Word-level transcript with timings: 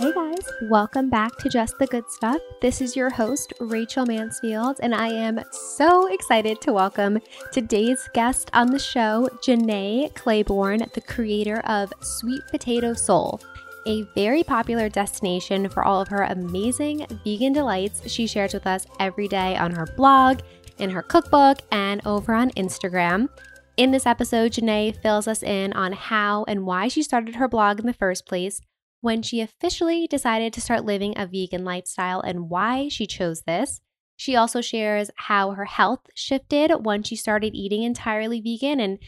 Hey 0.00 0.12
guys, 0.14 0.50
welcome 0.62 1.10
back 1.10 1.36
to 1.40 1.50
Just 1.50 1.78
the 1.78 1.86
Good 1.86 2.08
Stuff. 2.08 2.40
This 2.62 2.80
is 2.80 2.96
your 2.96 3.10
host, 3.10 3.52
Rachel 3.60 4.06
Mansfield, 4.06 4.78
and 4.82 4.94
I 4.94 5.08
am 5.08 5.44
so 5.52 6.06
excited 6.06 6.58
to 6.62 6.72
welcome 6.72 7.18
today's 7.52 8.08
guest 8.14 8.48
on 8.54 8.68
the 8.68 8.78
show, 8.78 9.28
Jenné 9.46 10.14
Claiborne, 10.14 10.86
the 10.94 11.02
creator 11.02 11.60
of 11.66 11.92
Sweet 12.00 12.40
Potato 12.50 12.94
Soul, 12.94 13.42
a 13.86 14.04
very 14.14 14.42
popular 14.42 14.88
destination 14.88 15.68
for 15.68 15.84
all 15.84 16.00
of 16.00 16.08
her 16.08 16.22
amazing 16.22 17.06
vegan 17.22 17.52
delights 17.52 18.10
she 18.10 18.26
shares 18.26 18.54
with 18.54 18.66
us 18.66 18.86
every 19.00 19.28
day 19.28 19.54
on 19.58 19.70
her 19.72 19.84
blog, 19.98 20.40
in 20.78 20.88
her 20.88 21.02
cookbook, 21.02 21.58
and 21.72 22.00
over 22.06 22.32
on 22.32 22.52
Instagram. 22.52 23.28
In 23.76 23.90
this 23.90 24.06
episode, 24.06 24.52
Janae 24.52 24.98
fills 25.02 25.28
us 25.28 25.42
in 25.42 25.74
on 25.74 25.92
how 25.92 26.46
and 26.48 26.64
why 26.64 26.88
she 26.88 27.02
started 27.02 27.34
her 27.34 27.48
blog 27.48 27.78
in 27.78 27.86
the 27.86 27.92
first 27.92 28.24
place 28.24 28.62
when 29.00 29.22
she 29.22 29.40
officially 29.40 30.06
decided 30.06 30.52
to 30.52 30.60
start 30.60 30.84
living 30.84 31.14
a 31.16 31.26
vegan 31.26 31.64
lifestyle 31.64 32.20
and 32.20 32.50
why 32.50 32.88
she 32.88 33.06
chose 33.06 33.42
this. 33.42 33.80
She 34.16 34.36
also 34.36 34.60
shares 34.60 35.10
how 35.16 35.52
her 35.52 35.64
health 35.64 36.00
shifted 36.14 36.84
when 36.84 37.02
she 37.02 37.16
started 37.16 37.54
eating 37.54 37.82
entirely 37.82 38.40
vegan 38.40 38.78
and 38.78 38.98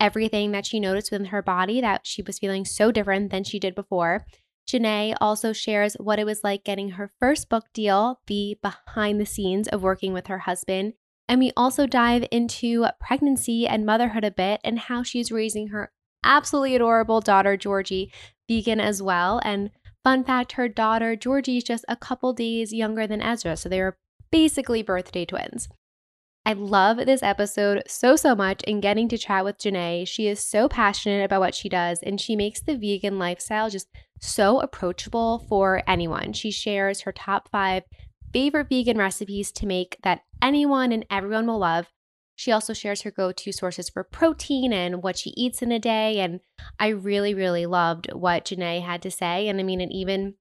everything 0.00 0.52
that 0.52 0.66
she 0.66 0.80
noticed 0.80 1.12
within 1.12 1.26
her 1.26 1.42
body 1.42 1.80
that 1.80 2.06
she 2.06 2.22
was 2.22 2.38
feeling 2.38 2.64
so 2.64 2.90
different 2.90 3.30
than 3.30 3.44
she 3.44 3.58
did 3.58 3.74
before. 3.74 4.24
Jenné 4.66 5.14
also 5.20 5.52
shares 5.52 5.94
what 5.94 6.18
it 6.18 6.24
was 6.24 6.42
like 6.42 6.64
getting 6.64 6.90
her 6.90 7.10
first 7.20 7.48
book 7.48 7.66
deal, 7.74 8.20
the 8.26 8.56
behind 8.62 9.20
the 9.20 9.26
scenes 9.26 9.68
of 9.68 9.82
working 9.82 10.12
with 10.12 10.28
her 10.28 10.38
husband. 10.38 10.94
And 11.28 11.38
we 11.38 11.52
also 11.56 11.86
dive 11.86 12.26
into 12.30 12.86
pregnancy 13.00 13.66
and 13.66 13.86
motherhood 13.86 14.24
a 14.24 14.30
bit 14.30 14.60
and 14.64 14.78
how 14.78 15.02
she's 15.02 15.30
raising 15.32 15.68
her 15.68 15.92
absolutely 16.24 16.76
adorable 16.76 17.20
daughter, 17.20 17.56
Georgie, 17.56 18.12
vegan 18.52 18.80
as 18.80 19.02
well. 19.02 19.40
And 19.44 19.70
fun 20.04 20.24
fact 20.24 20.52
her 20.52 20.68
daughter, 20.68 21.16
Georgie, 21.16 21.58
is 21.58 21.64
just 21.64 21.84
a 21.88 21.96
couple 21.96 22.32
days 22.32 22.72
younger 22.72 23.06
than 23.06 23.22
Ezra. 23.22 23.56
So 23.56 23.68
they 23.68 23.80
were 23.80 23.96
basically 24.30 24.82
birthday 24.82 25.24
twins. 25.24 25.68
I 26.44 26.54
love 26.54 26.96
this 26.96 27.22
episode 27.22 27.84
so, 27.86 28.16
so 28.16 28.34
much 28.34 28.64
and 28.66 28.82
getting 28.82 29.08
to 29.08 29.18
chat 29.18 29.44
with 29.44 29.58
Jenné. 29.58 30.08
She 30.08 30.26
is 30.26 30.44
so 30.44 30.68
passionate 30.68 31.24
about 31.24 31.40
what 31.40 31.54
she 31.54 31.68
does 31.68 32.00
and 32.02 32.20
she 32.20 32.34
makes 32.34 32.60
the 32.60 32.76
vegan 32.76 33.18
lifestyle 33.18 33.70
just 33.70 33.88
so 34.20 34.60
approachable 34.60 35.46
for 35.48 35.82
anyone. 35.86 36.32
She 36.32 36.50
shares 36.50 37.02
her 37.02 37.12
top 37.12 37.48
five 37.50 37.84
favorite 38.32 38.68
vegan 38.68 38.98
recipes 38.98 39.52
to 39.52 39.66
make 39.66 39.98
that 40.02 40.22
anyone 40.42 40.90
and 40.90 41.06
everyone 41.10 41.46
will 41.46 41.58
love. 41.58 41.86
She 42.42 42.50
also 42.50 42.72
shares 42.72 43.02
her 43.02 43.12
go 43.12 43.30
to 43.30 43.52
sources 43.52 43.88
for 43.88 44.02
protein 44.02 44.72
and 44.72 45.00
what 45.00 45.16
she 45.16 45.30
eats 45.36 45.62
in 45.62 45.70
a 45.70 45.78
day. 45.78 46.18
And 46.18 46.40
I 46.76 46.88
really, 46.88 47.34
really 47.34 47.66
loved 47.66 48.12
what 48.12 48.46
Jenné 48.46 48.82
had 48.82 49.00
to 49.02 49.12
say. 49.12 49.46
And 49.46 49.60
I 49.60 49.62
mean, 49.62 49.80
it 49.80 49.92
even 49.92 50.34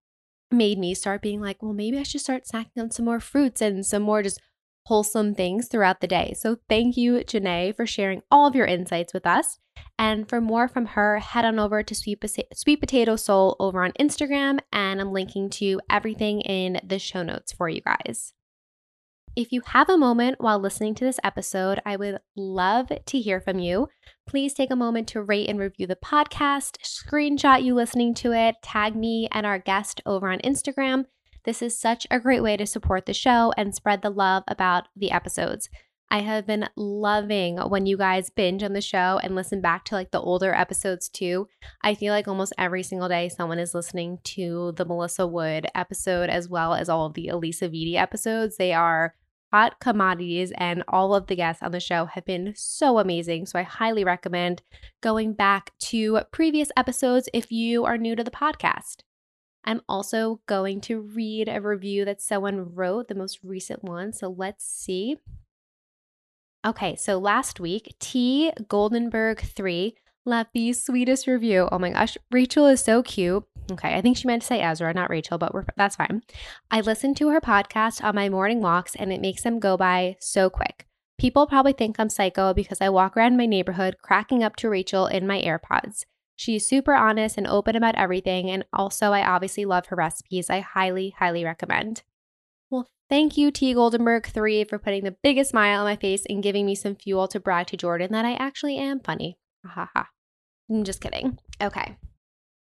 made 0.49 0.79
me 0.79 0.95
start 0.95 1.21
being 1.21 1.41
like, 1.41 1.61
well, 1.61 1.73
maybe 1.73 1.99
I 1.99 2.03
should 2.03 2.21
start 2.21 2.45
snacking 2.51 2.79
on 2.79 2.89
some 2.89 3.05
more 3.05 3.19
fruits 3.19 3.61
and 3.61 3.85
some 3.85 4.01
more 4.01 4.23
just 4.23 4.41
wholesome 4.87 5.35
things 5.35 5.67
throughout 5.67 6.01
the 6.01 6.07
day. 6.07 6.33
So 6.35 6.57
thank 6.67 6.97
you, 6.97 7.17
Jenné, 7.19 7.75
for 7.75 7.85
sharing 7.85 8.23
all 8.31 8.47
of 8.47 8.55
your 8.55 8.65
insights 8.65 9.13
with 9.13 9.27
us. 9.27 9.59
And 9.99 10.27
for 10.27 10.41
more 10.41 10.67
from 10.67 10.87
her, 10.87 11.19
head 11.19 11.45
on 11.45 11.59
over 11.59 11.83
to 11.83 11.93
Sweet, 11.93 12.17
Sweet 12.55 12.79
Potato 12.79 13.15
Soul 13.15 13.55
over 13.59 13.83
on 13.83 13.91
Instagram, 13.99 14.57
and 14.73 14.99
I'm 14.99 15.13
linking 15.13 15.51
to 15.51 15.79
everything 15.87 16.41
in 16.41 16.81
the 16.83 16.97
show 16.97 17.21
notes 17.21 17.51
for 17.51 17.69
you 17.69 17.81
guys. 17.81 18.33
If 19.33 19.53
you 19.53 19.61
have 19.67 19.89
a 19.89 19.97
moment 19.97 20.41
while 20.41 20.59
listening 20.59 20.93
to 20.95 21.05
this 21.05 21.19
episode, 21.23 21.79
I 21.85 21.95
would 21.95 22.19
love 22.35 22.91
to 23.05 23.19
hear 23.19 23.39
from 23.39 23.59
you. 23.59 23.87
Please 24.27 24.53
take 24.53 24.69
a 24.69 24.75
moment 24.75 25.07
to 25.09 25.21
rate 25.21 25.47
and 25.47 25.57
review 25.57 25.87
the 25.87 25.95
podcast, 25.95 26.75
screenshot 26.83 27.63
you 27.63 27.73
listening 27.73 28.13
to 28.15 28.33
it, 28.33 28.55
tag 28.61 28.93
me 28.93 29.29
and 29.31 29.45
our 29.45 29.57
guest 29.57 30.01
over 30.05 30.29
on 30.29 30.39
Instagram. 30.39 31.05
This 31.45 31.61
is 31.61 31.79
such 31.79 32.05
a 32.11 32.19
great 32.19 32.43
way 32.43 32.57
to 32.57 32.65
support 32.65 33.05
the 33.05 33.13
show 33.13 33.53
and 33.55 33.73
spread 33.73 34.01
the 34.01 34.09
love 34.09 34.43
about 34.49 34.89
the 34.97 35.11
episodes. 35.11 35.69
I 36.13 36.19
have 36.19 36.45
been 36.45 36.67
loving 36.75 37.57
when 37.57 37.85
you 37.85 37.95
guys 37.95 38.29
binge 38.29 38.63
on 38.63 38.73
the 38.73 38.81
show 38.81 39.17
and 39.23 39.33
listen 39.33 39.61
back 39.61 39.85
to 39.85 39.95
like 39.95 40.11
the 40.11 40.19
older 40.19 40.53
episodes 40.53 41.07
too. 41.07 41.47
I 41.81 41.95
feel 41.95 42.13
like 42.13 42.27
almost 42.27 42.51
every 42.57 42.83
single 42.83 43.07
day 43.07 43.29
someone 43.29 43.59
is 43.59 43.73
listening 43.73 44.19
to 44.25 44.73
the 44.75 44.83
Melissa 44.83 45.25
Wood 45.25 45.67
episode 45.73 46.29
as 46.29 46.49
well 46.49 46.73
as 46.73 46.89
all 46.89 47.05
of 47.05 47.13
the 47.13 47.29
Alisa 47.31 47.69
Vitti 47.69 47.95
episodes. 47.95 48.57
They 48.57 48.73
are 48.73 49.15
hot 49.51 49.79
commodities, 49.79 50.51
and 50.55 50.83
all 50.87 51.13
of 51.13 51.27
the 51.27 51.35
guests 51.35 51.61
on 51.61 51.71
the 51.71 51.79
show 51.79 52.05
have 52.05 52.25
been 52.25 52.53
so 52.55 52.99
amazing. 52.99 53.45
So 53.45 53.59
I 53.59 53.63
highly 53.63 54.03
recommend 54.03 54.61
going 55.01 55.33
back 55.33 55.71
to 55.79 56.21
previous 56.31 56.71
episodes 56.77 57.27
if 57.33 57.51
you 57.51 57.83
are 57.85 57.97
new 57.97 58.15
to 58.15 58.23
the 58.23 58.31
podcast. 58.31 59.01
I'm 59.63 59.81
also 59.87 60.41
going 60.47 60.81
to 60.81 60.99
read 60.99 61.47
a 61.47 61.61
review 61.61 62.05
that 62.05 62.21
someone 62.21 62.73
wrote, 62.73 63.07
the 63.07 63.15
most 63.15 63.39
recent 63.43 63.83
one. 63.83 64.13
So 64.13 64.33
let's 64.35 64.65
see. 64.65 65.17
Okay, 66.65 66.95
so 66.95 67.17
last 67.17 67.59
week, 67.59 67.95
T 67.99 68.51
Goldenberg3 68.59 69.93
left 70.25 70.51
the 70.53 70.73
sweetest 70.73 71.27
review. 71.27 71.67
Oh 71.71 71.79
my 71.79 71.91
gosh, 71.91 72.17
Rachel 72.31 72.67
is 72.67 72.81
so 72.81 73.03
cute. 73.03 73.43
Okay, 73.71 73.95
I 73.95 74.01
think 74.01 74.17
she 74.17 74.27
meant 74.27 74.41
to 74.41 74.47
say 74.47 74.61
Ezra, 74.61 74.93
not 74.93 75.09
Rachel, 75.09 75.37
but 75.37 75.53
that's 75.77 75.95
fine. 75.95 76.23
I 76.69 76.81
listen 76.81 77.13
to 77.15 77.29
her 77.29 77.41
podcast 77.41 78.03
on 78.03 78.15
my 78.15 78.29
morning 78.29 78.61
walks 78.61 78.95
and 78.95 79.11
it 79.13 79.21
makes 79.21 79.43
them 79.43 79.59
go 79.59 79.77
by 79.77 80.17
so 80.19 80.49
quick. 80.49 80.87
People 81.17 81.45
probably 81.45 81.73
think 81.73 81.99
I'm 81.99 82.09
psycho 82.09 82.53
because 82.53 82.81
I 82.81 82.89
walk 82.89 83.15
around 83.15 83.37
my 83.37 83.45
neighborhood 83.45 83.97
cracking 84.01 84.43
up 84.43 84.55
to 84.57 84.69
Rachel 84.69 85.05
in 85.05 85.27
my 85.27 85.39
AirPods. 85.41 86.05
She's 86.35 86.67
super 86.67 86.95
honest 86.95 87.37
and 87.37 87.45
open 87.45 87.75
about 87.75 87.93
everything, 87.93 88.49
and 88.49 88.65
also 88.73 89.11
I 89.11 89.23
obviously 89.23 89.63
love 89.63 89.85
her 89.87 89.95
recipes. 89.95 90.49
I 90.49 90.61
highly, 90.61 91.13
highly 91.19 91.43
recommend. 91.43 92.01
Well, 92.71 92.89
thank 93.07 93.37
you, 93.37 93.51
T. 93.51 93.75
Goldenberg 93.75 94.25
3, 94.25 94.63
for 94.63 94.79
putting 94.79 95.03
the 95.03 95.15
biggest 95.21 95.51
smile 95.51 95.81
on 95.81 95.85
my 95.85 95.95
face 95.95 96.23
and 96.27 96.41
giving 96.41 96.65
me 96.65 96.73
some 96.73 96.95
fuel 96.95 97.27
to 97.27 97.39
brag 97.39 97.67
to 97.67 97.77
Jordan 97.77 98.11
that 98.13 98.25
I 98.25 98.33
actually 98.33 98.77
am 98.77 98.99
funny. 98.99 99.37
Ha 99.65 99.89
ha. 99.93 100.09
I'm 100.69 100.83
just 100.83 101.01
kidding. 101.01 101.37
Okay. 101.61 101.97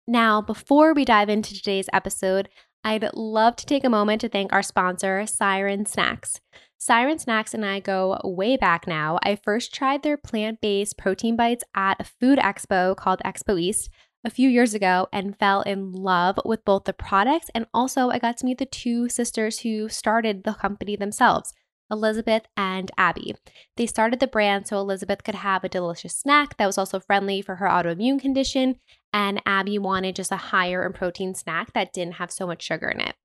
Now, 0.07 0.41
before 0.41 0.93
we 0.93 1.05
dive 1.05 1.29
into 1.29 1.53
today's 1.53 1.89
episode, 1.93 2.49
I'd 2.83 3.09
love 3.13 3.55
to 3.57 3.65
take 3.65 3.85
a 3.85 3.89
moment 3.89 4.21
to 4.21 4.29
thank 4.29 4.51
our 4.51 4.63
sponsor, 4.63 5.25
Siren 5.25 5.85
Snacks. 5.85 6.41
Siren 6.77 7.17
Snacks 7.17 7.53
and 7.53 7.65
I 7.65 7.79
go 7.79 8.19
way 8.25 8.57
back 8.57 8.87
now. 8.87 9.17
I 9.23 9.35
first 9.37 9.73
tried 9.73 10.03
their 10.03 10.17
plant 10.17 10.59
based 10.59 10.97
protein 10.97 11.37
bites 11.37 11.63
at 11.73 12.01
a 12.01 12.03
food 12.03 12.39
expo 12.39 12.97
called 12.97 13.21
Expo 13.23 13.59
East 13.59 13.89
a 14.25 14.29
few 14.29 14.49
years 14.49 14.73
ago 14.73 15.07
and 15.13 15.37
fell 15.37 15.61
in 15.61 15.93
love 15.93 16.37
with 16.43 16.65
both 16.65 16.83
the 16.83 16.91
products 16.93 17.49
and 17.55 17.67
also 17.73 18.09
I 18.09 18.19
got 18.19 18.35
to 18.37 18.45
meet 18.45 18.57
the 18.57 18.65
two 18.65 19.07
sisters 19.07 19.59
who 19.59 19.87
started 19.87 20.43
the 20.43 20.53
company 20.53 20.97
themselves. 20.97 21.53
Elizabeth 21.93 22.43
and 22.57 22.91
Abby. 22.97 23.35
They 23.77 23.85
started 23.85 24.19
the 24.19 24.27
brand 24.27 24.67
so 24.67 24.77
Elizabeth 24.77 25.23
could 25.23 25.35
have 25.35 25.63
a 25.63 25.69
delicious 25.69 26.15
snack 26.15 26.57
that 26.57 26.65
was 26.65 26.77
also 26.77 26.99
friendly 26.99 27.41
for 27.41 27.55
her 27.55 27.67
autoimmune 27.67 28.19
condition, 28.19 28.75
and 29.13 29.41
Abby 29.45 29.79
wanted 29.79 30.17
just 30.17 30.31
a 30.31 30.37
higher 30.37 30.85
in 30.85 30.91
protein 30.91 31.33
snack 31.33 31.71
that 31.73 31.93
didn't 31.93 32.15
have 32.15 32.31
so 32.31 32.45
much 32.45 32.63
sugar 32.63 32.89
in 32.89 32.99
it. 32.99 33.15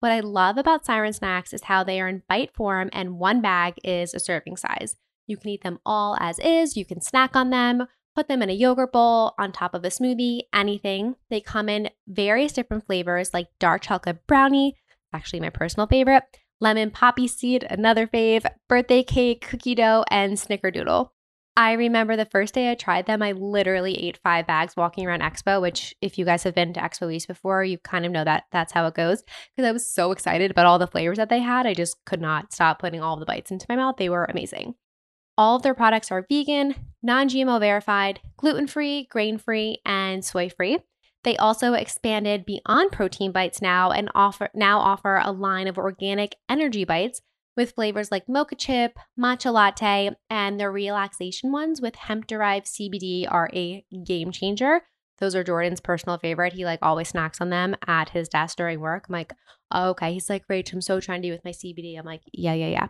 What 0.00 0.12
I 0.12 0.20
love 0.20 0.58
about 0.58 0.84
Siren 0.84 1.12
Snacks 1.12 1.52
is 1.52 1.64
how 1.64 1.82
they 1.82 2.00
are 2.00 2.08
in 2.08 2.22
bite 2.28 2.54
form 2.54 2.88
and 2.92 3.18
one 3.18 3.40
bag 3.40 3.74
is 3.82 4.14
a 4.14 4.20
serving 4.20 4.56
size. 4.56 4.96
You 5.26 5.36
can 5.36 5.50
eat 5.50 5.62
them 5.62 5.80
all 5.84 6.16
as 6.20 6.38
is, 6.38 6.76
you 6.76 6.84
can 6.84 7.00
snack 7.00 7.34
on 7.34 7.50
them, 7.50 7.86
put 8.14 8.28
them 8.28 8.42
in 8.42 8.50
a 8.50 8.54
yogurt 8.54 8.92
bowl, 8.92 9.34
on 9.38 9.52
top 9.52 9.74
of 9.74 9.84
a 9.84 9.88
smoothie, 9.88 10.42
anything. 10.52 11.16
They 11.30 11.40
come 11.40 11.68
in 11.68 11.90
various 12.06 12.52
different 12.52 12.86
flavors 12.86 13.34
like 13.34 13.48
dark 13.58 13.82
chocolate 13.82 14.26
brownie, 14.26 14.76
actually 15.12 15.40
my 15.40 15.50
personal 15.50 15.86
favorite, 15.86 16.22
lemon 16.60 16.90
poppy 16.90 17.28
seed, 17.28 17.66
another 17.68 18.06
fave, 18.06 18.46
birthday 18.68 19.02
cake, 19.02 19.46
cookie 19.48 19.74
dough, 19.74 20.04
and 20.10 20.34
snickerdoodle. 20.34 21.10
I 21.58 21.72
remember 21.72 22.14
the 22.14 22.24
first 22.24 22.54
day 22.54 22.70
I 22.70 22.76
tried 22.76 23.06
them, 23.06 23.20
I 23.20 23.32
literally 23.32 23.94
ate 23.94 24.20
five 24.22 24.46
bags 24.46 24.76
walking 24.76 25.04
around 25.04 25.22
Expo, 25.22 25.60
which 25.60 25.92
if 26.00 26.16
you 26.16 26.24
guys 26.24 26.44
have 26.44 26.54
been 26.54 26.72
to 26.74 26.80
Expo 26.80 27.12
East 27.12 27.26
before, 27.26 27.64
you 27.64 27.78
kind 27.78 28.06
of 28.06 28.12
know 28.12 28.22
that 28.22 28.44
that's 28.52 28.72
how 28.72 28.86
it 28.86 28.94
goes. 28.94 29.24
Because 29.56 29.68
I 29.68 29.72
was 29.72 29.84
so 29.92 30.12
excited 30.12 30.52
about 30.52 30.66
all 30.66 30.78
the 30.78 30.86
flavors 30.86 31.16
that 31.16 31.30
they 31.30 31.40
had. 31.40 31.66
I 31.66 31.74
just 31.74 31.96
could 32.04 32.20
not 32.20 32.52
stop 32.52 32.78
putting 32.78 33.02
all 33.02 33.16
the 33.16 33.26
bites 33.26 33.50
into 33.50 33.66
my 33.68 33.74
mouth. 33.74 33.96
They 33.96 34.08
were 34.08 34.24
amazing. 34.26 34.76
All 35.36 35.56
of 35.56 35.62
their 35.62 35.74
products 35.74 36.12
are 36.12 36.24
vegan, 36.28 36.76
non 37.02 37.28
GMO 37.28 37.58
verified, 37.58 38.20
gluten 38.36 38.68
free, 38.68 39.08
grain 39.10 39.36
free, 39.36 39.80
and 39.84 40.24
soy 40.24 40.48
free. 40.48 40.78
They 41.28 41.36
also 41.36 41.74
expanded 41.74 42.46
beyond 42.46 42.90
protein 42.90 43.32
bites 43.32 43.60
now 43.60 43.90
and 43.90 44.10
offer 44.14 44.48
now 44.54 44.78
offer 44.78 45.20
a 45.22 45.30
line 45.30 45.68
of 45.68 45.76
organic 45.76 46.36
energy 46.48 46.84
bites 46.84 47.20
with 47.54 47.72
flavors 47.72 48.10
like 48.10 48.30
mocha 48.30 48.54
chip, 48.54 48.98
matcha 49.20 49.52
latte, 49.52 50.16
and 50.30 50.58
their 50.58 50.72
relaxation 50.72 51.52
ones 51.52 51.82
with 51.82 51.96
hemp 51.96 52.26
derived 52.26 52.64
CBD 52.64 53.30
are 53.30 53.50
a 53.52 53.84
game 54.06 54.32
changer. 54.32 54.80
Those 55.18 55.34
are 55.34 55.44
Jordan's 55.44 55.82
personal 55.82 56.16
favorite. 56.16 56.54
He 56.54 56.64
like 56.64 56.78
always 56.80 57.10
snacks 57.10 57.42
on 57.42 57.50
them 57.50 57.76
at 57.86 58.08
his 58.08 58.30
desk 58.30 58.56
during 58.56 58.80
work. 58.80 59.04
I'm 59.06 59.12
like, 59.12 59.34
oh, 59.70 59.90
okay. 59.90 60.14
He's 60.14 60.30
like, 60.30 60.48
Rach, 60.48 60.72
I'm 60.72 60.80
so 60.80 60.98
trendy 60.98 61.30
with 61.30 61.44
my 61.44 61.50
CBD. 61.50 61.98
I'm 61.98 62.06
like, 62.06 62.22
yeah, 62.32 62.54
yeah, 62.54 62.68
yeah. 62.68 62.88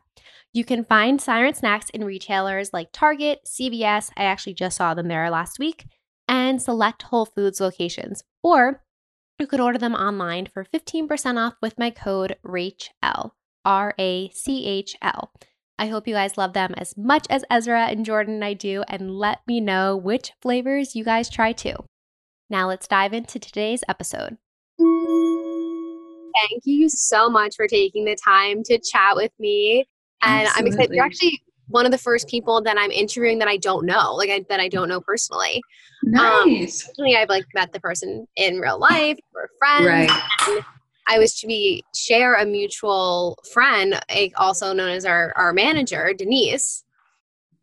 You 0.52 0.64
can 0.64 0.84
find 0.84 1.20
Siren 1.20 1.54
Snacks 1.54 1.90
in 1.90 2.04
retailers 2.04 2.72
like 2.72 2.90
Target, 2.92 3.40
CVS. 3.48 4.12
I 4.16 4.22
actually 4.22 4.54
just 4.54 4.76
saw 4.76 4.94
them 4.94 5.08
there 5.08 5.28
last 5.28 5.58
week 5.58 5.86
and 6.28 6.60
select 6.62 7.02
Whole 7.02 7.26
Foods 7.26 7.60
locations. 7.60 8.22
Or 8.42 8.82
You 9.38 9.46
could 9.46 9.60
order 9.60 9.78
them 9.78 9.94
online 9.94 10.46
for 10.46 10.64
15% 10.64 11.36
off 11.38 11.54
with 11.62 11.78
my 11.78 11.90
code 11.90 12.36
RACHL, 12.44 13.32
R 13.64 13.94
A 13.98 14.30
C 14.30 14.66
H 14.66 14.96
L. 15.00 15.32
I 15.78 15.86
hope 15.86 16.08
you 16.08 16.14
guys 16.14 16.36
love 16.36 16.54
them 16.54 16.74
as 16.76 16.96
much 16.96 17.24
as 17.30 17.44
Ezra 17.48 17.86
and 17.86 18.04
Jordan 18.04 18.34
and 18.34 18.44
I 18.44 18.54
do, 18.54 18.82
and 18.88 19.12
let 19.16 19.40
me 19.46 19.60
know 19.60 19.96
which 19.96 20.32
flavors 20.42 20.96
you 20.96 21.04
guys 21.04 21.30
try 21.30 21.52
too. 21.52 21.76
Now 22.50 22.66
let's 22.66 22.88
dive 22.88 23.12
into 23.12 23.38
today's 23.38 23.84
episode. 23.88 24.38
Thank 24.78 26.62
you 26.64 26.88
so 26.88 27.28
much 27.28 27.54
for 27.56 27.68
taking 27.68 28.04
the 28.04 28.16
time 28.16 28.62
to 28.64 28.78
chat 28.78 29.14
with 29.14 29.32
me. 29.38 29.86
And 30.22 30.48
Absolutely. 30.48 30.60
I'm 30.60 30.66
excited. 30.66 30.94
You're 30.96 31.04
actually 31.04 31.42
one 31.68 31.84
of 31.84 31.92
the 31.92 31.98
first 31.98 32.28
people 32.28 32.62
that 32.62 32.76
I'm 32.78 32.90
interviewing 32.90 33.38
that 33.38 33.48
I 33.48 33.56
don't 33.56 33.86
know, 33.86 34.14
like 34.14 34.30
I, 34.30 34.44
that 34.48 34.60
I 34.60 34.68
don't 34.68 34.88
know 34.88 35.00
personally. 35.00 35.62
Nice. 36.02 36.88
Um, 36.98 37.06
I've 37.16 37.28
like 37.28 37.44
met 37.54 37.72
the 37.72 37.80
person 37.80 38.26
in 38.36 38.58
real 38.58 38.78
life, 38.78 39.18
we're 39.32 39.48
friends. 39.58 39.86
Right. 39.86 40.64
I 41.10 41.18
was 41.18 41.38
to 41.40 41.46
be 41.46 41.84
share 41.94 42.34
a 42.34 42.44
mutual 42.44 43.38
friend, 43.52 43.98
also 44.36 44.72
known 44.72 44.90
as 44.90 45.04
our, 45.04 45.32
our 45.36 45.52
manager, 45.52 46.12
Denise. 46.12 46.84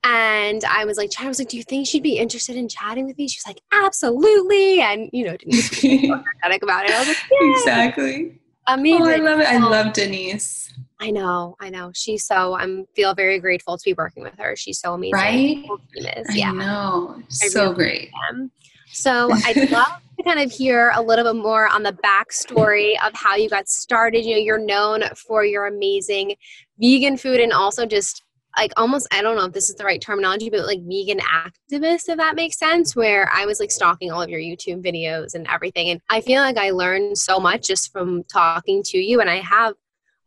And 0.03 0.63
I 0.65 0.85
was 0.85 0.97
like, 0.97 1.11
I 1.19 1.27
was 1.27 1.39
like, 1.39 1.49
do 1.49 1.57
you 1.57 1.63
think 1.63 1.87
she'd 1.87 2.03
be 2.03 2.17
interested 2.17 2.55
in 2.55 2.69
chatting 2.69 3.07
with 3.07 3.17
me? 3.17 3.27
She's 3.27 3.45
like, 3.45 3.61
absolutely. 3.71 4.81
And 4.81 5.09
you 5.13 5.25
know, 5.25 5.37
Denise 5.37 5.71
was 5.71 5.83
energetic 5.83 6.63
about 6.63 6.85
it. 6.85 6.91
I 6.91 6.99
was 6.99 7.07
like, 7.07 7.17
Yay. 7.31 7.53
exactly. 7.57 8.39
Amazing. 8.67 9.01
Oh, 9.01 9.09
I 9.09 9.15
love 9.17 9.39
it. 9.39 9.47
I 9.47 9.57
love 9.57 9.93
Denise. 9.93 10.73
I 10.99 11.11
know, 11.11 11.55
I 11.59 11.69
know. 11.69 11.91
She's 11.93 12.25
so 12.25 12.55
I'm 12.55 12.85
feel 12.95 13.13
very 13.13 13.39
grateful 13.39 13.77
to 13.77 13.83
be 13.83 13.93
working 13.93 14.23
with 14.23 14.37
her. 14.39 14.55
She's 14.55 14.79
so 14.79 14.93
amazing. 14.93 15.13
Right? 15.13 15.65
Is. 15.95 16.35
Yeah. 16.35 16.51
I 16.51 16.53
know. 16.53 17.21
So 17.29 17.59
I 17.59 17.63
really 17.63 17.75
great. 17.75 18.09
Am. 18.29 18.51
So 18.91 19.29
I'd 19.45 19.69
love 19.71 20.01
to 20.17 20.23
kind 20.23 20.39
of 20.39 20.51
hear 20.51 20.91
a 20.95 21.01
little 21.01 21.25
bit 21.25 21.41
more 21.41 21.67
on 21.67 21.83
the 21.83 21.91
backstory 21.91 22.93
of 23.05 23.13
how 23.13 23.35
you 23.35 23.49
got 23.49 23.67
started. 23.67 24.25
You 24.25 24.35
know, 24.35 24.41
you're 24.41 24.57
known 24.57 25.03
for 25.27 25.43
your 25.43 25.67
amazing 25.67 26.35
vegan 26.79 27.17
food 27.17 27.41
and 27.41 27.51
also 27.51 27.85
just 27.85 28.23
like 28.57 28.71
almost 28.77 29.07
I 29.11 29.21
don't 29.21 29.35
know 29.35 29.45
if 29.45 29.53
this 29.53 29.69
is 29.69 29.75
the 29.75 29.83
right 29.83 30.01
terminology, 30.01 30.49
but 30.49 30.65
like 30.65 30.79
vegan 30.83 31.19
activist, 31.19 32.07
if 32.07 32.17
that 32.17 32.35
makes 32.35 32.57
sense, 32.57 32.95
where 32.95 33.29
I 33.33 33.45
was 33.45 33.59
like 33.59 33.71
stalking 33.71 34.11
all 34.11 34.21
of 34.21 34.29
your 34.29 34.39
YouTube 34.39 34.81
videos 34.81 35.35
and 35.35 35.45
everything. 35.49 35.89
And 35.89 36.01
I 36.09 36.21
feel 36.21 36.41
like 36.41 36.57
I 36.57 36.71
learned 36.71 37.17
so 37.17 37.37
much 37.39 37.67
just 37.67 37.91
from 37.91 38.23
talking 38.23 38.81
to 38.83 38.97
you. 38.97 39.19
And 39.19 39.29
I 39.29 39.41
have 39.41 39.73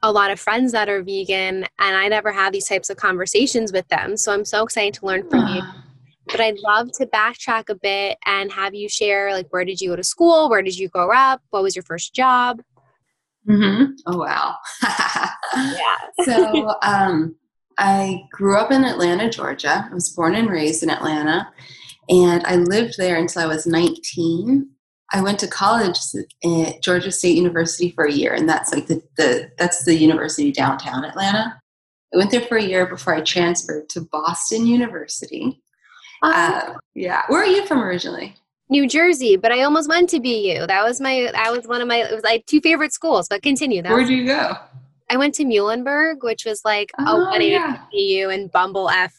a 0.03 0.13
lot 0.13 0.31
of 0.31 0.39
friends 0.39 0.73
that 0.73 0.89
are 0.89 1.03
vegan 1.03 1.65
and 1.79 1.97
I 1.97 2.09
never 2.09 2.31
had 2.31 2.53
these 2.53 2.69
types 2.69 2.91
of 2.91 2.97
conversations 2.97 3.73
with 3.73 3.87
them. 3.89 4.17
So 4.17 4.33
I'm 4.33 4.45
so 4.45 4.63
excited 4.63 4.95
to 4.95 5.07
learn 5.07 5.29
from 5.29 5.47
you. 5.49 5.63
But 6.27 6.41
I'd 6.41 6.59
love 6.59 6.93
to 6.93 7.07
backtrack 7.07 7.69
a 7.71 7.75
bit 7.75 8.19
and 8.27 8.53
have 8.53 8.75
you 8.75 8.89
share 8.89 9.33
like 9.33 9.47
where 9.51 9.65
did 9.65 9.81
you 9.81 9.91
go 9.91 9.97
to 9.97 10.05
school? 10.05 10.51
Where 10.51 10.63
did 10.63 10.79
you 10.79 10.89
grow 10.89 11.11
up? 11.13 11.41
What 11.51 11.63
was 11.63 11.75
your 11.75 11.85
first 11.85 12.15
job? 12.15 12.61
Mm-hmm. 13.49 13.93
Oh 14.07 14.19
wow. 14.19 14.57
yeah. 15.55 15.97
so 16.25 16.75
um, 16.83 17.35
I 17.79 18.25
grew 18.31 18.57
up 18.57 18.71
in 18.71 18.85
Atlanta, 18.85 19.31
Georgia. 19.31 19.89
I 19.91 19.95
was 19.95 20.11
born 20.11 20.35
and 20.35 20.51
raised 20.51 20.83
in 20.83 20.91
Atlanta. 20.91 21.49
And 22.11 22.45
I 22.45 22.57
lived 22.57 22.97
there 22.99 23.17
until 23.17 23.43
I 23.43 23.47
was 23.47 23.67
19 23.67 24.69
I 25.13 25.23
went 25.23 25.39
to 25.41 25.49
college 25.49 25.99
at 26.45 26.83
Georgia 26.83 27.11
State 27.11 27.37
University 27.37 27.91
for 27.93 28.05
a 28.05 28.13
year, 28.13 28.35
and 28.35 28.49
that's 28.49 28.73
like 28.73 28.87
the, 28.87 29.03
the 29.17 29.51
that's 29.59 29.85
the 29.85 29.95
university 29.95 30.53
downtown 30.53 31.05
Atlanta. 31.05 31.61
I 32.13 32.17
went 32.17 32.31
there 32.31 32.43
for 32.43 32.57
a 32.57 32.63
year 32.63 32.87
before 32.87 33.15
I 33.15 33.21
transferred 33.23 33.89
to 33.91 34.03
Boston 34.03 34.67
University. 34.67 35.63
Uh, 36.23 36.75
yeah, 36.95 37.23
where 37.29 37.43
are 37.43 37.47
you 37.47 37.65
from 37.67 37.81
originally? 37.81 38.37
New 38.71 38.87
Jersey, 38.87 39.37
but 39.37 39.51
I 39.51 39.63
almost 39.63 39.89
went 39.89 40.11
to 40.11 40.21
BU. 40.21 40.67
That 40.67 40.85
was 40.85 41.01
my 41.01 41.31
that 41.33 41.53
was 41.53 41.67
one 41.67 41.81
of 41.81 41.89
my 41.89 41.97
it 41.97 42.15
was 42.15 42.25
like 42.25 42.45
two 42.47 42.61
favorite 42.61 42.93
schools. 42.93 43.29
But 43.29 43.43
continue. 43.43 43.83
That 43.83 43.93
Where 43.93 44.05
did 44.05 44.11
you 44.11 44.27
go? 44.27 44.57
I 45.11 45.17
went 45.17 45.35
to 45.37 45.45
Muhlenberg, 45.45 46.23
which 46.23 46.45
was 46.45 46.63
like 46.67 46.93
oh, 46.99 47.23
a 47.23 47.31
one 47.31 47.41
yeah. 47.41 47.83
BU 47.91 48.29
and 48.31 48.53
Bumble 48.53 48.91
F 48.91 49.15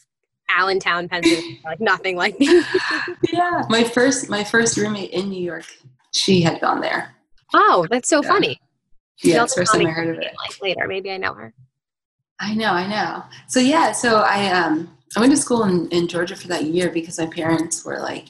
Allentown, 0.56 1.08
Pennsylvania, 1.08 1.58
like 1.64 1.80
nothing 1.80 2.16
like 2.16 2.38
me. 2.38 2.62
yeah, 3.32 3.62
my 3.68 3.84
first 3.84 4.28
my 4.28 4.44
first 4.44 4.76
roommate 4.76 5.10
in 5.10 5.28
New 5.28 5.42
York, 5.42 5.66
she 6.12 6.40
had 6.40 6.60
gone 6.60 6.80
there. 6.80 7.14
Oh, 7.54 7.86
that's 7.90 8.08
so 8.08 8.22
yeah. 8.22 8.28
funny. 8.28 8.60
Yeah, 9.22 9.44
it's 9.44 9.54
first 9.54 9.72
time 9.72 9.86
I 9.86 9.90
heard 9.90 10.16
of 10.16 10.22
it. 10.22 10.32
Like 10.36 10.62
later, 10.62 10.86
maybe 10.86 11.10
I 11.10 11.16
know 11.16 11.34
her. 11.34 11.52
I 12.40 12.54
know, 12.54 12.72
I 12.72 12.86
know. 12.86 13.24
So 13.48 13.60
yeah, 13.60 13.92
so 13.92 14.20
I 14.20 14.46
um 14.50 14.96
I 15.16 15.20
went 15.20 15.32
to 15.32 15.36
school 15.36 15.64
in, 15.64 15.88
in 15.88 16.08
Georgia 16.08 16.36
for 16.36 16.48
that 16.48 16.64
year 16.64 16.90
because 16.90 17.18
my 17.18 17.26
parents 17.26 17.84
were 17.84 17.98
like, 17.98 18.28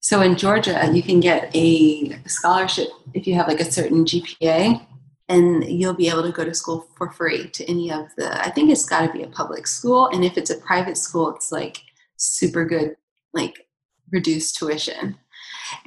so 0.00 0.20
in 0.20 0.36
Georgia 0.36 0.88
you 0.92 1.02
can 1.02 1.20
get 1.20 1.50
a 1.54 2.18
scholarship 2.26 2.88
if 3.14 3.26
you 3.26 3.34
have 3.34 3.48
like 3.48 3.60
a 3.60 3.70
certain 3.70 4.04
GPA 4.04 4.86
and 5.32 5.64
you'll 5.64 5.94
be 5.94 6.08
able 6.08 6.22
to 6.22 6.30
go 6.30 6.44
to 6.44 6.54
school 6.54 6.86
for 6.96 7.10
free 7.10 7.48
to 7.48 7.64
any 7.68 7.90
of 7.90 8.06
the 8.16 8.40
i 8.44 8.50
think 8.50 8.70
it's 8.70 8.84
got 8.84 9.06
to 9.06 9.12
be 9.12 9.22
a 9.22 9.28
public 9.28 9.66
school 9.66 10.06
and 10.08 10.24
if 10.24 10.36
it's 10.36 10.50
a 10.50 10.58
private 10.58 10.96
school 10.96 11.34
it's 11.34 11.50
like 11.50 11.80
super 12.16 12.64
good 12.64 12.96
like 13.32 13.66
reduced 14.10 14.56
tuition 14.56 15.16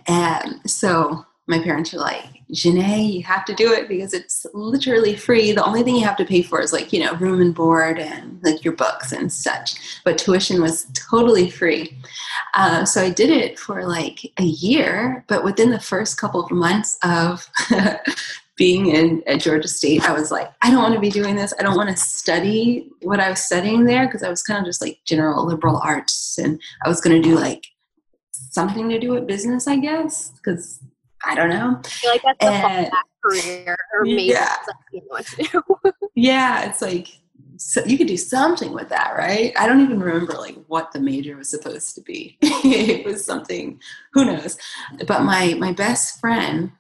and 0.08 0.60
so 0.70 1.26
my 1.48 1.60
parents 1.60 1.94
were 1.94 2.00
like 2.00 2.36
Jenné, 2.52 3.12
you 3.12 3.24
have 3.24 3.46
to 3.46 3.54
do 3.54 3.72
it 3.74 3.88
because 3.88 4.14
it's 4.14 4.46
literally 4.54 5.16
free. 5.16 5.52
The 5.52 5.64
only 5.64 5.84
thing 5.84 5.96
you 5.96 6.06
have 6.06 6.18
to 6.18 6.26
pay 6.26 6.42
for 6.42 6.62
is 6.62 6.74
like, 6.74 6.94
you 6.94 7.00
know, 7.00 7.14
room 7.16 7.42
and 7.42 7.54
board 7.54 8.00
and 8.00 8.40
like 8.44 8.64
your 8.64 8.76
books 8.76 9.12
and 9.12 9.32
such. 9.32 10.02
But 10.04 10.18
tuition 10.18 10.62
was 10.62 10.88
totally 10.94 11.50
free. 11.50 11.98
Uh, 12.54 12.86
so 12.86 13.02
I 13.02 13.10
did 13.10 13.30
it 13.30 13.58
for 13.58 13.86
like 13.88 14.32
a 14.38 14.44
year. 14.44 15.24
But 15.28 15.44
within 15.44 15.72
the 15.72 15.80
first 15.80 16.18
couple 16.18 16.44
of 16.44 16.52
months 16.52 16.98
of 17.04 17.50
being 18.57 18.88
in 18.88 19.22
at 19.28 19.42
Georgia 19.42 19.68
State, 19.68 20.07
I 20.07 20.13
was 20.13 20.31
like, 20.31 20.50
I 20.62 20.72
don't 20.72 20.81
want 20.81 20.94
to 20.94 21.00
be 21.00 21.10
doing 21.10 21.36
this. 21.36 21.54
I 21.60 21.63
don't 21.63 21.75
want 21.75 21.90
to 21.90 21.98
study 21.98 22.90
what 23.02 23.19
I 23.19 23.30
was 23.30 23.40
studying 23.40 23.86
there 23.86 24.07
because 24.07 24.24
I 24.24 24.30
was 24.30 24.44
kind 24.44 24.60
of 24.60 24.66
just 24.66 24.81
like 24.81 25.00
general 25.06 25.46
liberal 25.46 25.81
arts, 25.84 26.38
and 26.38 26.62
I 26.86 26.90
was 26.90 27.02
going 27.02 27.22
to 27.22 27.28
do 27.28 27.36
like 27.36 27.66
something 28.31 28.90
to 28.90 29.00
do 29.00 29.12
with 29.12 29.28
business, 29.28 29.68
I 29.68 29.78
guess, 29.78 30.31
because 30.31 30.80
I 31.25 31.36
don't 31.36 31.50
know. 31.50 31.80
I 31.84 31.88
feel 31.88 32.12
like 32.12 32.22
that's 32.24 32.46
and, 32.46 32.92
career, 33.24 33.78
or 33.94 34.04
maybe 34.04 34.24
yeah. 34.24 34.56
yeah, 36.16 36.69
it's 36.69 36.81
like 36.81 37.10
so 37.58 37.84
you 37.86 37.98
could 37.98 38.08
do 38.08 38.18
something 38.18 38.74
with 38.74 38.90
that, 38.90 39.16
right? 39.18 39.54
I 39.58 39.68
don't 39.68 39.81
even 39.81 40.00
remember 40.00 40.34
like 40.34 40.56
what 40.68 40.92
the 40.92 41.00
major 41.00 41.36
was 41.38 41.50
supposed 41.50 41.96
to 41.96 42.01
be. 42.01 42.38
it 42.42 43.06
was 43.06 43.25
something, 43.25 43.80
who 44.13 44.25
knows? 44.25 44.58
But 45.08 45.24
my 45.24 45.56
my 45.56 45.72
best 45.72 46.19
friend 46.19 46.72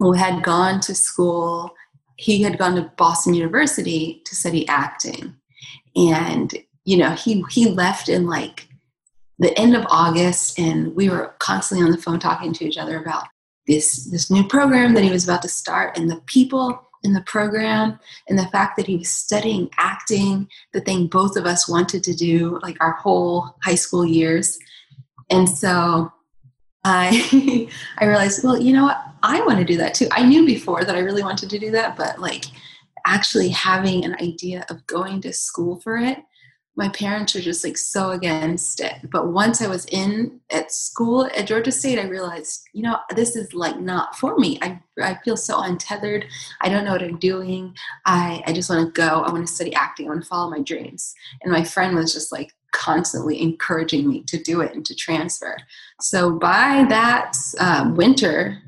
who 0.00 0.12
had 0.12 0.42
gone 0.42 0.80
to 0.80 0.94
school, 0.94 1.72
he 2.16 2.42
had 2.42 2.58
gone 2.58 2.74
to 2.74 2.90
Boston 2.96 3.34
University 3.34 4.22
to 4.24 4.34
study 4.34 4.66
acting. 4.66 5.36
And, 5.94 6.52
you 6.84 6.96
know, 6.96 7.10
he, 7.10 7.44
he 7.50 7.66
left 7.66 8.08
in 8.08 8.26
like 8.26 8.66
the 9.38 9.56
end 9.58 9.76
of 9.76 9.86
August, 9.90 10.58
and 10.58 10.94
we 10.96 11.08
were 11.08 11.34
constantly 11.38 11.84
on 11.84 11.92
the 11.92 11.98
phone 12.02 12.18
talking 12.18 12.52
to 12.54 12.64
each 12.64 12.78
other 12.78 12.98
about 12.98 13.24
this, 13.66 14.06
this 14.06 14.30
new 14.30 14.46
program 14.48 14.94
that 14.94 15.04
he 15.04 15.10
was 15.10 15.24
about 15.24 15.42
to 15.42 15.48
start 15.48 15.96
and 15.96 16.10
the 16.10 16.20
people 16.26 16.82
in 17.02 17.12
the 17.12 17.22
program 17.22 17.98
and 18.28 18.38
the 18.38 18.48
fact 18.48 18.76
that 18.76 18.86
he 18.86 18.96
was 18.96 19.08
studying 19.08 19.70
acting, 19.78 20.48
the 20.72 20.80
thing 20.80 21.06
both 21.06 21.36
of 21.36 21.46
us 21.46 21.68
wanted 21.68 22.04
to 22.04 22.14
do 22.14 22.58
like 22.62 22.76
our 22.80 22.92
whole 22.92 23.56
high 23.62 23.74
school 23.74 24.04
years. 24.04 24.58
And 25.30 25.48
so 25.48 26.12
I 26.84 27.68
I 27.98 28.04
realized, 28.04 28.44
well, 28.44 28.60
you 28.60 28.72
know 28.72 28.84
what? 28.84 29.02
I 29.22 29.40
want 29.42 29.58
to 29.58 29.64
do 29.64 29.76
that 29.78 29.94
too. 29.94 30.08
I 30.12 30.24
knew 30.24 30.46
before 30.46 30.84
that 30.84 30.96
I 30.96 31.00
really 31.00 31.22
wanted 31.22 31.50
to 31.50 31.58
do 31.58 31.70
that, 31.72 31.96
but 31.96 32.18
like 32.20 32.46
actually 33.06 33.48
having 33.48 34.04
an 34.04 34.14
idea 34.20 34.64
of 34.70 34.86
going 34.86 35.20
to 35.22 35.32
school 35.32 35.80
for 35.80 35.96
it, 35.96 36.18
my 36.76 36.88
parents 36.90 37.34
were 37.34 37.40
just 37.40 37.64
like 37.64 37.76
so 37.76 38.10
against 38.10 38.80
it. 38.80 39.10
But 39.10 39.32
once 39.32 39.60
I 39.60 39.66
was 39.66 39.84
in 39.86 40.40
at 40.50 40.72
school 40.72 41.28
at 41.36 41.46
Georgia 41.46 41.72
State, 41.72 41.98
I 41.98 42.04
realized, 42.04 42.62
you 42.72 42.82
know, 42.82 42.98
this 43.14 43.36
is 43.36 43.52
like 43.52 43.78
not 43.80 44.16
for 44.16 44.38
me. 44.38 44.58
I, 44.62 44.80
I 45.02 45.18
feel 45.24 45.36
so 45.36 45.60
untethered. 45.60 46.26
I 46.60 46.68
don't 46.68 46.84
know 46.84 46.92
what 46.92 47.02
I'm 47.02 47.18
doing. 47.18 47.74
I, 48.06 48.42
I 48.46 48.52
just 48.52 48.70
want 48.70 48.86
to 48.86 48.98
go. 48.98 49.22
I 49.22 49.32
want 49.32 49.46
to 49.46 49.52
study 49.52 49.74
acting. 49.74 50.06
I 50.06 50.10
want 50.10 50.22
to 50.22 50.28
follow 50.28 50.50
my 50.50 50.60
dreams. 50.60 51.14
And 51.42 51.52
my 51.52 51.64
friend 51.64 51.96
was 51.96 52.12
just 52.14 52.32
like, 52.32 52.52
constantly 52.72 53.42
encouraging 53.42 54.08
me 54.08 54.22
to 54.22 54.40
do 54.42 54.60
it 54.60 54.74
and 54.74 54.86
to 54.86 54.94
transfer. 54.94 55.56
So 56.00 56.38
by 56.38 56.86
that 56.88 57.36
um, 57.58 57.96
winter, 57.96 58.62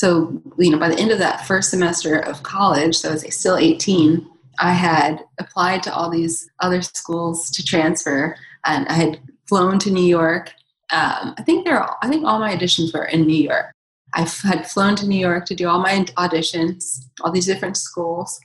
so 0.00 0.40
you 0.56 0.70
know, 0.70 0.78
by 0.78 0.88
the 0.88 0.98
end 0.98 1.10
of 1.10 1.18
that 1.18 1.46
first 1.46 1.68
semester 1.68 2.20
of 2.20 2.42
college, 2.42 2.96
so 2.96 3.10
I 3.10 3.12
was 3.12 3.34
still 3.34 3.58
18, 3.58 4.26
I 4.58 4.72
had 4.72 5.22
applied 5.38 5.82
to 5.82 5.94
all 5.94 6.08
these 6.08 6.48
other 6.60 6.80
schools 6.80 7.50
to 7.50 7.62
transfer, 7.62 8.34
and 8.64 8.88
I 8.88 8.94
had 8.94 9.20
flown 9.46 9.78
to 9.80 9.90
New 9.90 10.02
York. 10.02 10.54
Um, 10.90 11.34
I 11.36 11.42
think 11.44 11.66
they're 11.66 11.82
all, 11.82 11.98
I 12.00 12.08
think 12.08 12.24
all 12.24 12.38
my 12.38 12.56
auditions 12.56 12.94
were 12.94 13.04
in 13.04 13.26
New 13.26 13.42
York. 13.42 13.74
I 14.14 14.20
had 14.42 14.66
flown 14.66 14.96
to 14.96 15.06
New 15.06 15.20
York 15.20 15.44
to 15.44 15.54
do 15.54 15.68
all 15.68 15.80
my 15.80 15.92
auditions, 16.16 17.04
all 17.20 17.30
these 17.30 17.44
different 17.44 17.76
schools. 17.76 18.40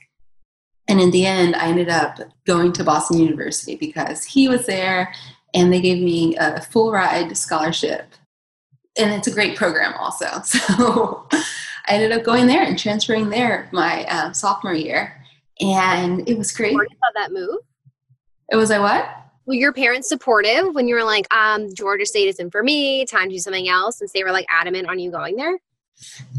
And 0.88 1.00
in 1.00 1.10
the 1.10 1.24
end, 1.24 1.56
I 1.56 1.68
ended 1.68 1.88
up 1.88 2.20
going 2.46 2.74
to 2.74 2.84
Boston 2.84 3.18
University 3.18 3.76
because 3.76 4.24
he 4.24 4.46
was 4.46 4.66
there 4.66 5.10
and 5.54 5.72
they 5.72 5.80
gave 5.80 6.02
me 6.02 6.36
a 6.36 6.60
full 6.60 6.92
ride 6.92 7.34
scholarship. 7.34 8.12
And 8.98 9.12
it's 9.12 9.26
a 9.26 9.32
great 9.32 9.56
program 9.56 9.94
also. 9.98 10.26
So 10.44 11.28
I 11.88 11.94
ended 11.94 12.12
up 12.12 12.24
going 12.24 12.46
there 12.46 12.62
and 12.62 12.78
transferring 12.78 13.30
there 13.30 13.68
my 13.72 14.04
um, 14.06 14.34
sophomore 14.34 14.74
year, 14.74 15.24
and 15.60 16.28
it 16.28 16.36
was 16.36 16.50
great. 16.50 16.74
How 16.74 17.12
that 17.14 17.32
move? 17.32 17.58
It 18.50 18.56
was 18.56 18.70
like 18.70 18.80
what? 18.80 19.08
Were 19.46 19.54
your 19.54 19.72
parents 19.72 20.08
supportive 20.08 20.74
when 20.74 20.88
you 20.88 20.96
were 20.96 21.04
like, 21.04 21.32
um, 21.32 21.72
Georgia 21.74 22.04
State 22.04 22.28
isn't 22.28 22.50
for 22.50 22.64
me, 22.64 23.04
time 23.04 23.28
to 23.28 23.36
do 23.36 23.38
something 23.38 23.68
else, 23.68 23.98
since 23.98 24.10
they 24.10 24.24
were 24.24 24.32
like 24.32 24.46
adamant 24.50 24.88
on 24.88 24.98
you 24.98 25.12
going 25.12 25.36
there? 25.36 25.56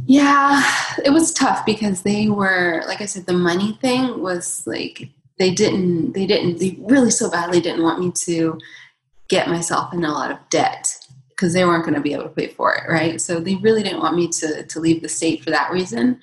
Yeah, 0.06 0.62
it 1.06 1.12
was 1.12 1.34
tough 1.34 1.66
because 1.66 2.02
they 2.02 2.30
were, 2.30 2.84
like 2.86 3.02
I 3.02 3.06
said, 3.06 3.26
the 3.26 3.34
money 3.34 3.78
thing 3.82 4.22
was 4.22 4.68
like 4.68 5.10
they 5.40 5.52
didn't, 5.52 6.14
they 6.14 6.26
didn't, 6.26 6.60
they 6.60 6.78
really 6.82 7.12
so 7.12 7.30
badly 7.30 7.62
didn't 7.62 7.84
want 7.84 8.00
me 8.00 8.12
to 8.26 8.60
get 9.30 9.48
myself 9.48 9.94
in 9.94 10.04
a 10.04 10.12
lot 10.12 10.32
of 10.32 10.38
debt 10.50 10.96
because 11.38 11.54
they 11.54 11.64
weren't 11.64 11.84
going 11.84 11.94
to 11.94 12.02
be 12.02 12.14
able 12.14 12.24
to 12.24 12.30
pay 12.30 12.48
for 12.48 12.74
it, 12.74 12.90
right? 12.90 13.22
So 13.22 13.40
they 13.40 13.56
really 13.56 13.84
didn't 13.84 14.02
want 14.02 14.18
me 14.18 14.28
to 14.28 14.64
to 14.64 14.80
leave 14.80 15.02
the 15.02 15.10
state 15.10 15.44
for 15.44 15.52
that 15.52 15.72
reason. 15.72 16.20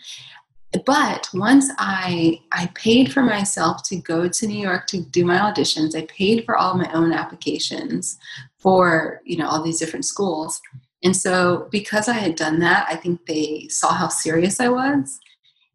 But 0.85 1.29
once 1.33 1.71
I 1.79 2.41
I 2.51 2.67
paid 2.75 3.13
for 3.13 3.23
myself 3.23 3.85
to 3.85 3.97
go 3.97 4.29
to 4.29 4.47
New 4.47 4.59
York 4.59 4.87
to 4.89 5.03
do 5.03 5.25
my 5.25 5.39
auditions, 5.39 5.95
I 5.97 6.07
paid 6.07 6.45
for 6.45 6.57
all 6.57 6.75
my 6.75 6.93
own 6.93 7.13
applications 7.13 8.19
for 8.59 9.21
you 9.25 9.37
know 9.37 9.49
all 9.49 9.63
these 9.63 9.79
different 9.79 10.05
schools. 10.05 10.61
And 11.05 11.17
so 11.17 11.69
because 11.71 12.09
I 12.09 12.15
had 12.15 12.35
done 12.35 12.59
that, 12.61 12.87
I 12.91 12.97
think 12.97 13.27
they 13.27 13.69
saw 13.69 13.93
how 13.93 14.09
serious 14.09 14.59
I 14.59 14.69
was. 14.69 15.21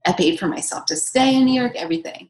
I 0.06 0.14
paid 0.14 0.40
for 0.40 0.48
myself 0.48 0.86
to 0.86 0.96
stay 0.96 1.36
in 1.36 1.46
New 1.46 1.60
York, 1.60 1.76
everything. 1.76 2.30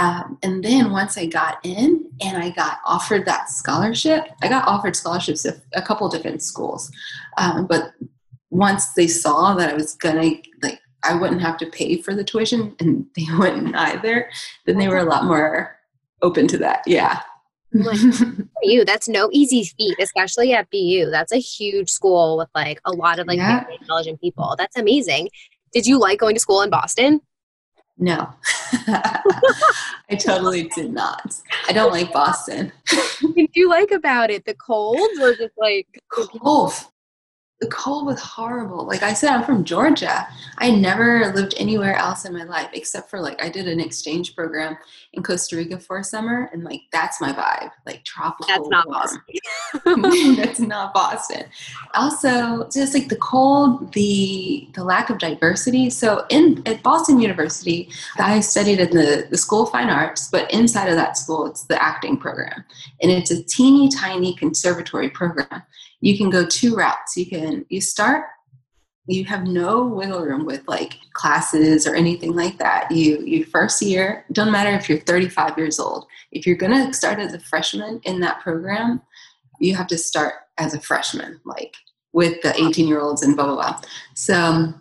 Um, 0.00 0.38
and 0.42 0.64
then 0.64 0.92
once 0.92 1.18
I 1.18 1.26
got 1.26 1.58
in 1.62 2.06
and 2.22 2.42
I 2.42 2.48
got 2.50 2.78
offered 2.86 3.26
that 3.26 3.50
scholarship, 3.50 4.24
I 4.42 4.48
got 4.48 4.66
offered 4.66 4.96
scholarships 4.96 5.44
at 5.44 5.58
a 5.74 5.82
couple 5.82 6.08
different 6.08 6.42
schools. 6.42 6.90
Um, 7.36 7.66
but 7.66 7.92
once 8.48 8.94
they 8.94 9.06
saw 9.06 9.54
that 9.54 9.68
I 9.68 9.74
was 9.74 9.94
gonna 9.96 10.32
like 10.62 10.80
I 11.04 11.14
wouldn't 11.14 11.42
have 11.42 11.58
to 11.58 11.66
pay 11.66 12.00
for 12.00 12.14
the 12.14 12.24
tuition 12.24 12.74
and 12.80 13.04
they 13.14 13.26
wouldn't 13.36 13.76
either, 13.76 14.30
then 14.64 14.78
they 14.78 14.88
were 14.88 14.98
a 14.98 15.04
lot 15.04 15.24
more 15.24 15.76
open 16.22 16.48
to 16.48 16.58
that. 16.58 16.82
Yeah. 16.86 17.20
for 17.72 18.64
you 18.64 18.84
that's 18.84 19.08
no 19.08 19.28
easy 19.30 19.62
feat 19.62 19.94
especially 20.00 20.52
at 20.52 20.68
bu 20.70 21.08
that's 21.08 21.30
a 21.30 21.36
huge 21.36 21.88
school 21.88 22.36
with 22.36 22.48
like 22.52 22.80
a 22.84 22.90
lot 22.90 23.20
of 23.20 23.28
like 23.28 23.38
yeah. 23.38 23.64
intelligent 23.80 24.20
people 24.20 24.56
that's 24.58 24.76
amazing 24.76 25.28
did 25.72 25.86
you 25.86 25.96
like 25.96 26.18
going 26.18 26.34
to 26.34 26.40
school 26.40 26.62
in 26.62 26.68
boston 26.68 27.20
no, 28.00 28.30
I 30.10 30.14
totally 30.16 30.68
did 30.74 30.92
not. 30.92 31.34
I 31.68 31.72
don't 31.72 31.92
like 31.92 32.12
Boston. 32.12 32.72
what 33.20 33.34
did 33.34 33.50
you 33.54 33.68
like 33.68 33.90
about 33.90 34.30
it? 34.30 34.44
The 34.44 34.54
cold 34.54 35.10
or 35.20 35.34
just 35.34 35.54
like 35.56 35.86
cold? 36.10 36.72
The 37.60 37.66
cold 37.66 38.06
was 38.06 38.18
horrible. 38.20 38.86
Like 38.86 39.02
I 39.02 39.12
said, 39.12 39.30
I'm 39.30 39.44
from 39.44 39.64
Georgia. 39.64 40.26
I 40.58 40.70
never 40.70 41.30
lived 41.34 41.54
anywhere 41.58 41.94
else 41.94 42.24
in 42.24 42.32
my 42.32 42.44
life 42.44 42.70
except 42.72 43.10
for 43.10 43.20
like 43.20 43.42
I 43.42 43.50
did 43.50 43.68
an 43.68 43.80
exchange 43.80 44.34
program 44.34 44.78
in 45.12 45.22
Costa 45.22 45.56
Rica 45.56 45.78
for 45.78 45.98
a 45.98 46.04
summer, 46.04 46.48
and 46.54 46.64
like 46.64 46.82
that's 46.90 47.20
my 47.20 47.32
vibe, 47.32 47.70
like 47.84 48.02
tropical. 48.04 48.46
That's 48.48 48.68
not 48.68 48.88
warm. 48.88 49.00
Boston. 49.84 50.36
that's 50.36 50.60
not 50.60 50.94
Boston. 50.94 51.44
Also, 51.92 52.66
just 52.70 52.94
like 52.94 53.08
the 53.08 53.16
cold, 53.16 53.92
the 53.92 54.66
the 54.74 54.82
lack 54.82 55.10
of 55.10 55.18
diversity. 55.18 55.90
So 55.90 56.24
in 56.30 56.62
at 56.64 56.82
Boston 56.82 57.20
University, 57.20 57.90
I 58.16 58.40
studied 58.40 58.80
in 58.80 58.90
the 58.90 59.26
the 59.28 59.36
School 59.36 59.64
of 59.64 59.70
Fine 59.70 59.90
Arts, 59.90 60.28
but 60.30 60.50
inside 60.50 60.88
of 60.88 60.96
that 60.96 61.18
school, 61.18 61.44
it's 61.46 61.64
the 61.64 61.82
acting 61.82 62.16
program, 62.16 62.64
and 63.02 63.10
it's 63.10 63.30
a 63.30 63.42
teeny 63.44 63.90
tiny 63.90 64.34
conservatory 64.34 65.10
program 65.10 65.62
you 66.00 66.16
can 66.16 66.30
go 66.30 66.46
two 66.46 66.74
routes. 66.74 67.16
You 67.16 67.26
can 67.26 67.66
you 67.68 67.80
start 67.80 68.24
you 69.06 69.24
have 69.24 69.46
no 69.46 69.82
wiggle 69.84 70.20
room 70.20 70.44
with 70.44 70.66
like 70.68 70.98
classes 71.14 71.86
or 71.86 71.94
anything 71.94 72.34
like 72.34 72.58
that. 72.58 72.90
You 72.90 73.20
you 73.20 73.44
first 73.44 73.82
year, 73.82 74.24
don't 74.32 74.52
matter 74.52 74.70
if 74.70 74.88
you're 74.88 75.00
35 75.00 75.58
years 75.58 75.80
old. 75.80 76.06
If 76.32 76.46
you're 76.46 76.56
gonna 76.56 76.92
start 76.92 77.18
as 77.18 77.34
a 77.34 77.40
freshman 77.40 78.00
in 78.04 78.20
that 78.20 78.40
program, 78.40 79.00
you 79.58 79.74
have 79.74 79.88
to 79.88 79.98
start 79.98 80.34
as 80.58 80.74
a 80.74 80.80
freshman, 80.80 81.40
like 81.44 81.74
with 82.12 82.40
the 82.42 82.54
18 82.60 82.86
year 82.86 83.00
olds 83.00 83.22
and 83.22 83.34
blah 83.36 83.46
blah 83.46 83.54
blah. 83.54 83.80
So 84.14 84.72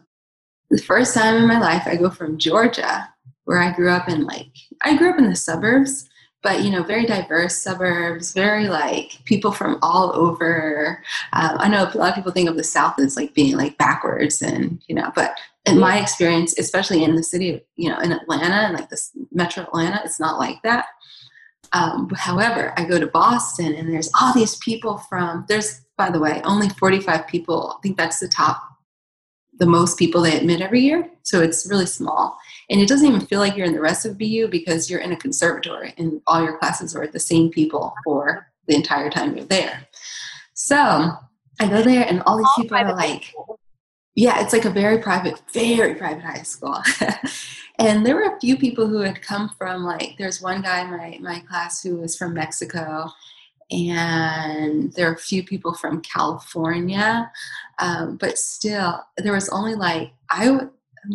the 0.70 0.82
first 0.82 1.14
time 1.14 1.36
in 1.36 1.48
my 1.48 1.60
life 1.60 1.84
I 1.86 1.96
go 1.96 2.10
from 2.10 2.38
Georgia, 2.38 3.10
where 3.46 3.60
I 3.60 3.74
grew 3.74 3.90
up 3.90 4.10
in 4.10 4.26
like 4.26 4.52
I 4.84 4.98
grew 4.98 5.10
up 5.10 5.18
in 5.18 5.30
the 5.30 5.36
suburbs, 5.36 6.09
but 6.42 6.64
you 6.64 6.72
know 6.72 6.84
very 6.84 7.06
diverse 7.06 7.58
suburbs 7.58 8.34
very 8.34 8.68
like 8.68 9.20
people 9.26 9.52
from 9.52 9.78
all 9.82 10.16
over. 10.16 11.04
Um, 11.34 11.58
i 11.60 11.68
know 11.68 11.84
a 11.84 11.98
lot 11.98 12.10
of 12.10 12.16
people 12.16 12.32
think 12.32 12.50
of 12.50 12.58
the 12.58 12.64
south 12.64 13.00
as 13.00 13.16
like 13.16 13.34
being 13.34 13.58
like 13.58 13.78
backwards 13.78 14.42
and 14.42 14.82
you 14.88 14.96
know 14.96 15.12
but 15.16 15.38
in 15.66 15.80
my 15.80 16.00
experience 16.00 16.58
especially 16.58 17.04
in 17.04 17.16
the 17.16 17.24
city 17.24 17.52
of 17.52 17.62
you 17.76 17.90
know 17.90 18.00
in 18.00 18.12
atlanta 18.12 18.68
and 18.68 18.74
like 18.74 18.90
this 18.90 19.12
metro 19.32 19.64
atlanta 19.64 20.02
it's 20.04 20.20
not 20.20 20.40
like 20.40 20.62
that. 20.64 20.86
Um, 21.72 22.10
however 22.16 22.74
i 22.78 22.86
go 22.86 23.00
to 23.00 23.08
boston 23.08 23.76
and 23.76 23.94
there's 23.94 24.10
all 24.20 24.34
these 24.34 24.56
people 24.56 24.98
from 24.98 25.46
there's 25.48 25.82
by 25.98 26.10
the 26.10 26.20
way 26.20 26.42
only 26.44 26.70
45 26.70 27.28
people 27.28 27.76
i 27.78 27.82
think 27.82 27.96
that's 27.96 28.20
the 28.20 28.28
top 28.28 28.69
the 29.60 29.66
most 29.66 29.98
people 29.98 30.22
they 30.22 30.38
admit 30.38 30.62
every 30.62 30.82
year 30.82 31.10
so 31.24 31.42
it's 31.42 31.68
really 31.70 31.86
small 31.86 32.38
and 32.70 32.80
it 32.80 32.88
doesn't 32.88 33.08
even 33.08 33.26
feel 33.26 33.40
like 33.40 33.58
you're 33.58 33.66
in 33.66 33.74
the 33.74 33.82
rest 33.82 34.06
of 34.06 34.18
BU 34.18 34.48
because 34.50 34.90
you're 34.90 35.00
in 35.00 35.12
a 35.12 35.18
conservatory 35.18 35.94
and 35.98 36.22
all 36.28 36.44
your 36.44 36.58
classes 36.60 36.96
are 36.96 37.02
with 37.02 37.12
the 37.12 37.20
same 37.20 37.50
people 37.50 37.94
for 38.04 38.48
the 38.68 38.76
entire 38.76 39.10
time 39.10 39.36
you're 39.36 39.46
there. 39.46 39.88
So 40.54 41.12
I 41.60 41.68
go 41.68 41.82
there 41.82 42.06
and 42.08 42.22
all 42.26 42.38
these 42.38 42.46
all 42.56 42.64
people 42.64 42.78
are 42.78 42.96
like, 42.96 43.34
yeah, 44.16 44.42
it's 44.42 44.54
like 44.54 44.66
a 44.66 44.70
very 44.70 45.00
private, 45.00 45.42
very 45.52 45.96
private 45.96 46.24
high 46.24 46.44
school. 46.44 46.78
and 47.80 48.06
there 48.06 48.16
were 48.16 48.36
a 48.36 48.40
few 48.40 48.56
people 48.56 48.88
who 48.88 49.00
had 49.00 49.22
come 49.22 49.50
from 49.58 49.84
like, 49.84 50.16
there's 50.20 50.42
one 50.42 50.62
guy 50.62 50.82
in 50.82 50.92
my, 50.92 51.18
my 51.22 51.40
class 51.40 51.82
who 51.82 51.98
was 51.98 52.16
from 52.16 52.36
Mexico 52.36 53.10
and 53.72 54.92
there 54.94 55.10
are 55.10 55.14
a 55.14 55.18
few 55.18 55.44
people 55.44 55.74
from 55.74 56.02
California, 56.02 57.32
um, 57.80 58.18
but 58.18 58.38
still, 58.38 59.00
there 59.18 59.34
was 59.34 59.50
only 59.50 59.76
like 59.76 60.12
I 60.30 60.50
would 60.50 60.70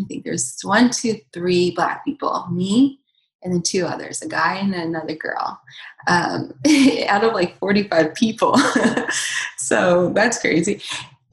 think, 0.08 0.24
there's 0.24 0.60
one, 0.62 0.90
two, 0.90 1.20
three 1.32 1.70
black 1.70 2.04
people, 2.04 2.46
me, 2.50 3.00
and 3.42 3.52
then 3.52 3.62
two 3.62 3.84
others, 3.84 4.22
a 4.22 4.28
guy 4.28 4.56
and 4.56 4.74
another 4.74 5.14
girl, 5.14 5.60
um, 6.08 6.54
out 7.08 7.24
of 7.24 7.34
like 7.34 7.58
45 7.58 8.14
people. 8.14 8.56
so 9.58 10.12
that's 10.14 10.40
crazy. 10.40 10.82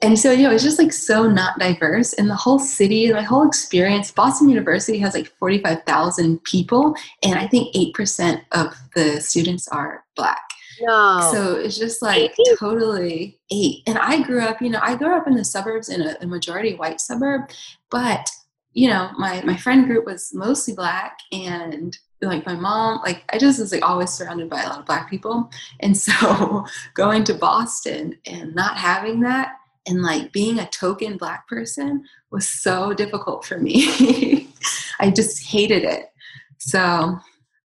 And 0.04 0.18
so, 0.18 0.32
you 0.32 0.44
know, 0.44 0.52
it's 0.52 0.64
just 0.64 0.80
like 0.80 0.92
so 0.92 1.28
not 1.28 1.60
diverse. 1.60 2.14
And 2.14 2.28
the 2.28 2.36
whole 2.36 2.58
city, 2.58 3.12
my 3.14 3.22
whole 3.22 3.48
experience, 3.48 4.12
Boston 4.12 4.50
University 4.50 4.98
has 4.98 5.14
like 5.14 5.28
45,000 5.38 6.44
people, 6.44 6.96
and 7.24 7.36
I 7.36 7.48
think 7.48 7.74
8% 7.76 8.42
of 8.52 8.76
the 8.96 9.22
students 9.22 9.68
are 9.68 10.04
black. 10.16 10.42
No. 10.82 11.30
So 11.32 11.56
it's 11.56 11.78
just 11.78 12.02
like 12.02 12.36
totally 12.60 13.40
eight. 13.52 13.84
And 13.88 13.98
I 13.98 14.22
grew 14.24 14.42
up, 14.42 14.62
you 14.62 14.70
know, 14.70 14.80
I 14.82 14.96
grew 14.96 15.16
up 15.16 15.28
in 15.28 15.36
the 15.36 15.46
suburbs 15.46 15.90
in 15.90 16.02
a, 16.02 16.18
a 16.22 16.28
majority 16.28 16.76
white 16.76 17.00
suburb, 17.00 17.50
but 17.90 18.30
you 18.74 18.88
know, 18.88 19.12
my 19.18 19.42
my 19.44 19.58
friend 19.58 19.86
group 19.86 20.06
was 20.06 20.34
mostly 20.34 20.74
black 20.74 21.18
and 21.32 21.98
like 22.22 22.46
my 22.46 22.56
mom, 22.56 23.02
like 23.04 23.24
I 23.34 23.38
just 23.38 23.60
was 23.60 23.72
like 23.72 23.84
always 23.84 24.12
surrounded 24.12 24.50
by 24.50 24.62
a 24.62 24.70
lot 24.70 24.80
of 24.80 24.86
black 24.86 25.10
people. 25.10 25.50
And 25.80 25.98
so 25.98 26.66
going 26.94 27.24
to 27.26 27.34
Boston 27.34 28.18
and 28.26 28.56
not 28.56 28.78
having 28.78 29.22
that 29.22 29.56
and 29.88 30.02
like 30.02 30.32
being 30.32 30.60
a 30.60 30.68
token 30.68 31.18
black 31.18 31.48
person 31.48 32.06
was 32.30 32.48
so 32.48 32.94
difficult 32.94 33.46
for 33.46 33.58
me. 33.58 34.48
I 35.00 35.10
just 35.10 35.44
hated 35.44 35.84
it. 35.84 36.12
So 36.60 37.20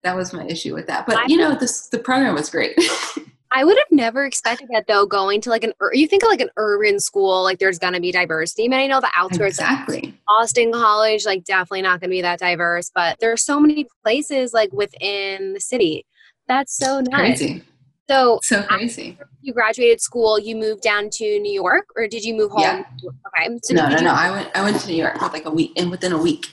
that 0.06 0.16
was 0.16 0.32
my 0.32 0.46
issue 0.46 0.74
with 0.74 0.88
that. 0.88 1.06
But 1.06 1.30
you 1.30 1.38
know, 1.38 1.56
this 1.56 1.88
the 1.88 2.00
program 2.00 2.36
was 2.36 2.50
great. 2.50 2.78
I 3.52 3.64
would 3.64 3.78
have 3.78 3.88
never 3.92 4.26
expected 4.26 4.70
that 4.72 4.86
though. 4.88 5.06
Going 5.06 5.42
to 5.42 5.50
like 5.50 5.64
an 5.64 5.74
you 5.94 6.08
think 6.08 6.24
of 6.24 6.30
like 6.30 6.42
an 6.42 6.50
urban 6.58 7.00
school, 7.00 7.44
like 7.44 7.60
there's 7.60 7.80
gonna 7.80 8.00
be 8.00 8.12
diversity. 8.12 8.66
I 8.66 8.68
mean, 8.68 8.80
I 8.80 8.88
know 8.88 9.02
the 9.02 9.12
outskirts, 9.16 9.60
exactly. 9.60 10.14
Austin 10.30 10.72
College, 10.72 11.26
like 11.26 11.44
definitely 11.44 11.82
not 11.82 12.00
gonna 12.00 12.12
be 12.12 12.22
that 12.22 12.40
diverse. 12.40 12.92
But 12.94 13.18
there's 13.20 13.44
so 13.44 13.60
many 13.60 13.88
places 14.04 14.54
like 14.54 14.72
within 14.72 15.54
the 15.54 15.60
city. 15.60 16.06
That's 16.48 16.78
so 16.78 17.02
nice. 17.02 17.40
Crazy. 17.40 17.64
So 18.08 18.40
so 18.44 18.62
crazy. 18.64 19.18
You 19.42 19.54
graduated 19.54 20.02
school. 20.02 20.38
You 20.38 20.56
moved 20.56 20.84
down 20.84 21.10
to 21.14 21.40
New 21.40 21.52
York, 21.52 21.88
or 21.96 22.08
did 22.08 22.24
you 22.24 22.36
move 22.36 22.52
home? 22.52 22.62
Yeah. 22.62 22.84
Okay. 23.04 23.58
So 23.64 23.74
no, 23.74 23.90
no, 23.90 23.98
no. 23.98 24.12
I 24.12 24.30
went. 24.30 24.52
I 24.54 24.62
went 24.64 24.80
to 24.80 24.88
New 24.88 24.98
York 24.98 25.20
with 25.20 25.34
like 25.34 25.46
a 25.46 25.52
week, 25.52 25.72
and 25.78 25.90
within 25.90 26.12
a 26.12 26.18
week. 26.18 26.48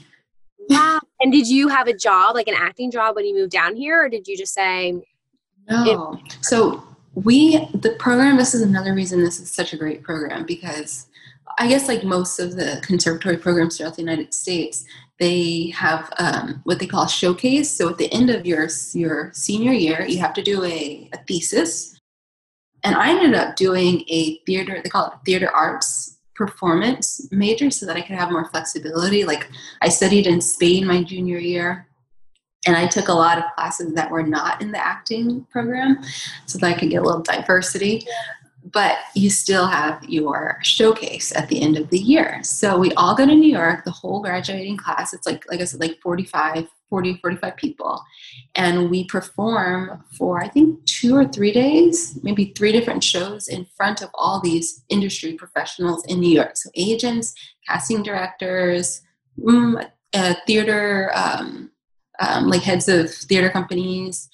Wow. 0.68 1.00
and 1.20 1.32
did 1.32 1.48
you 1.48 1.68
have 1.68 1.86
a 1.86 1.96
job, 1.96 2.34
like 2.34 2.48
an 2.48 2.54
acting 2.56 2.90
job, 2.90 3.16
when 3.16 3.24
you 3.24 3.34
moved 3.34 3.52
down 3.52 3.76
here, 3.76 4.04
or 4.04 4.08
did 4.08 4.26
you 4.26 4.36
just 4.36 4.54
say? 4.54 5.02
No. 5.68 6.18
so 6.40 6.82
we 7.14 7.58
the 7.74 7.94
program 7.98 8.36
this 8.36 8.54
is 8.54 8.62
another 8.62 8.94
reason 8.94 9.22
this 9.22 9.38
is 9.38 9.50
such 9.50 9.72
a 9.72 9.76
great 9.76 10.02
program 10.02 10.46
because 10.46 11.06
i 11.58 11.68
guess 11.68 11.88
like 11.88 12.04
most 12.04 12.38
of 12.38 12.56
the 12.56 12.80
conservatory 12.82 13.36
programs 13.36 13.76
throughout 13.76 13.94
the 13.94 14.02
united 14.02 14.32
states 14.32 14.84
they 15.18 15.68
have 15.76 16.12
um, 16.18 16.60
what 16.64 16.78
they 16.78 16.86
call 16.86 17.04
a 17.04 17.08
showcase 17.08 17.70
so 17.70 17.88
at 17.88 17.98
the 17.98 18.12
end 18.12 18.30
of 18.30 18.46
your 18.46 18.68
your 18.94 19.30
senior 19.34 19.72
year 19.72 20.06
you 20.06 20.18
have 20.18 20.32
to 20.32 20.42
do 20.42 20.64
a, 20.64 21.08
a 21.12 21.18
thesis 21.28 22.00
and 22.82 22.94
i 22.96 23.10
ended 23.10 23.34
up 23.34 23.54
doing 23.56 24.02
a 24.08 24.38
theater 24.46 24.80
they 24.82 24.88
call 24.88 25.06
it 25.08 25.12
theater 25.26 25.50
arts 25.54 26.11
performance 26.46 27.28
major 27.30 27.70
so 27.70 27.86
that 27.86 27.96
I 27.96 28.00
could 28.00 28.16
have 28.16 28.32
more 28.32 28.48
flexibility. 28.48 29.24
Like 29.24 29.48
I 29.80 29.88
studied 29.88 30.26
in 30.26 30.40
Spain 30.40 30.86
my 30.86 31.02
junior 31.02 31.38
year 31.38 31.86
and 32.66 32.76
I 32.76 32.86
took 32.86 33.08
a 33.08 33.12
lot 33.12 33.38
of 33.38 33.44
classes 33.54 33.94
that 33.94 34.10
were 34.10 34.24
not 34.24 34.60
in 34.60 34.72
the 34.72 34.84
acting 34.84 35.46
program 35.50 36.02
so 36.46 36.58
that 36.58 36.66
I 36.66 36.78
could 36.78 36.90
get 36.90 37.02
a 37.02 37.04
little 37.04 37.22
diversity. 37.22 38.06
But 38.72 38.98
you 39.14 39.30
still 39.30 39.66
have 39.66 40.02
your 40.04 40.58
showcase 40.62 41.34
at 41.34 41.48
the 41.48 41.60
end 41.60 41.76
of 41.76 41.90
the 41.90 41.98
year. 41.98 42.42
So 42.42 42.78
we 42.78 42.92
all 42.94 43.14
go 43.14 43.26
to 43.26 43.34
New 43.34 43.50
York, 43.50 43.84
the 43.84 43.90
whole 43.90 44.20
graduating 44.20 44.76
class. 44.76 45.12
It's 45.12 45.26
like, 45.26 45.44
like 45.48 45.60
I 45.60 45.64
said, 45.64 45.80
like 45.80 46.00
45, 46.00 46.68
40, 46.92 47.20
45 47.22 47.56
people. 47.56 48.04
And 48.54 48.90
we 48.90 49.04
perform 49.04 50.04
for, 50.18 50.42
I 50.42 50.48
think, 50.48 50.84
two 50.84 51.16
or 51.16 51.26
three 51.26 51.50
days, 51.50 52.18
maybe 52.22 52.52
three 52.54 52.70
different 52.70 53.02
shows 53.02 53.48
in 53.48 53.64
front 53.74 54.02
of 54.02 54.10
all 54.12 54.40
these 54.40 54.84
industry 54.90 55.32
professionals 55.32 56.04
in 56.04 56.20
New 56.20 56.28
York. 56.28 56.54
So 56.58 56.68
agents, 56.74 57.32
casting 57.66 58.02
directors, 58.02 59.00
mm, 59.38 59.88
uh, 60.12 60.34
theater, 60.46 61.10
um, 61.14 61.70
um, 62.20 62.48
like 62.48 62.60
heads 62.60 62.90
of 62.90 63.10
theater 63.10 63.48
companies, 63.48 64.28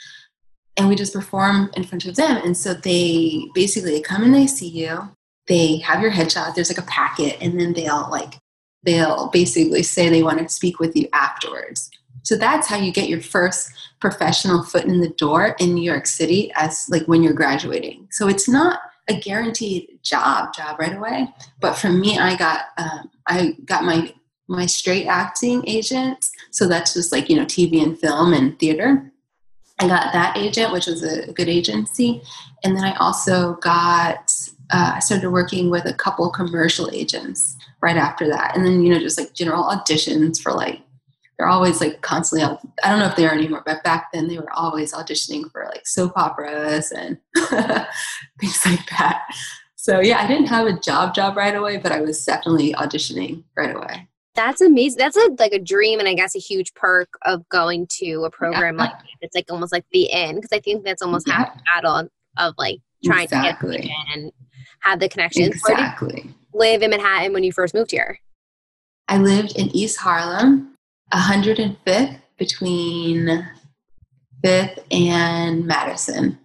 and 0.77 0.89
we 0.89 0.97
just 0.97 1.13
perform 1.13 1.71
in 1.75 1.85
front 1.85 2.07
of 2.07 2.17
them. 2.17 2.39
And 2.45 2.57
so 2.57 2.75
they 2.75 3.45
basically 3.55 4.01
come 4.01 4.25
and 4.25 4.35
they 4.35 4.49
see 4.49 4.69
you. 4.69 5.11
They 5.47 5.77
have 5.77 6.03
your 6.03 6.11
headshot. 6.11 6.57
There's 6.57 6.71
like 6.71 6.85
a 6.85 6.91
packet, 6.91 7.39
and 7.41 7.59
then 7.61 7.73
they'll 7.73 8.09
like 8.11 8.35
they'll 8.83 9.29
basically 9.29 9.85
say 9.85 10.09
they 10.09 10.25
want 10.25 10.39
to 10.41 10.49
speak 10.49 10.81
with 10.81 10.97
you 10.97 11.09
afterwards. 11.13 11.89
So 12.29 12.37
that's 12.37 12.67
how 12.67 12.77
you 12.77 12.93
get 12.93 13.09
your 13.09 13.23
first 13.23 13.71
professional 14.01 14.63
foot 14.63 14.85
in 14.85 15.01
the 15.01 15.09
door 15.09 15.57
in 15.59 15.73
New 15.73 15.83
York 15.83 16.07
City 16.07 16.53
as 16.57 16.85
like 16.91 17.05
when 17.05 17.23
you're 17.23 17.33
graduating. 17.33 18.07
So 18.11 18.29
it's 18.29 18.47
not 18.47 18.81
a 19.09 19.19
guaranteed 19.19 19.99
job 20.03 20.53
job 20.53 20.79
right 20.79 20.95
away. 20.95 21.27
But 21.59 21.73
for 21.73 21.89
me, 21.89 22.19
I 22.19 22.37
got 22.37 22.67
um, 22.77 23.09
I 23.27 23.57
got 23.65 23.85
my 23.85 24.13
my 24.47 24.67
straight 24.67 25.07
acting 25.07 25.67
agent. 25.67 26.27
So 26.51 26.69
that's 26.69 26.93
just 26.93 27.13
like, 27.13 27.31
you 27.31 27.37
know, 27.37 27.47
TV 27.47 27.83
and 27.83 27.99
film 27.99 28.35
and 28.35 28.59
theater. 28.59 29.11
I 29.79 29.89
got 29.89 30.13
that 30.13 30.37
agent, 30.37 30.71
which 30.71 30.87
was 30.87 31.03
a 31.03 31.33
good 31.33 31.49
agency. 31.49 32.21
And 32.63 32.77
then 32.77 32.85
I 32.85 32.95
also 32.97 33.55
got, 33.63 34.31
uh, 34.71 34.93
I 34.97 34.99
started 34.99 35.31
working 35.31 35.71
with 35.71 35.87
a 35.87 35.95
couple 35.95 36.29
commercial 36.29 36.91
agents 36.93 37.57
right 37.81 37.97
after 37.97 38.29
that. 38.29 38.55
And 38.55 38.67
then, 38.67 38.83
you 38.83 38.93
know, 38.93 38.99
just 38.99 39.19
like 39.19 39.33
general 39.33 39.65
auditions 39.65 40.39
for 40.39 40.53
like, 40.53 40.83
they're 41.39 41.49
always 41.49 41.81
like 41.81 42.01
constantly, 42.01 42.45
I 42.83 42.91
don't 42.91 42.99
know 42.99 43.07
if 43.07 43.17
they 43.17 43.27
are 43.27 43.33
anymore, 43.33 43.63
but 43.65 43.85
back 43.85 44.09
then 44.13 44.27
they 44.27 44.39
were 44.39 44.53
always 44.53 44.93
auditioning 44.93 45.51
for 45.53 45.65
like 45.67 45.87
soap 45.87 46.13
operas 46.17 46.91
and 46.91 47.19
things 48.41 48.67
like 48.67 48.91
that. 48.99 49.25
So 49.77 50.01
yeah, 50.01 50.19
I 50.19 50.27
didn't 50.27 50.49
have 50.49 50.67
a 50.67 50.79
job 50.81 51.15
job 51.15 51.37
right 51.37 51.55
away, 51.55 51.77
but 51.79 51.93
I 51.93 52.01
was 52.01 52.25
definitely 52.25 52.75
auditioning 52.75 53.45
right 53.57 53.75
away. 53.75 54.09
That's 54.35 54.61
amazing. 54.61 54.99
That's 54.99 55.17
a, 55.17 55.31
like 55.39 55.53
a 55.53 55.59
dream, 55.59 55.99
and 55.99 56.09
I 56.09 56.15
guess 56.15 56.37
a 56.37 56.39
huge 56.39 56.75
perk 56.75 57.09
of 57.23 57.49
going 57.49 57.87
to 57.93 58.25
a 58.25 58.31
program 58.31 58.77
yeah. 58.77 58.85
like. 58.85 58.93
It's 59.21 59.35
like 59.35 59.47
almost 59.51 59.73
like 59.73 59.85
the 59.93 60.13
end 60.13 60.37
because 60.37 60.53
I 60.53 60.61
think 60.61 60.85
that's 60.85 61.03
almost 61.03 61.27
yeah. 61.27 61.39
half 61.39 61.55
the 61.55 61.63
battle 61.75 62.09
of 62.37 62.55
like 62.59 62.79
trying 63.05 63.25
exactly. 63.25 63.77
to 63.77 63.83
get 63.83 63.91
in 63.91 64.23
and 64.23 64.33
have 64.81 65.01
the 65.01 65.09
connections. 65.09 65.49
Exactly. 65.49 66.31
live 66.53 66.83
in 66.83 66.91
Manhattan 66.91 67.33
when 67.33 67.43
you 67.43 67.53
first 67.53 67.75
moved 67.75 67.91
here? 67.91 68.19
I 69.09 69.19
lived 69.19 69.57
in 69.57 69.75
East 69.75 69.99
Harlem, 69.99 70.75
105th 71.13 72.21
between 72.37 73.47
5th 74.45 74.79
and 74.91 75.67
Madison. 75.67 76.39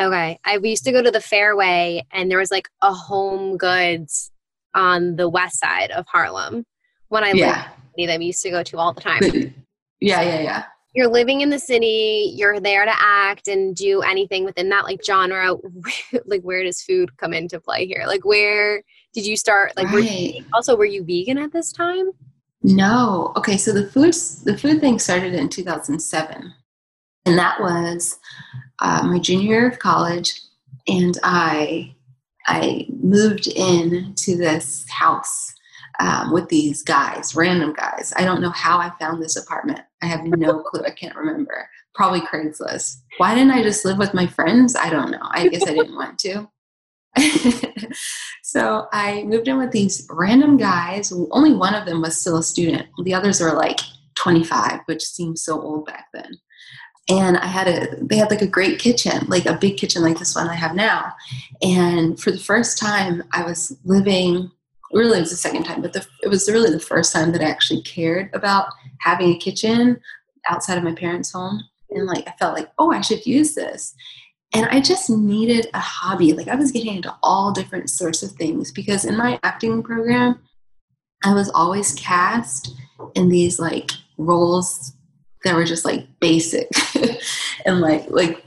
Okay. 0.00 0.38
I 0.44 0.58
we 0.58 0.70
used 0.70 0.84
to 0.84 0.92
go 0.92 1.02
to 1.02 1.10
the 1.10 1.20
Fairway 1.20 2.04
and 2.12 2.30
there 2.30 2.38
was 2.38 2.50
like 2.50 2.68
a 2.82 2.92
home 2.92 3.56
goods 3.56 4.30
on 4.74 5.16
the 5.16 5.28
west 5.28 5.60
side 5.60 5.90
of 5.90 6.06
Harlem 6.06 6.64
when 7.08 7.24
I 7.24 7.32
yeah. 7.32 7.68
lived 7.96 8.10
that 8.10 8.18
we 8.18 8.26
used 8.26 8.42
to 8.42 8.50
go 8.50 8.62
to 8.62 8.78
all 8.78 8.92
the 8.92 9.00
time. 9.00 9.54
Yeah, 10.00 10.20
yeah, 10.22 10.40
yeah. 10.40 10.64
You're 10.94 11.06
living 11.06 11.42
in 11.42 11.50
the 11.50 11.60
city, 11.60 12.32
you're 12.34 12.58
there 12.58 12.84
to 12.84 12.92
act 12.92 13.46
and 13.46 13.76
do 13.76 14.02
anything 14.02 14.44
within 14.44 14.68
that 14.70 14.82
like 14.82 15.00
genre. 15.04 15.54
like 16.26 16.42
where 16.42 16.64
does 16.64 16.82
food 16.82 17.16
come 17.18 17.32
into 17.32 17.60
play 17.60 17.86
here? 17.86 18.02
Like 18.06 18.24
where 18.24 18.82
did 19.14 19.24
you 19.24 19.36
start 19.36 19.76
like 19.76 19.86
right. 19.86 19.94
were 19.94 20.00
you, 20.00 20.44
also 20.52 20.76
were 20.76 20.84
you 20.84 21.04
vegan 21.04 21.38
at 21.38 21.52
this 21.52 21.70
time? 21.70 22.10
No. 22.62 23.32
Okay, 23.36 23.56
so 23.56 23.72
the 23.72 23.86
food 23.86 24.14
the 24.44 24.56
food 24.56 24.80
thing 24.80 24.98
started 24.98 25.34
in 25.34 25.48
2007. 25.48 26.54
And 27.24 27.38
that 27.38 27.60
was 27.60 28.18
uh, 28.80 29.02
my 29.04 29.18
junior 29.18 29.48
year 29.48 29.68
of 29.68 29.78
college 29.78 30.40
and 30.88 31.18
I 31.22 31.94
I 32.46 32.86
moved 32.88 33.46
in 33.46 34.14
to 34.16 34.36
this 34.36 34.84
house 34.90 35.54
um, 36.00 36.32
with 36.32 36.48
these 36.48 36.82
guys, 36.82 37.36
random 37.36 37.72
guys. 37.72 38.12
I 38.16 38.24
don't 38.24 38.40
know 38.40 38.50
how 38.50 38.78
I 38.78 38.90
found 38.98 39.22
this 39.22 39.36
apartment. 39.36 39.80
I 40.02 40.06
have 40.06 40.24
no 40.24 40.60
clue. 40.64 40.82
I 40.84 40.90
can't 40.90 41.14
remember. 41.14 41.68
Probably 41.94 42.20
Craigslist. 42.20 43.02
Why 43.18 43.34
didn't 43.34 43.52
I 43.52 43.62
just 43.62 43.84
live 43.84 43.98
with 43.98 44.14
my 44.14 44.26
friends? 44.26 44.74
I 44.74 44.90
don't 44.90 45.10
know. 45.10 45.28
I 45.30 45.46
guess 45.48 45.62
I 45.62 45.74
didn't 45.74 45.94
want 45.94 46.18
to. 46.20 46.48
so 48.42 48.86
I 48.92 49.22
moved 49.24 49.48
in 49.48 49.58
with 49.58 49.70
these 49.70 50.06
random 50.10 50.56
guys. 50.56 51.12
Only 51.30 51.54
one 51.54 51.74
of 51.74 51.86
them 51.86 52.00
was 52.00 52.20
still 52.20 52.38
a 52.38 52.42
student. 52.42 52.86
The 53.04 53.14
others 53.14 53.40
were 53.40 53.52
like 53.52 53.80
25, 54.16 54.80
which 54.86 55.02
seems 55.02 55.42
so 55.42 55.60
old 55.60 55.86
back 55.86 56.06
then. 56.12 56.38
And 57.08 57.36
I 57.36 57.46
had 57.46 57.68
a, 57.68 57.96
they 58.04 58.16
had 58.16 58.30
like 58.30 58.42
a 58.42 58.46
great 58.46 58.78
kitchen, 58.78 59.26
like 59.26 59.46
a 59.46 59.58
big 59.58 59.76
kitchen 59.76 60.02
like 60.02 60.18
this 60.18 60.36
one 60.36 60.48
I 60.48 60.54
have 60.54 60.74
now. 60.74 61.12
And 61.60 62.18
for 62.18 62.30
the 62.30 62.38
first 62.38 62.78
time, 62.78 63.24
I 63.32 63.42
was 63.44 63.76
living 63.84 64.50
really 64.92 65.18
it 65.18 65.22
was 65.22 65.30
the 65.30 65.36
second 65.36 65.64
time, 65.64 65.80
but 65.80 65.92
the, 65.92 66.06
it 66.22 66.28
was 66.28 66.50
really 66.50 66.70
the 66.70 66.80
first 66.80 67.12
time 67.12 67.32
that 67.32 67.40
I 67.40 67.48
actually 67.48 67.82
cared 67.82 68.30
about 68.34 68.66
having 69.00 69.30
a 69.30 69.38
kitchen 69.38 69.98
outside 70.48 70.78
of 70.78 70.84
my 70.84 70.94
parents' 70.94 71.32
home. 71.32 71.62
And 71.90 72.06
like 72.06 72.28
I 72.28 72.32
felt 72.32 72.56
like, 72.56 72.70
oh, 72.78 72.92
I 72.92 73.00
should 73.00 73.26
use 73.26 73.54
this. 73.54 73.94
And 74.54 74.66
I 74.66 74.80
just 74.80 75.08
needed 75.08 75.68
a 75.72 75.80
hobby. 75.80 76.32
Like 76.32 76.48
I 76.48 76.56
was 76.56 76.72
getting 76.72 76.96
into 76.96 77.14
all 77.22 77.52
different 77.52 77.88
sorts 77.88 78.22
of 78.22 78.32
things 78.32 78.70
because 78.70 79.04
in 79.04 79.16
my 79.16 79.38
acting 79.42 79.82
program, 79.82 80.40
I 81.24 81.34
was 81.34 81.48
always 81.50 81.94
cast 81.94 82.74
in 83.14 83.28
these 83.28 83.58
like 83.58 83.90
roles 84.18 84.92
that 85.44 85.54
were 85.54 85.64
just 85.64 85.84
like 85.84 86.06
basic 86.20 86.68
and 87.66 87.80
like 87.80 88.06
like 88.10 88.44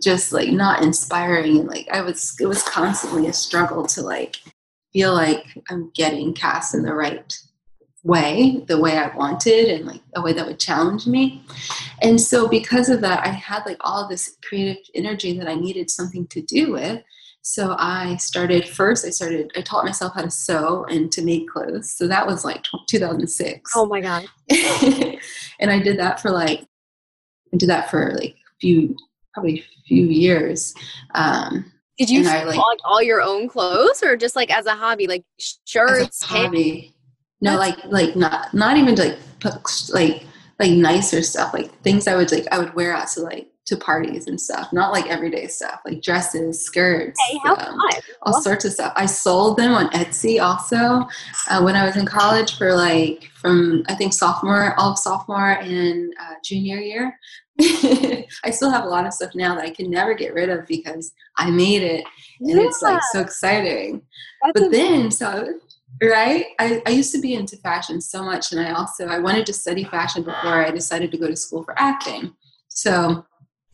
just 0.00 0.32
like 0.32 0.50
not 0.50 0.82
inspiring 0.82 1.58
and 1.58 1.68
like 1.68 1.88
I 1.90 2.02
was 2.02 2.36
it 2.40 2.46
was 2.46 2.62
constantly 2.62 3.26
a 3.26 3.32
struggle 3.32 3.86
to 3.86 4.02
like 4.02 4.36
feel 4.92 5.14
like 5.14 5.44
I'm 5.70 5.90
getting 5.94 6.34
cast 6.34 6.74
in 6.74 6.82
the 6.82 6.94
right 6.94 7.36
way, 8.08 8.64
the 8.66 8.80
way 8.80 8.96
I 8.96 9.14
wanted, 9.14 9.68
and 9.68 9.86
like 9.86 10.00
a 10.16 10.22
way 10.22 10.32
that 10.32 10.46
would 10.46 10.58
challenge 10.58 11.06
me. 11.06 11.44
And 12.02 12.20
so, 12.20 12.48
because 12.48 12.88
of 12.88 13.00
that, 13.02 13.24
I 13.24 13.28
had 13.28 13.64
like 13.66 13.76
all 13.80 14.08
this 14.08 14.36
creative 14.42 14.82
energy 14.94 15.38
that 15.38 15.46
I 15.46 15.54
needed 15.54 15.90
something 15.90 16.26
to 16.28 16.42
do 16.42 16.72
with. 16.72 17.02
So 17.42 17.76
I 17.78 18.16
started 18.16 18.66
first. 18.68 19.06
I 19.06 19.10
started. 19.10 19.52
I 19.56 19.60
taught 19.60 19.84
myself 19.84 20.14
how 20.14 20.22
to 20.22 20.30
sew 20.30 20.84
and 20.84 21.12
to 21.12 21.22
make 21.22 21.48
clothes. 21.48 21.92
So 21.92 22.08
that 22.08 22.26
was 22.26 22.44
like 22.44 22.64
2006. 22.88 23.70
Oh 23.76 23.86
my 23.86 24.00
god! 24.00 24.26
and 25.60 25.70
I 25.70 25.78
did 25.78 25.98
that 25.98 26.20
for 26.20 26.30
like, 26.30 26.60
I 27.52 27.56
did 27.56 27.68
that 27.68 27.90
for 27.90 28.16
like 28.18 28.32
a 28.32 28.58
few, 28.60 28.96
probably 29.34 29.60
a 29.60 29.82
few 29.86 30.06
years. 30.06 30.74
Um, 31.14 31.70
did 31.98 32.10
you 32.10 32.28
I, 32.28 32.44
like, 32.44 32.60
all 32.84 33.02
your 33.02 33.20
own 33.20 33.48
clothes 33.48 34.02
or 34.04 34.16
just 34.16 34.36
like 34.36 34.50
as 34.50 34.66
a 34.66 34.74
hobby, 34.74 35.06
like 35.08 35.24
shirts? 35.64 36.22
hobby. 36.22 36.94
No, 37.40 37.56
like 37.56 37.76
like 37.84 38.16
not 38.16 38.52
not 38.52 38.76
even 38.76 38.96
to 38.96 39.16
like 39.44 39.64
like 39.90 40.24
like 40.58 40.70
nicer 40.72 41.22
stuff, 41.22 41.54
like 41.54 41.72
things 41.82 42.08
I 42.08 42.16
would 42.16 42.30
like 42.32 42.46
I 42.50 42.58
would 42.58 42.74
wear 42.74 42.94
out 42.94 43.08
to 43.08 43.20
like 43.20 43.48
to 43.66 43.76
parties 43.76 44.26
and 44.26 44.40
stuff. 44.40 44.72
Not 44.72 44.92
like 44.92 45.06
everyday 45.06 45.46
stuff, 45.46 45.80
like 45.84 46.02
dresses, 46.02 46.64
skirts, 46.64 47.20
hey, 47.28 47.38
um, 47.48 47.78
all 48.22 48.42
sorts 48.42 48.64
of 48.64 48.72
stuff. 48.72 48.92
I 48.96 49.06
sold 49.06 49.58
them 49.58 49.72
on 49.72 49.90
Etsy 49.90 50.42
also 50.42 51.06
uh, 51.48 51.62
when 51.62 51.76
I 51.76 51.84
was 51.84 51.96
in 51.96 52.06
college 52.06 52.56
for 52.56 52.74
like 52.74 53.30
from 53.34 53.84
I 53.88 53.94
think 53.94 54.14
sophomore, 54.14 54.74
all 54.78 54.92
of 54.92 54.98
sophomore 54.98 55.58
and 55.60 56.12
uh, 56.20 56.34
junior 56.42 56.78
year. 56.78 57.18
I 57.60 58.50
still 58.50 58.70
have 58.70 58.84
a 58.84 58.88
lot 58.88 59.06
of 59.06 59.12
stuff 59.12 59.34
now 59.34 59.54
that 59.56 59.64
I 59.64 59.70
can 59.70 59.90
never 59.90 60.14
get 60.14 60.32
rid 60.32 60.48
of 60.48 60.66
because 60.66 61.12
I 61.36 61.50
made 61.50 61.82
it 61.82 62.04
and 62.40 62.50
yeah. 62.50 62.66
it's 62.66 62.82
like 62.82 63.02
so 63.12 63.20
exciting. 63.20 64.02
That's 64.42 64.60
but 64.60 64.70
then, 64.70 65.10
so 65.10 65.58
right, 66.02 66.46
I, 66.58 66.82
I 66.86 66.90
used 66.90 67.12
to 67.14 67.20
be 67.20 67.34
into 67.34 67.56
fashion 67.56 68.00
so 68.00 68.22
much, 68.22 68.52
and 68.52 68.60
I 68.60 68.72
also 68.72 69.06
I 69.06 69.18
wanted 69.18 69.46
to 69.46 69.52
study 69.52 69.84
fashion 69.84 70.22
before 70.22 70.64
I 70.64 70.70
decided 70.70 71.10
to 71.12 71.18
go 71.18 71.26
to 71.26 71.36
school 71.36 71.64
for 71.64 71.74
acting. 71.78 72.34
So 72.68 73.24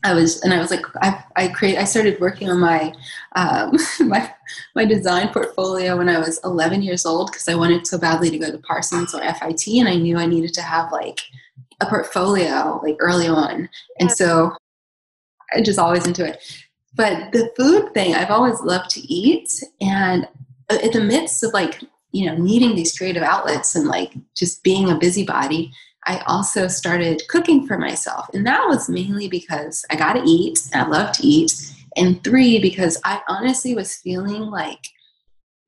I 0.04 0.12
was, 0.12 0.42
and 0.42 0.52
I 0.52 0.58
was 0.58 0.70
like, 0.70 0.84
I, 1.02 1.24
I 1.36 1.48
create, 1.48 1.78
I 1.78 1.84
started 1.84 2.20
working 2.20 2.50
on 2.50 2.60
my, 2.60 2.92
um, 3.36 3.76
my, 4.00 4.32
my 4.74 4.84
design 4.84 5.28
portfolio 5.30 5.96
when 5.96 6.08
I 6.08 6.18
was 6.18 6.40
11 6.44 6.82
years 6.82 7.06
old 7.06 7.30
because 7.30 7.48
I 7.48 7.54
wanted 7.54 7.86
so 7.86 7.98
badly 7.98 8.30
to 8.30 8.38
go 8.38 8.50
to 8.50 8.58
Parsons 8.58 9.14
or 9.14 9.20
FIT, 9.20 9.66
and 9.68 9.88
I 9.88 9.96
knew 9.96 10.18
I 10.18 10.26
needed 10.26 10.52
to 10.54 10.62
have 10.62 10.92
like 10.92 11.20
a 11.80 11.86
portfolio 11.86 12.80
like 12.82 12.96
early 13.00 13.28
on. 13.28 13.68
And 13.98 14.10
so 14.10 14.52
I 15.54 15.62
just 15.62 15.78
always 15.78 16.06
into 16.06 16.26
it. 16.26 16.42
But 16.94 17.32
the 17.32 17.50
food 17.56 17.92
thing, 17.94 18.14
I've 18.14 18.30
always 18.30 18.60
loved 18.60 18.90
to 18.90 19.00
eat. 19.00 19.50
And 19.80 20.28
in 20.82 20.92
the 20.92 21.00
midst 21.00 21.42
of 21.42 21.52
like 21.52 21.80
you 22.14 22.26
know, 22.26 22.36
needing 22.36 22.76
these 22.76 22.96
creative 22.96 23.24
outlets 23.24 23.74
and 23.74 23.88
like 23.88 24.14
just 24.36 24.62
being 24.62 24.88
a 24.88 24.96
busybody, 24.96 25.72
I 26.06 26.18
also 26.26 26.68
started 26.68 27.22
cooking 27.28 27.66
for 27.66 27.76
myself. 27.76 28.28
And 28.32 28.46
that 28.46 28.68
was 28.68 28.88
mainly 28.88 29.26
because 29.26 29.84
I 29.90 29.96
got 29.96 30.12
to 30.12 30.22
eat, 30.24 30.60
I 30.72 30.86
love 30.86 31.10
to 31.16 31.26
eat. 31.26 31.52
And 31.96 32.22
three, 32.22 32.60
because 32.60 33.00
I 33.04 33.20
honestly 33.28 33.74
was 33.74 33.96
feeling 33.96 34.42
like, 34.42 34.86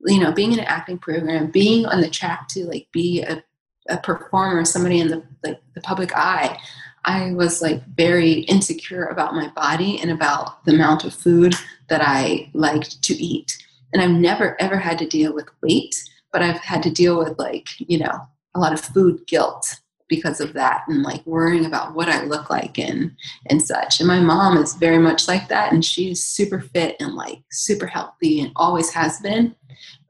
you 0.03 0.21
know, 0.21 0.31
being 0.31 0.53
in 0.53 0.61
an 0.61 0.67
acting 0.67 0.99
program, 0.99 1.51
being 1.51 1.85
on 1.85 2.01
the 2.01 2.09
track 2.09 2.47
to 2.51 2.65
like 2.65 2.87
be 2.93 3.23
a, 3.23 3.43
a 3.89 3.97
performer, 3.99 4.65
somebody 4.65 5.01
in 5.01 5.09
the 5.09 5.25
like 5.43 5.61
the 5.75 5.81
public 5.81 6.13
eye, 6.15 6.61
I 7.05 7.33
was 7.33 7.61
like 7.61 7.85
very 7.97 8.41
insecure 8.41 9.07
about 9.07 9.35
my 9.35 9.49
body 9.49 9.99
and 10.01 10.13
about 10.13 10.65
the 10.65 10.75
amount 10.75 11.05
of 11.05 11.13
food 11.13 11.55
that 11.89 12.03
I 12.03 12.51
liked 12.53 13.03
to 13.03 13.15
eat. 13.15 13.57
And 13.93 14.01
I've 14.01 14.11
never 14.11 14.61
ever 14.61 14.77
had 14.77 14.99
to 14.99 15.09
deal 15.09 15.33
with 15.33 15.49
weight, 15.61 15.97
but 16.37 16.43
I've 16.43 16.61
had 16.61 16.83
to 16.83 16.91
deal 16.91 17.17
with 17.17 17.39
like, 17.39 17.67
you 17.79 17.99
know, 17.99 18.29
a 18.55 18.61
lot 18.61 18.75
of 18.75 18.81
food 18.83 19.27
guilt 19.27 19.81
because 20.07 20.39
of 20.39 20.53
that 20.53 20.85
and 20.87 21.03
like 21.03 21.25
worrying 21.25 21.65
about 21.65 21.95
what 21.95 22.11
I 22.11 22.25
look 22.25 22.51
like 22.51 22.79
and 22.79 23.11
and 23.47 23.63
such. 23.63 24.01
And 24.01 24.07
my 24.07 24.21
mom 24.21 24.59
is 24.59 24.75
very 24.75 24.99
much 24.99 25.29
like 25.29 25.49
that 25.49 25.73
and 25.73 25.83
she's 25.83 26.23
super 26.23 26.61
fit 26.61 26.95
and 27.01 27.15
like 27.15 27.39
super 27.51 27.87
healthy 27.87 28.41
and 28.41 28.53
always 28.55 28.93
has 28.93 29.19
been. 29.21 29.57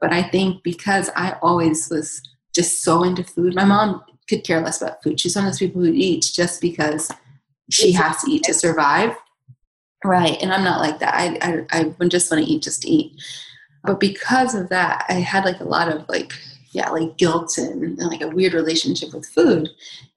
But 0.00 0.12
I 0.12 0.24
think 0.24 0.64
because 0.64 1.10
I 1.14 1.38
always 1.42 1.88
was 1.90 2.20
just 2.52 2.82
so 2.82 3.04
into 3.04 3.22
food, 3.22 3.54
my 3.54 3.64
mom 3.64 4.02
could 4.28 4.42
care 4.42 4.60
less 4.60 4.82
about 4.82 5.04
food. 5.04 5.20
She's 5.20 5.36
one 5.36 5.44
of 5.44 5.52
those 5.52 5.60
people 5.60 5.80
who 5.80 5.92
eats 5.92 6.32
just 6.32 6.60
because 6.60 7.08
she 7.70 7.92
has 7.92 8.20
to 8.24 8.32
eat 8.32 8.42
to 8.42 8.52
survive. 8.52 9.14
Right. 10.04 10.42
And 10.42 10.52
I'm 10.52 10.64
not 10.64 10.80
like 10.80 10.98
that. 10.98 11.14
I, 11.14 11.64
I, 11.70 11.94
I 12.00 12.08
just 12.08 12.32
want 12.32 12.44
to 12.44 12.50
eat 12.50 12.64
just 12.64 12.82
to 12.82 12.88
eat. 12.88 13.12
But 13.86 14.00
because 14.00 14.54
of 14.54 14.68
that, 14.70 15.04
I 15.08 15.14
had 15.14 15.44
like 15.44 15.60
a 15.60 15.64
lot 15.64 15.88
of 15.88 16.08
like, 16.08 16.32
yeah, 16.72 16.90
like 16.90 17.16
guilt 17.16 17.56
and, 17.58 17.82
and 17.82 18.08
like 18.08 18.20
a 18.20 18.28
weird 18.28 18.54
relationship 18.54 19.14
with 19.14 19.26
food. 19.26 19.68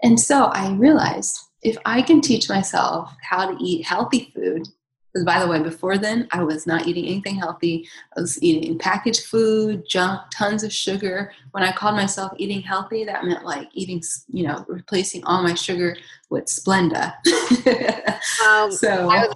And 0.04 0.20
so 0.20 0.46
I 0.46 0.72
realized 0.74 1.38
if 1.62 1.78
I 1.86 2.02
can 2.02 2.22
teach 2.22 2.50
myself 2.50 3.14
how 3.22 3.52
to 3.52 3.64
eat 3.64 3.86
healthy 3.86 4.32
food 4.34 4.68
because 5.12 5.26
by 5.26 5.40
the 5.40 5.48
way, 5.48 5.60
before 5.60 5.98
then, 5.98 6.28
I 6.32 6.44
was 6.44 6.68
not 6.68 6.88
eating 6.88 7.06
anything 7.06 7.36
healthy. 7.36 7.88
I 8.16 8.22
was 8.22 8.42
eating 8.44 8.78
packaged 8.78 9.26
food, 9.26 9.84
junk, 9.88 10.22
tons 10.32 10.64
of 10.64 10.72
sugar. 10.72 11.32
When 11.52 11.64
I 11.64 11.72
called 11.72 11.96
myself 11.96 12.34
eating 12.38 12.62
healthy, 12.62 13.06
that 13.06 13.26
meant 13.26 13.44
like 13.44 13.70
eating, 13.74 14.04
you 14.28 14.48
know, 14.48 14.64
replacing 14.68 15.24
all 15.24 15.42
my 15.42 15.56
sugar 15.56 15.98
with 16.30 16.46
Splenda. 16.46 17.14
um, 18.46 18.72
so 18.72 19.10
I 19.10 19.26
was 19.26 19.36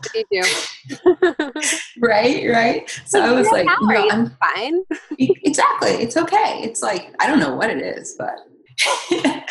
right, 2.01 2.47
right. 2.51 3.01
So 3.05 3.21
I 3.21 3.31
was 3.31 3.47
like, 3.51 3.65
no, 3.65 4.09
I'm 4.11 4.29
fine. 4.29 4.83
exactly. 5.17 5.91
It's 5.91 6.17
okay. 6.17 6.59
It's 6.61 6.83
like 6.83 7.15
I 7.19 7.25
don't 7.27 7.39
know 7.39 7.55
what 7.55 7.71
it 7.71 7.81
is, 7.81 8.15
but 8.17 8.35
I 9.11 9.43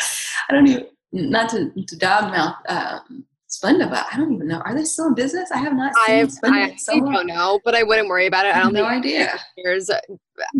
don't 0.51 0.67
even 0.67 0.87
not 1.11 1.49
to, 1.49 1.69
to 1.69 1.95
dog 1.97 2.31
mouth 2.31 2.55
um, 2.67 3.25
Splenda, 3.53 3.89
but 3.89 4.05
I 4.11 4.17
don't 4.17 4.33
even 4.33 4.47
know. 4.47 4.61
Are 4.65 4.73
they 4.73 4.83
still 4.83 5.07
in 5.07 5.13
business? 5.13 5.51
I 5.51 5.59
have 5.59 5.75
not 5.75 5.93
seen 6.05 6.15
I've, 6.15 6.29
Splenda. 6.29 6.89
I 6.89 6.99
don't 6.99 7.27
know, 7.27 7.59
but 7.63 7.75
I 7.75 7.83
wouldn't 7.83 8.07
worry 8.07 8.25
about 8.25 8.45
it. 8.45 8.55
I 8.55 8.63
don't 8.63 8.65
have 8.65 8.73
no 8.73 8.85
idea. 8.85 9.39
There's, 9.57 9.89
uh, 9.89 9.99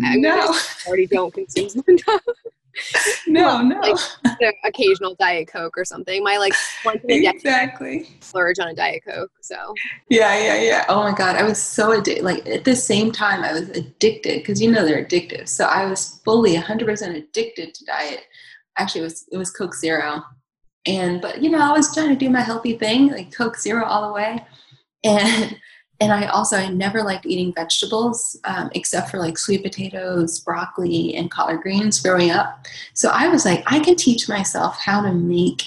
I 0.02 0.12
mean, 0.12 0.22
no, 0.22 0.50
I 0.50 0.60
already 0.86 1.06
don't 1.08 1.34
consume 1.34 1.68
Splenda. 1.68 2.20
no, 3.26 3.62
no. 3.62 3.80
Like 3.80 3.96
the 4.22 4.52
occasional 4.64 5.16
Diet 5.18 5.48
Coke 5.48 5.76
or 5.76 5.84
something. 5.84 6.22
My 6.22 6.36
like 6.36 6.52
exactly 7.08 8.08
splurge 8.20 8.58
on 8.58 8.68
a 8.68 8.74
Diet 8.74 9.02
Coke. 9.06 9.30
So 9.40 9.74
yeah, 10.08 10.36
yeah, 10.38 10.60
yeah. 10.60 10.84
Oh 10.88 11.02
my 11.02 11.14
god, 11.14 11.36
I 11.36 11.44
was 11.44 11.62
so 11.62 11.92
addicted. 11.92 12.24
Like 12.24 12.46
at 12.48 12.64
the 12.64 12.74
same 12.74 13.12
time, 13.12 13.44
I 13.44 13.52
was 13.52 13.68
addicted 13.70 14.40
because 14.40 14.60
you 14.60 14.70
know 14.70 14.84
they're 14.84 15.04
addictive. 15.04 15.48
So 15.48 15.66
I 15.66 15.86
was 15.86 16.20
fully 16.24 16.56
100% 16.56 17.16
addicted 17.16 17.74
to 17.74 17.84
diet. 17.84 18.24
Actually, 18.76 19.02
it 19.02 19.04
was 19.04 19.26
it 19.32 19.36
was 19.36 19.50
Coke 19.50 19.74
Zero 19.74 20.24
and 20.86 21.20
but 21.20 21.42
you 21.42 21.50
know 21.50 21.58
i 21.58 21.72
was 21.72 21.92
trying 21.94 22.08
to 22.08 22.16
do 22.16 22.30
my 22.30 22.40
healthy 22.40 22.76
thing 22.76 23.08
like 23.08 23.34
coke 23.34 23.56
zero 23.58 23.84
all 23.84 24.08
the 24.08 24.14
way. 24.14 24.44
And 25.04 25.56
and 26.00 26.12
i 26.12 26.26
also 26.26 26.56
i 26.56 26.68
never 26.68 27.02
liked 27.02 27.24
eating 27.24 27.54
vegetables 27.54 28.38
um, 28.44 28.68
except 28.74 29.10
for 29.10 29.18
like 29.18 29.38
sweet 29.38 29.62
potatoes 29.62 30.40
broccoli 30.40 31.14
and 31.14 31.30
collard 31.30 31.60
greens 31.60 32.00
growing 32.00 32.30
up. 32.30 32.66
So 32.94 33.10
i 33.10 33.28
was 33.28 33.44
like 33.44 33.62
i 33.66 33.78
can 33.78 33.96
teach 33.96 34.28
myself 34.28 34.78
how 34.78 35.02
to 35.02 35.12
make 35.12 35.62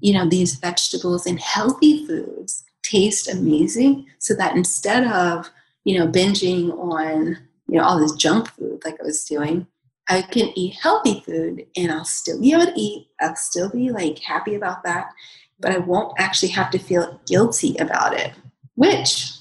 you 0.00 0.12
know 0.12 0.28
these 0.28 0.56
vegetables 0.56 1.26
and 1.26 1.40
healthy 1.40 2.06
foods 2.06 2.64
taste 2.82 3.32
amazing 3.32 4.06
so 4.18 4.34
that 4.34 4.54
instead 4.54 5.04
of 5.06 5.48
you 5.84 5.98
know 5.98 6.06
binging 6.06 6.76
on 6.78 7.38
you 7.68 7.78
know 7.78 7.82
all 7.82 7.98
this 7.98 8.12
junk 8.12 8.48
food 8.50 8.82
like 8.84 9.00
i 9.00 9.04
was 9.04 9.24
doing 9.24 9.66
I 10.08 10.22
can 10.22 10.52
eat 10.56 10.74
healthy 10.74 11.22
food 11.24 11.66
and 11.76 11.92
I'll 11.92 12.04
still 12.04 12.40
be 12.40 12.52
able 12.52 12.66
to 12.66 12.72
eat. 12.76 13.08
I'll 13.20 13.36
still 13.36 13.70
be 13.70 13.90
like 13.90 14.18
happy 14.18 14.54
about 14.54 14.82
that, 14.84 15.12
but 15.60 15.72
I 15.72 15.78
won't 15.78 16.14
actually 16.18 16.50
have 16.50 16.70
to 16.72 16.78
feel 16.78 17.20
guilty 17.26 17.76
about 17.78 18.14
it. 18.14 18.32
Which, 18.74 19.32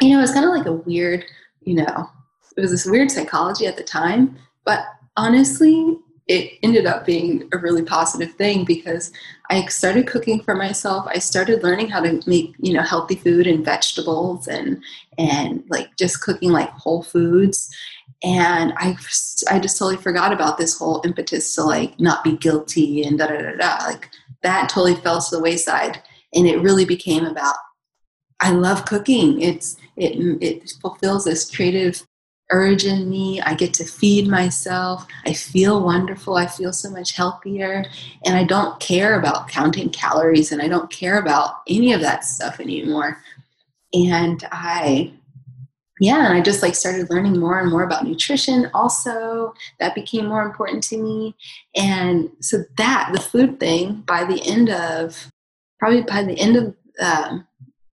you 0.00 0.10
know, 0.10 0.22
it's 0.22 0.32
kind 0.32 0.46
of 0.46 0.52
like 0.52 0.66
a 0.66 0.72
weird, 0.72 1.24
you 1.62 1.74
know, 1.74 2.08
it 2.56 2.60
was 2.60 2.70
this 2.70 2.86
weird 2.86 3.10
psychology 3.10 3.66
at 3.66 3.76
the 3.76 3.82
time, 3.82 4.36
but 4.64 4.80
honestly, 5.16 5.98
it 6.28 6.58
ended 6.62 6.86
up 6.86 7.04
being 7.04 7.48
a 7.52 7.58
really 7.58 7.82
positive 7.82 8.32
thing 8.34 8.64
because 8.64 9.12
I 9.50 9.66
started 9.66 10.06
cooking 10.06 10.40
for 10.42 10.54
myself. 10.54 11.06
I 11.08 11.18
started 11.18 11.62
learning 11.62 11.88
how 11.88 12.00
to 12.00 12.22
make, 12.26 12.54
you 12.58 12.72
know, 12.72 12.82
healthy 12.82 13.16
food 13.16 13.46
and 13.46 13.64
vegetables 13.64 14.46
and 14.46 14.82
and 15.18 15.64
like 15.68 15.96
just 15.96 16.22
cooking 16.22 16.50
like 16.50 16.70
whole 16.70 17.02
foods 17.02 17.74
and 18.22 18.72
I, 18.76 18.96
I 19.50 19.58
just 19.58 19.78
totally 19.78 19.96
forgot 19.96 20.32
about 20.32 20.58
this 20.58 20.78
whole 20.78 21.02
impetus 21.04 21.54
to 21.56 21.64
like 21.64 21.98
not 21.98 22.22
be 22.22 22.36
guilty 22.36 23.02
and 23.02 23.18
da 23.18 23.26
da 23.26 23.38
da 23.38 23.56
da. 23.56 23.84
Like 23.84 24.10
that 24.42 24.68
totally 24.68 24.94
fell 24.96 25.20
to 25.20 25.36
the 25.36 25.42
wayside, 25.42 26.02
and 26.34 26.46
it 26.46 26.60
really 26.60 26.84
became 26.84 27.24
about 27.24 27.56
I 28.40 28.50
love 28.50 28.84
cooking. 28.84 29.40
It's 29.40 29.76
it 29.96 30.12
it 30.42 30.72
fulfills 30.80 31.24
this 31.24 31.54
creative 31.54 32.04
urge 32.50 32.84
in 32.84 33.08
me. 33.08 33.40
I 33.40 33.54
get 33.54 33.72
to 33.74 33.84
feed 33.84 34.28
myself. 34.28 35.06
I 35.24 35.32
feel 35.32 35.82
wonderful. 35.82 36.36
I 36.36 36.46
feel 36.46 36.72
so 36.72 36.90
much 36.90 37.16
healthier, 37.16 37.84
and 38.24 38.36
I 38.36 38.44
don't 38.44 38.78
care 38.78 39.18
about 39.18 39.48
counting 39.48 39.90
calories, 39.90 40.52
and 40.52 40.62
I 40.62 40.68
don't 40.68 40.90
care 40.90 41.18
about 41.18 41.62
any 41.68 41.92
of 41.92 42.00
that 42.02 42.24
stuff 42.24 42.60
anymore. 42.60 43.22
And 43.94 44.44
I 44.52 45.12
yeah 46.02 46.26
and 46.26 46.36
i 46.36 46.40
just 46.40 46.62
like 46.62 46.74
started 46.74 47.08
learning 47.10 47.38
more 47.38 47.60
and 47.60 47.70
more 47.70 47.84
about 47.84 48.04
nutrition 48.04 48.68
also. 48.74 49.54
That 49.78 49.94
became 49.94 50.26
more 50.26 50.42
important 50.42 50.82
to 50.84 50.96
me. 50.96 51.36
And 51.76 52.30
so 52.40 52.64
that 52.76 53.10
the 53.12 53.20
food 53.20 53.60
thing 53.60 54.02
by 54.06 54.24
the 54.24 54.42
end 54.44 54.68
of 54.68 55.30
probably 55.78 56.02
by 56.02 56.24
the 56.24 56.38
end 56.38 56.56
of 56.56 56.74
um, 57.00 57.46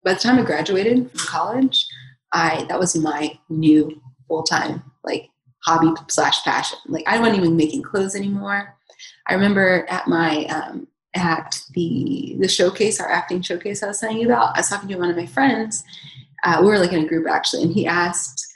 by 0.04 0.14
the 0.14 0.20
time 0.20 0.38
i 0.38 0.42
graduated 0.42 1.10
from 1.10 1.20
college 1.20 1.86
i 2.32 2.64
that 2.68 2.78
was 2.78 2.96
my 2.96 3.38
new 3.48 4.00
full-time 4.26 4.82
like 5.04 5.28
hobby 5.64 5.92
slash 6.08 6.42
passion. 6.44 6.78
Like 6.86 7.04
i 7.06 7.18
wasn't 7.18 7.38
even 7.38 7.56
making 7.56 7.82
clothes 7.82 8.16
anymore. 8.16 8.74
I 9.26 9.34
remember 9.34 9.86
at 9.90 10.08
my 10.08 10.46
um, 10.46 10.88
at 11.14 11.62
the 11.74 12.36
the 12.38 12.48
showcase 12.48 13.00
our 13.00 13.10
acting 13.10 13.40
showcase 13.40 13.82
i 13.82 13.86
was 13.86 13.98
telling 13.98 14.18
you 14.18 14.26
about 14.26 14.54
i 14.54 14.60
was 14.60 14.68
talking 14.68 14.88
to 14.88 14.96
one 14.96 15.08
of 15.10 15.16
my 15.16 15.24
friends 15.24 15.82
uh, 16.44 16.58
we 16.60 16.68
were 16.68 16.78
like 16.78 16.92
in 16.92 17.04
a 17.04 17.08
group 17.08 17.28
actually, 17.28 17.62
and 17.62 17.72
he 17.72 17.86
asked 17.86 18.46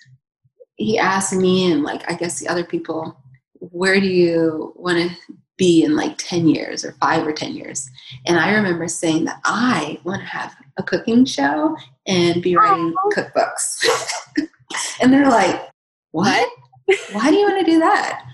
he 0.76 0.98
asked 0.98 1.34
me 1.34 1.70
and 1.70 1.82
like 1.82 2.10
I 2.10 2.14
guess 2.14 2.40
the 2.40 2.48
other 2.48 2.64
people, 2.64 3.16
where 3.58 4.00
do 4.00 4.06
you 4.06 4.72
want 4.76 4.98
to 4.98 5.16
be 5.56 5.84
in 5.84 5.94
like 5.94 6.18
10 6.18 6.48
years 6.48 6.84
or 6.84 6.92
five 6.92 7.26
or 7.26 7.32
10 7.32 7.54
years? 7.54 7.88
And 8.26 8.38
I 8.38 8.52
remember 8.52 8.88
saying 8.88 9.24
that 9.26 9.40
I 9.44 10.00
want 10.04 10.20
to 10.20 10.26
have 10.26 10.54
a 10.76 10.82
cooking 10.82 11.24
show 11.24 11.76
and 12.06 12.42
be 12.42 12.56
writing 12.56 12.94
cookbooks. 13.12 13.86
and 15.00 15.12
they're 15.12 15.30
like, 15.30 15.68
what? 16.10 16.48
Why 17.12 17.30
do 17.30 17.36
you 17.36 17.46
want 17.46 17.64
to 17.64 17.70
do 17.70 17.78
that? 17.78 18.24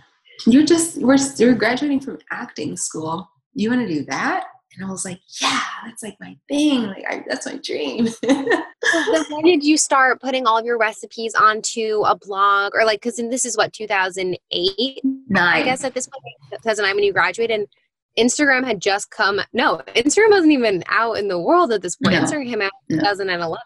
You're 0.46 0.64
just, 0.64 0.98
we're, 0.98 1.18
you're 1.36 1.54
graduating 1.54 2.00
from 2.00 2.18
acting 2.30 2.76
school. 2.76 3.28
You 3.52 3.70
want 3.70 3.86
to 3.86 3.94
do 3.94 4.04
that? 4.06 4.44
And 4.78 4.86
I 4.86 4.92
was 4.92 5.04
like, 5.04 5.20
yeah, 5.40 5.60
that's 5.84 6.04
like 6.04 6.16
my 6.20 6.36
thing. 6.48 6.86
Like, 6.86 7.04
I, 7.08 7.24
that's 7.28 7.46
my 7.46 7.56
dream. 7.56 8.06
so 8.24 9.24
when 9.30 9.44
did 9.44 9.64
you 9.64 9.76
start 9.76 10.20
putting 10.20 10.46
all 10.46 10.56
of 10.56 10.64
your 10.64 10.78
recipes 10.78 11.34
onto 11.34 12.04
a 12.06 12.14
blog 12.14 12.72
or 12.74 12.84
like, 12.84 13.02
cause 13.02 13.16
this 13.16 13.44
is 13.44 13.56
what, 13.56 13.72
2008? 13.72 15.00
Nine. 15.28 15.62
I 15.62 15.64
guess 15.64 15.82
at 15.82 15.94
this 15.94 16.06
point, 16.06 16.62
2009 16.62 16.94
when 16.94 17.04
you 17.04 17.12
graduated 17.12 17.58
and 17.58 17.68
Instagram 18.16 18.64
had 18.64 18.80
just 18.80 19.10
come. 19.10 19.40
No, 19.52 19.82
Instagram 19.96 20.30
wasn't 20.30 20.52
even 20.52 20.84
out 20.86 21.14
in 21.14 21.26
the 21.26 21.40
world 21.40 21.72
at 21.72 21.82
this 21.82 21.96
point. 21.96 22.14
No. 22.14 22.22
Instagram 22.22 22.62
out 22.62 22.72
in 22.88 22.98
2011. 22.98 23.58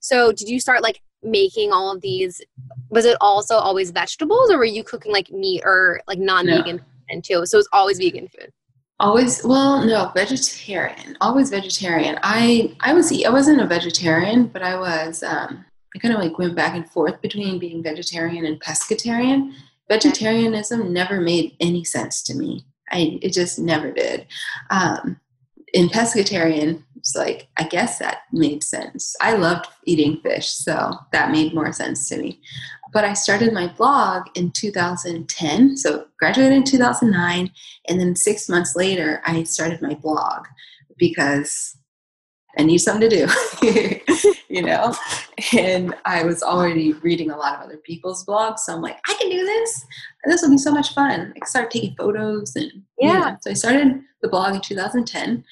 So 0.00 0.32
did 0.32 0.48
you 0.48 0.60
start 0.60 0.82
like 0.82 1.02
making 1.22 1.72
all 1.72 1.94
of 1.94 2.00
these? 2.00 2.40
Was 2.88 3.04
it 3.04 3.18
also 3.20 3.56
always 3.56 3.90
vegetables 3.90 4.50
or 4.50 4.56
were 4.56 4.64
you 4.64 4.82
cooking 4.82 5.12
like 5.12 5.30
meat 5.30 5.60
or 5.62 6.00
like 6.06 6.18
non-vegan 6.18 6.76
no. 6.76 6.82
and 7.10 7.22
too? 7.22 7.44
So 7.44 7.56
it 7.56 7.60
was 7.60 7.68
always 7.70 7.98
vegan 7.98 8.28
food. 8.28 8.50
Always, 9.00 9.42
well, 9.44 9.84
no, 9.84 10.12
vegetarian. 10.14 11.16
Always 11.20 11.50
vegetarian. 11.50 12.18
I 12.22 12.76
I 12.80 12.94
was 12.94 13.12
I 13.24 13.28
wasn't 13.30 13.60
a 13.60 13.66
vegetarian, 13.66 14.46
but 14.46 14.62
I 14.62 14.78
was. 14.78 15.22
Um, 15.22 15.64
I 15.94 15.98
kind 16.00 16.14
of 16.14 16.20
like 16.20 16.38
went 16.38 16.56
back 16.56 16.74
and 16.74 16.88
forth 16.90 17.20
between 17.20 17.58
being 17.58 17.82
vegetarian 17.82 18.46
and 18.46 18.60
pescatarian. 18.60 19.52
Vegetarianism 19.88 20.92
never 20.92 21.20
made 21.20 21.56
any 21.60 21.84
sense 21.84 22.22
to 22.24 22.34
me. 22.34 22.64
I 22.90 23.18
it 23.20 23.32
just 23.32 23.58
never 23.58 23.90
did. 23.90 24.26
Um, 24.70 25.20
in 25.72 25.88
pescatarian, 25.88 26.84
it's 26.96 27.16
like 27.16 27.48
I 27.56 27.64
guess 27.64 27.98
that 27.98 28.22
made 28.32 28.62
sense. 28.62 29.16
I 29.20 29.34
loved 29.34 29.66
eating 29.84 30.20
fish, 30.22 30.48
so 30.48 30.96
that 31.12 31.32
made 31.32 31.52
more 31.52 31.72
sense 31.72 32.08
to 32.10 32.18
me. 32.18 32.40
But 32.94 33.04
I 33.04 33.12
started 33.12 33.52
my 33.52 33.66
blog 33.66 34.28
in 34.36 34.52
2010, 34.52 35.76
so 35.76 36.06
graduated 36.18 36.52
in 36.52 36.64
2009, 36.64 37.50
and 37.88 38.00
then 38.00 38.16
six 38.16 38.48
months 38.48 38.76
later, 38.76 39.20
I 39.26 39.42
started 39.42 39.82
my 39.82 39.94
blog 39.94 40.46
because 40.96 41.76
I 42.56 42.62
need 42.62 42.78
something 42.78 43.10
to 43.10 43.26
do, 43.26 44.30
you 44.48 44.62
know? 44.62 44.94
And 45.52 45.94
I 46.04 46.22
was 46.22 46.42
already 46.42 46.92
reading 46.92 47.30
a 47.30 47.36
lot 47.36 47.56
of 47.56 47.62
other 47.62 47.78
people's 47.78 48.24
blogs. 48.24 48.60
So 48.60 48.74
I'm 48.74 48.80
like, 48.80 48.98
I 49.08 49.14
can 49.14 49.28
do 49.28 49.44
this. 49.44 49.84
This 50.26 50.42
will 50.42 50.50
be 50.50 50.58
so 50.58 50.70
much 50.70 50.94
fun. 50.94 51.34
I 51.40 51.46
started 51.46 51.70
taking 51.72 51.96
photos 51.96 52.54
and 52.54 52.70
yeah. 52.98 53.12
You 53.12 53.18
know, 53.18 53.36
so 53.40 53.50
I 53.50 53.54
started 53.54 54.00
the 54.22 54.28
blog 54.28 54.54
in 54.54 54.60
2010 54.60 55.44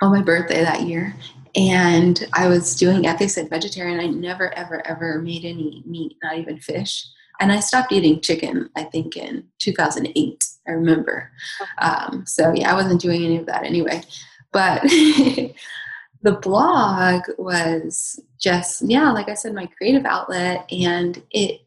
on 0.00 0.12
my 0.12 0.22
birthday 0.22 0.62
that 0.62 0.82
year. 0.82 1.14
And 1.54 2.26
I 2.32 2.48
was 2.48 2.74
doing, 2.76 3.06
I 3.06 3.16
said, 3.26 3.50
vegetarian. 3.50 4.00
I 4.00 4.06
never, 4.06 4.54
ever, 4.54 4.86
ever 4.86 5.20
made 5.20 5.44
any 5.44 5.82
meat, 5.86 6.16
not 6.22 6.38
even 6.38 6.58
fish. 6.58 7.06
And 7.40 7.52
I 7.52 7.60
stopped 7.60 7.92
eating 7.92 8.20
chicken, 8.20 8.70
I 8.76 8.84
think, 8.84 9.16
in 9.16 9.44
2008. 9.58 10.44
I 10.66 10.70
remember. 10.70 11.30
Um, 11.78 12.24
so 12.26 12.52
yeah, 12.54 12.70
I 12.70 12.74
wasn't 12.74 13.00
doing 13.00 13.24
any 13.24 13.36
of 13.36 13.46
that 13.46 13.64
anyway. 13.64 14.02
But 14.52 14.82
the 16.22 16.32
blog 16.40 17.22
was 17.36 18.20
just 18.40 18.82
yeah 18.82 19.10
like 19.10 19.28
i 19.28 19.34
said 19.34 19.54
my 19.54 19.66
creative 19.66 20.04
outlet 20.04 20.64
and 20.72 21.22
it 21.30 21.60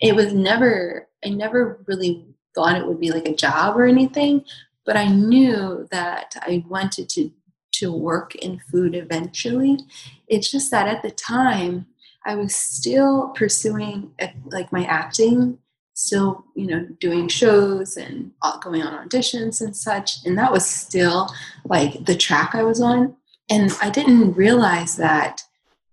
it 0.00 0.14
was 0.14 0.32
never 0.32 1.08
i 1.24 1.28
never 1.28 1.82
really 1.86 2.26
thought 2.54 2.76
it 2.76 2.86
would 2.86 3.00
be 3.00 3.10
like 3.10 3.26
a 3.26 3.34
job 3.34 3.76
or 3.76 3.86
anything 3.86 4.44
but 4.84 4.96
i 4.96 5.06
knew 5.06 5.86
that 5.90 6.34
i 6.42 6.62
wanted 6.68 7.08
to 7.08 7.30
to 7.78 7.92
work 7.92 8.34
in 8.36 8.60
food 8.70 8.94
eventually. 8.94 9.78
It's 10.26 10.50
just 10.50 10.70
that 10.70 10.88
at 10.88 11.02
the 11.02 11.10
time 11.10 11.86
i 12.26 12.34
was 12.34 12.52
still 12.52 13.28
pursuing 13.36 14.10
uh, 14.20 14.26
like 14.46 14.72
my 14.72 14.84
acting 14.86 15.56
still 15.94 16.44
you 16.56 16.66
know 16.66 16.84
doing 16.98 17.28
shows 17.28 17.96
and 17.96 18.32
going 18.60 18.82
on 18.82 19.08
auditions 19.08 19.60
and 19.60 19.76
such 19.76 20.24
and 20.26 20.36
that 20.36 20.50
was 20.50 20.66
still 20.66 21.28
like 21.64 22.04
the 22.06 22.16
track 22.16 22.56
i 22.56 22.62
was 22.62 22.80
on. 22.80 23.14
And 23.50 23.72
I 23.80 23.90
didn't 23.90 24.34
realize 24.34 24.96
that 24.96 25.42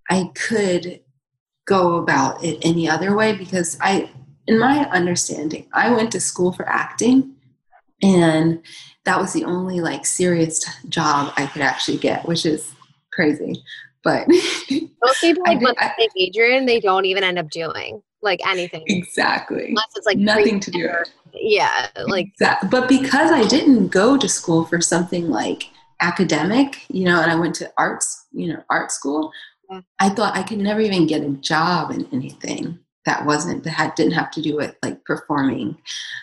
I 0.10 0.32
could 0.36 1.00
go 1.66 1.96
about 1.96 2.44
it 2.44 2.60
any 2.64 2.88
other 2.90 3.16
way 3.16 3.36
because 3.36 3.78
I, 3.82 4.12
in 4.48 4.60
my 4.60 4.86
understanding, 4.90 5.68
I 5.74 5.92
went 5.92 6.12
to 6.12 6.20
school 6.20 6.52
for 6.52 6.68
acting 6.68 7.36
and 8.02 8.62
that 9.06 9.20
was 9.20 9.34
the 9.34 9.46
only 9.46 9.82
like 9.82 10.06
serious 10.06 10.64
job 10.90 11.34
I 11.38 11.46
could 11.48 11.62
actually 11.62 11.98
get, 11.98 12.28
which 12.28 12.46
is 12.46 12.74
crazy. 13.14 13.64
But 14.04 14.28
most 14.30 15.22
people 15.22 15.44
like 15.46 15.62
once 15.62 15.78
they 15.98 16.08
major 16.16 16.46
in, 16.46 16.66
they 16.66 16.80
don't 16.80 17.06
even 17.06 17.24
end 17.24 17.40
up 17.40 17.50
doing 17.50 18.02
like 18.22 18.40
anything. 18.46 18.84
Exactly. 18.88 19.70
Unless 19.70 19.94
it's 19.96 20.06
like 20.06 20.18
nothing 20.18 20.60
to 20.60 20.72
do. 20.72 20.90
Yeah, 21.34 21.88
like 22.08 22.28
exactly. 22.28 22.70
But 22.70 22.88
because 22.88 23.32
I 23.32 23.48
didn't 23.48 23.90
go 23.90 24.18
to 24.18 24.28
school 24.28 24.66
for 24.66 24.82
something 24.82 25.30
like 25.30 25.70
academic, 26.02 26.86
you 26.90 27.06
know, 27.06 27.22
and 27.22 27.32
I 27.32 27.36
went 27.36 27.56
to 27.56 27.72
arts, 27.78 28.28
you 28.32 28.54
know, 28.54 28.64
art 28.70 28.92
school. 28.92 29.32
Yeah. 29.70 29.82
I 30.00 30.10
thought 30.10 30.38
I 30.38 30.44
could 30.44 30.60
never 30.60 30.82
even 30.82 31.08
get 31.08 31.24
a 31.24 31.30
job 31.30 31.92
in 31.92 32.08
anything 32.12 32.80
that 33.06 33.26
wasn't 33.26 33.64
that 33.64 33.72
had, 33.72 33.96
didn't 33.96 34.14
have 34.14 34.32
to 34.32 34.42
do 34.42 34.56
with 34.56 34.76
like 34.84 35.04
performing. 35.06 35.78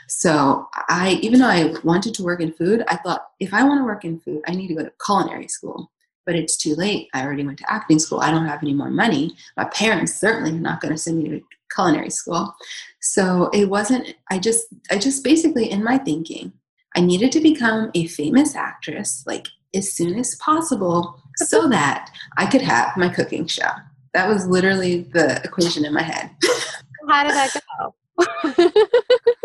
So 0.08 0.68
I, 0.88 1.18
even 1.22 1.40
though 1.40 1.46
I 1.46 1.74
wanted 1.84 2.14
to 2.14 2.24
work 2.24 2.40
in 2.40 2.52
food, 2.52 2.84
I 2.88 2.96
thought 2.96 3.28
if 3.40 3.54
I 3.54 3.64
want 3.64 3.80
to 3.80 3.84
work 3.84 4.04
in 4.04 4.20
food, 4.20 4.42
I 4.46 4.52
need 4.52 4.68
to 4.68 4.74
go 4.74 4.84
to 4.84 4.92
culinary 5.04 5.48
school. 5.48 5.90
But 6.24 6.36
it's 6.36 6.56
too 6.56 6.74
late. 6.74 7.08
I 7.14 7.24
already 7.24 7.44
went 7.44 7.58
to 7.58 7.72
acting 7.72 7.98
school. 7.98 8.20
I 8.20 8.30
don't 8.30 8.46
have 8.46 8.62
any 8.62 8.74
more 8.74 8.90
money. 8.90 9.36
My 9.56 9.64
parents 9.64 10.14
certainly 10.14 10.52
are 10.52 10.60
not 10.60 10.80
going 10.80 10.94
to 10.94 10.98
send 10.98 11.18
me 11.18 11.28
to 11.30 11.40
culinary 11.74 12.10
school. 12.10 12.54
So 13.00 13.50
it 13.52 13.64
wasn't. 13.64 14.14
I 14.30 14.38
just, 14.38 14.66
I 14.90 14.98
just 14.98 15.24
basically 15.24 15.70
in 15.70 15.82
my 15.82 15.98
thinking, 15.98 16.52
I 16.94 17.00
needed 17.00 17.32
to 17.32 17.40
become 17.40 17.90
a 17.94 18.06
famous 18.06 18.54
actress, 18.54 19.24
like 19.26 19.48
as 19.74 19.92
soon 19.92 20.18
as 20.18 20.36
possible 20.36 21.18
so 21.36 21.68
that 21.68 22.10
I 22.36 22.46
could 22.46 22.62
have 22.62 22.96
my 22.96 23.08
cooking 23.08 23.46
show. 23.46 23.70
That 24.14 24.28
was 24.28 24.46
literally 24.46 25.02
the 25.12 25.42
equation 25.44 25.84
in 25.84 25.92
my 25.92 26.02
head. 26.02 26.30
How 27.08 27.24
did 27.24 27.32
that 27.32 27.56
go? 27.78 27.94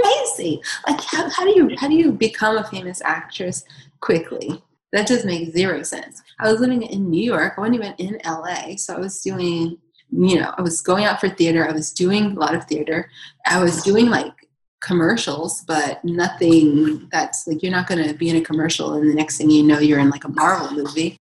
Crazy. 0.01 0.61
Like 0.87 1.01
how, 1.01 1.29
how 1.29 1.45
do 1.45 1.51
you 1.51 1.75
how 1.77 1.87
do 1.87 1.95
you 1.95 2.11
become 2.11 2.57
a 2.57 2.63
famous 2.63 3.01
actress 3.03 3.63
quickly? 4.01 4.61
That 4.93 5.07
just 5.07 5.25
makes 5.25 5.51
zero 5.51 5.83
sense. 5.83 6.21
I 6.39 6.51
was 6.51 6.61
living 6.61 6.83
in 6.83 7.09
New 7.09 7.23
York. 7.23 7.53
I 7.57 7.61
wasn't 7.61 7.75
even 7.77 7.93
in 7.97 8.19
LA, 8.25 8.75
so 8.75 8.95
I 8.95 8.99
was 8.99 9.21
doing 9.21 9.77
you 10.09 10.39
know, 10.39 10.53
I 10.57 10.61
was 10.61 10.81
going 10.81 11.03
out 11.03 11.19
for 11.19 11.29
theater. 11.29 11.67
I 11.67 11.73
was 11.73 11.91
doing 11.91 12.25
a 12.25 12.39
lot 12.39 12.55
of 12.55 12.65
theater. 12.65 13.09
I 13.45 13.61
was 13.61 13.83
doing 13.83 14.09
like 14.09 14.33
commercials, 14.81 15.63
but 15.67 16.03
nothing 16.03 17.09
that's 17.11 17.47
like 17.47 17.61
you're 17.61 17.71
not 17.71 17.87
going 17.87 18.07
to 18.07 18.13
be 18.13 18.29
in 18.29 18.37
a 18.37 18.41
commercial 18.41 18.93
and 18.93 19.09
the 19.09 19.13
next 19.13 19.37
thing 19.37 19.49
you 19.49 19.63
know 19.63 19.79
you're 19.79 19.99
in 19.99 20.09
like 20.09 20.23
a 20.23 20.29
Marvel 20.29 20.71
movie. 20.71 21.17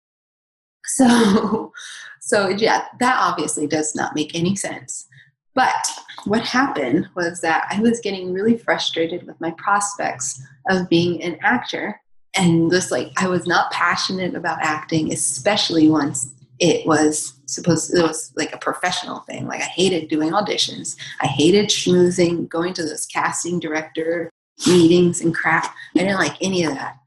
So, 0.88 1.72
so 2.22 2.50
yeah, 2.50 2.86
that 3.00 3.18
obviously 3.20 3.68
does 3.68 3.96
not 3.96 4.16
make 4.16 4.36
any 4.36 4.56
sense. 4.56 5.08
But 5.54 5.88
what 6.26 6.42
happened 6.42 7.08
was 7.16 7.42
that 7.42 7.66
I 7.72 7.80
was 7.80 8.02
getting 8.02 8.34
really 8.34 8.58
frustrated 8.58 9.26
with 9.26 9.40
my 9.40 9.52
prospects 9.52 10.42
of 10.70 10.90
being 10.90 11.24
an 11.24 11.38
actor. 11.42 12.00
And 12.36 12.70
just 12.70 12.92
like 12.92 13.12
I 13.18 13.28
was 13.28 13.48
not 13.48 13.72
passionate 13.72 14.36
about 14.36 14.60
acting, 14.62 15.14
especially 15.14 15.88
once 15.88 16.30
it 16.60 16.86
was 16.86 17.34
supposed 17.46 17.92
to, 17.92 18.00
it 18.00 18.04
was 18.04 18.34
like 18.36 18.54
a 18.54 18.58
professional 18.58 19.20
thing. 19.22 19.48
Like 19.48 19.62
I 19.62 19.66
hated 19.66 20.10
doing 20.10 20.32
auditions. 20.32 20.98
I 21.22 21.28
hated 21.28 21.70
schmoozing, 21.70 22.50
going 22.50 22.74
to 22.74 22.84
those 22.84 23.06
casting 23.06 23.60
director 23.60 24.30
meetings 24.68 25.22
and 25.22 25.34
crap. 25.34 25.74
I 25.96 26.00
didn't 26.00 26.20
like 26.20 26.42
any 26.42 26.64
of 26.64 26.74
that. 26.74 26.98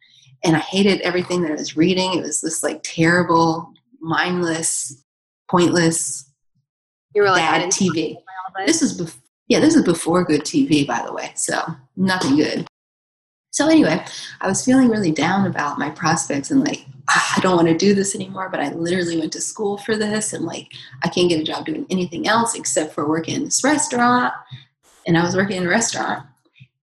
And 0.44 0.56
I 0.56 0.60
hated 0.60 1.00
everything 1.00 1.42
that 1.42 1.50
I 1.50 1.54
was 1.54 1.76
reading. 1.76 2.14
It 2.14 2.22
was 2.22 2.40
this 2.40 2.62
like 2.62 2.80
terrible, 2.82 3.72
mindless, 4.00 5.02
pointless 5.50 6.28
you 7.14 7.22
were 7.22 7.30
like, 7.30 7.42
bad 7.42 7.70
TV. 7.70 8.16
This 8.66 8.82
is 8.82 8.92
before 8.96 9.20
yeah, 9.48 9.60
this 9.60 9.74
is 9.74 9.82
before 9.82 10.24
good 10.24 10.42
TV, 10.42 10.86
by 10.86 11.02
the 11.02 11.12
way. 11.12 11.32
So 11.34 11.58
nothing 11.96 12.36
good. 12.36 12.66
So 13.50 13.66
anyway, 13.66 14.04
I 14.42 14.46
was 14.46 14.62
feeling 14.62 14.88
really 14.88 15.10
down 15.10 15.46
about 15.46 15.78
my 15.78 15.88
prospects 15.88 16.50
and 16.50 16.62
like 16.62 16.84
ah, 17.08 17.34
I 17.36 17.40
don't 17.40 17.56
want 17.56 17.68
to 17.68 17.76
do 17.76 17.94
this 17.94 18.14
anymore, 18.14 18.50
but 18.50 18.60
I 18.60 18.72
literally 18.72 19.18
went 19.18 19.32
to 19.32 19.40
school 19.40 19.78
for 19.78 19.96
this 19.96 20.34
and 20.34 20.44
like 20.44 20.68
I 21.02 21.08
can't 21.08 21.30
get 21.30 21.40
a 21.40 21.44
job 21.44 21.64
doing 21.64 21.86
anything 21.88 22.28
else 22.28 22.54
except 22.54 22.94
for 22.94 23.08
working 23.08 23.36
in 23.36 23.44
this 23.44 23.64
restaurant. 23.64 24.34
And 25.06 25.16
I 25.16 25.24
was 25.24 25.34
working 25.34 25.56
in 25.56 25.66
a 25.66 25.70
restaurant, 25.70 26.26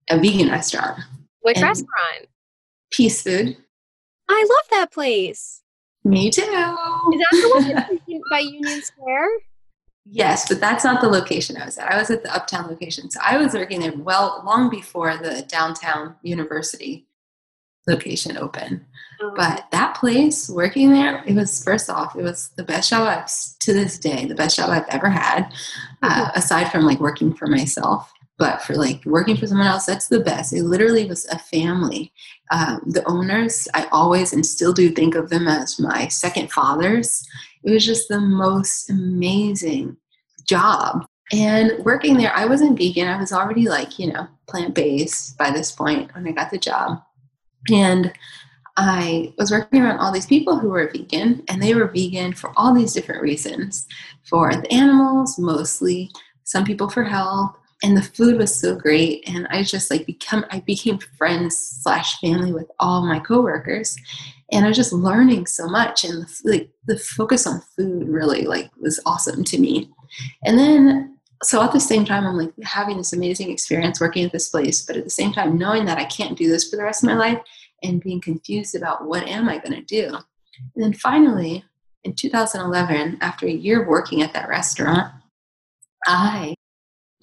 a 0.10 0.18
vegan 0.20 0.50
restaurant. 0.50 1.00
Which 1.42 1.62
restaurant? 1.62 2.26
Peace 2.92 3.22
Food. 3.22 3.58
I 4.30 4.46
love 4.50 4.70
that 4.72 4.92
place. 4.92 5.62
Me 6.04 6.30
too. 6.30 6.42
Is 6.42 6.48
that 6.50 7.30
the 7.32 8.00
one 8.08 8.22
by 8.30 8.40
Union 8.40 8.82
Square? 8.82 9.30
Yes, 10.06 10.48
but 10.48 10.60
that's 10.60 10.84
not 10.84 11.02
the 11.02 11.08
location 11.08 11.58
I 11.58 11.66
was 11.66 11.78
at. 11.80 11.92
I 11.92 11.98
was 11.98 12.12
at 12.12 12.22
the 12.24 12.34
uptown 12.34 12.68
location. 12.68 13.10
So 13.10 13.20
I 13.24 13.38
was 13.38 13.54
working 13.54 13.80
there 13.80 13.94
well 13.98 14.44
long 14.46 14.70
before 14.70 15.18
the 15.18 15.44
downtown 15.48 16.16
university 16.22 17.08
location 17.88 18.38
opened. 18.38 18.86
Oh. 19.22 19.34
But 19.36 19.66
that 19.72 19.96
place, 19.96 20.50
working 20.50 20.92
there, 20.92 21.24
it 21.26 21.34
was 21.34 21.64
first 21.64 21.90
off, 21.90 22.16
it 22.16 22.22
was 22.22 22.50
the 22.56 22.64
best 22.64 22.90
job 22.90 23.08
I've 23.08 23.32
to 23.62 23.74
this 23.74 23.98
day, 23.98 24.26
the 24.26 24.36
best 24.36 24.58
job 24.58 24.70
I've 24.70 24.88
ever 24.90 25.10
had, 25.10 25.52
uh, 26.04 26.30
aside 26.36 26.72
from 26.72 26.84
like 26.84 27.00
working 27.00 27.34
for 27.34 27.48
myself. 27.48 28.12
But 28.38 28.62
for 28.62 28.76
like 28.76 29.06
working 29.06 29.38
for 29.38 29.48
someone 29.48 29.68
else, 29.68 29.86
that's 29.86 30.10
the 30.10 30.20
best. 30.20 30.52
It 30.52 30.64
literally 30.64 31.06
was 31.06 31.26
a 31.28 31.40
family. 31.40 32.12
Um, 32.52 32.82
the 32.86 33.04
owners, 33.08 33.68
I 33.74 33.88
always 33.92 34.34
and 34.34 34.46
still 34.46 34.74
do 34.74 34.90
think 34.90 35.16
of 35.16 35.30
them 35.30 35.48
as 35.48 35.80
my 35.80 36.10
second 36.10 36.52
fathers 36.52 37.26
it 37.66 37.72
was 37.72 37.86
just 37.86 38.08
the 38.08 38.22
most 38.22 38.90
amazing 38.90 39.98
job. 40.48 41.06
And 41.34 41.84
working 41.84 42.16
there, 42.16 42.32
I 42.36 42.46
wasn't 42.46 42.78
vegan. 42.78 43.08
I 43.08 43.20
was 43.20 43.34
already 43.34 43.68
like, 43.68 43.98
you 43.98 44.14
know, 44.14 44.28
plant 44.48 44.76
based 44.76 45.38
by 45.38 45.50
this 45.50 45.72
point 45.72 46.14
when 46.14 46.28
I 46.28 46.32
got 46.32 46.52
the 46.52 46.60
job. 46.60 47.02
And 47.72 48.14
I 48.78 49.34
was 49.40 49.50
working 49.50 49.82
around 49.82 49.98
all 49.98 50.12
these 50.12 50.28
people 50.28 50.60
who 50.60 50.70
were 50.70 50.92
vegan, 50.92 51.44
and 51.48 51.64
they 51.64 51.74
were 51.74 51.88
vegan 51.88 52.34
for 52.34 52.52
all 52.56 52.76
these 52.76 52.94
different 52.94 53.24
reasons 53.24 53.88
for 54.24 54.54
the 54.54 54.72
animals, 54.72 55.40
mostly, 55.40 56.12
some 56.44 56.66
people 56.66 56.90
for 56.90 57.04
health. 57.04 57.56
And 57.86 57.96
the 57.96 58.02
food 58.02 58.40
was 58.40 58.60
so 58.60 58.76
great, 58.76 59.30
and 59.30 59.46
I 59.52 59.62
just 59.62 59.92
like 59.92 60.08
become 60.08 60.44
I 60.50 60.62
became 60.62 60.98
friends 60.98 61.56
slash 61.84 62.20
family 62.20 62.52
with 62.52 62.66
all 62.80 63.06
my 63.06 63.20
coworkers, 63.20 63.96
and 64.52 64.66
I 64.66 64.70
was 64.70 64.78
just 64.78 64.92
learning 64.92 65.46
so 65.46 65.68
much 65.68 66.04
and 66.04 66.24
the, 66.24 66.42
like 66.52 66.70
the 66.88 66.98
focus 66.98 67.46
on 67.46 67.62
food 67.78 68.08
really 68.08 68.46
like 68.46 68.72
was 68.82 69.00
awesome 69.06 69.44
to 69.44 69.60
me. 69.60 69.92
And 70.44 70.58
then 70.58 71.20
so 71.44 71.62
at 71.62 71.74
the 71.74 71.80
same 71.80 72.06
time, 72.06 72.26
I'm 72.26 72.38
like 72.38 72.54
having 72.64 72.98
this 72.98 73.14
amazing 73.14 73.52
experience 73.52 74.02
working 74.02 74.26
at 74.26 74.32
this 74.32 74.50
place, 74.50 74.84
but 74.84 74.98
at 74.98 75.04
the 75.04 75.12
same 75.12 75.32
time, 75.32 75.56
knowing 75.56 75.86
that 75.86 76.00
I 76.00 76.06
can't 76.06 76.36
do 76.36 76.50
this 76.50 76.68
for 76.68 76.78
the 76.78 76.84
rest 76.84 77.04
of 77.04 77.10
my 77.10 77.16
life 77.16 77.40
and 77.84 78.02
being 78.02 78.20
confused 78.20 78.74
about 78.74 79.06
what 79.06 79.28
am 79.28 79.48
I 79.48 79.60
going 79.60 79.74
to 79.74 79.84
do. 79.84 80.08
And 80.74 80.84
then 80.84 80.94
finally, 80.94 81.64
in 82.04 82.16
2011, 82.16 83.20
after 83.22 83.46
a 83.46 83.52
year 83.52 83.84
of 83.84 83.88
working 83.88 84.24
at 84.24 84.34
that 84.34 84.50
restaurant, 84.50 85.14
I 86.08 86.56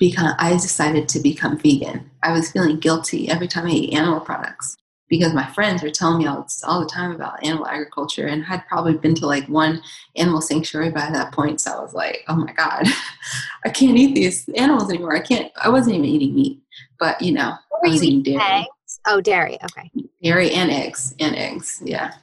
become 0.02 0.34
I 0.38 0.50
decided 0.54 1.08
to 1.10 1.20
become 1.20 1.58
vegan. 1.58 2.10
I 2.24 2.32
was 2.32 2.50
feeling 2.50 2.80
guilty 2.80 3.30
every 3.30 3.46
time 3.46 3.66
I 3.66 3.70
ate 3.70 3.94
animal 3.94 4.18
products 4.18 4.76
because 5.08 5.32
my 5.32 5.46
friends 5.52 5.80
were 5.80 5.90
telling 5.90 6.18
me 6.18 6.26
all, 6.26 6.44
all 6.64 6.80
the 6.80 6.90
time 6.90 7.12
about 7.12 7.44
animal 7.44 7.68
agriculture 7.68 8.26
and 8.26 8.42
had 8.42 8.66
probably 8.66 8.94
been 8.94 9.14
to 9.14 9.26
like 9.26 9.46
one 9.46 9.80
animal 10.16 10.40
sanctuary 10.40 10.90
by 10.90 11.08
that 11.08 11.30
point. 11.32 11.60
So 11.60 11.70
I 11.70 11.80
was 11.80 11.94
like, 11.94 12.24
oh 12.26 12.34
my 12.34 12.52
God, 12.52 12.84
I 13.64 13.68
can't 13.68 13.96
eat 13.96 14.16
these 14.16 14.48
animals 14.56 14.90
anymore. 14.90 15.14
I 15.14 15.20
can't, 15.20 15.52
I 15.56 15.68
wasn't 15.68 15.94
even 15.94 16.06
eating 16.06 16.34
meat, 16.34 16.60
but 16.98 17.22
you 17.22 17.32
know, 17.32 17.52
I 17.84 17.88
was 17.88 18.02
eating 18.02 18.24
dairy. 18.24 18.42
Eggs? 18.42 19.00
Oh, 19.06 19.20
dairy. 19.20 19.56
Okay. 19.62 19.88
Dairy 20.20 20.50
and 20.50 20.70
eggs 20.72 21.14
and 21.20 21.36
eggs. 21.36 21.80
Yeah. 21.84 22.14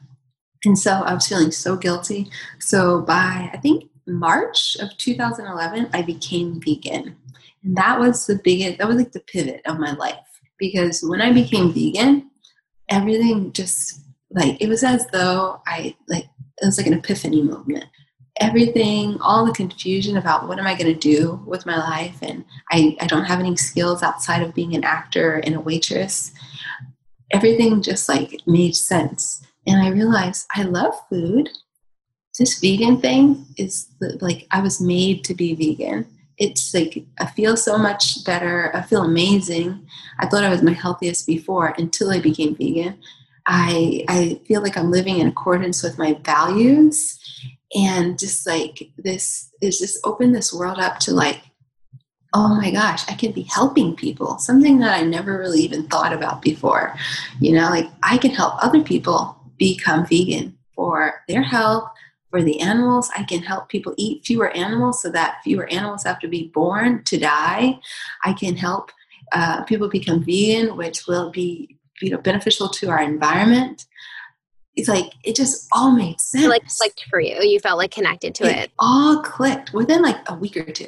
And 0.66 0.78
so 0.78 0.92
I 0.92 1.14
was 1.14 1.28
feeling 1.28 1.52
so 1.52 1.78
guilty. 1.78 2.30
So 2.60 3.02
by, 3.02 3.50
I 3.54 3.58
think, 3.62 3.86
March 4.06 4.76
of 4.82 4.98
2011, 4.98 5.92
I 5.94 6.02
became 6.02 6.60
vegan. 6.60 7.16
And 7.70 7.78
that 7.78 8.00
was 8.00 8.26
the 8.26 8.42
biggest, 8.44 8.80
that 8.80 8.88
was 8.88 8.98
like 8.98 9.12
the 9.12 9.20
pivot 9.20 9.62
of 9.68 9.78
my 9.78 9.92
life. 9.94 10.18
Because 10.58 11.04
when 11.04 11.22
I 11.22 11.32
became 11.32 11.72
vegan, 11.72 12.32
everything 12.90 13.54
just 13.54 14.02
like 14.32 14.60
it 14.60 14.68
was 14.68 14.84
as 14.84 15.06
though 15.08 15.62
I 15.68 15.96
like 16.08 16.26
it 16.62 16.66
was 16.66 16.80
like 16.80 16.88
an 16.88 16.94
epiphany 16.94 17.44
moment. 17.44 17.86
Everything, 18.40 19.18
all 19.22 19.46
the 19.46 19.54
confusion 19.54 20.18
about 20.18 20.48
what 20.48 20.58
am 20.58 20.66
I 20.66 20.74
going 20.74 20.92
to 20.92 21.00
do 21.00 21.44
with 21.46 21.66
my 21.66 21.78
life, 21.78 22.18
and 22.22 22.44
I, 22.72 22.98
I 23.02 23.06
don't 23.06 23.26
have 23.26 23.40
any 23.40 23.56
skills 23.56 24.02
outside 24.02 24.42
of 24.42 24.56
being 24.56 24.76
an 24.76 24.84
actor 24.84 25.38
and 25.38 25.56
a 25.56 25.60
waitress. 25.60 26.32
Everything 27.32 27.82
just 27.82 28.10
like 28.10 28.42
made 28.48 28.76
sense, 28.76 29.46
and 29.68 29.82
I 29.82 29.90
realized 29.90 30.48
I 30.56 30.64
love 30.64 30.94
food. 31.10 31.50
This 32.38 32.60
vegan 32.60 33.00
thing 33.00 33.46
is 33.58 33.88
like 34.22 34.48
I 34.52 34.62
was 34.62 34.82
made 34.82 35.24
to 35.26 35.36
be 35.36 35.54
vegan 35.54 36.08
it's 36.40 36.74
like 36.74 37.06
I 37.20 37.28
feel 37.28 37.56
so 37.58 37.78
much 37.78 38.24
better. 38.24 38.76
I 38.76 38.82
feel 38.82 39.04
amazing. 39.04 39.86
I 40.20 40.26
thought 40.26 40.44
I 40.44 40.50
was 40.50 40.64
my 40.64 40.74
healthiest 40.74 41.28
before 41.28 41.74
until 41.78 42.10
I 42.10 42.20
became 42.20 42.56
vegan. 42.56 42.98
I 43.46 44.06
I 44.08 44.42
feel 44.48 44.62
like 44.62 44.78
I'm 44.78 44.90
living 44.90 45.20
in 45.20 45.28
accordance 45.28 45.84
with 45.84 45.98
my 45.98 46.14
values 46.24 47.20
and 47.76 48.18
just 48.18 48.48
like 48.48 48.90
this 48.98 49.52
is 49.62 49.80
just 49.80 50.00
opened 50.06 50.34
this 50.34 50.54
world 50.54 50.80
up 50.80 51.00
to 51.00 51.14
like 51.14 51.42
oh 52.36 52.56
my 52.56 52.70
gosh, 52.70 53.10
I 53.10 53.16
can 53.16 53.32
be 53.32 53.42
helping 53.42 53.96
people, 53.96 54.38
something 54.38 54.78
that 54.80 54.96
I 54.96 55.02
never 55.02 55.40
really 55.40 55.62
even 55.62 55.88
thought 55.88 56.14
about 56.14 56.44
before. 56.44 56.96
You 57.40 57.54
know, 57.54 57.70
like 57.70 57.90
I 58.04 58.20
can 58.20 58.32
help 58.32 58.64
other 58.64 58.84
people 58.84 59.36
become 59.58 60.06
vegan 60.06 60.56
for 60.76 61.24
their 61.28 61.42
health, 61.42 61.90
for 62.30 62.44
the 62.44 62.60
animals. 62.62 63.10
I 63.16 63.24
can 63.24 63.42
help 63.42 63.70
people 63.70 63.94
eat 63.98 64.26
fewer 64.26 64.52
animals 64.52 65.02
so 65.02 65.10
that 65.12 65.40
fewer 65.44 65.68
animals 65.68 66.04
have 66.04 66.20
to 66.20 66.28
be 66.28 66.48
born 66.54 67.04
to 67.06 67.18
die. 67.18 67.80
I 68.24 68.34
can 68.34 68.56
help 68.56 68.92
uh, 69.32 69.64
people 69.64 69.90
become 69.90 70.24
vegan, 70.24 70.76
which 70.78 71.08
will 71.08 71.32
be 71.32 71.78
you 72.02 72.12
know 72.12 72.18
beneficial 72.18 72.70
to 72.70 72.90
our 72.90 73.02
environment. 73.02 73.86
It's 74.76 74.88
like 74.88 75.12
it 75.24 75.36
just 75.36 75.68
all 75.72 75.92
made 75.92 76.22
sense. 76.22 76.48
like 76.48 76.68
clicked 76.78 77.06
for 77.10 77.20
you. 77.20 77.42
You 77.42 77.60
felt 77.60 77.78
like 77.78 77.92
connected 77.92 78.36
to 78.36 78.46
it. 78.46 78.58
It 78.58 78.72
all 78.80 79.22
clicked 79.22 79.74
within 79.74 80.02
like 80.02 80.18
a 80.30 80.36
week 80.36 80.58
or 80.58 80.64
two. 80.64 80.88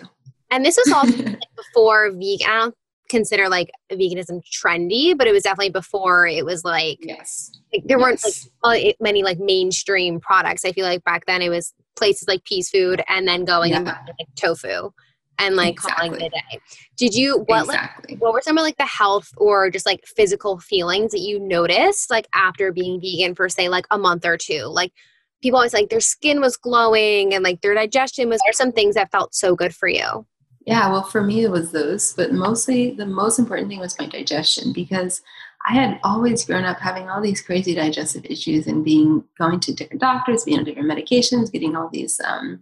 And 0.49 0.65
this 0.65 0.77
was 0.77 0.93
all 0.93 1.05
before 1.55 2.11
vegan. 2.11 2.47
I 2.47 2.59
don't 2.59 2.75
consider 3.11 3.49
like 3.49 3.69
veganism 3.91 4.41
trendy, 4.51 5.15
but 5.15 5.27
it 5.27 5.33
was 5.33 5.43
definitely 5.43 5.69
before 5.69 6.25
it 6.25 6.45
was 6.45 6.63
like 6.63 6.97
yes. 7.01 7.51
Like, 7.71 7.83
there 7.85 7.99
yes. 7.99 8.03
weren't 8.03 8.49
like 8.63 8.85
eh, 8.85 8.93
many 8.99 9.21
like 9.21 9.37
mainstream 9.37 10.19
products. 10.19 10.65
I 10.65 10.71
feel 10.71 10.85
like 10.85 11.03
back 11.03 11.25
then 11.27 11.41
it 11.41 11.49
was 11.49 11.73
places 11.95 12.27
like 12.27 12.43
Peace 12.45 12.69
Food 12.69 13.03
and 13.07 13.27
then 13.27 13.45
going 13.45 13.71
yeah. 13.71 13.77
and 13.77 13.85
buying, 13.85 13.97
like 14.19 14.27
tofu 14.35 14.89
and 15.37 15.55
like 15.55 15.73
exactly. 15.73 16.09
calling 16.09 16.21
it 16.21 16.27
a 16.27 16.29
day. 16.29 16.61
Did 16.97 17.13
you 17.13 17.43
what 17.47 17.65
exactly. 17.65 18.15
like 18.15 18.21
what 18.21 18.33
were 18.33 18.41
some 18.41 18.57
of 18.57 18.63
like 18.63 18.77
the 18.77 18.85
health 18.85 19.29
or 19.37 19.69
just 19.69 19.85
like 19.85 20.05
physical 20.05 20.59
feelings 20.59 21.11
that 21.11 21.19
you 21.19 21.39
noticed 21.39 22.09
like 22.09 22.27
after 22.33 22.71
being 22.71 23.01
vegan 23.01 23.35
for 23.35 23.49
say 23.49 23.69
like 23.69 23.85
a 23.91 23.97
month 23.97 24.25
or 24.25 24.37
two? 24.37 24.63
Like 24.65 24.93
people 25.41 25.57
always 25.57 25.73
like 25.73 25.89
their 25.89 25.99
skin 25.99 26.39
was 26.39 26.57
glowing 26.57 27.33
and 27.33 27.43
like 27.43 27.61
their 27.61 27.73
digestion 27.73 28.29
was 28.29 28.39
there 28.45 28.53
some 28.53 28.71
things 28.71 28.95
that 28.95 29.11
felt 29.11 29.35
so 29.35 29.55
good 29.55 29.75
for 29.75 29.89
you? 29.89 30.25
Yeah, 30.65 30.91
well, 30.91 31.03
for 31.03 31.21
me, 31.23 31.43
it 31.43 31.51
was 31.51 31.71
those, 31.71 32.13
but 32.13 32.33
mostly 32.33 32.91
the 32.91 33.05
most 33.05 33.39
important 33.39 33.67
thing 33.69 33.79
was 33.79 33.97
my 33.97 34.05
digestion 34.05 34.71
because 34.73 35.21
I 35.67 35.73
had 35.73 35.99
always 36.03 36.45
grown 36.45 36.65
up 36.65 36.79
having 36.79 37.09
all 37.09 37.21
these 37.21 37.41
crazy 37.41 37.73
digestive 37.73 38.25
issues 38.25 38.67
and 38.67 38.83
being 38.83 39.23
going 39.37 39.59
to 39.61 39.73
different 39.73 40.01
doctors, 40.01 40.43
being 40.43 40.59
on 40.59 40.63
different 40.63 40.89
medications, 40.89 41.51
getting 41.51 41.75
all 41.75 41.89
these 41.89 42.19
um, 42.23 42.61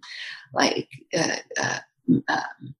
like 0.54 0.90
uh, 1.18 1.38
uh, 1.62 1.80
um, 2.28 2.76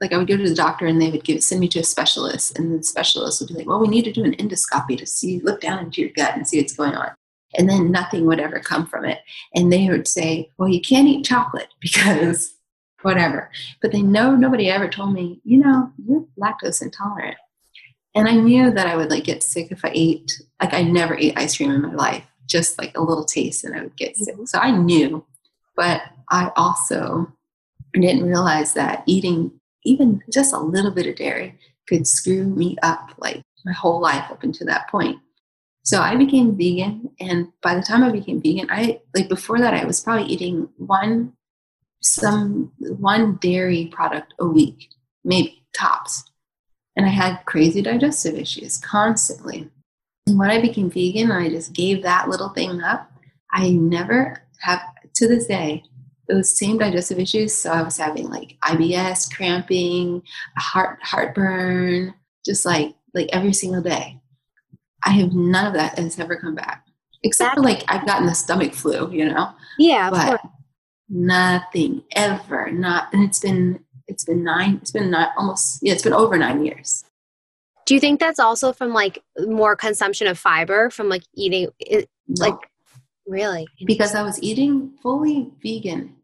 like 0.00 0.12
I 0.12 0.18
would 0.18 0.28
go 0.28 0.36
to 0.36 0.48
the 0.48 0.54
doctor 0.54 0.86
and 0.86 1.00
they 1.00 1.10
would 1.10 1.24
give 1.24 1.42
send 1.42 1.60
me 1.60 1.68
to 1.68 1.80
a 1.80 1.84
specialist, 1.84 2.58
and 2.58 2.78
the 2.78 2.82
specialist 2.82 3.40
would 3.40 3.48
be 3.48 3.54
like, 3.54 3.66
"Well, 3.66 3.80
we 3.80 3.88
need 3.88 4.04
to 4.04 4.12
do 4.12 4.24
an 4.24 4.36
endoscopy 4.36 4.96
to 4.98 5.06
see, 5.06 5.40
look 5.40 5.60
down 5.60 5.80
into 5.80 6.00
your 6.00 6.10
gut 6.10 6.36
and 6.36 6.46
see 6.46 6.60
what's 6.60 6.76
going 6.76 6.94
on." 6.94 7.10
And 7.58 7.68
then 7.68 7.90
nothing 7.90 8.26
would 8.26 8.40
ever 8.40 8.60
come 8.60 8.86
from 8.86 9.04
it. 9.04 9.20
And 9.54 9.72
they 9.72 9.88
would 9.88 10.08
say, 10.08 10.50
"Well, 10.58 10.68
you 10.68 10.80
can't 10.80 11.08
eat 11.08 11.24
chocolate 11.24 11.68
because 11.80 12.54
whatever. 13.02 13.50
But 13.80 13.92
they 13.92 14.02
know 14.02 14.34
nobody 14.34 14.68
ever 14.68 14.88
told 14.88 15.14
me, 15.14 15.40
you 15.44 15.58
know, 15.58 15.92
you're 16.04 16.24
lactose 16.38 16.82
intolerant. 16.82 17.36
And 18.14 18.28
I 18.28 18.32
knew 18.32 18.70
that 18.72 18.86
I 18.86 18.96
would 18.96 19.10
like 19.10 19.24
get 19.24 19.42
sick 19.42 19.70
if 19.70 19.84
I 19.84 19.92
ate 19.94 20.40
like 20.60 20.74
I 20.74 20.82
never 20.82 21.16
ate 21.16 21.38
ice 21.38 21.56
cream 21.56 21.70
in 21.70 21.82
my 21.82 21.94
life, 21.94 22.24
just 22.46 22.78
like 22.78 22.96
a 22.96 23.02
little 23.02 23.24
taste 23.24 23.64
and 23.64 23.76
I 23.76 23.82
would 23.82 23.96
get 23.96 24.16
sick. 24.16 24.34
Mm-hmm. 24.34 24.46
So 24.46 24.58
I 24.58 24.70
knew, 24.70 25.24
but 25.76 26.02
I 26.30 26.50
also 26.56 27.32
didn't 27.92 28.26
realize 28.26 28.74
that 28.74 29.02
eating 29.06 29.52
even 29.84 30.22
just 30.32 30.52
a 30.52 30.58
little 30.58 30.90
bit 30.90 31.06
of 31.06 31.16
dairy 31.16 31.58
could 31.88 32.06
screw 32.06 32.44
me 32.44 32.76
up 32.82 33.12
like 33.18 33.40
my 33.64 33.72
whole 33.72 34.00
life 34.00 34.30
up 34.30 34.42
until 34.42 34.66
that 34.66 34.88
point. 34.90 35.18
So 35.84 36.02
I 36.02 36.16
became 36.16 36.56
vegan 36.56 37.10
and 37.20 37.48
by 37.62 37.74
the 37.74 37.82
time 37.82 38.02
I 38.02 38.10
became 38.10 38.42
vegan, 38.42 38.68
I 38.70 39.00
like 39.14 39.28
before 39.28 39.58
that 39.60 39.74
I 39.74 39.84
was 39.84 40.00
probably 40.00 40.26
eating 40.26 40.68
one 40.76 41.32
some 42.00 42.72
one 42.78 43.36
dairy 43.36 43.86
product 43.86 44.34
a 44.38 44.46
week, 44.46 44.88
maybe 45.24 45.64
tops. 45.74 46.24
And 46.96 47.06
I 47.06 47.10
had 47.10 47.44
crazy 47.46 47.82
digestive 47.82 48.34
issues 48.34 48.78
constantly. 48.78 49.70
And 50.26 50.38
when 50.38 50.50
I 50.50 50.60
became 50.60 50.90
vegan, 50.90 51.30
I 51.30 51.48
just 51.48 51.72
gave 51.72 52.02
that 52.02 52.28
little 52.28 52.48
thing 52.50 52.82
up. 52.82 53.10
I 53.52 53.70
never 53.70 54.42
have, 54.60 54.82
to 55.14 55.28
this 55.28 55.46
day, 55.46 55.84
those 56.28 56.56
same 56.58 56.78
digestive 56.78 57.18
issues. 57.18 57.56
So 57.56 57.70
I 57.72 57.82
was 57.82 57.96
having 57.96 58.28
like 58.28 58.56
IBS, 58.62 59.34
cramping, 59.34 60.22
heart 60.56 60.98
heartburn, 61.02 62.14
just 62.44 62.64
like 62.64 62.94
like 63.14 63.28
every 63.32 63.52
single 63.52 63.82
day. 63.82 64.20
I 65.04 65.10
have 65.10 65.32
none 65.32 65.66
of 65.66 65.72
that 65.74 65.98
has 65.98 66.18
ever 66.18 66.36
come 66.36 66.54
back, 66.54 66.84
except 67.22 67.54
for 67.54 67.62
like 67.62 67.84
I've 67.88 68.06
gotten 68.06 68.26
the 68.26 68.34
stomach 68.34 68.74
flu, 68.74 69.10
you 69.10 69.24
know. 69.24 69.52
Yeah, 69.78 70.10
but 70.10 70.40
nothing 71.08 72.02
ever 72.14 72.70
not 72.70 73.12
and 73.12 73.24
it's 73.24 73.38
been 73.38 73.82
it's 74.08 74.24
been 74.24 74.42
nine 74.42 74.78
it's 74.80 74.90
been 74.90 75.10
not 75.10 75.32
almost 75.36 75.78
yeah 75.82 75.92
it's 75.92 76.02
been 76.02 76.12
over 76.12 76.36
nine 76.36 76.64
years. 76.64 77.04
Do 77.86 77.94
you 77.94 78.00
think 78.00 78.20
that's 78.20 78.38
also 78.38 78.72
from 78.72 78.92
like 78.92 79.22
more 79.38 79.74
consumption 79.76 80.26
of 80.26 80.38
fiber 80.38 80.90
from 80.90 81.08
like 81.08 81.22
eating 81.34 81.68
it, 81.78 82.08
no. 82.26 82.46
like 82.46 82.58
really? 83.26 83.66
Because 83.86 84.14
i 84.14 84.22
was 84.22 84.42
eating 84.42 84.92
fully 85.02 85.50
vegan. 85.62 86.14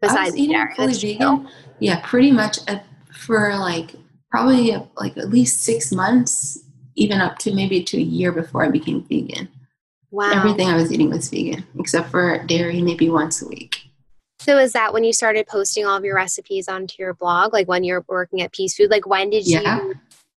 Besides 0.00 0.36
eating 0.36 0.56
dairy, 0.56 0.74
fully 0.74 0.94
vegan. 0.94 1.48
yeah 1.78 2.00
pretty 2.02 2.32
much 2.32 2.58
at, 2.66 2.86
for 3.12 3.56
like 3.56 3.94
probably 4.30 4.74
uh, 4.74 4.82
like 4.96 5.16
at 5.16 5.30
least 5.30 5.62
six 5.62 5.92
months 5.92 6.58
even 6.96 7.20
up 7.20 7.38
to 7.38 7.54
maybe 7.54 7.82
to 7.84 7.96
a 7.96 8.00
year 8.00 8.32
before 8.32 8.64
i 8.64 8.68
became 8.68 9.02
vegan. 9.04 9.48
Wow. 10.10 10.32
Everything 10.32 10.68
i 10.68 10.76
was 10.76 10.90
eating 10.92 11.10
was 11.10 11.28
vegan 11.28 11.64
except 11.78 12.10
for 12.10 12.42
dairy 12.46 12.80
maybe 12.80 13.08
once 13.08 13.42
a 13.42 13.48
week 13.48 13.89
so 14.40 14.56
is 14.56 14.72
that 14.72 14.94
when 14.94 15.04
you 15.04 15.12
started 15.12 15.46
posting 15.46 15.84
all 15.84 15.98
of 15.98 16.04
your 16.04 16.14
recipes 16.14 16.66
onto 16.66 16.94
your 16.98 17.12
blog? 17.12 17.52
Like 17.52 17.68
when 17.68 17.84
you're 17.84 18.06
working 18.08 18.40
at 18.40 18.52
Peace 18.52 18.74
Food? 18.74 18.90
Like 18.90 19.06
when 19.06 19.28
did 19.28 19.46
yeah. 19.46 19.76
you 19.76 19.94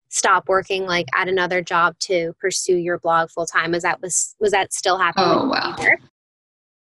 stop 0.08 0.48
working 0.48 0.86
like 0.86 1.06
at 1.16 1.28
another 1.28 1.62
job 1.62 1.96
to 2.00 2.32
pursue 2.40 2.76
your 2.76 2.98
blog 2.98 3.30
full 3.30 3.46
time? 3.46 3.70
Was 3.70 3.84
that 3.84 4.02
was 4.02 4.34
was 4.40 4.50
that 4.50 4.72
still 4.72 4.98
happening? 4.98 5.28
Oh 5.28 5.48
wow. 5.48 5.76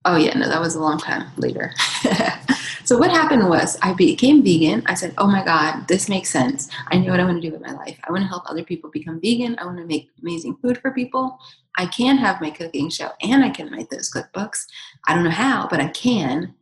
Oh 0.04 0.18
yeah, 0.18 0.36
no, 0.36 0.50
that 0.50 0.60
was 0.60 0.74
a 0.74 0.80
long 0.80 0.98
time 0.98 1.28
later. 1.38 1.72
so 2.86 2.98
what 2.98 3.12
happened 3.12 3.48
was 3.48 3.78
I 3.84 3.94
became 3.94 4.44
vegan. 4.44 4.82
I 4.88 4.96
said, 4.96 5.14
"Oh 5.20 5.28
my 5.28 5.46
god, 5.46 5.88
this 5.88 6.10
makes 6.10 6.32
sense. 6.32 6.70
I 6.88 6.98
know 6.98 7.12
what 7.12 7.20
I 7.20 7.24
want 7.26 7.40
to 7.40 7.48
do 7.48 7.54
with 7.54 7.62
my 7.62 7.74
life. 7.74 8.00
I 8.08 8.12
want 8.12 8.24
to 8.24 8.28
help 8.28 8.50
other 8.50 8.64
people 8.64 8.90
become 8.90 9.22
vegan. 9.22 9.60
I 9.60 9.66
want 9.66 9.78
to 9.78 9.86
make 9.86 10.10
amazing 10.24 10.56
food 10.56 10.80
for 10.80 10.90
people. 10.90 11.38
I 11.78 11.86
can 11.86 12.18
have 12.18 12.42
my 12.42 12.50
cooking 12.50 12.90
show 12.90 13.12
and 13.22 13.44
I 13.46 13.52
can 13.52 13.72
write 13.72 13.92
those 13.92 14.12
cookbooks. 14.12 14.66
I 15.06 15.14
don't 15.14 15.24
know 15.24 15.30
how, 15.30 15.68
but 15.70 15.80
I 15.80 15.90
can." 15.90 16.56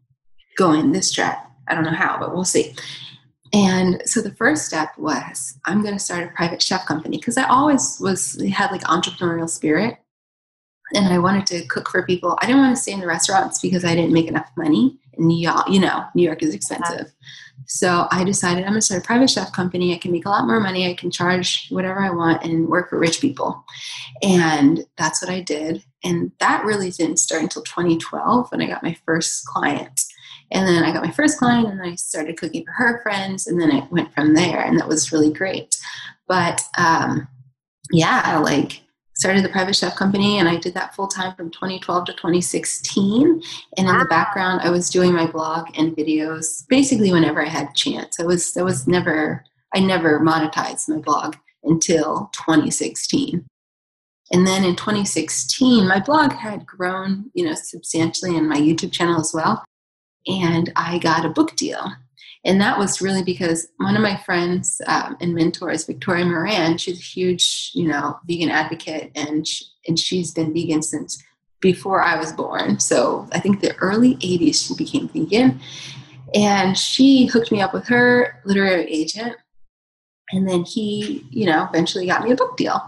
Going 0.58 0.92
this 0.92 1.12
track. 1.12 1.50
I 1.68 1.76
don't 1.76 1.84
know 1.84 1.92
how, 1.92 2.18
but 2.20 2.34
we'll 2.34 2.46
see. 2.46 2.76
and 3.54 4.02
so 4.06 4.22
the 4.22 4.34
first 4.36 4.66
step 4.66 4.90
was 4.98 5.58
I'm 5.66 5.82
going 5.82 5.96
to 5.96 6.00
start 6.00 6.24
a 6.24 6.36
private 6.36 6.62
chef 6.62 6.86
company 6.86 7.18
because 7.18 7.38
I 7.38 7.48
always 7.48 7.98
was 8.00 8.42
had 8.52 8.72
like 8.72 8.82
entrepreneurial 8.82 9.50
spirit 9.50 9.98
and 10.94 11.14
I 11.14 11.20
wanted 11.20 11.46
to 11.48 11.66
cook 11.68 11.90
for 11.90 12.06
people. 12.06 12.38
I 12.42 12.46
didn't 12.46 12.62
want 12.62 12.76
to 12.76 12.82
stay 12.82 12.92
in 12.92 13.00
the 13.00 13.08
restaurants 13.08 13.60
because 13.60 13.86
I 13.86 13.96
didn't 13.96 14.14
make 14.14 14.28
enough 14.28 14.50
money. 14.58 14.98
New 15.18 15.38
York, 15.38 15.70
you 15.70 15.80
know, 15.80 16.06
New 16.16 16.24
York 16.24 16.42
is 16.42 16.54
expensive. 16.54 17.12
So 17.68 18.08
I 18.10 18.24
decided 18.24 18.64
I'm 18.64 18.72
going 18.72 18.80
to 18.80 18.86
start 18.86 19.04
a 19.04 19.06
private 19.06 19.30
chef 19.30 19.52
company. 19.52 19.94
I 19.94 19.98
can 19.98 20.12
make 20.12 20.26
a 20.26 20.30
lot 20.30 20.48
more 20.48 20.60
money. 20.60 20.90
I 20.90 20.96
can 20.96 21.12
charge 21.12 21.68
whatever 21.70 22.00
I 22.00 22.10
want 22.10 22.44
and 22.44 22.68
work 22.68 22.90
for 22.90 22.98
rich 22.98 23.22
people. 23.22 23.64
And 24.24 24.86
that's 24.98 25.22
what 25.22 25.30
I 25.30 25.42
did. 25.42 25.84
And 26.04 26.32
that 26.40 26.64
really 26.64 26.90
didn't 26.90 27.18
start 27.18 27.44
until 27.44 27.62
2012 27.64 28.52
when 28.52 28.62
I 28.62 28.68
got 28.68 28.82
my 28.82 28.98
first 29.06 29.46
client. 29.46 30.02
And 30.52 30.68
then 30.68 30.84
I 30.84 30.92
got 30.92 31.04
my 31.04 31.12
first 31.12 31.38
client 31.38 31.68
and 31.68 31.82
I 31.82 31.96
started 31.96 32.38
cooking 32.38 32.66
for 32.66 32.72
her 32.72 33.02
friends. 33.02 33.48
And 33.48 33.62
then 33.62 33.72
it 33.72 33.92
went 33.92 34.14
from 34.14 34.34
there. 34.34 34.62
And 34.62 34.80
that 34.80 34.88
was 34.88 35.12
really 35.12 35.32
great. 35.32 35.78
But 36.28 36.62
um, 36.78 37.28
yeah, 37.92 38.40
like 38.40 38.82
started 39.20 39.44
the 39.44 39.50
private 39.50 39.76
chef 39.76 39.96
company 39.96 40.40
and 40.40 40.48
I 40.48 40.56
did 40.56 40.74
that 40.76 40.96
full 40.96 41.08
time 41.08 41.36
from 41.36 41.52
2012 41.52 42.06
to 42.06 42.14
2016. 42.14 43.42
And 43.78 43.88
in 43.88 43.98
the 43.98 44.06
background, 44.06 44.62
I 44.64 44.70
was 44.70 44.90
doing 44.90 45.14
my 45.14 45.28
blog 45.28 45.68
and 45.78 45.96
videos 45.96 46.66
basically 46.70 47.12
whenever 47.12 47.46
I 47.46 47.50
had 47.50 47.68
a 47.70 47.74
chance. 47.74 48.20
I 48.20 48.24
was, 48.24 48.56
I 48.56 48.62
was 48.62 48.88
never, 48.88 49.44
I 49.76 49.82
never 49.82 50.20
monetized 50.22 50.88
my 50.88 51.00
blog 51.00 51.36
until 51.64 52.32
2016. 52.34 53.46
And 54.32 54.48
then 54.48 54.64
in 54.64 54.76
2016, 54.76 55.88
my 55.88 56.00
blog 56.00 56.32
had 56.32 56.66
grown, 56.66 57.32
you 57.34 57.46
know, 57.46 57.56
substantially 57.56 58.38
and 58.38 58.48
my 58.48 58.58
YouTube 58.58 58.92
channel 58.92 59.20
as 59.20 59.34
well. 59.34 59.64
And 60.30 60.72
I 60.76 61.00
got 61.00 61.26
a 61.26 61.30
book 61.30 61.56
deal 61.56 61.92
and 62.46 62.62
that 62.62 62.78
was 62.78 63.02
really 63.02 63.24
because 63.24 63.68
one 63.78 63.96
of 63.96 64.02
my 64.02 64.16
friends 64.18 64.82
um, 64.88 65.18
and 65.20 65.36
mentors, 65.36 65.86
Victoria 65.86 66.26
Moran, 66.26 66.78
she's 66.78 67.00
a 67.00 67.04
huge, 67.04 67.72
you 67.74 67.88
know, 67.88 68.18
vegan 68.28 68.50
advocate, 68.50 69.12
and 69.16 69.46
she, 69.46 69.66
and 69.88 70.00
she's 70.00 70.32
been 70.32 70.54
vegan 70.54 70.82
since 70.82 71.22
before 71.60 72.02
I 72.02 72.18
was 72.18 72.32
born. 72.32 72.80
So 72.80 73.28
I 73.34 73.40
think 73.40 73.60
the 73.60 73.76
early 73.78 74.16
'80s 74.16 74.68
she 74.68 74.76
became 74.76 75.10
vegan, 75.10 75.60
and 76.34 76.78
she 76.78 77.26
hooked 77.26 77.52
me 77.52 77.62
up 77.62 77.74
with 77.74 77.88
her 77.88 78.42
literary 78.46 78.90
agent, 78.90 79.36
and 80.32 80.48
then 80.48 80.64
he, 80.64 81.26
you 81.32 81.46
know, 81.46 81.68
eventually 81.70 82.06
got 82.06 82.24
me 82.24 82.32
a 82.32 82.38
book 82.38 82.56
deal, 82.56 82.82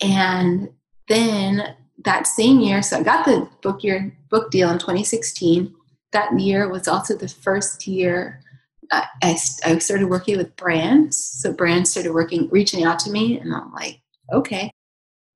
and 0.00 0.70
then 1.08 1.74
that 2.04 2.26
same 2.26 2.60
year, 2.60 2.80
so 2.80 2.98
I 2.98 3.02
got 3.02 3.26
the 3.26 3.48
book 3.60 3.84
year 3.84 4.16
book 4.30 4.50
deal 4.50 4.70
in 4.70 4.78
2016. 4.78 5.74
That 6.12 6.38
year 6.38 6.68
was 6.68 6.88
also 6.88 7.16
the 7.16 7.28
first 7.28 7.86
year 7.86 8.42
I, 8.90 9.06
I 9.22 9.78
started 9.78 10.06
working 10.08 10.36
with 10.36 10.56
brands. 10.56 11.22
So 11.22 11.52
brands 11.52 11.90
started 11.90 12.12
working, 12.12 12.48
reaching 12.50 12.84
out 12.84 12.98
to 13.00 13.10
me, 13.10 13.38
and 13.38 13.54
I'm 13.54 13.72
like, 13.72 14.00
okay. 14.32 14.70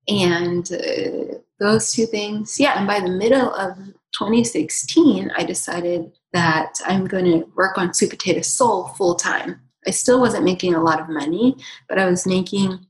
And 0.07 0.69
uh, 0.71 1.37
those 1.59 1.91
two 1.91 2.05
things, 2.05 2.59
yeah. 2.59 2.77
And 2.77 2.87
by 2.87 2.99
the 2.99 3.09
middle 3.09 3.53
of 3.53 3.77
2016, 4.17 5.31
I 5.35 5.43
decided 5.43 6.11
that 6.33 6.73
I'm 6.85 7.05
going 7.05 7.25
to 7.25 7.47
work 7.55 7.77
on 7.77 7.93
Sweet 7.93 8.09
Potato 8.09 8.41
Soul 8.41 8.87
full 8.89 9.15
time. 9.15 9.61
I 9.85 9.91
still 9.91 10.19
wasn't 10.19 10.45
making 10.45 10.73
a 10.73 10.83
lot 10.83 10.99
of 10.99 11.09
money, 11.09 11.55
but 11.87 11.99
I 11.99 12.05
was 12.05 12.25
making. 12.25 12.85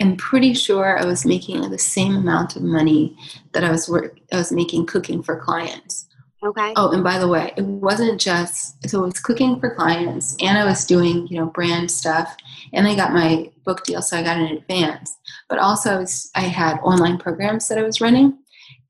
I'm 0.00 0.16
pretty 0.16 0.54
sure 0.54 0.98
I 0.98 1.04
was 1.04 1.24
making 1.24 1.70
the 1.70 1.78
same 1.78 2.16
amount 2.16 2.56
of 2.56 2.62
money 2.62 3.16
that 3.52 3.62
I 3.62 3.70
was 3.70 3.88
work, 3.88 4.18
I 4.32 4.38
was 4.38 4.50
making 4.50 4.86
cooking 4.86 5.22
for 5.22 5.38
clients. 5.38 6.08
Okay. 6.44 6.74
Oh, 6.76 6.90
and 6.90 7.02
by 7.02 7.18
the 7.18 7.26
way, 7.26 7.54
it 7.56 7.64
wasn't 7.64 8.20
just 8.20 8.86
so 8.88 9.02
it 9.02 9.06
was 9.06 9.20
cooking 9.20 9.58
for 9.58 9.74
clients 9.74 10.36
and 10.42 10.58
I 10.58 10.64
was 10.66 10.84
doing, 10.84 11.26
you 11.28 11.38
know, 11.38 11.46
brand 11.46 11.90
stuff 11.90 12.36
and 12.74 12.86
I 12.86 12.94
got 12.94 13.14
my 13.14 13.50
book 13.64 13.84
deal 13.84 14.02
so 14.02 14.18
I 14.18 14.22
got 14.22 14.36
in 14.36 14.58
advance. 14.58 15.16
But 15.48 15.58
also 15.58 15.94
I, 15.94 15.98
was, 15.98 16.30
I 16.34 16.42
had 16.42 16.78
online 16.80 17.16
programs 17.16 17.68
that 17.68 17.78
I 17.78 17.82
was 17.82 18.00
running 18.02 18.36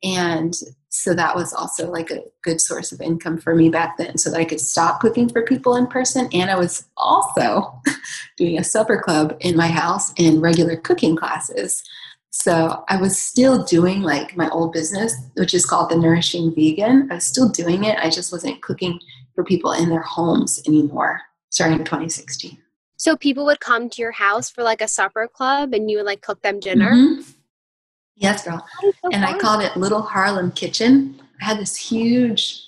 and 0.02 0.52
so 0.88 1.14
that 1.14 1.34
was 1.34 1.52
also 1.52 1.90
like 1.90 2.10
a 2.10 2.22
good 2.42 2.60
source 2.60 2.92
of 2.92 3.00
income 3.00 3.38
for 3.38 3.54
me 3.54 3.68
back 3.68 3.96
then 3.98 4.18
so 4.18 4.30
that 4.30 4.40
I 4.40 4.44
could 4.44 4.60
stop 4.60 5.00
cooking 5.00 5.28
for 5.28 5.42
people 5.42 5.76
in 5.76 5.86
person 5.86 6.28
and 6.32 6.50
I 6.50 6.56
was 6.56 6.84
also 6.96 7.80
doing 8.36 8.58
a 8.58 8.64
supper 8.64 9.00
club 9.00 9.36
in 9.40 9.56
my 9.56 9.68
house 9.68 10.12
and 10.18 10.42
regular 10.42 10.76
cooking 10.76 11.14
classes. 11.14 11.82
So 12.36 12.84
I 12.88 12.96
was 12.96 13.16
still 13.16 13.62
doing 13.62 14.02
like 14.02 14.36
my 14.36 14.50
old 14.50 14.72
business, 14.72 15.14
which 15.34 15.54
is 15.54 15.64
called 15.64 15.88
the 15.88 15.96
Nourishing 15.96 16.52
Vegan. 16.52 17.08
I 17.08 17.14
was 17.14 17.24
still 17.24 17.48
doing 17.48 17.84
it. 17.84 17.96
I 17.98 18.10
just 18.10 18.32
wasn't 18.32 18.60
cooking 18.60 18.98
for 19.36 19.44
people 19.44 19.70
in 19.70 19.88
their 19.88 20.02
homes 20.02 20.60
anymore 20.66 21.20
starting 21.50 21.78
in 21.78 21.84
2016. 21.84 22.58
So 22.96 23.16
people 23.16 23.44
would 23.44 23.60
come 23.60 23.88
to 23.88 24.02
your 24.02 24.10
house 24.10 24.50
for 24.50 24.64
like 24.64 24.80
a 24.80 24.88
supper 24.88 25.28
club 25.32 25.74
and 25.74 25.88
you 25.88 25.98
would 25.98 26.06
like 26.06 26.22
cook 26.22 26.42
them 26.42 26.58
dinner? 26.58 26.90
Mm-hmm. 26.90 27.22
Yes, 28.16 28.44
girl. 28.44 28.66
So 28.80 28.92
and 29.12 29.22
fun. 29.22 29.34
I 29.34 29.38
called 29.38 29.62
it 29.62 29.76
Little 29.76 30.02
Harlem 30.02 30.50
Kitchen. 30.50 31.22
I 31.40 31.44
had 31.44 31.58
this 31.60 31.76
huge 31.76 32.60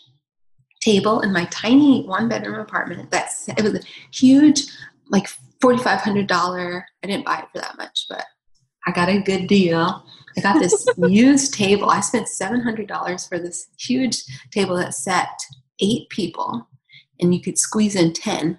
table 0.81 1.23
in 1.23 1.33
my 1.33 1.47
tiny 1.47 2.07
one 2.07 2.29
bedroom 2.29 2.61
apartment. 2.61 3.11
That's 3.11 3.49
it 3.49 3.63
was 3.63 3.75
a 3.75 3.81
huge, 4.13 4.63
like 5.09 5.27
$4,500. 5.61 6.83
I 7.03 7.07
didn't 7.07 7.27
buy 7.27 7.41
it 7.41 7.49
for 7.53 7.59
that 7.59 7.77
much, 7.77 8.07
but 8.09 8.25
I 8.87 8.93
got 8.93 9.09
a 9.09 9.21
good 9.21 9.47
deal. 9.49 10.05
I 10.37 10.41
got 10.41 10.61
this 10.61 10.87
used 11.09 11.55
table. 11.55 11.91
I 11.91 12.01
spent 12.01 12.29
$700 12.29 13.29
for 13.29 13.39
this 13.39 13.69
huge 13.79 14.23
table 14.51 14.77
that 14.77 14.95
sat 14.95 15.41
eight 15.81 16.09
people 16.09 16.67
and 17.21 17.35
you 17.35 17.41
could 17.41 17.59
squeeze 17.59 17.97
in 17.97 18.13
10 18.13 18.59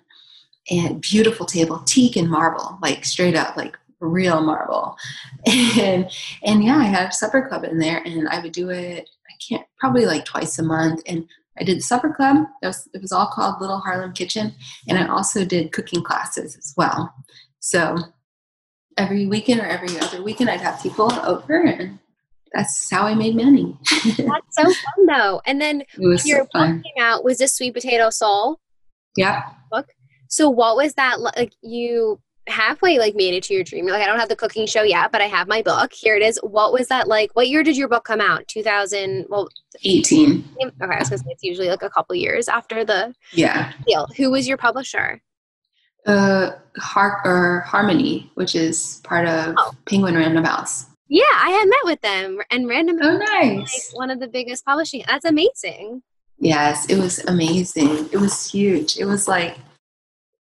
and 0.70 1.02
beautiful 1.02 1.46
table, 1.46 1.80
teak 1.86 2.18
and 2.18 2.30
marble, 2.30 2.78
like 2.82 3.06
straight 3.06 3.36
up, 3.36 3.56
like 3.56 3.78
real 4.00 4.42
marble. 4.42 4.98
And, 5.80 6.10
and 6.44 6.64
yeah, 6.64 6.76
I 6.76 6.84
had 6.84 7.10
a 7.10 7.14
supper 7.14 7.48
club 7.48 7.64
in 7.64 7.78
there 7.78 8.02
and 8.04 8.28
I 8.28 8.40
would 8.40 8.52
do 8.52 8.70
it, 8.70 9.10
I 9.30 9.34
can't, 9.48 9.66
probably 9.80 10.06
like 10.06 10.26
twice 10.26 10.60
a 10.60 10.64
month. 10.64 11.02
And 11.06 11.26
I 11.58 11.64
did 11.64 11.78
the 11.78 11.82
supper 11.82 12.12
club. 12.12 12.48
It 12.62 12.68
was, 12.68 12.90
it 12.94 13.02
was 13.02 13.12
all 13.12 13.28
called 13.28 13.62
Little 13.62 13.80
Harlem 13.80 14.12
Kitchen. 14.12 14.54
And 14.90 14.98
I 14.98 15.08
also 15.08 15.46
did 15.46 15.72
cooking 15.72 16.04
classes 16.04 16.58
as 16.58 16.74
well. 16.76 17.14
So 17.60 17.98
every 18.98 19.28
weekend 19.28 19.62
or 19.62 19.66
every 19.66 19.98
other 20.00 20.22
weekend, 20.24 20.50
I'd 20.50 20.62
have 20.62 20.82
people 20.82 21.12
over, 21.26 21.62
and 21.62 22.00
that's 22.54 22.90
how 22.90 23.04
I 23.04 23.14
made 23.14 23.36
money. 23.36 23.78
that's 24.18 24.56
so 24.56 24.64
fun, 24.64 25.06
though. 25.08 25.42
And 25.46 25.62
then 25.62 25.84
your 25.98 26.18
so 26.18 26.48
book 26.54 26.84
came 26.84 27.04
out. 27.04 27.24
Was 27.24 27.38
this 27.38 27.54
Sweet 27.54 27.74
Potato 27.74 28.10
Soul? 28.10 28.60
Yeah. 29.16 29.44
Book. 29.72 29.88
So 30.30 30.50
what 30.50 30.76
was 30.76 30.94
that 30.96 31.20
like? 31.22 31.54
You 31.62 32.20
halfway 32.48 32.98
like 32.98 33.16
made 33.16 33.34
it 33.34 33.44
to 33.44 33.54
your 33.54 33.64
dream. 33.64 33.86
You're 33.86 33.94
like, 33.94 34.04
I 34.04 34.08
don't 34.08 34.20
have 34.20 34.30
the 34.30 34.36
cooking 34.36 34.66
show 34.66 34.84
yet, 34.84 35.12
but 35.12 35.22
I 35.22 35.26
have 35.26 35.48
my 35.48 35.62
book. 35.62 35.92
Here 35.94 36.16
it 36.16 36.24
is. 36.24 36.40
What 36.44 36.74
was 36.74 36.88
that 36.88 37.08
like? 37.08 37.32
What 37.34 37.50
year 37.50 37.64
did 37.64 37.78
your 37.78 37.88
book 37.88 38.06
come 38.06 38.22
out? 38.22 38.48
2000. 38.48 39.26
Well, 39.30 39.50
18. 39.84 40.44
Okay, 40.62 40.74
I 40.82 41.00
was 41.00 41.10
gonna 41.10 41.20
say 41.20 41.26
it's 41.30 41.44
usually 41.44 41.70
like 41.70 41.84
a 41.84 41.90
couple 41.90 42.16
years 42.16 42.48
after 42.48 42.84
the 42.84 43.14
yeah 43.34 43.74
deal. 43.86 44.08
Who 44.18 44.32
was 44.32 44.48
your 44.48 44.58
publisher? 44.58 45.22
Uh, 46.08 46.52
Har- 46.78 47.22
or 47.26 47.62
Harmony, 47.62 48.32
which 48.36 48.56
is 48.56 49.02
part 49.04 49.28
of 49.28 49.56
oh. 49.58 49.74
Penguin 49.86 50.16
Random 50.16 50.44
House. 50.44 50.86
Yeah, 51.10 51.24
I 51.36 51.50
had 51.50 51.68
met 51.68 51.86
with 51.86 52.02
them, 52.02 52.40
and 52.50 52.68
Random 52.68 52.98
oh, 53.02 53.18
nice. 53.18 53.92
Like 53.92 53.98
one 53.98 54.10
of 54.10 54.20
the 54.20 54.28
biggest 54.28 54.66
publishing. 54.66 55.04
That's 55.08 55.26
amazing. 55.26 56.02
Yes, 56.40 56.86
it 56.90 56.98
was 56.98 57.20
amazing. 57.26 58.10
It 58.12 58.18
was 58.18 58.50
huge. 58.50 58.98
It 58.98 59.06
was 59.06 59.28
like 59.28 59.58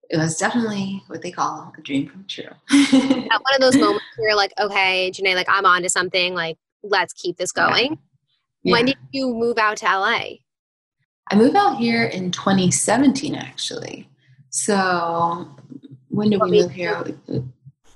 it 0.09 0.18
was 0.18 0.38
definitely 0.38 1.03
what 1.07 1.22
they 1.22 1.32
call 1.32 1.74
a 1.78 1.82
dream 1.82 2.07
come 2.07 2.26
true. 2.28 2.45
At 2.72 3.41
one 3.41 3.55
of 3.55 3.61
those 3.61 3.76
moments 3.76 4.05
where 4.15 4.30
you're 4.30 4.38
like, 4.38 4.53
okay, 4.59 5.11
Jenné, 5.11 5.36
like 5.36 5.49
I'm 5.49 5.65
on 5.65 5.82
to 5.82 5.89
something. 5.89 6.34
Like, 6.34 6.57
let's 6.84 7.13
keep 7.13 7.38
this 7.38 7.51
going. 7.51 7.97
Yeah. 8.63 8.74
When 8.74 8.86
did 8.86 8.97
you 9.11 9.34
move 9.34 9.57
out 9.57 9.78
to 9.78 9.86
LA? 9.86 10.22
I 11.30 11.36
moved 11.36 11.55
out 11.55 11.78
here 11.78 12.05
in 12.05 12.32
2017, 12.32 13.36
actually. 13.36 14.07
So 14.50 15.56
when 16.10 16.30
did 16.30 16.41
we 16.41 16.52
move 16.52 16.72
here? 16.72 17.04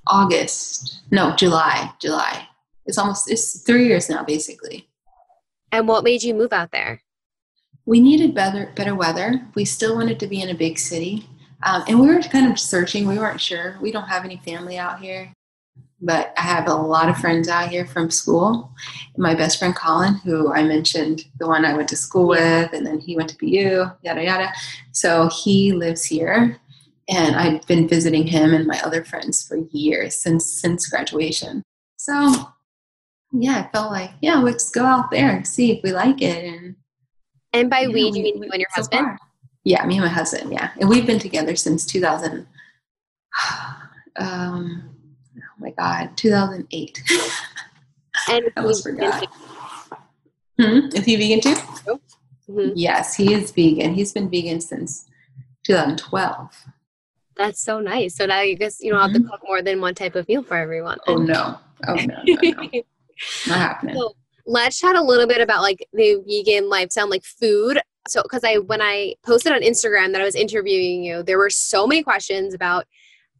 August. 0.07 1.01
No, 1.11 1.35
July. 1.35 1.91
July. 1.99 2.47
It's 2.85 2.97
almost 2.97 3.31
it's 3.31 3.61
three 3.61 3.87
years 3.87 4.09
now, 4.09 4.23
basically. 4.23 4.89
And 5.71 5.87
what 5.87 6.03
made 6.03 6.23
you 6.23 6.33
move 6.33 6.51
out 6.51 6.71
there? 6.71 7.01
We 7.85 7.99
needed 7.99 8.35
better 8.35 8.71
better 8.75 8.95
weather. 8.95 9.47
We 9.55 9.65
still 9.65 9.95
wanted 9.95 10.19
to 10.19 10.27
be 10.27 10.41
in 10.41 10.49
a 10.49 10.53
big 10.53 10.77
city, 10.77 11.27
um, 11.63 11.83
and 11.87 11.99
we 11.99 12.07
were 12.07 12.21
kind 12.21 12.51
of 12.51 12.59
searching. 12.59 13.07
We 13.07 13.17
weren't 13.17 13.41
sure. 13.41 13.77
We 13.81 13.91
don't 13.91 14.07
have 14.07 14.25
any 14.25 14.37
family 14.37 14.77
out 14.77 14.99
here, 14.99 15.33
but 16.01 16.33
I 16.37 16.41
have 16.41 16.67
a 16.67 16.73
lot 16.73 17.09
of 17.09 17.17
friends 17.17 17.47
out 17.47 17.69
here 17.69 17.85
from 17.85 18.09
school. 18.09 18.73
My 19.17 19.35
best 19.35 19.59
friend 19.59 19.75
Colin, 19.75 20.15
who 20.15 20.51
I 20.51 20.63
mentioned, 20.63 21.25
the 21.39 21.47
one 21.47 21.63
I 21.63 21.75
went 21.75 21.89
to 21.89 21.95
school 21.95 22.27
with, 22.27 22.73
and 22.73 22.85
then 22.85 22.99
he 22.99 23.15
went 23.15 23.29
to 23.29 23.37
BU, 23.37 23.85
yada 24.03 24.23
yada. 24.23 24.51
So 24.91 25.29
he 25.29 25.71
lives 25.71 26.03
here, 26.03 26.59
and 27.07 27.35
I've 27.35 27.65
been 27.67 27.87
visiting 27.87 28.25
him 28.25 28.53
and 28.53 28.65
my 28.65 28.81
other 28.81 29.05
friends 29.05 29.47
for 29.47 29.57
years 29.71 30.15
since 30.15 30.51
since 30.51 30.87
graduation. 30.89 31.61
So 31.97 32.49
yeah, 33.31 33.65
I 33.65 33.71
felt 33.71 33.91
like 33.91 34.11
yeah, 34.21 34.39
let's 34.39 34.71
go 34.71 34.83
out 34.83 35.11
there 35.11 35.29
and 35.29 35.47
see 35.47 35.71
if 35.71 35.83
we 35.83 35.91
like 35.91 36.21
it. 36.21 36.45
And 36.45 36.75
and 37.53 37.69
by 37.69 37.87
we, 37.87 38.09
do 38.11 38.17
you 38.17 38.23
mean 38.23 38.43
you 38.43 38.49
and 38.51 38.59
your 38.59 38.69
husband? 38.73 39.19
Yeah, 39.63 39.85
me 39.85 39.97
and 39.97 40.05
my 40.05 40.11
husband. 40.11 40.51
Yeah, 40.51 40.71
and 40.79 40.89
we've 40.89 41.05
been 41.05 41.19
together 41.19 41.55
since 41.55 41.85
2000. 41.85 42.47
Um, 44.17 44.90
my 45.61 45.71
God, 45.71 46.17
2008. 46.17 47.03
And 48.29 48.45
I 48.57 48.59
almost 48.59 48.83
forgot. 48.83 49.27
Hmm? 50.59 50.87
Is 50.93 51.05
he 51.05 51.15
vegan 51.15 51.41
too? 51.41 51.99
Mhm. 52.49 52.73
Yes, 52.75 53.15
he 53.15 53.33
is 53.33 53.51
vegan. 53.51 53.93
He's 53.93 54.11
been 54.11 54.29
vegan 54.29 54.59
since 54.59 55.05
2012. 55.65 56.65
That's 57.37 57.61
so 57.61 57.79
nice. 57.79 58.15
So 58.15 58.25
now 58.25 58.41
you 58.41 58.55
guess 58.55 58.81
you 58.81 58.91
don't 58.91 59.01
have 59.01 59.13
to 59.13 59.27
cook 59.27 59.41
more 59.47 59.61
than 59.61 59.79
one 59.79 59.95
type 59.95 60.15
of 60.15 60.27
meal 60.27 60.43
for 60.43 60.57
everyone. 60.57 60.97
Oh 61.07 61.15
no! 61.15 61.57
Oh 61.87 61.95
no! 61.95 62.21
no, 62.25 62.39
no. 62.41 62.51
Not 63.47 63.57
happening. 63.57 63.95
So 63.95 64.15
let's 64.45 64.79
chat 64.79 64.95
a 64.95 65.01
little 65.01 65.27
bit 65.27 65.41
about 65.41 65.61
like 65.61 65.87
the 65.93 66.21
vegan 66.27 66.69
lifestyle, 66.69 67.09
like 67.09 67.23
food. 67.23 67.79
So, 68.07 68.21
because 68.23 68.43
I 68.43 68.57
when 68.57 68.81
I 68.81 69.15
posted 69.25 69.53
on 69.53 69.61
Instagram 69.61 70.11
that 70.11 70.21
I 70.21 70.25
was 70.25 70.35
interviewing 70.35 71.03
you, 71.03 71.23
there 71.23 71.37
were 71.37 71.49
so 71.49 71.87
many 71.87 72.03
questions 72.03 72.53
about 72.53 72.85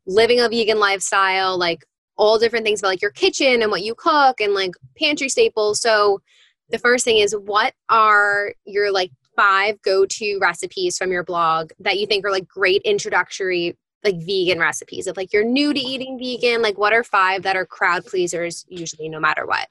living 0.07 0.39
a 0.39 0.49
vegan 0.49 0.79
lifestyle, 0.79 1.57
like 1.57 1.83
all 2.17 2.39
different 2.39 2.65
things 2.65 2.79
about 2.79 2.89
like 2.89 3.01
your 3.01 3.11
kitchen 3.11 3.61
and 3.61 3.71
what 3.71 3.83
you 3.83 3.95
cook 3.95 4.41
and 4.41 4.53
like 4.53 4.71
pantry 4.97 5.29
staples. 5.29 5.81
So, 5.81 6.21
the 6.69 6.79
first 6.79 7.03
thing 7.03 7.17
is, 7.17 7.33
what 7.33 7.73
are 7.89 8.53
your 8.65 8.91
like 8.91 9.11
five 9.35 9.81
go-to 9.81 10.39
recipes 10.41 10.97
from 10.97 11.11
your 11.11 11.23
blog 11.23 11.71
that 11.79 11.99
you 11.99 12.05
think 12.05 12.25
are 12.25 12.31
like 12.31 12.47
great 12.47 12.81
introductory 12.83 13.77
like 14.03 14.15
vegan 14.25 14.59
recipes 14.59 15.07
if 15.07 15.15
like 15.15 15.31
you're 15.31 15.43
new 15.43 15.73
to 15.73 15.79
eating 15.79 16.19
vegan 16.19 16.61
like 16.61 16.77
what 16.77 16.91
are 16.91 17.03
five 17.03 17.43
that 17.43 17.55
are 17.55 17.65
crowd 17.65 18.03
pleasers 18.05 18.65
usually 18.67 19.07
no 19.07 19.19
matter 19.19 19.45
what 19.45 19.67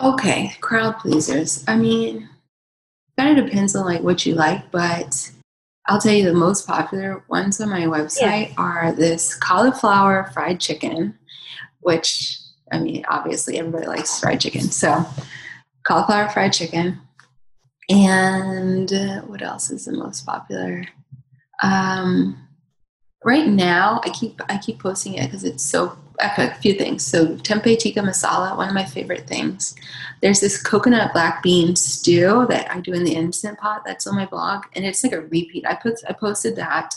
Okay, 0.00 0.52
crowd 0.60 0.98
pleasers. 0.98 1.64
I 1.68 1.76
mean, 1.76 2.28
kind 3.16 3.38
of 3.38 3.44
depends 3.44 3.76
on 3.76 3.84
like 3.84 4.02
what 4.02 4.26
you 4.26 4.34
like, 4.34 4.70
but 4.70 5.30
I'll 5.86 6.00
tell 6.00 6.12
you 6.12 6.24
the 6.24 6.34
most 6.34 6.66
popular 6.66 7.22
ones 7.28 7.60
on 7.60 7.70
my 7.70 7.82
website 7.82 8.54
are 8.56 8.92
this 8.92 9.34
cauliflower 9.34 10.30
fried 10.32 10.60
chicken, 10.60 11.16
which 11.84 12.40
I 12.72 12.80
mean, 12.80 13.04
obviously 13.08 13.58
everybody 13.58 13.86
likes 13.86 14.18
fried 14.18 14.40
chicken. 14.40 14.62
So, 14.62 15.06
cauliflower 15.86 16.28
fried 16.30 16.52
chicken. 16.52 17.00
And 17.88 18.90
what 19.26 19.42
else 19.42 19.70
is 19.70 19.84
the 19.84 19.92
most 19.92 20.24
popular? 20.24 20.84
Um, 21.62 22.48
right 23.24 23.46
now, 23.46 24.00
I 24.04 24.10
keep 24.10 24.40
I 24.48 24.58
keep 24.58 24.80
posting 24.80 25.14
it 25.14 25.26
because 25.26 25.44
it's 25.44 25.64
so 25.64 25.96
okay, 26.22 26.48
a 26.48 26.54
few 26.54 26.74
things. 26.74 27.04
So 27.04 27.36
tempeh 27.36 27.78
tikka 27.78 28.00
masala, 28.00 28.56
one 28.56 28.68
of 28.68 28.74
my 28.74 28.84
favorite 28.84 29.26
things. 29.26 29.74
There's 30.22 30.40
this 30.40 30.60
coconut 30.60 31.12
black 31.12 31.42
bean 31.42 31.76
stew 31.76 32.46
that 32.48 32.70
I 32.70 32.80
do 32.80 32.92
in 32.92 33.04
the 33.04 33.14
instant 33.14 33.58
pot. 33.58 33.82
That's 33.84 34.06
on 34.06 34.16
my 34.16 34.26
blog, 34.26 34.64
and 34.74 34.84
it's 34.84 35.04
like 35.04 35.12
a 35.12 35.20
repeat. 35.20 35.66
I 35.66 35.74
put 35.74 36.00
I 36.08 36.14
posted 36.14 36.56
that 36.56 36.94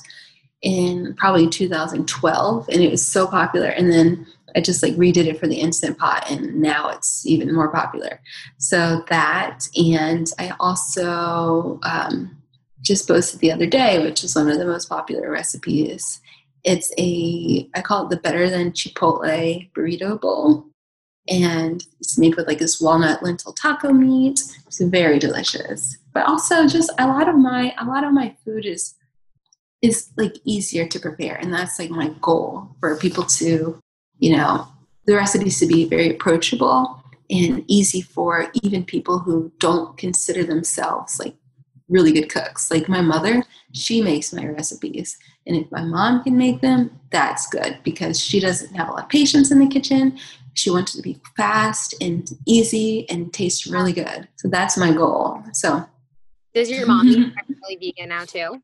in 0.61 1.13
probably 1.15 1.49
2012, 1.49 2.69
and 2.69 2.81
it 2.81 2.91
was 2.91 3.05
so 3.05 3.27
popular. 3.27 3.67
And 3.67 3.91
then 3.91 4.25
I 4.55 4.61
just 4.61 4.81
like 4.81 4.93
redid 4.95 5.25
it 5.25 5.39
for 5.39 5.47
the 5.47 5.59
instant 5.59 5.97
pot, 5.97 6.29
and 6.29 6.61
now 6.61 6.89
it's 6.89 7.25
even 7.25 7.53
more 7.53 7.69
popular. 7.69 8.21
So 8.57 9.03
that, 9.09 9.67
and 9.75 10.31
I 10.39 10.53
also 10.59 11.79
um, 11.83 12.37
just 12.81 13.07
posted 13.07 13.39
the 13.39 13.51
other 13.51 13.65
day, 13.65 14.03
which 14.03 14.23
is 14.23 14.35
one 14.35 14.49
of 14.49 14.57
the 14.57 14.65
most 14.65 14.89
popular 14.89 15.29
recipes. 15.29 16.21
It's 16.63 16.91
a 16.97 17.69
I 17.75 17.81
call 17.81 18.05
it 18.05 18.09
the 18.09 18.17
better 18.17 18.49
than 18.49 18.71
Chipotle 18.71 19.71
burrito 19.73 20.19
bowl, 20.19 20.65
and 21.29 21.85
it's 21.99 22.17
made 22.17 22.35
with 22.35 22.47
like 22.47 22.59
this 22.59 22.79
walnut 22.81 23.23
lentil 23.23 23.53
taco 23.53 23.91
meat. 23.93 24.41
It's 24.65 24.81
very 24.81 25.19
delicious. 25.19 25.97
But 26.13 26.27
also, 26.27 26.67
just 26.67 26.91
a 26.97 27.07
lot 27.07 27.29
of 27.29 27.35
my 27.35 27.75
a 27.79 27.85
lot 27.85 28.03
of 28.03 28.13
my 28.13 28.35
food 28.43 28.65
is 28.65 28.95
is 29.81 30.09
like 30.17 30.35
easier 30.43 30.87
to 30.87 30.99
prepare, 30.99 31.35
and 31.35 31.53
that's 31.53 31.79
like 31.79 31.89
my 31.89 32.09
goal 32.21 32.69
for 32.79 32.95
people 32.97 33.23
to, 33.23 33.79
you 34.19 34.35
know, 34.35 34.67
the 35.05 35.15
recipes 35.15 35.59
to 35.59 35.67
be 35.67 35.85
very 35.85 36.09
approachable 36.09 37.01
and 37.29 37.63
easy 37.67 38.01
for 38.01 38.51
even 38.63 38.85
people 38.85 39.19
who 39.19 39.51
don't 39.59 39.97
consider 39.97 40.43
themselves 40.43 41.19
like 41.19 41.35
really 41.89 42.11
good 42.11 42.29
cooks. 42.29 42.69
Like 42.71 42.89
my 42.89 43.01
mother, 43.01 43.43
she 43.73 44.01
makes 44.01 44.33
my 44.33 44.45
recipes. 44.45 45.17
And 45.45 45.55
if 45.55 45.71
my 45.71 45.83
mom 45.83 46.23
can 46.23 46.37
make 46.37 46.61
them, 46.61 46.99
that's 47.11 47.47
good 47.47 47.79
because 47.83 48.19
she 48.19 48.39
doesn't 48.39 48.75
have 48.75 48.89
a 48.89 48.91
lot 48.91 49.03
of 49.03 49.09
patience 49.09 49.51
in 49.51 49.59
the 49.59 49.67
kitchen. 49.67 50.17
She 50.53 50.69
wants 50.69 50.93
it 50.93 50.97
to 50.97 51.03
be 51.03 51.19
fast 51.35 51.95
and 52.01 52.29
easy 52.45 53.09
and 53.09 53.31
taste 53.31 53.67
really 53.67 53.93
good. 53.93 54.27
So 54.35 54.47
that's 54.47 54.77
my 54.77 54.91
goal. 54.91 55.41
So 55.53 55.85
does 56.53 56.69
your 56.69 56.85
mom 56.87 57.07
eat 57.07 57.33
primarily 57.33 57.77
vegan 57.79 58.09
now 58.09 58.25
too 58.25 58.61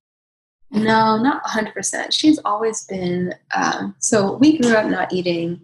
no, 0.73 1.17
not 1.17 1.43
100%. 1.43 2.11
She's 2.11 2.39
always 2.43 2.85
been, 2.85 3.33
um, 3.55 3.95
so 3.99 4.37
we 4.37 4.57
grew 4.57 4.73
up 4.75 4.87
not 4.87 5.13
eating 5.13 5.61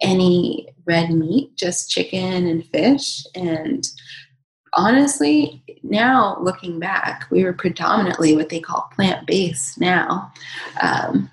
any 0.00 0.68
red 0.86 1.10
meat, 1.10 1.54
just 1.56 1.90
chicken 1.90 2.46
and 2.46 2.64
fish. 2.66 3.24
And 3.34 3.86
honestly, 4.72 5.62
now 5.82 6.38
looking 6.40 6.78
back, 6.78 7.26
we 7.30 7.44
were 7.44 7.52
predominantly 7.52 8.34
what 8.34 8.48
they 8.48 8.60
call 8.60 8.88
plant 8.94 9.26
based 9.26 9.78
now. 9.78 10.32
Um, 10.80 11.30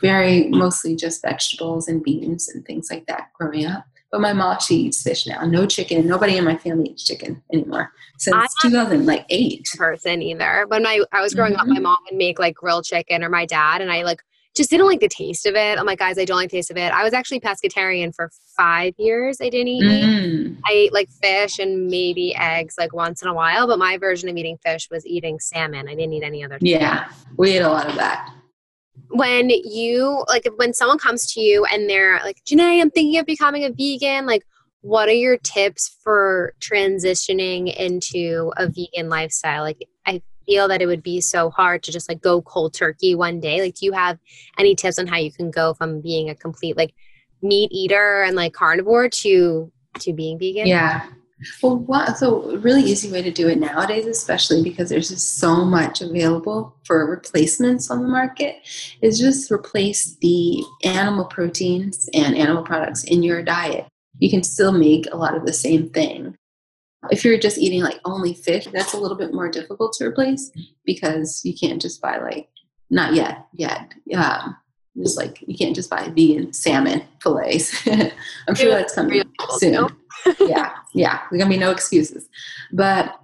very 0.00 0.48
mostly 0.48 0.96
just 0.96 1.22
vegetables 1.22 1.86
and 1.86 2.02
beans 2.02 2.48
and 2.48 2.64
things 2.64 2.88
like 2.90 3.06
that 3.06 3.32
growing 3.34 3.66
up. 3.66 3.84
But 4.10 4.20
my 4.22 4.32
mom, 4.32 4.58
she 4.60 4.74
eats 4.76 5.02
fish 5.02 5.26
now. 5.26 5.44
No 5.44 5.66
chicken. 5.66 6.06
Nobody 6.06 6.36
in 6.38 6.44
my 6.44 6.56
family 6.56 6.90
eats 6.90 7.04
chicken 7.04 7.42
anymore 7.52 7.92
since 8.18 8.34
I'm 8.34 8.40
not- 8.40 8.50
2008. 8.62 9.68
person 9.76 10.22
either 10.22 10.64
when 10.68 10.82
my 10.82 11.02
i 11.12 11.20
was 11.20 11.34
growing 11.34 11.54
up 11.54 11.66
Mhm. 11.66 11.74
my 11.74 11.78
mom 11.80 11.98
would 12.10 12.16
make 12.18 12.38
like 12.40 12.54
grilled 12.56 12.84
chicken 12.84 13.22
or 13.22 13.28
my 13.28 13.46
dad 13.46 13.80
and 13.80 13.92
i 13.92 14.02
like 14.02 14.20
just 14.56 14.70
didn't 14.70 14.86
like 14.86 14.98
the 14.98 15.08
taste 15.08 15.46
of 15.46 15.54
it 15.54 15.78
i'm 15.78 15.86
like 15.86 16.00
guys 16.00 16.18
i 16.18 16.24
don't 16.24 16.36
like 16.36 16.50
the 16.50 16.56
taste 16.56 16.70
of 16.72 16.76
it 16.76 16.92
i 16.92 17.04
was 17.04 17.12
actually 17.12 17.38
pescatarian 17.38 18.12
for 18.12 18.28
five 18.56 18.92
years 18.98 19.38
i 19.40 19.48
didn't 19.48 19.68
eat 19.68 19.84
Mm. 19.84 20.56
I 20.68 20.72
ate 20.72 20.92
like 20.92 21.08
fish 21.22 21.60
and 21.60 21.86
maybe 21.86 22.34
eggs 22.34 22.74
like 22.76 22.92
once 22.92 23.22
in 23.22 23.28
a 23.28 23.34
while, 23.34 23.66
but 23.68 23.78
my 23.78 23.96
version 23.98 24.28
of 24.28 24.36
eating 24.36 24.58
fish 24.64 24.88
was 24.90 25.06
eating 25.06 25.38
salmon. 25.38 25.86
I 25.88 25.94
didn't 25.94 26.12
eat 26.12 26.24
any 26.24 26.44
other. 26.44 26.58
Yeah, 26.60 27.08
we 27.36 27.52
ate 27.52 27.62
a 27.62 27.68
lot 27.68 27.88
of 27.88 27.94
that. 27.94 28.28
When 29.10 29.50
you 29.50 30.24
like 30.28 30.46
when 30.56 30.74
someone 30.74 30.98
comes 30.98 31.32
to 31.32 31.40
you 31.40 31.64
and 31.64 31.88
they're 31.88 32.20
like, 32.24 32.38
Jenné, 32.44 32.80
I'm 32.80 32.90
thinking 32.90 33.18
of 33.18 33.26
becoming 33.26 33.64
a 33.64 33.70
vegan, 33.70 34.26
like 34.26 34.44
what 34.80 35.08
are 35.08 35.12
your 35.12 35.36
tips 35.38 35.96
for 36.02 36.54
transitioning 36.60 37.74
into 37.74 38.52
a 38.56 38.68
vegan 38.68 39.08
lifestyle? 39.08 39.62
Like 39.62 39.86
I 40.06 40.22
feel 40.46 40.68
that 40.68 40.80
it 40.80 40.86
would 40.86 41.02
be 41.02 41.20
so 41.20 41.50
hard 41.50 41.82
to 41.84 41.92
just 41.92 42.08
like 42.08 42.20
go 42.20 42.42
cold 42.42 42.74
turkey 42.74 43.14
one 43.14 43.40
day. 43.40 43.60
Like 43.60 43.74
do 43.74 43.86
you 43.86 43.92
have 43.92 44.18
any 44.58 44.74
tips 44.74 44.98
on 44.98 45.06
how 45.06 45.16
you 45.16 45.32
can 45.32 45.50
go 45.50 45.74
from 45.74 46.00
being 46.00 46.30
a 46.30 46.34
complete 46.34 46.76
like 46.76 46.94
meat 47.42 47.70
eater 47.72 48.22
and 48.22 48.36
like 48.36 48.52
carnivore 48.52 49.08
to 49.08 49.72
to 50.00 50.12
being 50.12 50.38
vegan? 50.38 50.66
Yeah. 50.66 51.08
Well, 51.62 51.78
what, 51.78 52.18
so 52.18 52.56
really 52.58 52.82
easy 52.82 53.12
way 53.12 53.22
to 53.22 53.30
do 53.30 53.48
it 53.48 53.58
nowadays, 53.58 54.06
especially 54.06 54.62
because 54.62 54.88
there's 54.88 55.08
just 55.08 55.38
so 55.38 55.64
much 55.64 56.00
available 56.00 56.76
for 56.84 57.08
replacements 57.08 57.90
on 57.90 58.02
the 58.02 58.08
market, 58.08 58.56
is 59.02 59.18
just 59.18 59.50
replace 59.50 60.16
the 60.16 60.64
animal 60.84 61.26
proteins 61.26 62.08
and 62.12 62.36
animal 62.36 62.64
products 62.64 63.04
in 63.04 63.22
your 63.22 63.42
diet. 63.42 63.86
You 64.18 64.30
can 64.30 64.42
still 64.42 64.72
make 64.72 65.06
a 65.12 65.16
lot 65.16 65.36
of 65.36 65.46
the 65.46 65.52
same 65.52 65.90
thing. 65.90 66.36
If 67.10 67.24
you're 67.24 67.38
just 67.38 67.58
eating 67.58 67.82
like 67.82 68.00
only 68.04 68.34
fish, 68.34 68.66
that's 68.72 68.94
a 68.94 68.98
little 68.98 69.16
bit 69.16 69.32
more 69.32 69.48
difficult 69.48 69.92
to 69.94 70.06
replace 70.06 70.50
because 70.84 71.42
you 71.44 71.54
can't 71.54 71.80
just 71.80 72.02
buy 72.02 72.18
like 72.18 72.48
not 72.90 73.14
yet 73.14 73.46
yet. 73.54 73.94
Um, 74.16 74.56
just 74.96 75.16
like 75.16 75.44
you 75.46 75.56
can't 75.56 75.76
just 75.76 75.90
buy 75.90 76.08
vegan 76.08 76.52
salmon 76.52 77.02
fillets. 77.22 77.86
I'm 78.48 78.54
sure 78.54 78.70
that's 78.70 78.94
coming 78.94 79.22
soon. 79.58 79.88
Yeah, 80.40 80.72
yeah. 80.94 81.20
There's 81.30 81.40
gonna 81.40 81.54
be 81.54 81.58
no 81.58 81.70
excuses. 81.70 82.28
But 82.72 83.18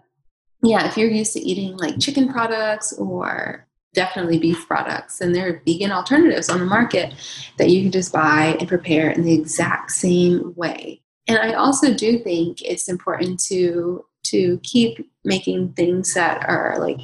yeah, 0.63 0.87
if 0.87 0.97
you're 0.97 1.11
used 1.11 1.33
to 1.35 1.41
eating 1.41 1.77
like 1.77 2.01
chicken 2.01 2.33
products 2.33 2.93
or 2.95 3.67
definitely 3.95 4.39
beef 4.39 4.67
products, 4.67 5.21
and 5.21 5.35
there 5.35 5.49
are 5.49 5.63
vegan 5.67 5.93
alternatives 5.93 6.49
on 6.49 6.59
the 6.59 6.67
market 6.67 7.15
that 7.59 7.71
you 7.71 7.83
can 7.83 7.93
just 7.93 8.13
buy 8.13 8.57
and 8.59 8.69
prepare 8.69 9.11
in 9.11 9.23
the 9.23 9.35
exact 9.35 9.91
same 9.93 10.55
way. 10.57 11.01
And 11.27 11.39
I 11.39 11.55
also 11.55 11.95
do 11.95 12.19
think 12.19 12.63
it's 12.63 12.89
important 12.89 13.41
to 13.45 14.05
to 14.25 14.59
keep 14.63 15.07
making 15.25 15.75
things 15.75 16.15
that 16.15 16.45
are 16.49 16.77
like 16.79 17.01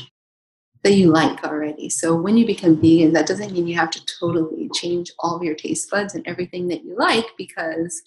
that 0.82 0.94
you 0.94 1.10
like 1.10 1.44
already. 1.44 1.90
So 1.90 2.16
when 2.16 2.38
you 2.38 2.46
become 2.46 2.80
vegan, 2.80 3.12
that 3.12 3.26
doesn't 3.26 3.52
mean 3.52 3.66
you 3.66 3.76
have 3.76 3.90
to 3.90 4.04
totally 4.18 4.70
change 4.74 5.12
all 5.18 5.36
of 5.36 5.42
your 5.42 5.54
taste 5.54 5.90
buds 5.90 6.14
and 6.14 6.26
everything 6.26 6.68
that 6.68 6.84
you 6.84 6.96
like 6.98 7.26
because 7.36 8.02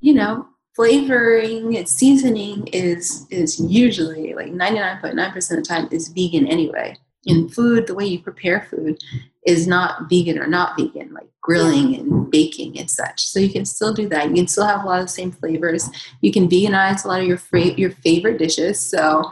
you 0.00 0.14
know 0.14 0.46
flavoring 0.74 1.84
seasoning 1.86 2.66
is 2.68 3.26
is 3.30 3.60
usually 3.60 4.34
like 4.34 4.52
99.9% 4.52 5.36
of 5.36 5.56
the 5.56 5.62
time 5.62 5.88
is 5.90 6.08
vegan 6.08 6.46
anyway. 6.46 6.96
In 7.26 7.48
food 7.48 7.86
the 7.86 7.94
way 7.94 8.04
you 8.04 8.18
prepare 8.20 8.66
food 8.68 9.02
is 9.46 9.66
not 9.66 10.08
vegan 10.10 10.38
or 10.38 10.46
not 10.46 10.76
vegan 10.76 11.12
like 11.12 11.28
grilling 11.40 11.94
and 11.96 12.30
baking 12.30 12.78
and 12.78 12.90
such. 12.90 13.22
So 13.26 13.38
you 13.38 13.50
can 13.50 13.64
still 13.64 13.92
do 13.92 14.08
that. 14.08 14.28
You 14.28 14.34
can 14.34 14.48
still 14.48 14.66
have 14.66 14.84
a 14.84 14.86
lot 14.86 15.00
of 15.00 15.06
the 15.06 15.12
same 15.12 15.32
flavors. 15.32 15.88
You 16.20 16.32
can 16.32 16.48
veganize 16.48 17.04
a 17.04 17.08
lot 17.08 17.20
of 17.20 17.26
your 17.26 17.38
fra- 17.38 17.78
your 17.78 17.90
favorite 17.90 18.38
dishes. 18.38 18.80
So 18.80 19.30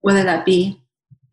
whether 0.00 0.24
that 0.24 0.44
be 0.44 0.78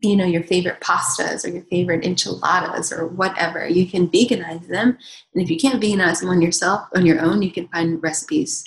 you 0.00 0.16
know 0.16 0.24
your 0.24 0.42
favorite 0.42 0.80
pastas 0.80 1.44
or 1.44 1.50
your 1.50 1.64
favorite 1.64 2.06
enchiladas 2.06 2.90
or 2.90 3.06
whatever 3.06 3.68
you 3.68 3.86
can 3.86 4.08
veganize 4.08 4.66
them. 4.68 4.96
And 5.34 5.42
if 5.42 5.50
you 5.50 5.58
can't 5.58 5.82
veganize 5.82 6.20
them 6.20 6.30
on 6.30 6.40
yourself 6.40 6.88
on 6.94 7.04
your 7.04 7.20
own 7.20 7.42
you 7.42 7.50
can 7.50 7.68
find 7.68 8.02
recipes 8.02 8.64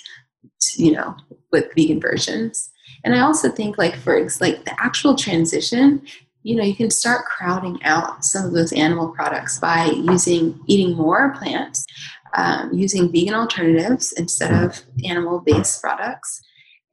you 0.76 0.92
know 0.92 1.16
with 1.52 1.72
vegan 1.74 2.00
versions. 2.00 2.70
And 3.04 3.14
i 3.14 3.20
also 3.20 3.50
think 3.50 3.76
like 3.78 3.96
for 3.96 4.18
like 4.40 4.64
the 4.64 4.74
actual 4.78 5.14
transition 5.14 6.02
you 6.42 6.56
know 6.56 6.62
you 6.62 6.74
can 6.74 6.90
start 6.90 7.24
crowding 7.26 7.82
out 7.84 8.24
some 8.24 8.46
of 8.46 8.52
those 8.52 8.72
animal 8.72 9.08
products 9.08 9.58
by 9.58 9.86
using 9.86 10.58
eating 10.66 10.96
more 10.96 11.34
plants 11.36 11.86
um, 12.34 12.72
using 12.72 13.10
vegan 13.12 13.34
alternatives 13.34 14.12
instead 14.12 14.52
of 14.52 14.82
animal 15.04 15.40
based 15.40 15.80
products. 15.80 16.40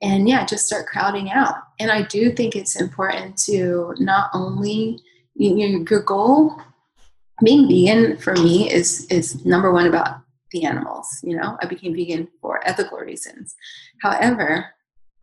And 0.01 0.27
yeah 0.27 0.45
just 0.45 0.65
start 0.65 0.87
crowding 0.87 1.31
out. 1.31 1.55
And 1.79 1.91
i 1.91 2.01
do 2.01 2.31
think 2.31 2.55
it's 2.55 2.79
important 2.79 3.37
to 3.45 3.93
not 3.99 4.29
only 4.33 4.99
you 5.35 5.55
know, 5.55 5.85
your 5.89 6.01
goal 6.01 6.59
being 7.43 7.67
vegan 7.67 8.17
for 8.17 8.33
me 8.33 8.71
is 8.71 9.05
is 9.07 9.45
number 9.45 9.71
one 9.71 9.87
about 9.87 10.20
the 10.51 10.65
animals 10.65 11.07
you 11.23 11.35
know? 11.35 11.57
I 11.61 11.65
became 11.65 11.95
vegan 11.95 12.27
for 12.41 12.65
ethical 12.67 12.97
reasons. 12.99 13.55
However 14.01 14.65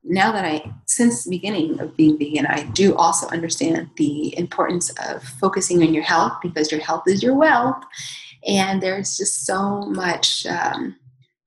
now 0.04 0.30
that 0.30 0.44
i 0.44 0.72
since 0.86 1.24
the 1.24 1.30
beginning 1.30 1.78
of 1.80 1.96
being 1.96 2.16
vegan 2.16 2.46
i 2.46 2.62
do 2.72 2.94
also 2.94 3.26
understand 3.28 3.90
the 3.96 4.36
importance 4.38 4.90
of 5.08 5.22
focusing 5.22 5.82
on 5.82 5.92
your 5.92 6.04
health 6.04 6.34
because 6.40 6.70
your 6.70 6.80
health 6.80 7.02
is 7.06 7.22
your 7.22 7.34
wealth. 7.34 7.82
And 8.46 8.80
there's 8.80 9.16
just 9.16 9.44
so 9.44 9.80
much 9.82 10.46
um, 10.46 10.96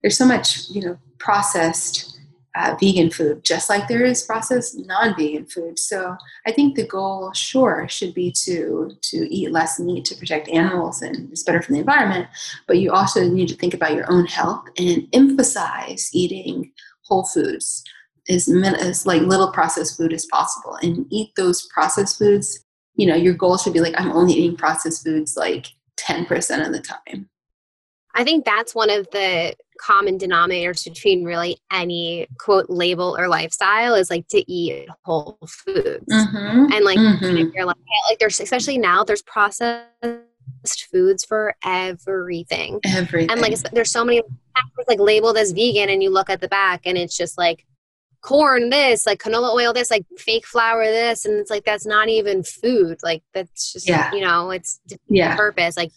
there's 0.01 0.17
so 0.17 0.25
much 0.25 0.69
you 0.69 0.81
know 0.81 0.97
processed 1.17 2.19
uh, 2.55 2.75
vegan 2.79 3.09
food, 3.09 3.43
just 3.43 3.69
like 3.69 3.87
there 3.87 4.03
is 4.03 4.23
processed 4.23 4.77
non-vegan 4.85 5.45
food. 5.45 5.79
So 5.79 6.15
I 6.45 6.51
think 6.51 6.75
the 6.75 6.85
goal, 6.85 7.31
sure, 7.33 7.87
should 7.89 8.13
be 8.13 8.31
to 8.43 8.91
to 9.01 9.33
eat 9.33 9.51
less 9.51 9.79
meat 9.79 10.05
to 10.05 10.15
protect 10.15 10.49
animals 10.49 11.01
and 11.01 11.31
it's 11.31 11.43
better 11.43 11.61
for 11.61 11.71
the 11.71 11.79
environment. 11.79 12.27
But 12.67 12.79
you 12.79 12.91
also 12.91 13.27
need 13.27 13.47
to 13.49 13.55
think 13.55 13.73
about 13.73 13.95
your 13.95 14.11
own 14.11 14.25
health 14.25 14.65
and 14.77 15.07
emphasize 15.13 16.09
eating 16.13 16.71
whole 17.03 17.23
foods 17.23 17.83
as, 18.29 18.47
as 18.47 19.05
like 19.05 19.21
little 19.21 19.51
processed 19.51 19.97
food 19.97 20.13
as 20.13 20.25
possible, 20.25 20.77
and 20.81 21.05
eat 21.09 21.31
those 21.35 21.67
processed 21.73 22.17
foods. 22.17 22.63
You 22.95 23.07
know, 23.07 23.15
your 23.15 23.33
goal 23.33 23.57
should 23.57 23.73
be 23.73 23.79
like 23.79 23.95
I'm 23.97 24.11
only 24.11 24.33
eating 24.33 24.57
processed 24.57 25.03
foods 25.03 25.37
like 25.37 25.67
ten 25.97 26.25
percent 26.25 26.65
of 26.65 26.73
the 26.73 26.81
time. 26.81 27.29
I 28.13 28.23
think 28.23 28.45
that's 28.45 28.75
one 28.75 28.89
of 28.89 29.07
the 29.11 29.55
common 29.81 30.17
denominators 30.17 30.83
between 30.85 31.23
really 31.23 31.57
any 31.71 32.27
quote 32.37 32.69
label 32.69 33.15
or 33.17 33.27
lifestyle 33.27 33.95
is 33.95 34.09
like 34.09 34.27
to 34.27 34.51
eat 34.51 34.87
whole 35.03 35.39
foods 35.47 36.05
mm-hmm. 36.07 36.71
and 36.71 36.85
like 36.85 36.99
mm-hmm. 36.99 37.49
you're 37.53 37.65
like 37.65 37.75
like 38.09 38.19
there's 38.19 38.39
especially 38.39 38.77
now 38.77 39.03
there's 39.03 39.23
processed 39.23 39.87
foods 40.91 41.25
for 41.25 41.55
everything 41.65 42.79
everything 42.85 43.31
and 43.31 43.41
like 43.41 43.57
there's 43.71 43.89
so 43.89 44.05
many 44.05 44.21
like 44.87 44.99
labeled 44.99 45.35
as 45.35 45.51
vegan 45.51 45.89
and 45.89 46.03
you 46.03 46.11
look 46.11 46.29
at 46.29 46.41
the 46.41 46.47
back 46.47 46.81
and 46.85 46.97
it's 46.97 47.17
just 47.17 47.37
like 47.37 47.65
corn 48.21 48.69
this 48.69 49.07
like 49.07 49.19
canola 49.19 49.51
oil 49.51 49.73
this 49.73 49.89
like 49.89 50.05
fake 50.17 50.45
flour 50.45 50.85
this 50.85 51.25
and 51.25 51.39
it's 51.39 51.49
like 51.49 51.63
that's 51.63 51.87
not 51.87 52.07
even 52.07 52.43
food 52.43 52.99
like 53.01 53.23
that's 53.33 53.73
just 53.73 53.89
yeah. 53.89 54.13
you 54.13 54.21
know 54.21 54.51
it's 54.51 54.79
yeah 55.07 55.35
purpose 55.35 55.75
like 55.75 55.91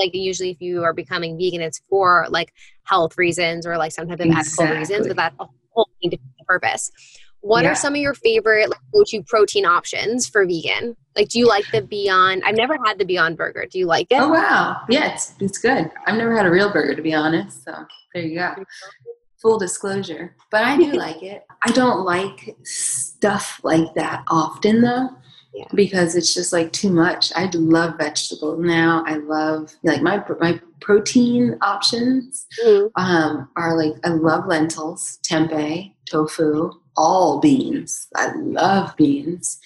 like 0.00 0.14
usually 0.14 0.50
if 0.50 0.60
you 0.60 0.82
are 0.82 0.92
becoming 0.92 1.38
vegan 1.38 1.60
it's 1.60 1.80
for 1.88 2.26
like 2.30 2.52
health 2.84 3.16
reasons 3.16 3.66
or 3.66 3.76
like 3.76 3.92
some 3.92 4.08
type 4.08 4.20
of 4.20 4.26
exactly. 4.26 4.64
ethical 4.64 4.78
reasons 4.78 5.06
but 5.06 5.16
that's 5.16 5.36
a 5.38 5.46
whole 5.72 5.88
different 6.02 6.22
purpose. 6.46 6.90
What 7.42 7.64
yeah. 7.64 7.70
are 7.70 7.74
some 7.74 7.94
of 7.94 8.00
your 8.00 8.12
favorite 8.12 8.68
like, 8.68 8.80
go-to 8.92 9.22
protein 9.22 9.64
options 9.64 10.28
for 10.28 10.44
vegan? 10.44 10.94
Like 11.16 11.28
do 11.28 11.38
you 11.38 11.46
like 11.46 11.64
the 11.72 11.82
beyond 11.82 12.42
i've 12.44 12.56
never 12.56 12.76
had 12.84 12.98
the 12.98 13.04
beyond 13.04 13.36
burger. 13.36 13.66
Do 13.70 13.78
you 13.78 13.86
like 13.86 14.08
it? 14.10 14.20
Oh 14.20 14.28
wow. 14.28 14.82
Yeah 14.88 15.12
it's, 15.14 15.34
it's 15.40 15.58
good. 15.58 15.90
I've 16.06 16.16
never 16.16 16.36
had 16.36 16.46
a 16.46 16.50
real 16.50 16.72
burger 16.72 16.94
to 16.94 17.02
be 17.02 17.14
honest 17.14 17.64
so 17.64 17.72
there 18.14 18.24
you 18.24 18.38
go. 18.38 18.54
Full 19.40 19.58
disclosure 19.58 20.36
but 20.50 20.64
i 20.64 20.76
do 20.76 20.92
like 21.06 21.22
it. 21.22 21.44
I 21.64 21.72
don't 21.72 22.04
like 22.04 22.56
stuff 22.64 23.60
like 23.62 23.94
that 23.94 24.24
often 24.28 24.82
though 24.82 25.10
yeah. 25.54 25.64
because 25.74 26.14
it's 26.14 26.34
just 26.34 26.52
like 26.52 26.72
too 26.72 26.90
much. 26.90 27.32
I 27.34 27.48
love 27.52 27.98
vegetables 27.98 28.60
now. 28.60 29.04
I 29.06 29.16
love 29.16 29.74
like 29.82 30.02
my 30.02 30.22
my 30.40 30.60
protein 30.80 31.56
options 31.62 32.46
mm-hmm. 32.62 32.86
um, 33.00 33.48
are 33.56 33.76
like 33.76 33.94
I 34.04 34.10
love 34.10 34.46
lentils, 34.46 35.18
tempeh, 35.22 35.92
tofu, 36.10 36.72
all 36.96 37.40
beans. 37.40 38.08
I 38.16 38.32
love 38.36 38.96
beans. 38.96 39.58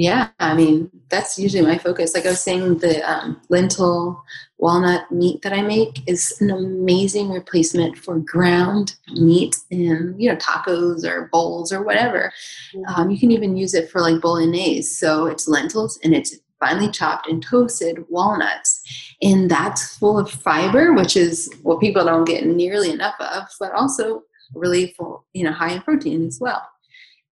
Yeah, 0.00 0.28
I 0.38 0.54
mean 0.54 0.90
that's 1.10 1.38
usually 1.38 1.60
my 1.60 1.76
focus. 1.76 2.14
Like 2.14 2.24
I 2.24 2.30
was 2.30 2.40
saying, 2.40 2.78
the 2.78 3.02
um, 3.02 3.38
lentil 3.50 4.24
walnut 4.56 5.12
meat 5.12 5.42
that 5.42 5.52
I 5.52 5.60
make 5.60 6.08
is 6.08 6.40
an 6.40 6.50
amazing 6.50 7.28
replacement 7.28 7.98
for 7.98 8.18
ground 8.18 8.96
meat 9.12 9.58
in 9.68 10.14
you 10.16 10.30
know 10.30 10.36
tacos 10.36 11.04
or 11.04 11.28
bowls 11.30 11.70
or 11.70 11.82
whatever. 11.82 12.32
Mm-hmm. 12.74 12.94
Um, 12.94 13.10
you 13.10 13.20
can 13.20 13.30
even 13.30 13.58
use 13.58 13.74
it 13.74 13.90
for 13.90 14.00
like 14.00 14.22
bolognese. 14.22 14.88
So 14.88 15.26
it's 15.26 15.46
lentils 15.46 16.00
and 16.02 16.14
it's 16.14 16.34
finely 16.60 16.90
chopped 16.90 17.28
and 17.28 17.42
toasted 17.42 18.02
walnuts, 18.08 18.82
and 19.20 19.50
that's 19.50 19.98
full 19.98 20.18
of 20.18 20.30
fiber, 20.30 20.94
which 20.94 21.14
is 21.14 21.52
what 21.62 21.78
people 21.78 22.06
don't 22.06 22.24
get 22.24 22.46
nearly 22.46 22.90
enough 22.90 23.20
of, 23.20 23.44
but 23.60 23.72
also 23.72 24.22
really 24.54 24.94
full, 24.96 25.26
you 25.34 25.44
know, 25.44 25.52
high 25.52 25.72
in 25.72 25.82
protein 25.82 26.26
as 26.26 26.38
well. 26.40 26.66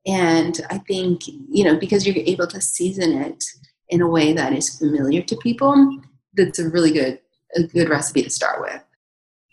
And 0.09 0.61
I 0.70 0.78
think 0.78 1.28
you 1.28 1.64
know 1.64 1.76
because 1.76 2.06
you're 2.06 2.16
able 2.16 2.46
to 2.48 2.61
season 2.61 3.12
it 3.12 3.44
in 3.90 4.00
a 4.00 4.09
way 4.09 4.32
that 4.32 4.52
is 4.52 4.78
familiar 4.78 5.22
to 5.22 5.36
people 5.36 6.00
that's 6.34 6.59
a 6.59 6.68
really 6.68 6.90
good 6.90 7.20
a 7.56 7.62
good 7.62 7.88
recipe 7.88 8.22
to 8.22 8.30
start 8.30 8.61
with 8.61 8.82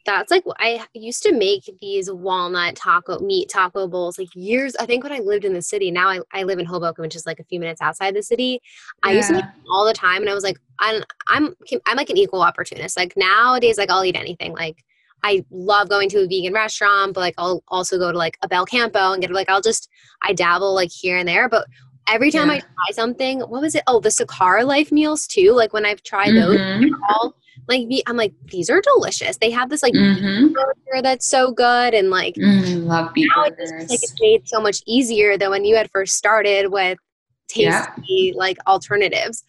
that's 0.06 0.32
like 0.32 0.44
I 0.60 0.86
used 0.94 1.24
to 1.24 1.34
make 1.34 1.70
these 1.82 2.12
walnut 2.12 2.76
taco 2.76 3.20
meat 3.20 3.50
taco 3.50 3.88
bowls 3.88 4.20
like 4.20 4.30
years. 4.36 4.76
I 4.80 4.86
think 4.86 5.04
when 5.04 5.12
I 5.12 5.20
lived 5.20 5.46
in 5.46 5.54
the 5.54 5.62
city. 5.62 5.92
Now 5.92 6.08
I, 6.08 6.20
I 6.32 6.44
live 6.44 6.60
in 6.60 6.66
Hoboken, 6.66 7.02
which 7.02 7.16
is 7.16 7.26
like 7.26 7.40
a 7.40 7.44
few 7.44 7.60
minutes 7.60 7.82
outside 7.82 8.16
the 8.16 8.24
city. 8.24 8.62
Yeah. 9.04 9.10
I 9.10 9.14
used 9.14 9.30
to 9.30 9.34
make 9.34 9.46
all 9.70 9.86
the 9.86 9.94
time, 9.94 10.22
and 10.22 10.30
I 10.30 10.36
was 10.36 10.44
like, 10.44 10.58
I'm 10.80 11.04
I'm 11.28 11.56
I'm 11.86 11.98
like 11.98 12.10
an 12.10 12.18
equal 12.18 12.42
opportunist. 12.42 12.96
Like 12.96 13.14
nowadays, 13.18 13.78
like 13.78 13.90
I'll 13.90 14.06
eat 14.06 14.16
anything. 14.16 14.54
Like 14.54 14.84
I 15.26 15.44
love 15.50 15.90
going 15.90 16.08
to 16.10 16.20
a 16.20 16.28
vegan 16.28 16.54
restaurant, 16.54 17.16
but 17.16 17.22
like 17.22 17.34
I'll 17.40 17.64
also 17.70 17.98
go 17.98 18.12
to 18.12 18.18
like 18.18 18.38
a 18.44 18.48
Belcampo 18.48 19.12
and 19.12 19.22
get 19.22 19.32
like 19.32 19.50
I'll 19.50 19.60
just 19.60 19.90
I 20.22 20.34
dabble 20.34 20.76
like 20.76 20.92
here 20.92 21.18
and 21.18 21.28
there. 21.28 21.50
But 21.50 21.66
every 22.08 22.30
time 22.30 22.50
yeah. 22.50 22.58
I 22.58 22.60
try 22.60 22.92
something, 22.94 23.40
what 23.40 23.62
was 23.62 23.74
it? 23.74 23.82
Oh, 23.88 24.00
the 24.00 24.10
Sakara 24.10 24.64
Life 24.64 24.92
meals 24.92 25.26
too. 25.26 25.54
Like 25.54 25.74
when 25.74 25.84
I've 25.84 26.04
tried 26.04 26.30
mm-hmm. 26.30 26.82
those, 26.84 26.92
all 27.10 27.36
like 27.68 27.88
I'm 28.06 28.18
like 28.18 28.34
these 28.52 28.70
are 28.70 28.82
delicious. 28.82 29.38
They 29.38 29.50
have 29.50 29.72
this 29.72 29.82
like 29.82 29.94
mm-hmm. 29.94 30.54
burger 30.54 31.02
that's 31.02 31.28
so 31.28 31.52
good 31.52 31.96
and 31.96 32.12
like 32.12 32.36
mm, 32.36 32.86
love 32.86 33.12
beef 33.16 33.28
now 33.36 33.50
burgers. 33.50 33.72
It's, 33.72 33.90
like 33.90 34.04
it's 34.04 34.16
made 34.22 34.48
so 34.48 34.62
much 34.62 34.84
easier 34.86 35.40
than 35.40 35.50
when 35.50 35.66
you 35.66 35.76
had 35.76 35.90
first 35.90 36.16
started 36.16 36.72
with 36.72 37.00
tasty 37.48 37.64
yeah. 38.08 38.32
like 38.36 38.58
alternatives. 38.68 39.44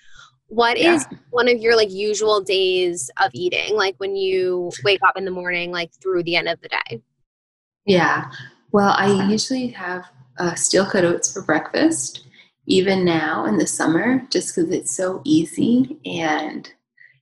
What 0.49 0.79
yeah. 0.81 0.95
is 0.95 1.07
one 1.31 1.49
of 1.49 1.59
your 1.59 1.77
like 1.77 1.91
usual 1.91 2.41
days 2.41 3.11
of 3.23 3.31
eating? 3.35 3.75
Like 3.75 3.95
when 3.99 4.15
you 4.15 4.71
wake 4.85 5.01
up 5.07 5.17
in 5.17 5.25
the 5.25 5.31
morning, 5.31 5.73
like 5.73 5.91
through 6.01 6.23
the 6.23 6.37
end 6.37 6.49
of 6.49 6.61
the 6.61 6.69
day? 6.69 7.03
Yeah. 7.85 8.31
Well, 8.73 8.95
I 8.97 9.29
usually 9.29 9.69
have 9.69 10.05
uh, 10.39 10.55
steel 10.55 10.87
cut 10.87 11.05
oats 11.05 11.33
for 11.33 11.43
breakfast, 11.43 12.27
even 12.67 13.05
now 13.05 13.45
in 13.47 13.59
the 13.59 13.67
summer, 13.67 14.27
just 14.31 14.55
because 14.55 14.71
it's 14.71 14.95
so 14.95 15.23
easy 15.25 15.99
and 16.05 16.71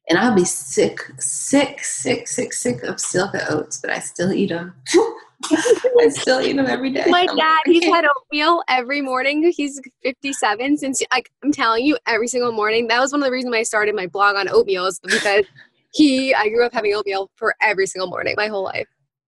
and 0.09 0.19
I'll 0.19 0.35
be 0.35 0.45
sick, 0.45 1.01
sick, 1.19 1.83
sick, 1.83 2.29
sick, 2.29 2.53
sick 2.53 2.83
of 2.83 3.01
steel 3.01 3.31
cut 3.31 3.51
oats, 3.51 3.79
but 3.79 3.91
I 3.91 4.01
still 4.01 4.33
eat 4.33 4.51
them. 4.51 4.75
I 6.01 6.09
still 6.09 6.41
eat 6.41 6.57
them 6.57 6.67
every 6.67 6.91
day. 6.91 7.05
My 7.09 7.27
dad, 7.27 7.63
he's 7.67 7.85
had 7.85 8.05
oatmeal 8.05 8.63
every 8.69 9.01
morning. 9.01 9.53
He's 9.55 9.81
57 10.03 10.79
since 10.79 11.03
like 11.13 11.31
I'm 11.43 11.53
telling 11.53 11.85
you, 11.85 11.99
every 12.07 12.29
single 12.29 12.53
morning. 12.53 12.89
That 12.89 13.01
was 13.01 13.13
one 13.13 13.23
of 13.23 13.27
the 13.27 13.33
reasons 13.33 13.53
why 13.53 13.59
I 13.59 13.63
started 13.65 13.95
my 13.95 14.07
blog 14.07 14.37
on 14.37 14.49
oatmeal 14.49 14.87
is 14.87 15.01
because 15.01 15.45
he 15.93 16.35
I 16.35 16.49
grew 16.49 16.65
up 16.65 16.73
having 16.73 16.95
oatmeal 16.95 17.31
for 17.37 17.55
every 17.61 17.87
single 17.87 18.09
morning 18.09 18.35
my 18.37 18.49
whole 18.49 18.65
life. 18.65 18.87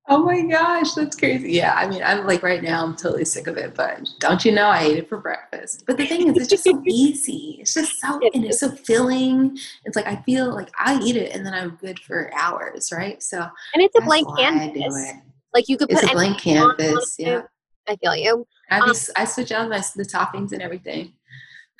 Oh 0.08 0.22
my 0.24 0.40
gosh, 0.42 0.94
that's 0.94 1.16
crazy. 1.16 1.50
Yeah, 1.52 1.74
I 1.74 1.88
mean, 1.88 2.00
I'm 2.00 2.26
like 2.26 2.44
right 2.44 2.62
now, 2.62 2.84
I'm 2.84 2.94
totally 2.94 3.24
sick 3.24 3.48
of 3.48 3.56
it, 3.56 3.74
but 3.74 4.08
don't 4.20 4.44
you 4.44 4.52
know 4.52 4.68
I 4.68 4.82
ate 4.82 4.98
it 4.98 5.08
for 5.08 5.18
breakfast? 5.18 5.82
But 5.84 5.96
the 5.96 6.06
thing 6.06 6.28
is, 6.28 6.36
it's 6.36 6.48
just 6.48 6.62
so 6.62 6.80
easy. 6.86 7.56
It's 7.60 7.74
just 7.74 8.00
so, 8.00 8.20
and 8.32 8.44
it's 8.44 8.60
so 8.60 8.70
filling. 8.70 9.58
It's 9.84 9.96
like 9.96 10.06
I 10.06 10.22
feel 10.22 10.54
like 10.54 10.70
I 10.78 11.00
eat 11.00 11.16
it 11.16 11.34
and 11.34 11.44
then 11.44 11.54
I'm 11.54 11.70
good 11.80 11.98
for 11.98 12.30
hours, 12.36 12.92
right? 12.92 13.20
So, 13.20 13.48
and 13.74 13.82
it's 13.82 13.96
a 13.98 14.02
blank 14.02 14.28
canvas. 14.38 15.14
Like 15.54 15.68
you 15.68 15.76
could 15.76 15.88
put 15.88 16.02
it's 16.02 16.10
a 16.10 16.14
blank 16.14 16.38
canvas. 16.38 17.16
Yeah, 17.18 17.42
I 17.88 17.96
feel 17.96 18.16
you. 18.16 18.46
I, 18.70 18.80
um, 18.80 18.92
I 19.16 19.24
switch 19.24 19.52
out 19.52 19.68
my, 19.68 19.82
the 19.94 20.04
toppings 20.04 20.52
and 20.52 20.60
everything. 20.60 21.12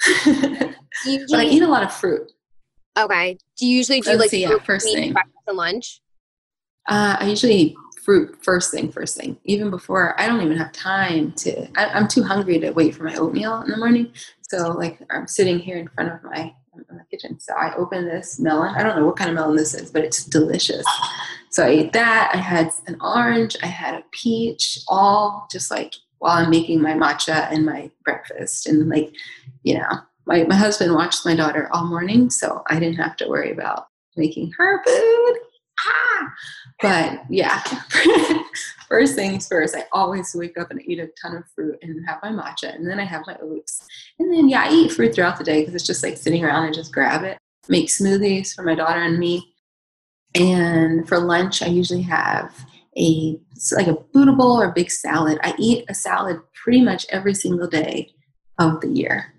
but 0.24 1.40
I 1.40 1.44
eat 1.44 1.62
a 1.62 1.68
lot 1.68 1.82
of 1.82 1.92
fruit. 1.92 2.32
Okay. 2.98 3.36
Do 3.56 3.66
you 3.66 3.76
usually 3.76 4.00
do 4.00 4.10
Let's 4.10 4.20
like 4.20 4.30
see, 4.30 4.42
yeah, 4.42 4.58
first 4.64 4.86
thing 4.86 5.12
breakfast 5.12 5.44
and 5.46 5.56
lunch? 5.56 6.00
Uh, 6.88 7.16
I 7.20 7.28
usually 7.28 7.54
eat 7.54 7.76
fruit 8.04 8.38
first 8.42 8.70
thing, 8.70 8.90
first 8.90 9.16
thing. 9.16 9.36
Even 9.44 9.68
before, 9.68 10.18
I 10.20 10.26
don't 10.26 10.40
even 10.40 10.56
have 10.56 10.72
time 10.72 11.32
to. 11.32 11.68
I, 11.76 11.98
am 11.98 12.08
too 12.08 12.22
hungry 12.22 12.58
to 12.60 12.70
wait 12.70 12.94
for 12.94 13.02
my 13.02 13.16
oatmeal 13.16 13.60
in 13.62 13.70
the 13.70 13.76
morning. 13.76 14.12
So 14.42 14.68
like 14.68 15.00
I'm 15.10 15.26
sitting 15.26 15.58
here 15.58 15.76
in 15.76 15.88
front 15.88 16.12
of 16.12 16.22
my 16.22 16.54
in 16.88 16.96
the 16.96 17.04
kitchen. 17.10 17.40
So 17.40 17.54
I 17.54 17.74
open 17.74 18.04
this 18.04 18.38
melon. 18.38 18.74
I 18.74 18.82
don't 18.82 18.96
know 18.96 19.06
what 19.06 19.16
kind 19.16 19.30
of 19.30 19.34
melon 19.34 19.56
this 19.56 19.74
is, 19.74 19.90
but 19.90 20.04
it's 20.04 20.24
delicious. 20.24 20.84
So 21.56 21.64
I 21.64 21.68
ate 21.68 21.94
that. 21.94 22.32
I 22.34 22.36
had 22.36 22.70
an 22.86 22.98
orange. 23.00 23.56
I 23.62 23.66
had 23.66 23.94
a 23.94 24.04
peach. 24.10 24.78
All 24.88 25.48
just 25.50 25.70
like 25.70 25.94
while 26.18 26.36
I'm 26.36 26.50
making 26.50 26.82
my 26.82 26.92
matcha 26.92 27.50
and 27.50 27.64
my 27.64 27.90
breakfast. 28.04 28.66
And 28.66 28.90
like, 28.90 29.14
you 29.62 29.78
know, 29.78 29.88
my, 30.26 30.44
my 30.44 30.54
husband 30.54 30.92
watched 30.92 31.24
my 31.24 31.34
daughter 31.34 31.70
all 31.72 31.86
morning, 31.86 32.28
so 32.28 32.62
I 32.68 32.78
didn't 32.78 32.98
have 32.98 33.16
to 33.16 33.28
worry 33.28 33.52
about 33.52 33.86
making 34.18 34.52
her 34.58 34.84
food. 34.84 35.38
Ah! 35.80 36.32
But 36.82 37.20
yeah, 37.30 37.62
first 38.90 39.14
things 39.14 39.48
first, 39.48 39.74
I 39.74 39.84
always 39.92 40.34
wake 40.34 40.58
up 40.58 40.70
and 40.70 40.82
eat 40.84 40.98
a 40.98 41.08
ton 41.22 41.36
of 41.36 41.44
fruit 41.54 41.78
and 41.80 42.06
have 42.06 42.18
my 42.22 42.32
matcha, 42.32 42.74
and 42.74 42.86
then 42.86 43.00
I 43.00 43.04
have 43.04 43.22
my 43.26 43.38
oats. 43.40 43.82
And 44.18 44.30
then, 44.30 44.50
yeah, 44.50 44.64
I 44.64 44.72
eat 44.72 44.92
fruit 44.92 45.14
throughout 45.14 45.38
the 45.38 45.44
day 45.44 45.62
because 45.62 45.74
it's 45.74 45.86
just 45.86 46.02
like 46.02 46.18
sitting 46.18 46.44
around 46.44 46.66
and 46.66 46.74
just 46.74 46.92
grab 46.92 47.24
it. 47.24 47.38
Make 47.70 47.88
smoothies 47.88 48.52
for 48.54 48.62
my 48.62 48.74
daughter 48.74 49.00
and 49.00 49.18
me. 49.18 49.54
And 50.40 51.08
for 51.08 51.18
lunch, 51.18 51.62
I 51.62 51.66
usually 51.66 52.02
have 52.02 52.54
a 52.98 53.38
like 53.72 53.86
a 53.86 53.94
Buddha 54.12 54.32
bowl 54.32 54.60
or 54.60 54.66
a 54.66 54.72
big 54.72 54.90
salad. 54.90 55.38
I 55.42 55.54
eat 55.58 55.84
a 55.88 55.94
salad 55.94 56.40
pretty 56.54 56.82
much 56.82 57.06
every 57.10 57.34
single 57.34 57.68
day 57.68 58.10
of 58.58 58.80
the 58.80 58.88
year, 58.88 59.32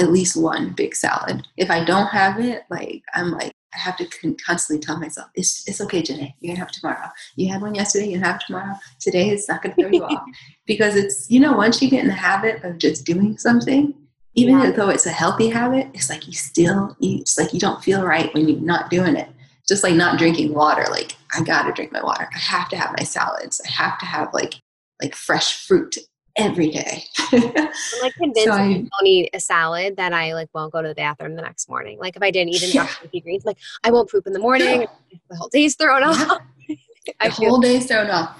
at 0.00 0.10
least 0.10 0.40
one 0.40 0.70
big 0.70 0.94
salad. 0.94 1.46
If 1.56 1.70
I 1.70 1.84
don't 1.84 2.08
have 2.08 2.40
it, 2.40 2.62
like 2.70 3.02
I'm 3.14 3.30
like 3.32 3.52
I 3.74 3.78
have 3.78 3.96
to 3.98 4.34
constantly 4.44 4.84
tell 4.84 4.98
myself, 4.98 5.28
it's, 5.34 5.66
it's 5.66 5.80
okay, 5.80 6.02
Jenné. 6.02 6.34
You're 6.40 6.54
gonna 6.54 6.64
have 6.64 6.72
tomorrow. 6.72 7.08
You 7.36 7.50
had 7.50 7.62
one 7.62 7.74
yesterday. 7.74 8.08
You 8.08 8.18
have 8.20 8.44
tomorrow. 8.44 8.74
Today 9.00 9.30
is 9.30 9.48
not 9.48 9.62
gonna 9.62 9.74
throw 9.74 9.88
you 9.88 10.04
off 10.04 10.22
because 10.66 10.96
it's 10.96 11.30
you 11.30 11.40
know 11.40 11.52
once 11.52 11.80
you 11.80 11.88
get 11.88 12.02
in 12.02 12.08
the 12.08 12.14
habit 12.14 12.62
of 12.64 12.78
just 12.78 13.06
doing 13.06 13.38
something, 13.38 13.94
even 14.34 14.58
yeah. 14.58 14.70
though 14.72 14.90
it's 14.90 15.06
a 15.06 15.10
healthy 15.10 15.48
habit, 15.48 15.88
it's 15.94 16.10
like 16.10 16.26
you 16.26 16.32
still 16.32 16.96
eat. 17.00 17.22
It's 17.22 17.38
like 17.38 17.52
you 17.54 17.60
don't 17.60 17.82
feel 17.82 18.04
right 18.04 18.32
when 18.34 18.48
you're 18.48 18.60
not 18.60 18.90
doing 18.90 19.16
it 19.16 19.28
just 19.68 19.82
like 19.82 19.94
not 19.94 20.18
drinking 20.18 20.52
water 20.52 20.84
like 20.90 21.16
i 21.34 21.42
gotta 21.42 21.72
drink 21.72 21.92
my 21.92 22.02
water. 22.02 22.28
I 22.34 22.38
have 22.38 22.68
to 22.70 22.76
have 22.76 22.94
my 22.98 23.04
salads. 23.04 23.60
I 23.66 23.70
have 23.70 23.98
to 23.98 24.06
have 24.06 24.32
like 24.32 24.54
like 25.00 25.14
fresh 25.14 25.66
fruit 25.66 25.96
every 26.36 26.70
day. 26.70 27.04
I'm 27.32 27.42
like 28.02 28.14
convinced 28.18 28.44
so 28.44 28.52
I, 28.52 28.62
I, 28.62 28.72
don't 28.72 29.06
eat 29.06 29.30
a 29.34 29.40
salad 29.40 29.96
that 29.96 30.12
i 30.12 30.34
like 30.34 30.48
won't 30.54 30.72
go 30.72 30.80
to 30.80 30.88
the 30.88 30.94
bathroom 30.94 31.36
the 31.36 31.42
next 31.42 31.68
morning. 31.68 31.98
Like 31.98 32.16
if 32.16 32.22
i 32.22 32.30
didn't 32.30 32.54
eat 32.54 32.74
enough 32.74 33.00
yeah. 33.12 33.20
greens 33.20 33.44
like 33.44 33.58
i 33.84 33.90
won't 33.90 34.10
poop 34.10 34.26
in 34.26 34.32
the 34.32 34.38
morning. 34.38 34.86
The 35.28 35.36
whole 35.36 35.48
day's 35.48 35.76
thrown 35.76 36.02
off. 36.02 36.40
Yeah. 37.04 37.30
the 37.30 37.30
whole 37.30 37.58
day's 37.58 37.86
thrown 37.86 38.08
off 38.10 38.38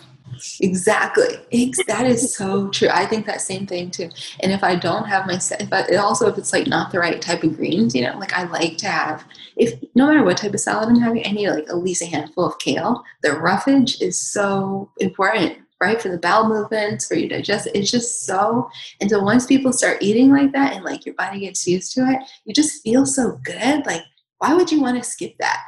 Exactly. 0.61 1.37
that 1.89 2.07
is 2.07 2.35
so 2.35 2.69
true. 2.71 2.89
I 2.91 3.07
think 3.07 3.27
that 3.27 3.41
same 3.41 3.67
thing 3.67 3.91
too. 3.91 4.11
And 4.41 4.53
if 4.53 4.63
I 4.65 4.77
don't 4.77 5.05
have 5.05 5.27
my, 5.27 5.35
if 5.35 5.73
I, 5.73 5.97
also 5.97 6.29
if 6.29 6.39
it's 6.39 6.53
like 6.53 6.67
not 6.67 6.91
the 6.91 6.99
right 6.99 7.21
type 7.21 7.43
of 7.43 7.57
greens, 7.57 7.95
you 7.95 8.03
know, 8.03 8.17
like 8.19 8.33
I 8.33 8.45
like 8.45 8.77
to 8.79 8.89
have, 8.89 9.25
if 9.57 9.81
no 9.95 10.07
matter 10.07 10.25
what 10.25 10.37
type 10.37 10.55
of 10.55 10.61
salad 10.61 10.89
I'm 10.89 11.01
having, 11.01 11.27
I 11.27 11.31
need 11.33 11.51
like 11.51 11.69
at 11.69 11.79
least 11.79 12.03
a 12.03 12.07
handful 12.07 12.45
of 12.47 12.59
kale. 12.59 13.03
The 13.23 13.33
roughage 13.33 14.01
is 14.01 14.19
so 14.21 14.91
important, 15.01 15.59
right? 15.81 16.01
For 16.01 16.09
the 16.09 16.19
bowel 16.19 16.49
movements, 16.49 17.07
for 17.07 17.15
you 17.15 17.29
to 17.29 17.37
digest. 17.37 17.69
It's 17.75 17.91
just 17.91 18.25
so. 18.25 18.71
And 19.01 19.11
so 19.11 19.21
once 19.23 19.47
people 19.47 19.73
start 19.73 20.03
eating 20.03 20.31
like 20.31 20.53
that, 20.53 20.75
and 20.75 20.85
like 20.85 21.05
your 21.05 21.15
body 21.17 21.41
gets 21.41 21.67
used 21.67 21.93
to 21.95 22.03
it, 22.09 22.19
you 22.45 22.55
just 22.55 22.83
feel 22.83 23.05
so 23.05 23.39
good. 23.45 23.85
Like 23.87 24.03
why 24.43 24.55
would 24.55 24.73
you 24.73 24.81
want 24.81 25.01
to 25.01 25.09
skip 25.09 25.37
that? 25.39 25.65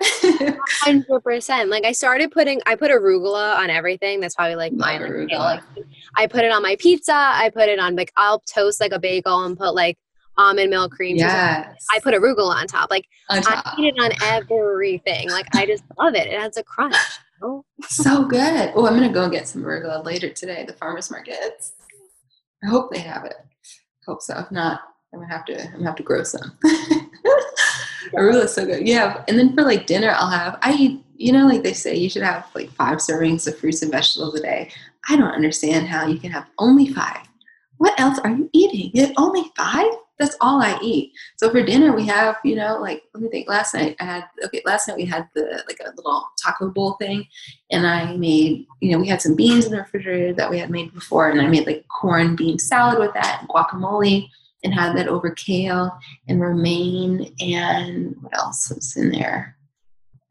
Hundred 0.82 1.22
percent. 1.22 1.70
Like 1.70 1.84
I 1.84 1.92
started 1.92 2.32
putting, 2.32 2.60
I 2.66 2.74
put 2.74 2.90
arugula 2.90 3.56
on 3.56 3.70
everything. 3.70 4.18
That's 4.18 4.34
probably 4.34 4.56
like 4.56 4.72
my 4.72 4.98
like, 4.98 5.62
I 6.16 6.26
put 6.26 6.42
it 6.42 6.50
on 6.50 6.60
my 6.60 6.74
pizza. 6.80 7.14
I 7.14 7.52
put 7.54 7.68
it 7.68 7.78
on 7.78 7.94
like 7.94 8.12
I'll 8.16 8.40
toast 8.40 8.80
like 8.80 8.90
a 8.90 8.98
bagel 8.98 9.44
and 9.44 9.56
put 9.56 9.76
like 9.76 9.96
almond 10.36 10.70
milk 10.70 10.90
cream. 10.90 11.14
Yes. 11.14 11.86
I 11.92 12.00
put 12.00 12.14
arugula 12.14 12.52
on 12.52 12.66
top. 12.66 12.90
Like 12.90 13.06
on 13.30 13.42
top. 13.42 13.64
I 13.64 13.74
eat 13.78 13.94
it 13.96 14.02
on 14.02 14.10
everything. 14.24 15.30
Like 15.30 15.46
I 15.54 15.66
just 15.66 15.84
love 15.96 16.16
it. 16.16 16.26
It 16.26 16.40
has 16.40 16.56
a 16.56 16.64
crunch. 16.64 16.96
so 17.82 18.24
good. 18.24 18.72
Oh, 18.74 18.88
I'm 18.88 18.94
gonna 18.94 19.12
go 19.12 19.30
get 19.30 19.46
some 19.46 19.62
arugula 19.62 20.04
later 20.04 20.30
today. 20.30 20.64
The 20.66 20.72
farmers 20.72 21.12
markets. 21.12 21.74
I 22.64 22.70
hope 22.70 22.92
they 22.92 22.98
have 22.98 23.24
it. 23.24 23.36
Hope 24.04 24.20
so. 24.20 24.36
If 24.36 24.50
not, 24.50 24.80
I'm 25.12 25.20
gonna 25.20 25.32
have 25.32 25.44
to. 25.44 25.62
I'm 25.62 25.72
gonna 25.74 25.86
have 25.86 25.96
to 25.96 26.02
grow 26.02 26.24
some. 26.24 26.58
Arugula 28.14 28.48
so 28.48 28.64
good. 28.64 28.86
Yeah, 28.86 29.22
and 29.28 29.38
then 29.38 29.54
for 29.54 29.62
like 29.62 29.86
dinner, 29.86 30.14
I'll 30.16 30.30
have 30.30 30.58
I 30.62 30.74
eat. 30.74 31.00
You 31.16 31.32
know, 31.32 31.46
like 31.46 31.62
they 31.62 31.72
say, 31.72 31.94
you 31.94 32.10
should 32.10 32.22
have 32.22 32.46
like 32.54 32.70
five 32.72 32.98
servings 32.98 33.46
of 33.46 33.56
fruits 33.58 33.82
and 33.82 33.92
vegetables 33.92 34.34
a 34.34 34.42
day. 34.42 34.70
I 35.08 35.16
don't 35.16 35.32
understand 35.32 35.86
how 35.86 36.06
you 36.06 36.18
can 36.18 36.32
have 36.32 36.46
only 36.58 36.92
five. 36.92 37.28
What 37.76 37.98
else 38.00 38.18
are 38.18 38.30
you 38.30 38.50
eating? 38.52 38.90
You 38.94 39.06
have 39.06 39.14
only 39.16 39.50
five? 39.56 39.92
That's 40.18 40.36
all 40.40 40.62
I 40.62 40.78
eat. 40.80 41.12
So 41.36 41.50
for 41.50 41.62
dinner, 41.62 41.94
we 41.94 42.06
have, 42.06 42.36
you 42.44 42.54
know, 42.54 42.78
like 42.80 43.02
let 43.14 43.22
me 43.22 43.28
think. 43.28 43.48
Last 43.48 43.74
night 43.74 43.96
I 44.00 44.04
had 44.04 44.24
okay. 44.44 44.62
Last 44.64 44.88
night 44.88 44.96
we 44.96 45.04
had 45.04 45.28
the 45.34 45.62
like 45.66 45.80
a 45.84 45.94
little 45.96 46.24
taco 46.42 46.70
bowl 46.70 46.94
thing, 46.94 47.26
and 47.70 47.86
I 47.86 48.16
made, 48.16 48.66
you 48.80 48.92
know, 48.92 48.98
we 48.98 49.08
had 49.08 49.22
some 49.22 49.36
beans 49.36 49.66
in 49.66 49.72
the 49.72 49.78
refrigerator 49.78 50.32
that 50.34 50.50
we 50.50 50.58
had 50.58 50.70
made 50.70 50.94
before, 50.94 51.30
and 51.30 51.40
I 51.40 51.46
made 51.46 51.66
like 51.66 51.84
corn 51.88 52.36
bean 52.36 52.58
salad 52.58 52.98
with 52.98 53.12
that, 53.14 53.46
guacamole 53.48 54.28
and 54.64 54.74
had 54.74 54.96
that 54.96 55.08
over 55.08 55.30
kale 55.30 55.96
and 56.26 56.40
romaine 56.40 57.34
and 57.40 58.16
what 58.20 58.36
else 58.36 58.70
was 58.70 58.96
in 58.96 59.10
there? 59.10 59.56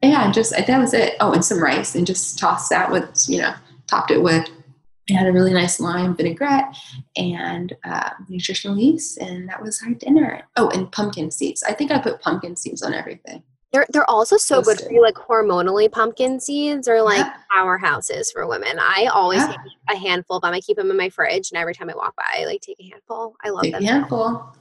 Yeah, 0.02 0.32
just 0.32 0.52
that 0.52 0.80
was 0.80 0.94
it. 0.94 1.16
Oh, 1.22 1.32
and 1.32 1.46
some 1.46 1.64
rice 1.64 1.96
and 1.96 2.06
just 2.06 2.38
tossed 2.38 2.70
that 2.72 2.92
with 2.92 3.26
you 3.28 3.40
know 3.40 3.54
topped 3.88 4.12
it 4.12 4.22
with. 4.22 4.50
It 5.08 5.16
had 5.16 5.28
a 5.28 5.34
really 5.34 5.54
nice 5.54 5.80
lime 5.80 6.16
vinaigrette 6.16 6.76
and 7.18 7.74
uh, 7.84 8.12
nutritional 8.30 8.78
yeast, 8.78 9.18
and 9.18 9.50
that 9.50 9.62
was 9.62 9.82
our 9.86 9.94
dinner. 9.94 10.44
Oh, 10.56 10.70
and 10.70 10.92
pumpkin 10.92 11.30
seeds. 11.30 11.64
I 11.64 11.74
think 11.74 11.92
I 11.92 12.00
put 12.00 12.22
pumpkin 12.22 12.56
seeds 12.56 12.82
on 12.82 12.94
everything. 12.94 13.44
They're 13.74 13.88
they're 13.90 14.10
also 14.10 14.38
so 14.38 14.62
good 14.62 14.80
for 14.80 14.92
you, 14.92 15.02
like 15.02 15.16
hormonally. 15.16 15.92
Pumpkin 15.92 16.40
seeds 16.40 16.88
are 16.88 17.02
like 17.02 17.18
yeah. 17.18 17.34
powerhouses 17.52 18.32
for 18.32 18.46
women. 18.46 18.78
I 18.80 19.10
always 19.12 19.40
yeah. 19.40 19.48
take 19.48 19.58
a 19.90 19.96
handful 19.98 20.38
of 20.38 20.44
them. 20.44 20.54
I 20.54 20.62
keep 20.62 20.78
them 20.78 20.92
in 20.92 20.98
my 20.98 21.10
fridge, 21.10 21.50
and 21.52 21.60
every 21.60 21.74
time 21.74 21.90
I 21.90 21.96
walk 21.96 22.16
by, 22.16 22.42
I 22.42 22.46
like 22.46 22.62
take 22.62 22.80
a 22.80 22.88
handful. 22.88 23.36
I 23.44 23.50
love 23.50 23.64
take 23.64 23.74
them. 23.74 23.84
A 23.84 23.86
handful. 23.86 24.56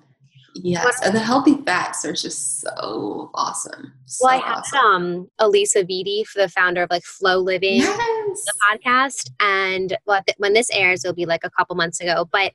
Yes, 0.55 1.01
and 1.03 1.15
the 1.15 1.21
healthy 1.21 1.59
fats 1.67 2.07
are 2.07 2.15
just 2.15 2.61
so 2.61 3.31
awesome. 3.35 3.93
So 4.07 4.27
well, 4.27 4.41
I 4.41 4.47
had 4.47 4.59
awesome. 4.59 4.79
um 4.81 5.31
Alisa 5.41 5.85
Vitti, 5.85 6.25
the 6.35 6.49
founder 6.49 6.83
of 6.83 6.91
like 6.91 7.05
FLO 7.05 7.37
Living, 7.37 7.81
yes. 7.81 8.45
the 8.45 8.55
podcast, 8.71 9.31
and 9.41 9.95
when 10.39 10.55
this 10.55 10.71
airs, 10.73 11.05
it'll 11.05 11.15
be 11.15 11.27
like 11.27 11.45
a 11.45 11.51
couple 11.51 11.77
months 11.77 12.01
ago, 12.01 12.27
but 12.33 12.53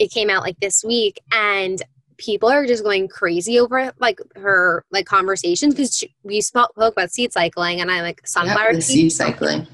it 0.00 0.10
came 0.10 0.28
out 0.28 0.42
like 0.42 0.58
this 0.58 0.82
week, 0.82 1.20
and 1.30 1.82
people 2.20 2.50
are 2.50 2.66
just 2.66 2.84
going 2.84 3.08
crazy 3.08 3.58
over 3.58 3.92
like 3.98 4.20
her 4.36 4.84
like 4.90 5.06
conversations 5.06 5.74
because 5.74 6.04
we 6.22 6.40
spoke 6.40 6.70
about 6.76 7.10
seed 7.10 7.32
cycling 7.32 7.80
and 7.80 7.90
I 7.90 8.02
like 8.02 8.20
sunflower 8.26 8.74
yep, 8.74 8.82
seed 8.82 9.10
cycling. 9.10 9.66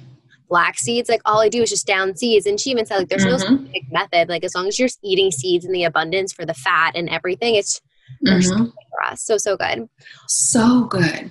black 0.48 0.78
seeds 0.78 1.08
like 1.08 1.20
all 1.24 1.40
I 1.40 1.48
do 1.48 1.62
is 1.62 1.70
just 1.70 1.88
down 1.88 2.16
seeds 2.16 2.46
and 2.46 2.58
she 2.58 2.70
even 2.70 2.86
said 2.86 2.98
like 2.98 3.08
there's 3.08 3.24
mm-hmm. 3.24 3.52
no 3.52 3.58
specific 3.58 3.82
method 3.90 4.28
like 4.28 4.44
as 4.44 4.54
long 4.54 4.68
as 4.68 4.78
you're 4.78 4.88
eating 5.02 5.32
seeds 5.32 5.64
in 5.64 5.72
the 5.72 5.84
abundance 5.84 6.32
for 6.32 6.46
the 6.46 6.54
fat 6.54 6.92
and 6.94 7.08
everything 7.08 7.56
it's 7.56 7.80
mm-hmm. 8.24 8.66
for 8.66 9.02
us. 9.04 9.22
So 9.22 9.36
so 9.38 9.56
good. 9.56 9.88
So 10.28 10.84
good. 10.84 11.30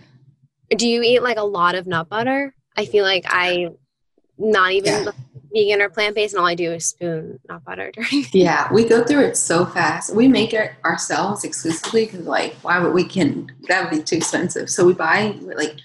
Do 0.69 0.87
you 0.87 1.01
eat 1.01 1.23
like 1.23 1.37
a 1.37 1.43
lot 1.43 1.75
of 1.75 1.87
nut 1.87 2.09
butter? 2.09 2.53
I 2.75 2.85
feel 2.85 3.05
like 3.05 3.23
I 3.27 3.69
not 4.37 4.73
even 4.73 5.05
yeah 5.05 5.11
vegan 5.55 5.81
or 5.81 5.89
plant 5.89 6.15
based, 6.15 6.33
and 6.33 6.41
all 6.41 6.47
I 6.47 6.53
do 6.55 6.73
is 6.73 6.85
spoon, 6.85 7.39
not 7.47 7.63
butter. 7.63 7.91
yeah, 8.33 8.71
we 8.71 8.87
go 8.87 9.03
through 9.03 9.21
it 9.21 9.37
so 9.37 9.65
fast. 9.65 10.13
We 10.13 10.27
make 10.27 10.53
it 10.53 10.73
ourselves 10.83 11.43
exclusively 11.43 12.05
because, 12.05 12.27
like, 12.27 12.53
why 12.55 12.79
would 12.79 12.93
we 12.93 13.05
can 13.05 13.51
that 13.67 13.83
would 13.83 13.97
be 13.97 14.03
too 14.03 14.17
expensive? 14.17 14.69
So 14.69 14.85
we 14.85 14.93
buy 14.93 15.35
like 15.41 15.75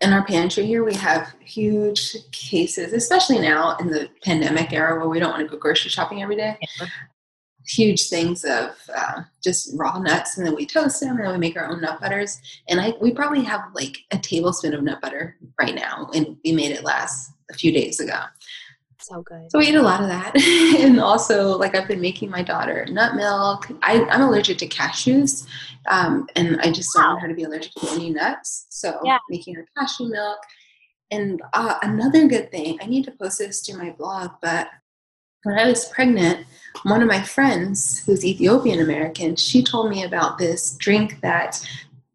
in 0.00 0.12
our 0.12 0.24
pantry 0.24 0.64
here 0.64 0.84
we 0.84 0.94
have 0.94 1.34
huge 1.44 2.16
cases, 2.30 2.92
especially 2.92 3.40
now 3.40 3.76
in 3.78 3.88
the 3.88 4.08
pandemic 4.22 4.72
era 4.72 4.98
where 4.98 5.08
we 5.08 5.18
don't 5.18 5.32
want 5.32 5.42
to 5.42 5.48
go 5.48 5.58
grocery 5.58 5.90
shopping 5.90 6.22
every 6.22 6.36
day. 6.36 6.56
Yeah. 6.80 6.86
Huge 7.66 8.08
things 8.08 8.44
of 8.44 8.70
uh, 8.96 9.22
just 9.44 9.76
raw 9.76 9.98
nuts, 9.98 10.38
and 10.38 10.46
then 10.46 10.54
we 10.54 10.64
toast 10.64 11.00
them, 11.00 11.16
and 11.16 11.26
then 11.26 11.32
we 11.32 11.38
make 11.38 11.54
our 11.54 11.70
own 11.70 11.82
nut 11.82 12.00
butters. 12.00 12.40
And 12.68 12.80
I 12.80 12.94
we 13.00 13.12
probably 13.12 13.42
have 13.42 13.60
like 13.74 13.98
a 14.10 14.16
tablespoon 14.18 14.72
of 14.72 14.82
nut 14.82 15.02
butter 15.02 15.36
right 15.60 15.74
now, 15.74 16.08
and 16.14 16.38
we 16.44 16.52
made 16.52 16.70
it 16.70 16.84
last 16.84 17.30
a 17.50 17.54
few 17.54 17.72
days 17.72 18.00
ago. 18.00 18.20
So 19.08 19.22
good. 19.22 19.50
So 19.50 19.58
we 19.58 19.68
eat 19.68 19.74
a 19.74 19.82
lot 19.82 20.02
of 20.02 20.08
that. 20.08 20.36
and 20.80 21.00
also, 21.00 21.56
like, 21.56 21.74
I've 21.74 21.88
been 21.88 22.00
making 22.00 22.28
my 22.28 22.42
daughter 22.42 22.84
nut 22.90 23.14
milk. 23.14 23.68
I, 23.82 24.06
am 24.10 24.20
allergic 24.20 24.58
to 24.58 24.68
cashews. 24.68 25.46
Um, 25.88 26.28
and 26.36 26.60
I 26.60 26.70
just 26.70 26.90
don't 26.94 27.04
want 27.04 27.22
her 27.22 27.28
to 27.28 27.34
be 27.34 27.44
allergic 27.44 27.72
to 27.74 27.90
any 27.92 28.10
nuts. 28.10 28.66
So 28.68 29.00
yeah. 29.04 29.16
making 29.30 29.54
her 29.54 29.66
cashew 29.78 30.10
milk. 30.10 30.38
And 31.10 31.40
uh, 31.54 31.76
another 31.80 32.28
good 32.28 32.50
thing, 32.50 32.78
I 32.82 32.86
need 32.86 33.04
to 33.04 33.12
post 33.12 33.38
this 33.38 33.62
to 33.62 33.76
my 33.78 33.90
blog, 33.90 34.32
but 34.42 34.68
when 35.44 35.58
I 35.58 35.66
was 35.66 35.86
pregnant, 35.86 36.46
one 36.82 37.00
of 37.00 37.08
my 37.08 37.22
friends 37.22 38.04
who's 38.04 38.26
Ethiopian 38.26 38.80
American, 38.80 39.36
she 39.36 39.62
told 39.62 39.88
me 39.88 40.04
about 40.04 40.36
this 40.36 40.76
drink 40.76 41.20
that 41.22 41.66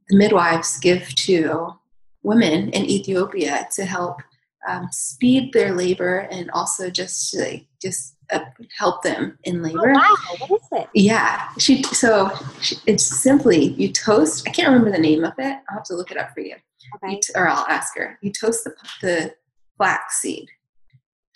the 0.09 0.17
midwives 0.17 0.79
give 0.79 1.07
to 1.15 1.73
women 2.21 2.69
in 2.69 2.85
Ethiopia 2.85 3.67
to 3.73 3.85
help 3.85 4.21
um, 4.67 4.87
speed 4.91 5.53
their 5.53 5.73
labor 5.73 6.27
and 6.31 6.49
also 6.51 6.89
just 6.89 7.35
like 7.37 7.65
just 7.81 8.15
uh, 8.31 8.39
help 8.77 9.03
them 9.03 9.37
in 9.43 9.59
Oh, 9.59 9.63
labor. 9.63 9.93
wow. 9.93 10.15
What 10.39 10.51
is 10.61 10.67
it? 10.71 10.89
Yeah, 10.93 11.47
she. 11.59 11.83
So 11.83 12.31
she, 12.61 12.77
it's 12.85 13.03
simply 13.03 13.67
you 13.73 13.91
toast. 13.91 14.47
I 14.47 14.51
can't 14.51 14.69
remember 14.69 14.91
the 14.91 14.97
name 15.01 15.23
of 15.23 15.33
it. 15.37 15.57
I'll 15.69 15.77
have 15.77 15.83
to 15.85 15.95
look 15.95 16.11
it 16.11 16.17
up 16.17 16.33
for 16.33 16.39
you. 16.41 16.55
Okay. 16.95 17.13
You 17.15 17.19
t- 17.21 17.33
or 17.35 17.47
I'll 17.47 17.65
ask 17.67 17.95
her. 17.97 18.17
You 18.21 18.31
toast 18.31 18.63
the 18.63 18.73
the 19.01 19.35
flax 19.77 20.19
seed. 20.21 20.47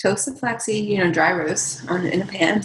Toast 0.02 0.26
the 0.26 0.34
flax 0.34 0.66
seed. 0.66 0.86
You 0.86 1.00
know, 1.04 1.12
dry 1.12 1.32
roast 1.34 1.90
on 1.90 2.06
in 2.06 2.22
a 2.22 2.26
pan, 2.26 2.64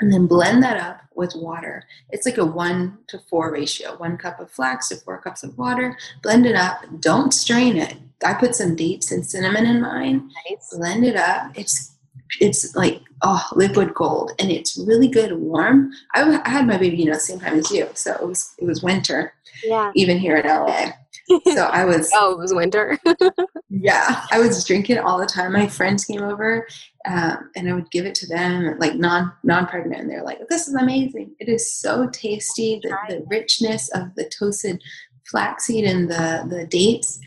and 0.00 0.12
then 0.12 0.26
blend 0.26 0.62
that 0.62 0.76
up 0.76 1.00
with 1.14 1.34
water. 1.34 1.84
It's 2.10 2.26
like 2.26 2.38
a 2.38 2.44
one 2.44 2.98
to 3.08 3.18
four 3.30 3.50
ratio. 3.52 3.96
One 3.96 4.16
cup 4.16 4.38
of 4.40 4.50
flax 4.50 4.88
to 4.90 4.96
four 4.96 5.18
cups 5.20 5.42
of 5.42 5.56
water. 5.56 5.96
Blend 6.22 6.46
it 6.46 6.54
up. 6.56 6.82
Don't 7.00 7.32
strain 7.32 7.76
it. 7.76 7.96
I 8.24 8.34
put 8.34 8.54
some 8.54 8.74
dates 8.76 9.12
and 9.12 9.24
cinnamon 9.26 9.66
in 9.66 9.80
mine 9.80 10.30
Nice. 10.50 10.74
blend 10.76 11.04
it 11.04 11.16
up. 11.16 11.52
It's 11.56 11.94
it's 12.40 12.74
like 12.76 13.00
oh 13.22 13.42
liquid 13.54 13.94
gold, 13.94 14.32
and 14.38 14.50
it's 14.50 14.76
really 14.76 15.08
good 15.08 15.32
warm. 15.38 15.90
I, 16.14 16.20
w- 16.20 16.40
I 16.44 16.50
had 16.50 16.66
my 16.66 16.76
baby, 16.76 16.96
you 16.98 17.06
know, 17.06 17.14
the 17.14 17.20
same 17.20 17.40
time 17.40 17.54
as 17.58 17.70
you, 17.70 17.88
so 17.94 18.12
it 18.14 18.26
was 18.26 18.54
it 18.58 18.64
was 18.64 18.82
winter 18.82 19.32
Yeah. 19.64 19.92
even 19.94 20.18
here 20.18 20.36
in 20.36 20.46
LA. 20.46 20.90
So 21.54 21.64
I 21.66 21.84
was 21.84 22.10
Oh, 22.14 22.32
it 22.32 22.38
was 22.38 22.52
winter. 22.52 22.98
yeah, 23.70 24.24
I 24.30 24.38
was 24.40 24.64
drinking 24.64 24.98
all 24.98 25.18
the 25.18 25.26
time. 25.26 25.52
My 25.52 25.68
friends 25.68 26.04
came 26.04 26.22
over, 26.22 26.66
um, 27.06 27.50
and 27.56 27.68
I 27.68 27.72
would 27.72 27.90
give 27.90 28.04
it 28.04 28.14
to 28.16 28.26
them, 28.26 28.76
like 28.78 28.94
non 28.96 29.32
non 29.42 29.66
pregnant. 29.66 30.02
And 30.02 30.10
they're 30.10 30.22
like, 30.24 30.40
"This 30.48 30.68
is 30.68 30.74
amazing! 30.74 31.34
It 31.38 31.48
is 31.48 31.72
so 31.72 32.08
tasty. 32.12 32.80
The, 32.82 32.96
the 33.08 33.24
richness 33.28 33.88
of 33.90 34.14
the 34.16 34.24
toasted 34.28 34.82
flaxseed 35.30 35.84
and 35.84 36.10
the 36.10 36.46
the 36.48 36.66
dates." 36.66 37.20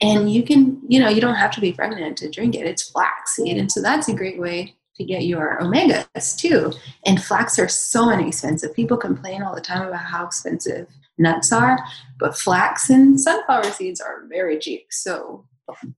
And 0.00 0.32
you 0.32 0.44
can, 0.44 0.80
you 0.86 1.00
know, 1.00 1.08
you 1.08 1.20
don't 1.20 1.34
have 1.34 1.50
to 1.52 1.60
be 1.60 1.72
pregnant 1.72 2.16
to 2.18 2.30
drink 2.30 2.54
it. 2.54 2.66
It's 2.66 2.88
flaxseed, 2.90 3.56
and 3.56 3.70
so 3.70 3.82
that's 3.82 4.08
a 4.08 4.14
great 4.14 4.38
way 4.38 4.76
to 4.96 5.04
get 5.04 5.24
your 5.24 5.58
omegas 5.60 6.36
too. 6.36 6.72
And 7.06 7.22
flax 7.22 7.58
are 7.58 7.68
so 7.68 8.10
inexpensive. 8.10 8.74
People 8.74 8.96
complain 8.96 9.42
all 9.42 9.54
the 9.54 9.60
time 9.60 9.86
about 9.86 10.00
how 10.00 10.26
expensive 10.26 10.88
nuts 11.18 11.52
are, 11.52 11.78
but 12.18 12.36
flax 12.36 12.90
and 12.90 13.20
sunflower 13.20 13.70
seeds 13.72 14.00
are 14.00 14.26
very 14.28 14.58
cheap. 14.58 14.86
So 14.90 15.46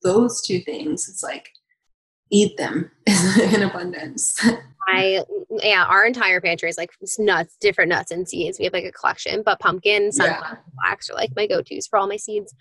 those 0.03 0.43
two 0.43 0.61
things, 0.61 1.09
it's 1.09 1.23
like 1.23 1.49
eat 2.31 2.57
them 2.57 2.91
in 3.53 3.63
abundance. 3.63 4.41
I 4.89 5.25
yeah, 5.63 5.85
our 5.85 6.07
entire 6.07 6.41
pantry 6.41 6.69
is 6.69 6.79
like 6.79 6.91
nuts, 7.19 7.57
different 7.61 7.91
nuts 7.91 8.11
and 8.11 8.29
seeds. 8.29 8.59
We 8.59 8.65
have 8.65 8.73
like 8.73 8.85
a 8.85 8.93
collection, 8.93 9.43
but 9.45 9.61
pumpkin, 9.61 10.11
sunflower, 10.13 10.61
flax 10.75 11.11
are 11.11 11.15
like 11.15 11.31
my 11.37 11.47
go-tos 11.47 11.87
for 11.87 11.99
all 11.99 12.07
my 12.09 12.17
seeds. 12.17 12.55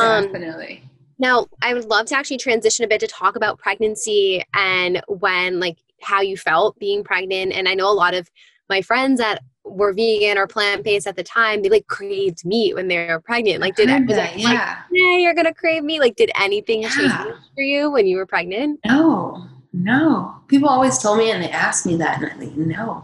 Um, 0.00 0.24
Definitely. 0.24 0.82
Now, 1.18 1.46
I 1.62 1.74
would 1.74 1.84
love 1.84 2.06
to 2.06 2.16
actually 2.16 2.38
transition 2.38 2.84
a 2.84 2.88
bit 2.88 3.00
to 3.00 3.06
talk 3.06 3.36
about 3.36 3.58
pregnancy 3.58 4.42
and 4.54 5.00
when, 5.06 5.60
like, 5.60 5.78
how 6.02 6.20
you 6.20 6.36
felt 6.36 6.76
being 6.78 7.04
pregnant. 7.04 7.52
And 7.52 7.68
I 7.68 7.74
know 7.74 7.88
a 7.90 7.94
lot 7.94 8.14
of 8.14 8.28
my 8.68 8.82
friends 8.82 9.20
that 9.20 9.40
were 9.64 9.92
vegan 9.92 10.36
or 10.36 10.46
plant 10.46 10.84
based 10.84 11.06
at 11.06 11.16
the 11.16 11.22
time, 11.22 11.62
they 11.62 11.68
like 11.68 11.86
craved 11.86 12.44
meat 12.44 12.74
when 12.74 12.88
they 12.88 13.06
were 13.06 13.20
pregnant. 13.20 13.60
Like, 13.60 13.76
did 13.76 13.88
Heard 13.88 14.06
was 14.08 14.16
that, 14.16 14.36
it 14.36 14.42
like, 14.42 14.54
yeah. 14.54 14.82
yeah, 14.90 15.16
you're 15.18 15.34
gonna 15.34 15.54
crave 15.54 15.82
meat? 15.84 16.00
Like, 16.00 16.16
did 16.16 16.30
anything 16.38 16.82
Yeah. 16.82 16.90
change 16.90 17.12
for 17.54 17.62
you 17.62 17.90
when 17.90 18.06
you 18.06 18.16
were 18.18 18.26
pregnant? 18.26 18.80
No, 18.84 19.46
no. 19.74 20.36
People 20.46 20.68
always 20.68 20.98
told 20.98 21.18
me 21.18 21.32
and 21.32 21.42
they 21.42 21.50
asked 21.50 21.84
me 21.84 21.96
that, 21.96 22.22
and 22.22 22.30
I'm 22.30 22.38
like, 22.38 22.56
no. 22.56 23.02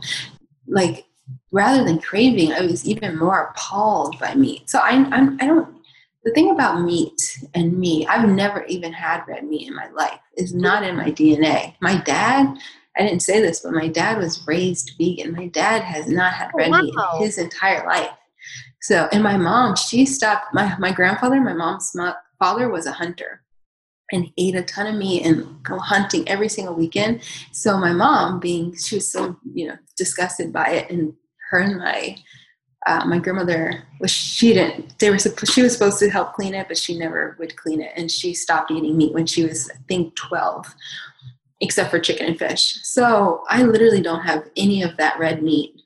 Like, 0.68 1.04
rather 1.50 1.82
than 1.84 1.98
craving, 1.98 2.52
I 2.52 2.60
was 2.60 2.86
even 2.86 3.18
more 3.18 3.50
appalled 3.50 4.18
by 4.20 4.34
meat. 4.36 4.70
So 4.70 4.78
I, 4.78 4.90
I'm, 4.90 5.36
I 5.40 5.46
don't. 5.46 5.80
The 6.22 6.30
thing 6.32 6.50
about 6.50 6.82
meat 6.82 7.38
and 7.54 7.76
me, 7.78 8.06
I've 8.06 8.28
never 8.28 8.64
even 8.66 8.92
had 8.92 9.24
red 9.26 9.44
meat 9.44 9.66
in 9.66 9.74
my 9.74 9.88
life. 9.88 10.20
It's 10.34 10.52
not 10.52 10.84
in 10.84 10.94
my 10.96 11.10
DNA. 11.10 11.74
My 11.80 11.96
dad, 12.02 12.56
I 12.96 13.02
didn't 13.02 13.22
say 13.22 13.40
this, 13.40 13.60
but 13.60 13.72
my 13.72 13.88
dad 13.88 14.18
was 14.18 14.46
raised 14.46 14.92
vegan. 14.98 15.32
My 15.32 15.46
dad 15.46 15.82
has 15.82 16.08
not 16.08 16.34
had 16.34 16.50
Oh, 16.54 16.58
red 16.58 16.70
meat 16.70 16.94
oh, 16.96 17.14
wow. 17.14 17.18
his 17.24 17.38
entire 17.38 17.86
life. 17.86 18.10
So, 18.82 19.08
and 19.12 19.22
my 19.22 19.38
mom, 19.38 19.76
she 19.76 20.06
stopped. 20.06 20.54
My 20.54 20.76
my 20.78 20.92
grandfather, 20.92 21.40
my 21.40 21.54
mom's 21.54 21.96
father, 22.38 22.68
was 22.68 22.86
a 22.86 22.92
hunter 22.92 23.42
and 24.12 24.30
ate 24.36 24.54
a 24.54 24.62
ton 24.62 24.86
of 24.86 24.94
meat 24.94 25.24
and 25.24 25.62
go 25.62 25.78
hunting 25.78 26.28
every 26.28 26.48
single 26.48 26.74
weekend. 26.74 27.22
So 27.52 27.78
my 27.78 27.92
mom, 27.92 28.40
being 28.40 28.76
she 28.76 28.96
was 28.96 29.10
so 29.10 29.36
you 29.52 29.68
know 29.68 29.76
disgusted 29.96 30.52
by 30.52 30.66
it, 30.66 30.90
and 30.90 31.14
her 31.50 31.58
and 31.60 31.78
my 31.78 32.16
uh, 32.86 33.04
my 33.06 33.18
grandmother 33.18 33.84
was 34.00 34.10
she 34.10 34.54
didn't 34.54 34.98
they 34.98 35.10
were 35.10 35.18
she 35.18 35.62
was 35.62 35.72
supposed 35.72 35.98
to 35.98 36.10
help 36.10 36.34
clean 36.34 36.54
it, 36.54 36.68
but 36.68 36.78
she 36.78 36.98
never 36.98 37.36
would 37.38 37.56
clean 37.56 37.80
it, 37.80 37.92
and 37.96 38.10
she 38.10 38.34
stopped 38.34 38.70
eating 38.70 38.96
meat 38.96 39.12
when 39.12 39.26
she 39.26 39.44
was 39.44 39.70
I 39.70 39.78
think 39.88 40.14
twelve, 40.16 40.74
except 41.60 41.90
for 41.90 41.98
chicken 41.98 42.26
and 42.26 42.38
fish. 42.38 42.78
So 42.82 43.42
I 43.48 43.62
literally 43.62 44.02
don't 44.02 44.22
have 44.22 44.48
any 44.56 44.82
of 44.82 44.96
that 44.96 45.18
red 45.18 45.42
meat 45.42 45.80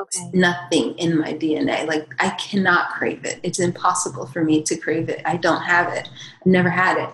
Okay. 0.00 0.30
nothing 0.32 0.96
in 0.98 1.18
my 1.18 1.32
DNA. 1.32 1.84
Like 1.86 2.06
I 2.20 2.30
cannot 2.30 2.90
crave 2.90 3.24
it. 3.24 3.40
It's 3.42 3.58
impossible 3.58 4.26
for 4.26 4.44
me 4.44 4.62
to 4.62 4.76
crave 4.76 5.08
it. 5.08 5.20
I 5.24 5.36
don't 5.36 5.62
have 5.62 5.92
it. 5.92 6.08
I've 6.40 6.46
never 6.46 6.70
had 6.70 6.98
it. 6.98 7.10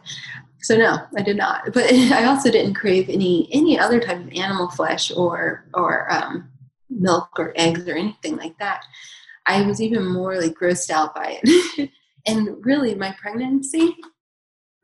So 0.65 0.79
no, 0.79 0.97
I 1.15 1.21
did 1.21 1.37
not. 1.37 1.75
But 1.75 1.93
I 1.93 2.25
also 2.25 2.51
didn't 2.51 2.75
crave 2.75 3.11
any 3.11 3.49
any 3.53 3.79
other 3.79 4.01
type 4.01 4.19
of 4.19 4.33
animal 4.33 4.71
flesh 4.71 5.13
or 5.13 5.67
or 5.75 6.11
um, 6.11 6.51
milk 6.89 7.29
or 7.39 7.53
eggs 7.55 7.87
or 7.87 7.97
anything 7.97 8.37
like 8.37 8.59
that. 8.59 8.83
I 9.47 9.61
was 9.63 9.83
even 9.83 10.07
more 10.07 10.41
like 10.41 10.55
grossed 10.55 10.89
out 10.89 11.15
by 11.15 11.39
it. 11.43 11.91
and 12.27 12.65
really, 12.65 12.95
my 12.95 13.15
pregnancy, 13.21 13.95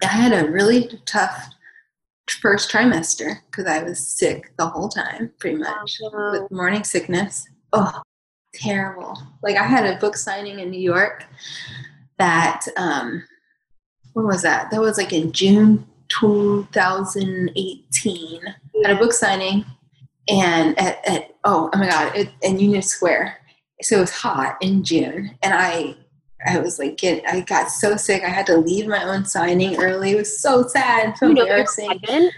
I 0.03 0.09
had 0.09 0.33
a 0.33 0.51
really 0.51 1.01
tough 1.07 1.49
first 2.29 2.71
trimester 2.71 3.39
because 3.47 3.67
I 3.67 3.83
was 3.83 4.07
sick 4.07 4.53
the 4.59 4.67
whole 4.67 4.91
time, 4.91 5.33
pretty 5.39 5.57
much 5.57 5.99
wow. 6.03 6.33
with 6.33 6.51
morning 6.51 6.85
sickness. 6.85 7.49
Oh, 7.73 8.03
terrible. 8.53 9.17
Like 9.43 9.57
I 9.57 9.65
had 9.65 9.87
a 9.87 9.99
book 9.99 10.15
signing 10.15 10.61
in 10.61 10.71
New 10.71 10.81
York 10.81 11.25
that 12.19 12.67
um 12.77 13.25
when 14.13 14.27
was 14.27 14.43
that? 14.43 14.71
That 14.71 14.81
was 14.81 14.99
like 14.99 15.13
in 15.13 15.33
June 15.33 15.87
2018. 16.09 18.41
At 18.85 18.91
a 18.91 18.97
book 18.97 19.13
signing 19.13 19.65
and 20.29 20.79
at, 20.79 21.07
at 21.07 21.35
oh, 21.45 21.71
oh 21.73 21.79
my 21.79 21.89
god, 21.89 22.17
it, 22.17 22.31
in 22.43 22.59
Union 22.59 22.83
Square. 22.83 23.37
So 23.83 23.99
it 23.99 24.01
was 24.01 24.11
hot 24.11 24.57
in 24.61 24.85
June 24.85 25.37
and 25.43 25.55
I 25.55 25.97
I 26.47 26.59
was 26.59 26.79
like 26.79 26.97
get 26.97 27.23
I 27.29 27.41
got 27.41 27.71
so 27.71 27.97
sick 27.97 28.23
I 28.25 28.29
had 28.29 28.47
to 28.47 28.57
leave 28.57 28.87
my 28.87 29.03
own 29.05 29.25
signing 29.25 29.77
early. 29.77 30.13
It 30.13 30.17
was 30.17 30.41
so 30.41 30.67
sad, 30.67 31.17
so 31.19 31.27
You 31.27 31.35
know 31.35 31.43
you 31.43 31.49
were 31.49 31.55
embarrassing. 31.55 31.87
pregnant? 31.87 32.33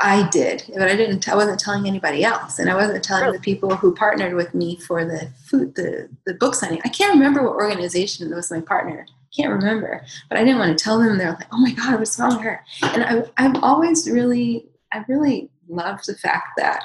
I 0.00 0.28
did, 0.28 0.62
but 0.74 0.88
I 0.88 0.94
didn't. 0.94 1.28
I 1.28 1.34
wasn't 1.34 1.58
telling 1.58 1.88
anybody 1.88 2.24
else, 2.24 2.60
and 2.60 2.70
I 2.70 2.76
wasn't 2.76 3.02
telling 3.02 3.32
the 3.32 3.40
people 3.40 3.74
who 3.74 3.92
partnered 3.92 4.34
with 4.34 4.54
me 4.54 4.76
for 4.76 5.04
the 5.04 5.28
food, 5.44 5.74
the 5.74 6.08
the 6.24 6.34
book 6.34 6.54
signing. 6.54 6.80
I 6.84 6.88
can't 6.88 7.14
remember 7.14 7.42
what 7.42 7.56
organization 7.56 8.32
was 8.32 8.50
my 8.50 8.60
partner. 8.60 9.06
Can't 9.36 9.52
remember, 9.52 10.04
but 10.28 10.38
I 10.38 10.44
didn't 10.44 10.58
want 10.58 10.76
to 10.76 10.82
tell 10.82 10.98
them. 10.98 11.18
They're 11.18 11.32
like, 11.32 11.48
"Oh 11.52 11.58
my 11.58 11.72
God, 11.72 11.98
what's 11.98 12.18
wrong 12.18 12.36
with 12.36 12.44
her?" 12.44 12.64
And 12.82 13.04
I, 13.04 13.22
I've 13.36 13.62
always 13.62 14.08
really, 14.08 14.66
I 14.92 15.04
really 15.08 15.50
loved 15.68 16.06
the 16.06 16.14
fact 16.14 16.48
that, 16.56 16.82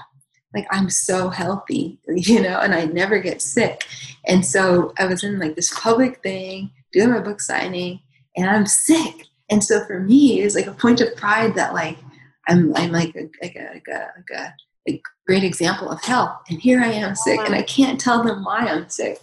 like, 0.53 0.67
I'm 0.71 0.89
so 0.89 1.29
healthy, 1.29 1.99
you 2.07 2.41
know, 2.41 2.59
and 2.59 2.75
I 2.75 2.85
never 2.85 3.19
get 3.19 3.41
sick. 3.41 3.87
And 4.25 4.45
so 4.45 4.93
I 4.97 5.05
was 5.05 5.23
in 5.23 5.39
like 5.39 5.55
this 5.55 5.77
public 5.77 6.21
thing, 6.21 6.71
doing 6.91 7.11
my 7.11 7.19
book 7.19 7.41
signing, 7.41 8.01
and 8.35 8.49
I'm 8.49 8.65
sick. 8.65 9.27
And 9.49 9.63
so 9.63 9.85
for 9.85 9.99
me, 9.99 10.41
it's 10.41 10.55
like 10.55 10.67
a 10.67 10.73
point 10.73 11.01
of 11.01 11.15
pride 11.15 11.55
that 11.55 11.73
like 11.73 11.97
I'm 12.47 12.75
I'm 12.75 12.91
like 12.91 13.15
a 13.15 13.29
like 13.41 13.55
a 13.55 13.73
like 13.73 13.87
a, 13.87 14.07
like 14.17 14.29
a, 14.39 14.53
a 14.89 15.01
great 15.25 15.43
example 15.43 15.89
of 15.89 16.03
health, 16.03 16.41
and 16.49 16.59
here 16.59 16.81
I 16.81 16.87
am 16.87 17.15
sick, 17.15 17.39
and 17.45 17.55
I 17.55 17.61
can't 17.61 17.99
tell 17.99 18.23
them 18.23 18.43
why 18.43 18.59
I'm 18.59 18.89
sick. 18.89 19.19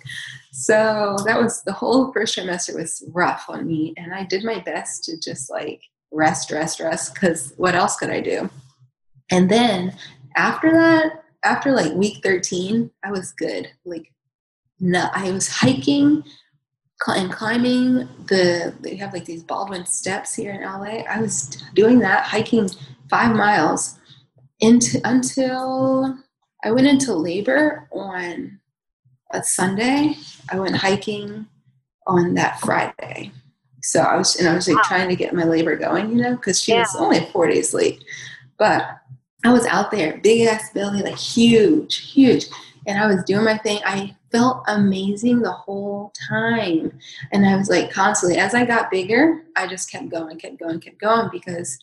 So 0.61 1.17
that 1.25 1.41
was 1.41 1.63
the 1.63 1.73
whole 1.73 2.13
first 2.13 2.37
trimester 2.37 2.75
was 2.77 3.03
rough 3.15 3.47
on 3.49 3.67
me, 3.67 3.95
and 3.97 4.13
I 4.13 4.25
did 4.25 4.45
my 4.45 4.59
best 4.59 5.05
to 5.05 5.19
just 5.19 5.49
like 5.51 5.81
rest, 6.13 6.51
rest, 6.51 6.81
rest, 6.81 7.15
because 7.15 7.55
what 7.57 7.75
else 7.75 7.97
could 7.97 8.11
I 8.11 8.21
do? 8.21 8.51
And 9.31 9.51
then 9.51 9.97
after 10.37 10.71
that, 10.71 11.25
after 11.45 11.73
like 11.73 11.95
week 11.95 12.23
13, 12.23 12.91
I 13.03 13.11
was 13.11 13.33
good. 13.33 13.71
Like, 13.87 14.13
no, 14.79 15.09
I 15.15 15.31
was 15.31 15.49
hiking 15.49 16.25
and 17.07 17.33
climbing 17.33 18.07
the. 18.27 18.75
They 18.81 18.97
have 18.97 19.15
like 19.15 19.25
these 19.25 19.43
Baldwin 19.43 19.87
steps 19.87 20.35
here 20.35 20.53
in 20.53 20.61
LA. 20.61 21.05
I 21.09 21.23
was 21.23 21.57
doing 21.75 22.01
that, 22.01 22.25
hiking 22.25 22.69
five 23.09 23.35
miles 23.35 23.99
into 24.61 25.01
until 25.05 26.19
I 26.63 26.71
went 26.71 26.87
into 26.87 27.15
labor 27.15 27.89
on 27.93 28.60
a 29.33 29.43
Sunday. 29.43 30.17
I 30.51 30.59
went 30.59 30.77
hiking 30.77 31.47
on 32.07 32.35
that 32.35 32.61
Friday. 32.61 33.33
So 33.83 34.01
I 34.01 34.17
was, 34.17 34.37
and 34.37 34.49
I 34.49 34.55
was 34.55 34.69
like 34.69 34.77
Wow. 34.77 34.83
trying 34.85 35.09
to 35.09 35.17
get 35.17 35.35
my 35.35 35.45
labor 35.45 35.77
going, 35.77 36.11
you 36.11 36.17
know, 36.23 36.37
because 36.37 36.63
she 36.63 36.75
was 36.75 36.95
only 36.97 37.21
four 37.33 37.47
days 37.49 37.73
late. 37.73 38.05
But 38.59 38.99
I 39.45 39.53
was 39.53 39.65
out 39.67 39.91
there, 39.91 40.19
big 40.19 40.47
ass 40.47 40.71
belly, 40.73 41.03
like 41.03 41.17
huge, 41.17 42.13
huge. 42.13 42.47
And 42.87 42.99
I 42.99 43.07
was 43.07 43.25
doing 43.25 43.45
my 43.45 43.57
thing. 43.59 43.81
I 43.85 44.15
felt 44.31 44.65
amazing 44.69 45.41
the 45.41 45.53
whole 45.53 46.13
time. 46.29 46.99
And 47.33 47.47
I 47.47 47.57
was 47.57 47.71
like 47.71 47.91
constantly, 47.91 48.39
as 48.39 48.55
I 48.55 48.65
got 48.65 48.91
bigger, 48.91 49.43
I 49.57 49.67
just 49.67 49.91
kept 49.91 50.09
going, 50.11 50.39
kept 50.39 50.59
going, 50.59 50.81
kept 50.81 50.99
going 50.99 51.29
because 51.33 51.79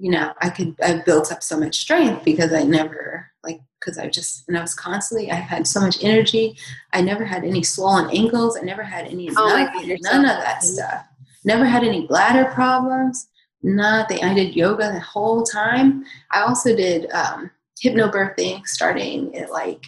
you 0.00 0.10
know, 0.10 0.32
I 0.40 0.48
could, 0.48 0.74
I 0.82 1.02
built 1.04 1.30
up 1.30 1.42
so 1.42 1.58
much 1.58 1.78
strength 1.78 2.24
because 2.24 2.54
I 2.54 2.62
never, 2.62 3.30
like, 3.44 3.60
because 3.78 3.98
I 3.98 4.08
just, 4.08 4.48
and 4.48 4.56
I 4.56 4.62
was 4.62 4.74
constantly, 4.74 5.30
I 5.30 5.34
had 5.34 5.66
so 5.66 5.80
much 5.80 6.02
energy. 6.02 6.56
I 6.94 7.02
never 7.02 7.24
had 7.24 7.44
any 7.44 7.62
swollen 7.62 8.10
ankles. 8.10 8.56
I 8.56 8.62
never 8.62 8.82
had 8.82 9.06
any, 9.06 9.28
oh 9.28 9.48
none, 9.48 9.66
God, 9.66 9.86
none 10.00 10.26
so 10.26 10.32
of 10.32 10.42
that 10.42 10.62
stuff. 10.62 11.04
Never 11.44 11.66
had 11.66 11.84
any 11.84 12.06
bladder 12.06 12.50
problems. 12.52 13.28
Nothing. 13.62 14.24
I 14.24 14.32
did 14.32 14.56
yoga 14.56 14.90
the 14.90 15.00
whole 15.00 15.42
time. 15.42 16.04
I 16.30 16.42
also 16.42 16.74
did 16.74 17.10
um, 17.10 17.50
hypnobirthing 17.82 18.66
starting 18.66 19.36
at 19.36 19.50
like 19.50 19.84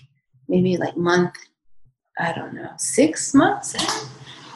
maybe 0.46 0.76
like 0.76 0.96
month, 0.96 1.34
I 2.18 2.32
don't 2.32 2.54
know, 2.54 2.70
six 2.76 3.32
months 3.32 3.74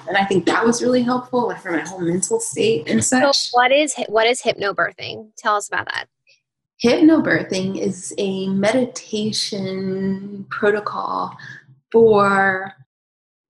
and 0.09 0.17
I 0.17 0.25
think 0.25 0.47
that 0.47 0.65
was 0.65 0.83
really 0.83 1.03
helpful 1.03 1.49
like 1.49 1.61
for 1.61 1.73
my 1.73 1.81
whole 1.81 2.01
mental 2.01 2.41
state 2.41 2.89
and 2.89 3.05
such. 3.05 3.37
So 3.37 3.59
what 3.59 3.73
is 3.73 3.95
what 4.09 4.27
is 4.27 4.43
hypnobirthing? 4.43 5.31
Tell 5.37 5.57
us 5.57 5.69
about 5.69 5.87
that. 5.87 6.07
Hypnobirthing 6.85 7.79
is 7.79 8.15
a 8.19 8.49
meditation 8.49 10.47
protocol 10.51 11.37
for 11.91 12.73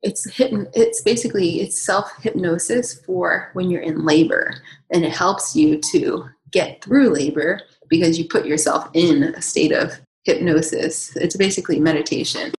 it's 0.02 0.30
hypno, 0.30 0.70
it's 0.74 1.02
basically 1.02 1.60
it's 1.60 1.80
self 1.80 2.12
hypnosis 2.22 3.00
for 3.00 3.50
when 3.54 3.70
you're 3.70 3.82
in 3.82 4.04
labor 4.04 4.54
and 4.92 5.04
it 5.04 5.12
helps 5.12 5.56
you 5.56 5.80
to 5.92 6.28
get 6.52 6.82
through 6.82 7.10
labor 7.10 7.60
because 7.88 8.18
you 8.18 8.28
put 8.28 8.46
yourself 8.46 8.88
in 8.94 9.24
a 9.24 9.42
state 9.42 9.72
of 9.72 9.98
hypnosis. 10.24 11.16
It's 11.16 11.36
basically 11.36 11.80
meditation. 11.80 12.52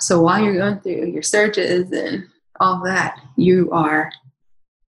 So 0.00 0.20
while 0.20 0.42
you're 0.42 0.56
going 0.56 0.80
through 0.80 1.06
your 1.06 1.22
surges 1.22 1.92
and 1.92 2.26
all 2.60 2.82
that, 2.84 3.20
you 3.36 3.70
are 3.72 4.12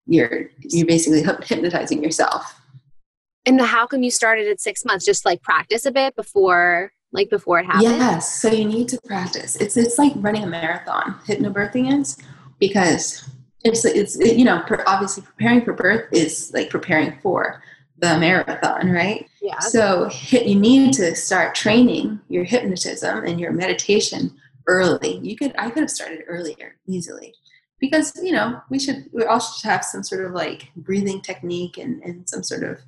you're 0.06 0.50
you're 0.60 0.86
basically 0.86 1.22
hypnotizing 1.22 2.02
yourself. 2.02 2.60
And 3.44 3.60
how 3.60 3.86
come 3.86 4.02
you 4.02 4.10
started 4.10 4.46
at 4.48 4.60
six 4.60 4.84
months? 4.84 5.04
Just 5.04 5.24
like 5.24 5.42
practice 5.42 5.86
a 5.86 5.90
bit 5.90 6.14
before 6.14 6.92
like 7.12 7.30
before 7.30 7.60
it 7.60 7.66
happened? 7.66 7.84
Yes. 7.84 8.40
So 8.40 8.50
you 8.50 8.64
need 8.64 8.88
to 8.88 9.00
practice. 9.02 9.56
It's 9.56 9.76
it's 9.76 9.98
like 9.98 10.12
running 10.16 10.44
a 10.44 10.46
marathon. 10.46 11.18
Hypnobirthing 11.26 12.00
is 12.00 12.18
because 12.58 13.28
it's 13.64 13.84
it's 13.84 14.18
it, 14.18 14.36
you 14.36 14.44
know 14.44 14.64
obviously 14.86 15.22
preparing 15.22 15.64
for 15.64 15.72
birth 15.72 16.08
is 16.12 16.50
like 16.54 16.70
preparing 16.70 17.18
for 17.20 17.62
the 17.98 18.18
marathon, 18.18 18.90
right? 18.90 19.26
Yeah. 19.40 19.58
So 19.60 20.10
you 20.30 20.58
need 20.58 20.92
to 20.94 21.14
start 21.14 21.54
training 21.54 22.20
your 22.28 22.44
hypnotism 22.44 23.24
and 23.24 23.38
your 23.38 23.52
meditation 23.52 24.34
early. 24.66 25.18
You 25.18 25.36
could 25.36 25.54
I 25.58 25.70
could 25.70 25.82
have 25.82 25.90
started 25.90 26.24
earlier 26.26 26.76
easily 26.86 27.34
because 27.82 28.12
you 28.22 28.32
know 28.32 28.62
we 28.70 28.78
should 28.78 29.04
we 29.12 29.24
all 29.24 29.40
should 29.40 29.68
have 29.68 29.84
some 29.84 30.04
sort 30.04 30.24
of 30.24 30.32
like 30.32 30.70
breathing 30.76 31.20
technique 31.20 31.76
and, 31.76 32.00
and 32.04 32.26
some 32.26 32.42
sort 32.42 32.62
of 32.62 32.78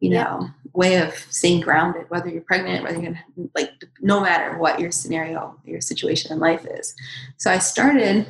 you 0.00 0.10
know 0.10 0.40
yeah. 0.40 0.48
way 0.72 0.96
of 0.96 1.14
staying 1.30 1.60
grounded 1.60 2.06
whether 2.08 2.28
you're 2.28 2.40
pregnant 2.42 2.82
whether 2.82 2.98
you're 2.98 3.12
gonna, 3.12 3.48
like 3.54 3.70
no 4.00 4.20
matter 4.20 4.56
what 4.56 4.80
your 4.80 4.90
scenario 4.90 5.54
your 5.64 5.80
situation 5.80 6.32
in 6.32 6.40
life 6.40 6.66
is. 6.66 6.94
So 7.36 7.50
i 7.52 7.58
started 7.58 8.26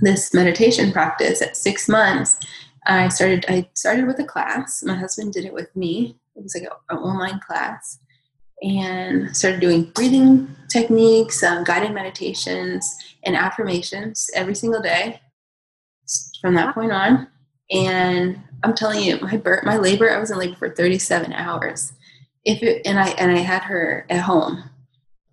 this 0.00 0.32
meditation 0.32 0.92
practice 0.92 1.42
at 1.42 1.56
six 1.56 1.88
months. 1.88 2.38
I 2.86 3.08
started 3.08 3.44
i 3.48 3.68
started 3.74 4.06
with 4.06 4.20
a 4.20 4.24
class. 4.24 4.82
My 4.84 4.94
husband 4.94 5.32
did 5.32 5.44
it 5.44 5.52
with 5.52 5.74
me. 5.74 6.16
It 6.36 6.42
was 6.44 6.54
like 6.54 6.68
an 6.90 6.96
online 6.98 7.40
class. 7.40 7.98
And 8.62 9.36
started 9.36 9.60
doing 9.60 9.90
breathing 9.96 10.48
techniques 10.70 11.42
um, 11.42 11.64
guided 11.64 11.92
meditations 11.92 12.96
and 13.24 13.36
affirmations 13.36 14.30
every 14.34 14.54
single 14.54 14.80
day 14.80 15.20
from 16.40 16.54
that 16.54 16.74
point 16.74 16.92
on. 16.92 17.28
And 17.70 18.40
I'm 18.62 18.74
telling 18.74 19.02
you, 19.02 19.18
my 19.20 19.36
birth, 19.36 19.64
my 19.64 19.76
labor, 19.76 20.10
I 20.10 20.18
was 20.18 20.30
in 20.30 20.38
labor 20.38 20.56
for 20.56 20.74
37 20.74 21.32
hours. 21.32 21.92
If 22.44 22.62
it, 22.62 22.82
and 22.86 22.98
I 22.98 23.08
and 23.10 23.32
I 23.32 23.38
had 23.38 23.62
her 23.62 24.06
at 24.10 24.20
home. 24.20 24.70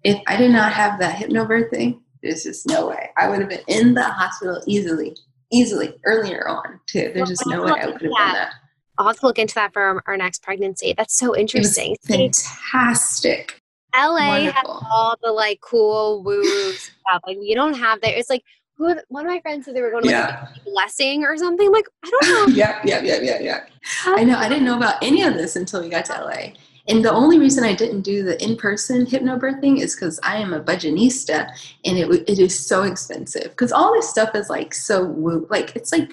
If 0.04 0.20
I 0.28 0.38
did 0.38 0.52
not 0.52 0.72
have 0.74 1.00
that 1.00 1.18
hypnobirthing, 1.18 2.00
there's 2.24 2.44
just 2.44 2.68
no 2.68 2.88
way. 2.88 3.10
I 3.18 3.30
would 3.30 3.40
have 3.40 3.50
been 3.50 3.62
in 3.68 3.94
the 3.94 4.04
hospital 4.04 4.62
easily, 4.66 5.16
easily 5.52 5.94
earlier 6.06 6.48
on 6.48 6.80
too. 6.88 7.12
There's 7.14 7.30
just 7.30 7.46
no 7.46 7.64
way 7.64 7.72
I 7.72 7.92
could 7.92 7.92
have 7.94 8.02
done 8.02 8.12
that. 8.12 8.54
I'll 8.98 9.08
have 9.08 9.20
to 9.20 9.26
look 9.26 9.40
into 9.40 9.56
that 9.56 9.74
for 9.74 10.04
our 10.06 10.18
next 10.18 10.44
pregnancy. 10.44 10.94
That's 10.96 11.18
so 11.18 11.36
interesting. 11.36 11.98
fantastic. 12.08 13.60
LA 13.96 14.28
Wonderful. 14.28 14.74
has 14.74 14.84
all 14.92 15.18
the 15.22 15.32
like 15.32 15.60
cool 15.62 16.24
woo 16.24 16.72
stuff. 16.74 17.22
Like 17.26 17.38
you 17.42 17.56
don't 17.56 17.74
have 17.74 18.00
that. 18.02 18.18
It's 18.18 18.30
like 18.30 18.44
who 18.82 18.96
one 19.10 19.26
of 19.26 19.32
my 19.32 19.40
friends 19.42 19.66
said 19.66 19.76
they 19.76 19.82
were 19.82 19.92
going 19.92 20.04
to 20.04 20.10
yeah. 20.10 20.48
like 20.54 20.64
blessing 20.66 21.24
or 21.24 21.38
something. 21.38 21.68
I'm 21.68 21.74
like, 21.74 21.88
I 22.04 22.10
don't 22.10 22.28
know. 22.28 22.46
yeah, 22.56 22.82
yeah, 22.84 23.02
yeah, 23.02 23.20
yeah, 23.22 23.40
yeah. 23.40 23.64
Uh, 24.08 24.16
I 24.18 24.24
know. 24.24 24.38
I 24.38 24.50
didn't 24.50 24.66
know 24.66 24.78
about 24.78 25.02
any 25.04 25.22
of 25.24 25.36
this 25.36 25.56
until 25.56 25.82
we 25.82 25.90
got 25.90 26.06
to 26.06 26.14
LA. 26.14 26.54
And 26.88 27.06
the 27.06 27.12
only 27.12 27.38
reason 27.38 27.64
I 27.64 27.76
didn't 27.76 28.02
do 28.02 28.24
the 28.24 28.44
in-person 28.44 29.06
hypnobirthing 29.06 29.80
is 29.80 29.96
because 29.96 30.20
I 30.24 30.38
am 30.38 30.52
a 30.54 30.60
budgetista, 30.60 31.48
and 31.86 31.98
it 31.98 32.10
it 32.28 32.40
is 32.40 32.58
so 32.58 32.84
expensive. 32.84 33.52
Because 33.52 33.72
all 33.72 33.94
this 33.94 34.10
stuff 34.10 34.34
is 34.34 34.50
like 34.50 34.74
so 34.74 35.06
woo, 35.06 35.46
like 35.50 35.76
it's 35.76 35.92
like 35.92 36.10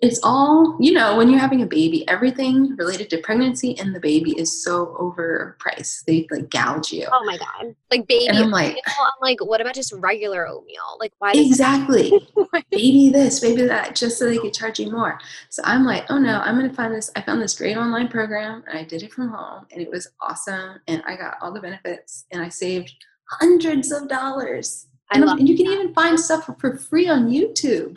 it's 0.00 0.20
all 0.22 0.76
you 0.80 0.92
know 0.92 1.16
when 1.16 1.28
you're 1.28 1.40
having 1.40 1.62
a 1.62 1.66
baby 1.66 2.06
everything 2.08 2.74
related 2.76 3.10
to 3.10 3.18
pregnancy 3.18 3.76
and 3.78 3.94
the 3.94 4.00
baby 4.00 4.32
is 4.38 4.62
so 4.62 4.96
overpriced. 5.00 6.04
They 6.04 6.26
like 6.30 6.50
gouge 6.50 6.92
you. 6.92 7.06
Oh 7.10 7.24
my 7.24 7.36
god. 7.36 7.74
Like 7.90 8.06
baby 8.06 8.28
and 8.28 8.38
i'm 8.38 8.50
like 8.50 8.76
i'm 8.86 9.10
like 9.20 9.44
what 9.44 9.60
about 9.60 9.74
just 9.74 9.92
regular 9.94 10.46
oatmeal? 10.46 10.96
Like 11.00 11.12
why 11.18 11.32
exactly. 11.34 12.12
Baby 12.70 13.10
this 13.10 13.40
baby 13.40 13.62
that 13.62 13.96
just 13.96 14.18
so 14.18 14.26
they 14.26 14.38
could 14.38 14.54
charge 14.54 14.78
you 14.78 14.90
more. 14.90 15.18
So 15.50 15.62
i'm 15.64 15.84
like 15.84 16.04
oh 16.08 16.18
no 16.18 16.40
i'm 16.40 16.56
gonna 16.56 16.72
find 16.72 16.94
this 16.94 17.10
i 17.16 17.20
found 17.20 17.42
this 17.42 17.56
great 17.56 17.76
online 17.76 18.08
program 18.08 18.62
and 18.68 18.78
i 18.78 18.84
did 18.84 19.02
it 19.02 19.12
from 19.12 19.28
home 19.28 19.66
and 19.72 19.80
it 19.80 19.90
was 19.90 20.08
awesome 20.20 20.80
and 20.88 21.02
i 21.06 21.16
got 21.16 21.36
all 21.40 21.52
the 21.52 21.60
benefits 21.60 22.26
and 22.30 22.42
i 22.42 22.48
saved 22.48 22.92
hundreds 23.40 23.90
of 23.90 24.08
dollars. 24.08 24.86
I 25.10 25.18
and, 25.18 25.28
and 25.28 25.48
you 25.48 25.56
can 25.56 25.66
even 25.66 25.94
find 25.94 26.18
stuff 26.18 26.48
for 26.58 26.76
free 26.76 27.08
on 27.08 27.28
youtube 27.28 27.96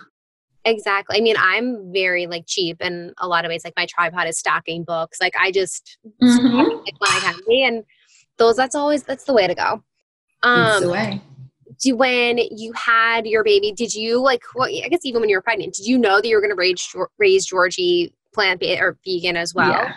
Exactly. 0.68 1.18
I 1.18 1.22
mean, 1.22 1.38
I'm 1.40 1.94
very 1.94 2.28
like 2.28 2.44
cheap 2.46 2.82
in 2.82 3.14
a 3.20 3.28
lot 3.28 3.46
of 3.46 3.50
ways. 3.50 3.64
Like 3.64 3.74
my 3.78 3.86
tripod 3.86 4.28
is 4.28 4.38
stacking 4.38 4.84
books. 4.84 5.22
Like 5.22 5.34
I 5.40 5.50
just 5.50 5.98
mm-hmm. 6.22 6.56
like 6.58 7.00
when 7.00 7.10
I 7.10 7.20
can 7.22 7.40
be, 7.48 7.64
and 7.64 7.86
those. 8.38 8.58
That's 8.58 8.76
always 8.76 9.04
that's 9.04 9.24
the 9.24 9.34
way 9.34 9.48
to 9.48 9.56
go. 9.56 9.82
Um, 10.44 10.66
that's 10.66 10.82
the 10.82 10.90
way. 10.90 11.22
Do 11.80 11.96
when 11.96 12.38
you 12.52 12.74
had 12.74 13.26
your 13.26 13.46
baby, 13.46 13.72
did 13.72 13.94
you 13.94 14.22
like? 14.22 14.42
Well, 14.56 14.68
I 14.68 14.90
guess 14.90 15.06
even 15.06 15.22
when 15.22 15.30
you 15.30 15.38
were 15.38 15.42
pregnant, 15.42 15.76
did 15.76 15.88
you 15.88 15.98
know 15.98 16.20
that 16.20 16.28
you 16.28 16.36
were 16.36 16.42
going 16.42 16.52
to 16.52 16.58
raise 16.58 16.86
raise 17.18 17.46
Georgie 17.46 18.14
plant 18.34 18.60
based 18.60 18.82
or 18.82 18.98
vegan 19.06 19.38
as 19.38 19.56
well? 19.56 19.72
Yeah, 19.72 19.94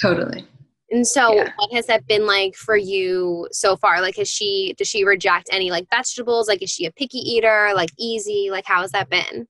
totally. 0.00 0.44
And 0.90 1.06
so, 1.06 1.32
yeah. 1.32 1.52
what 1.56 1.72
has 1.72 1.86
that 1.86 2.08
been 2.08 2.26
like 2.26 2.56
for 2.56 2.76
you 2.76 3.46
so 3.52 3.76
far? 3.76 4.00
Like, 4.00 4.16
has 4.16 4.28
she 4.28 4.74
does 4.76 4.88
she 4.88 5.04
reject 5.04 5.48
any 5.52 5.70
like 5.70 5.88
vegetables? 5.90 6.48
Like, 6.48 6.60
is 6.60 6.70
she 6.70 6.86
a 6.86 6.90
picky 6.90 7.18
eater? 7.18 7.70
Like, 7.72 7.90
easy? 7.98 8.48
Like, 8.50 8.66
how 8.66 8.80
has 8.80 8.90
that 8.90 9.08
been? 9.08 9.46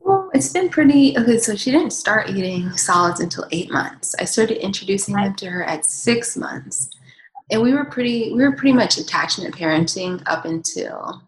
Well, 0.00 0.30
it's 0.32 0.52
been 0.52 0.68
pretty 0.68 1.16
okay. 1.18 1.38
So 1.38 1.54
she 1.56 1.70
didn't 1.70 1.92
start 1.92 2.30
eating 2.30 2.70
solids 2.76 3.20
until 3.20 3.46
eight 3.50 3.70
months. 3.70 4.14
I 4.18 4.24
started 4.24 4.62
introducing 4.64 5.14
them 5.14 5.34
to 5.34 5.46
her 5.50 5.64
at 5.64 5.84
six 5.84 6.36
months, 6.36 6.90
and 7.50 7.62
we 7.62 7.74
were 7.74 7.84
pretty 7.84 8.32
we 8.32 8.42
were 8.42 8.52
pretty 8.52 8.72
much 8.72 8.98
attachment 8.98 9.54
parenting 9.54 10.22
up 10.26 10.44
until 10.44 11.22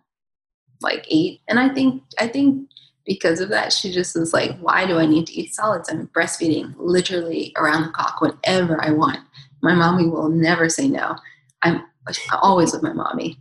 like 0.81 1.07
eight. 1.11 1.41
And 1.49 1.59
I 1.59 1.69
think 1.69 2.03
I 2.19 2.29
think 2.29 2.69
because 3.07 3.41
of 3.41 3.49
that, 3.49 3.73
she 3.73 3.93
just 3.93 4.17
was 4.17 4.33
like, 4.33 4.59
"Why 4.61 4.87
do 4.87 4.99
I 4.99 5.07
need 5.07 5.27
to 5.27 5.33
eat 5.33 5.55
solids? 5.55 5.89
I'm 5.91 6.09
breastfeeding 6.09 6.75
literally 6.79 7.53
around 7.57 7.83
the 7.83 7.89
clock 7.91 8.21
whenever 8.21 8.83
I 8.83 8.91
want. 8.91 9.19
My 9.63 9.75
mommy 9.75 10.07
will 10.07 10.29
never 10.29 10.69
say 10.69 10.89
no. 10.89 11.17
I'm 11.63 11.83
always 12.41 12.73
with 12.73 12.83
my 12.83 12.93
mommy. 12.93 13.39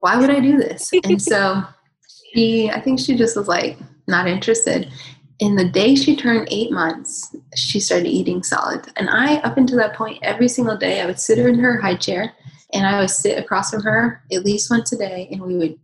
Why 0.00 0.16
would 0.16 0.30
I 0.30 0.40
do 0.40 0.58
this?" 0.58 0.90
And 1.04 1.20
so 1.20 1.64
she, 2.34 2.70
I 2.70 2.80
think 2.80 3.00
she 3.00 3.16
just 3.16 3.36
was 3.36 3.48
like 3.48 3.78
not 4.06 4.28
interested. 4.28 4.90
In 5.38 5.54
the 5.54 5.68
day 5.68 5.94
she 5.94 6.16
turned 6.16 6.48
eight 6.50 6.72
months, 6.72 7.36
she 7.54 7.78
started 7.78 8.08
eating 8.08 8.42
solid. 8.42 8.90
And 8.96 9.10
I, 9.10 9.36
up 9.38 9.58
until 9.58 9.76
that 9.78 9.94
point, 9.94 10.18
every 10.22 10.48
single 10.48 10.76
day, 10.76 11.00
I 11.00 11.06
would 11.06 11.20
sit 11.20 11.38
her 11.38 11.48
in 11.48 11.58
her 11.58 11.80
high 11.80 11.96
chair 11.96 12.32
and 12.72 12.86
I 12.86 13.00
would 13.00 13.10
sit 13.10 13.38
across 13.38 13.70
from 13.70 13.82
her 13.82 14.22
at 14.32 14.44
least 14.44 14.70
once 14.70 14.92
a 14.92 14.98
day 14.98 15.28
and 15.30 15.42
we 15.42 15.56
would 15.56 15.78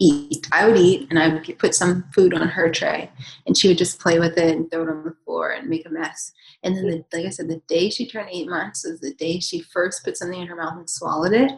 eat. 0.00 0.48
I 0.52 0.66
would 0.66 0.76
eat 0.76 1.08
and 1.10 1.18
I 1.18 1.28
would 1.28 1.58
put 1.58 1.74
some 1.74 2.04
food 2.14 2.34
on 2.34 2.48
her 2.48 2.70
tray 2.70 3.10
and 3.46 3.56
she 3.56 3.68
would 3.68 3.78
just 3.78 4.00
play 4.00 4.18
with 4.18 4.36
it 4.38 4.56
and 4.56 4.70
throw 4.70 4.82
it 4.82 4.88
on 4.88 5.04
the 5.04 5.16
floor 5.24 5.50
and 5.50 5.68
make 5.68 5.86
a 5.86 5.90
mess. 5.90 6.32
And 6.62 6.76
then, 6.76 6.86
the, 6.86 7.04
like 7.16 7.26
I 7.26 7.30
said, 7.30 7.48
the 7.48 7.62
day 7.68 7.90
she 7.90 8.08
turned 8.08 8.30
eight 8.30 8.48
months 8.48 8.84
was 8.84 9.00
the 9.00 9.14
day 9.14 9.38
she 9.38 9.60
first 9.60 10.04
put 10.04 10.16
something 10.16 10.40
in 10.40 10.46
her 10.46 10.56
mouth 10.56 10.78
and 10.78 10.88
swallowed 10.88 11.34
it. 11.34 11.52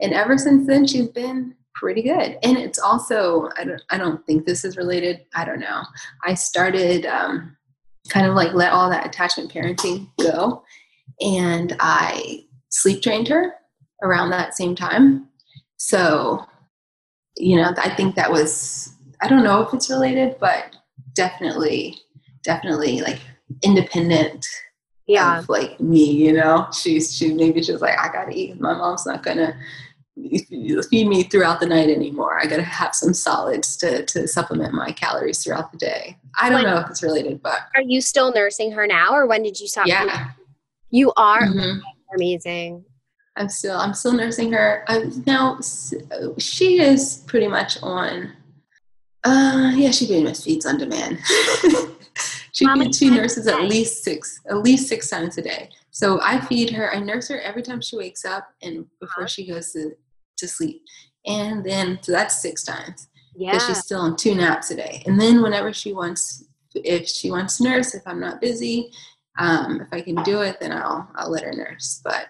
And 0.00 0.12
ever 0.12 0.36
since 0.36 0.66
then, 0.66 0.86
she's 0.86 1.08
been 1.08 1.54
pretty 1.74 2.02
good. 2.02 2.38
And 2.42 2.56
it's 2.56 2.78
also, 2.78 3.48
I 3.58 3.64
don't, 3.64 3.82
I 3.90 3.98
don't 3.98 4.24
think 4.26 4.44
this 4.44 4.64
is 4.64 4.76
related. 4.76 5.22
I 5.34 5.44
don't 5.44 5.60
know. 5.60 5.82
I 6.24 6.34
started 6.34 7.06
um, 7.06 7.56
kind 8.08 8.26
of 8.26 8.34
like 8.34 8.54
let 8.54 8.72
all 8.72 8.90
that 8.90 9.06
attachment 9.06 9.52
parenting 9.52 10.08
go. 10.20 10.64
And 11.20 11.76
I 11.80 12.44
sleep 12.68 13.02
trained 13.02 13.28
her 13.28 13.54
around 14.02 14.30
that 14.30 14.56
same 14.56 14.74
time. 14.74 15.28
So, 15.76 16.44
you 17.36 17.56
know, 17.56 17.72
I 17.78 17.90
think 17.94 18.14
that 18.16 18.30
was, 18.30 18.94
I 19.20 19.28
don't 19.28 19.44
know 19.44 19.62
if 19.62 19.72
it's 19.72 19.90
related, 19.90 20.36
but 20.40 20.76
definitely, 21.14 21.98
definitely 22.42 23.00
like 23.00 23.20
independent 23.62 24.46
yeah. 25.06 25.38
of 25.38 25.48
like 25.48 25.80
me, 25.80 26.10
you 26.10 26.32
know. 26.32 26.68
She's 26.72 27.14
she 27.14 27.32
maybe 27.34 27.62
she 27.62 27.72
was 27.72 27.82
like, 27.82 27.98
I 27.98 28.12
gotta 28.12 28.32
eat. 28.32 28.60
My 28.60 28.74
mom's 28.74 29.06
not 29.06 29.22
gonna 29.22 29.56
feed 30.90 31.08
me 31.08 31.22
throughout 31.22 31.60
the 31.60 31.66
night 31.66 31.88
anymore. 31.88 32.38
I 32.40 32.46
gotta 32.46 32.62
have 32.62 32.94
some 32.94 33.14
solids 33.14 33.76
to 33.78 34.04
to 34.04 34.28
supplement 34.28 34.74
my 34.74 34.92
calories 34.92 35.42
throughout 35.42 35.72
the 35.72 35.78
day. 35.78 36.18
I 36.38 36.50
don't 36.50 36.62
when, 36.62 36.74
know 36.74 36.80
if 36.80 36.90
it's 36.90 37.02
related, 37.02 37.42
but 37.42 37.58
are 37.74 37.82
you 37.82 38.00
still 38.00 38.32
nursing 38.32 38.72
her 38.72 38.86
now, 38.86 39.14
or 39.14 39.26
when 39.26 39.42
did 39.42 39.58
you 39.58 39.68
stop? 39.68 39.86
Yeah, 39.86 40.30
you 40.90 41.12
are 41.16 41.42
mm-hmm. 41.42 41.80
amazing. 42.14 42.84
I'm 43.36 43.48
still 43.48 43.78
I'm 43.78 43.94
still 43.94 44.12
nursing 44.12 44.52
her. 44.52 44.84
I, 44.88 45.10
now 45.26 45.58
she 46.38 46.80
is 46.80 47.24
pretty 47.26 47.48
much 47.48 47.82
on. 47.82 48.32
Uh, 49.24 49.72
yeah, 49.74 49.90
she 49.92 50.06
pretty 50.06 50.24
much 50.24 50.42
feeds 50.42 50.66
on 50.66 50.76
demand. 50.78 51.18
she 52.52 52.66
feeds, 52.66 52.98
she 52.98 53.08
nurses 53.08 53.46
at 53.46 53.62
least 53.62 54.04
six 54.04 54.40
at 54.50 54.58
least 54.58 54.88
six 54.88 55.08
times 55.08 55.38
a 55.38 55.42
day. 55.42 55.70
So 55.92 56.20
I 56.22 56.40
feed 56.40 56.70
her. 56.70 56.92
I 56.92 57.00
nurse 57.00 57.28
her 57.28 57.40
every 57.40 57.62
time 57.62 57.80
she 57.80 57.96
wakes 57.96 58.24
up 58.24 58.48
and 58.62 58.86
before 58.98 59.24
uh-huh. 59.24 59.28
she 59.28 59.46
goes 59.46 59.72
to 59.72 59.92
to 60.38 60.48
sleep, 60.48 60.82
and 61.26 61.64
then 61.64 61.98
so 62.02 62.12
that's 62.12 62.40
six 62.40 62.64
times. 62.64 63.08
Yeah, 63.36 63.58
she's 63.58 63.78
still 63.78 64.00
on 64.00 64.16
two 64.16 64.34
naps 64.34 64.70
a 64.70 64.76
day, 64.76 65.02
and 65.06 65.20
then 65.20 65.42
whenever 65.42 65.72
she 65.72 65.92
wants, 65.92 66.44
if 66.74 67.06
she 67.06 67.30
wants 67.30 67.58
to 67.58 67.64
nurse, 67.64 67.94
if 67.94 68.02
I'm 68.06 68.20
not 68.20 68.40
busy, 68.40 68.90
um, 69.38 69.82
if 69.82 69.88
I 69.92 70.00
can 70.00 70.16
do 70.22 70.40
it, 70.40 70.58
then 70.60 70.72
I'll 70.72 71.08
I'll 71.14 71.30
let 71.30 71.44
her 71.44 71.52
nurse. 71.52 72.00
But 72.02 72.26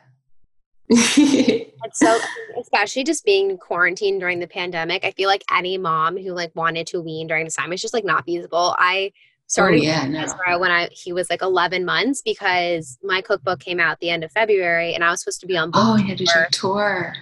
it's 0.89 1.99
so 1.99 2.19
especially 2.61 3.05
just 3.05 3.25
being 3.25 3.57
quarantined 3.59 4.19
during 4.19 4.41
the 4.41 4.49
pandemic. 4.49 5.05
I 5.05 5.13
feel 5.13 5.29
like 5.29 5.45
any 5.53 5.79
mom 5.79 6.17
who 6.17 6.33
like 6.33 6.51
wanted 6.57 6.89
to 6.89 7.01
wean 7.01 7.29
during 7.29 7.45
this 7.45 7.55
time, 7.55 7.73
it's 7.73 7.81
just 7.81 7.95
like 7.95 8.05
not 8.05 8.25
feasible. 8.25 8.75
I 8.79 9.13
started 9.53 9.81
oh, 9.81 9.83
yeah, 9.83 10.07
no. 10.07 10.59
when 10.59 10.71
I 10.71 10.89
he 10.93 11.13
was 11.13 11.29
like 11.29 11.43
11 11.43 11.85
months 11.85 12.23
because 12.23 12.99
my 13.03 13.21
cookbook 13.21 13.61
came 13.61 13.79
out 13.79 14.01
the 14.01 14.09
end 14.09 14.25
of 14.25 14.33
February 14.33 14.95
and 14.95 15.05
I 15.05 15.11
was 15.11 15.21
supposed 15.21 15.41
to 15.41 15.47
be 15.47 15.59
on. 15.59 15.71
Oh, 15.75 15.97
you 15.97 16.07
had 16.07 16.19
to 16.19 16.25
do 16.25 16.31
tour. 16.51 17.15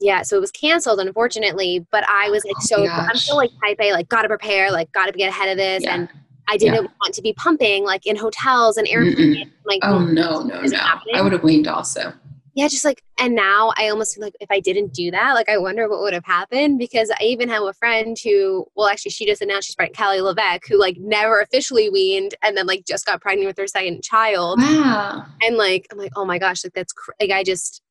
Yeah, 0.00 0.22
so 0.22 0.36
it 0.36 0.40
was 0.40 0.50
canceled 0.50 0.98
unfortunately. 0.98 1.86
But 1.92 2.04
I 2.08 2.30
was 2.30 2.42
like, 2.44 2.56
oh, 2.56 2.64
so 2.64 2.86
gosh. 2.86 3.08
I'm 3.10 3.16
still 3.16 3.36
like 3.36 3.50
type 3.62 3.76
A, 3.80 3.92
like 3.92 4.08
gotta 4.08 4.28
prepare, 4.28 4.72
like 4.72 4.90
gotta 4.92 5.12
get 5.12 5.28
ahead 5.28 5.50
of 5.50 5.58
this, 5.58 5.82
yeah. 5.82 5.94
and 5.94 6.08
I 6.48 6.56
didn't 6.56 6.74
yeah. 6.74 6.90
want 7.02 7.14
to 7.14 7.22
be 7.22 7.34
pumping 7.34 7.84
like 7.84 8.06
in 8.06 8.16
hotels 8.16 8.78
and 8.78 8.88
airplanes. 8.88 9.50
Like, 9.66 9.80
oh 9.82 9.98
no, 9.98 10.42
no, 10.42 10.62
no! 10.62 10.78
Happening. 10.78 11.16
I 11.16 11.20
would 11.20 11.32
have 11.32 11.42
weaned 11.42 11.68
also 11.68 12.14
yeah, 12.54 12.68
just 12.68 12.84
like, 12.84 13.02
and 13.18 13.34
now 13.34 13.72
I 13.76 13.88
almost 13.88 14.14
feel 14.14 14.22
like 14.22 14.36
if 14.40 14.48
I 14.48 14.60
didn't 14.60 14.94
do 14.94 15.10
that, 15.10 15.34
like, 15.34 15.48
I 15.48 15.58
wonder 15.58 15.88
what 15.88 16.00
would 16.00 16.12
have 16.12 16.24
happened 16.24 16.78
because 16.78 17.10
I 17.20 17.24
even 17.24 17.48
have 17.48 17.64
a 17.64 17.72
friend 17.72 18.16
who, 18.22 18.64
well, 18.76 18.86
actually, 18.86 19.10
she 19.10 19.26
just 19.26 19.42
announced 19.42 19.66
she's 19.66 19.74
pregnant, 19.74 19.96
Kelly 19.96 20.18
LeVeque, 20.18 20.68
who 20.68 20.78
like 20.78 20.96
never 20.98 21.40
officially 21.40 21.90
weaned 21.90 22.36
and 22.44 22.56
then 22.56 22.66
like 22.66 22.84
just 22.86 23.06
got 23.06 23.20
pregnant 23.20 23.48
with 23.48 23.58
her 23.58 23.66
second 23.66 24.04
child. 24.04 24.60
Wow. 24.60 25.26
And 25.42 25.56
like, 25.56 25.88
I'm 25.90 25.98
like, 25.98 26.12
oh 26.14 26.24
my 26.24 26.38
gosh, 26.38 26.64
like, 26.64 26.74
that's 26.74 26.92
cr- 26.92 27.12
like, 27.20 27.30
I 27.30 27.42
just, 27.42 27.82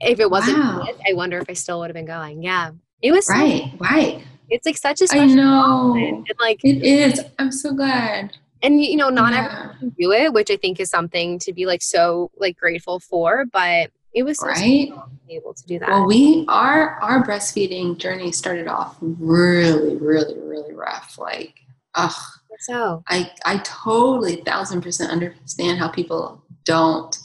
if 0.00 0.18
it 0.18 0.30
wasn't, 0.30 0.58
wow. 0.58 0.88
I 1.08 1.12
wonder 1.12 1.38
if 1.38 1.48
I 1.48 1.52
still 1.52 1.78
would 1.78 1.90
have 1.90 1.94
been 1.94 2.06
going. 2.06 2.42
Yeah. 2.42 2.72
It 3.02 3.12
was 3.12 3.28
right, 3.30 3.70
so, 3.70 3.76
right. 3.78 4.24
It's 4.48 4.66
like 4.66 4.76
such 4.76 5.00
a 5.00 5.06
I 5.12 5.24
know. 5.26 5.94
And 5.94 6.26
like, 6.40 6.60
it 6.64 6.82
is. 6.82 7.20
I'm 7.38 7.52
so 7.52 7.72
glad 7.72 8.36
and 8.62 8.82
you 8.82 8.96
know 8.96 9.08
not 9.08 9.32
yeah. 9.32 9.44
everyone 9.44 9.78
can 9.78 9.88
do 9.98 10.12
it 10.12 10.34
which 10.34 10.50
i 10.50 10.56
think 10.56 10.78
is 10.78 10.90
something 10.90 11.38
to 11.38 11.50
be 11.50 11.64
like 11.64 11.80
so 11.80 12.30
like 12.36 12.58
grateful 12.58 13.00
for 13.00 13.46
but 13.46 13.90
it 14.14 14.22
was 14.22 14.38
so 14.38 14.46
right? 14.46 14.92
able 15.28 15.54
to 15.54 15.64
do 15.66 15.78
that. 15.78 15.88
well 15.88 16.06
we 16.06 16.44
our 16.48 17.00
our 17.00 17.24
breastfeeding 17.24 17.96
journey 17.96 18.32
started 18.32 18.66
off 18.66 18.96
really 19.00 19.96
really 19.96 20.38
really 20.38 20.72
rough 20.72 21.16
like 21.18 21.60
ugh. 21.94 22.12
So? 22.60 23.02
I 23.08 23.30
i 23.44 23.58
totally 23.58 24.36
thousand 24.36 24.82
percent 24.82 25.10
understand 25.10 25.78
how 25.78 25.88
people 25.88 26.42
don't 26.64 27.16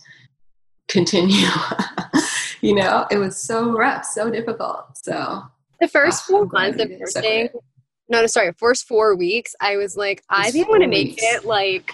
continue 0.88 1.48
you 2.62 2.74
know? 2.76 3.06
It 3.12 3.18
was 3.18 3.38
so 3.38 3.72
rough 3.72 4.06
so 4.06 4.30
difficult 4.30 4.98
so. 4.98 5.44
The 5.82 5.88
first 5.90 6.24
ah, 6.24 6.32
four 6.32 6.46
months 6.46 6.82
of 6.82 6.90
nursing 6.90 7.50
no, 8.08 8.22
no 8.22 8.28
sorry 8.28 8.54
first 8.58 8.88
four 8.88 9.16
weeks 9.16 9.56
i 9.60 9.76
was 9.78 9.98
like 9.98 10.24
i 10.30 10.52
think 10.52 10.68
i'm 10.68 10.74
gonna 10.74 10.88
make 10.88 11.16
it 11.18 11.44
like 11.44 11.92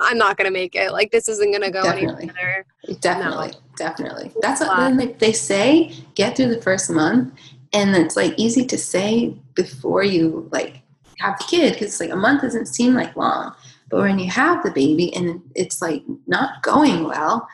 I'm 0.00 0.18
not 0.18 0.36
gonna 0.36 0.50
make 0.50 0.74
it. 0.74 0.92
Like 0.92 1.10
this 1.10 1.28
isn't 1.28 1.52
gonna 1.52 1.70
go 1.70 1.82
definitely. 1.82 2.24
any 2.24 2.32
better. 2.32 2.66
Definitely, 2.94 3.48
no. 3.48 3.58
definitely. 3.76 4.32
That's 4.40 4.60
what 4.60 4.76
then 4.76 4.96
they, 4.96 5.12
they 5.12 5.32
say. 5.32 5.92
Get 6.14 6.36
through 6.36 6.54
the 6.54 6.62
first 6.62 6.90
month, 6.90 7.34
and 7.72 7.94
it's 7.96 8.16
like 8.16 8.34
easy 8.36 8.64
to 8.66 8.78
say 8.78 9.34
before 9.54 10.02
you 10.02 10.48
like 10.52 10.82
have 11.20 11.38
the 11.38 11.44
kid 11.44 11.74
because 11.74 12.00
like 12.00 12.10
a 12.10 12.16
month 12.16 12.42
doesn't 12.42 12.66
seem 12.66 12.94
like 12.94 13.16
long, 13.16 13.54
but 13.90 14.00
when 14.00 14.18
you 14.18 14.30
have 14.30 14.62
the 14.62 14.70
baby 14.70 15.14
and 15.14 15.40
it's 15.54 15.82
like 15.82 16.02
not 16.26 16.62
going 16.62 17.04
well, 17.04 17.48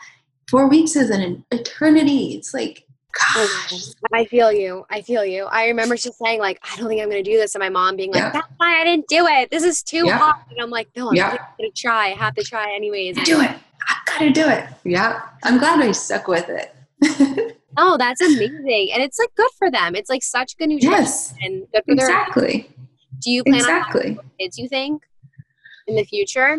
four 0.49 0.67
weeks 0.67 0.95
is 0.95 1.09
an 1.09 1.43
eternity. 1.51 2.35
It's 2.35 2.53
like 2.53 2.85
Gosh. 3.15 3.93
I 4.13 4.25
feel 4.25 4.51
you. 4.51 4.85
I 4.89 5.01
feel 5.01 5.23
you. 5.23 5.45
I 5.45 5.67
remember 5.67 5.95
just 5.95 6.17
saying 6.17 6.39
like, 6.39 6.59
I 6.63 6.75
don't 6.75 6.89
think 6.89 7.01
I'm 7.01 7.09
going 7.09 7.23
to 7.23 7.29
do 7.29 7.37
this, 7.37 7.55
and 7.55 7.61
my 7.61 7.69
mom 7.69 7.95
being 7.95 8.11
like, 8.11 8.21
yeah. 8.21 8.31
"That's 8.31 8.47
why 8.57 8.81
I 8.81 8.83
didn't 8.83 9.07
do 9.07 9.25
it. 9.25 9.49
This 9.51 9.63
is 9.63 9.81
too 9.81 10.05
yeah. 10.05 10.17
hard." 10.17 10.35
And 10.49 10.59
I'm 10.59 10.69
like, 10.69 10.89
"No, 10.97 11.09
I'm 11.09 11.15
yeah. 11.15 11.37
going 11.57 11.71
to 11.71 11.81
try. 11.81 12.07
I 12.07 12.15
have 12.15 12.35
to 12.35 12.43
try 12.43 12.73
anyways." 12.75 13.15
Do 13.23 13.41
it. 13.41 13.51
I 13.87 13.95
got 14.05 14.19
to 14.19 14.31
do 14.31 14.47
it. 14.47 14.65
Yeah, 14.83 15.21
I'm 15.43 15.57
glad 15.57 15.81
I 15.81 15.91
stuck 15.91 16.27
with 16.27 16.47
it. 16.49 16.75
oh, 17.77 17.97
that's 17.97 18.21
amazing, 18.21 18.91
and 18.93 19.03
it's 19.03 19.19
like 19.19 19.33
good 19.35 19.49
for 19.57 19.69
them. 19.69 19.95
It's 19.95 20.09
like 20.09 20.23
such 20.23 20.57
good 20.57 20.69
nutrition 20.69 20.91
yes, 20.91 21.33
and 21.41 21.65
good 21.73 21.83
for 21.85 21.93
exactly. 21.93 22.61
Their 22.61 22.87
do 23.21 23.31
you 23.31 23.43
plan 23.43 23.55
exactly. 23.55 24.17
on 24.17 24.31
kids? 24.39 24.57
You 24.57 24.67
think 24.67 25.03
in 25.87 25.95
the 25.95 26.03
future? 26.03 26.57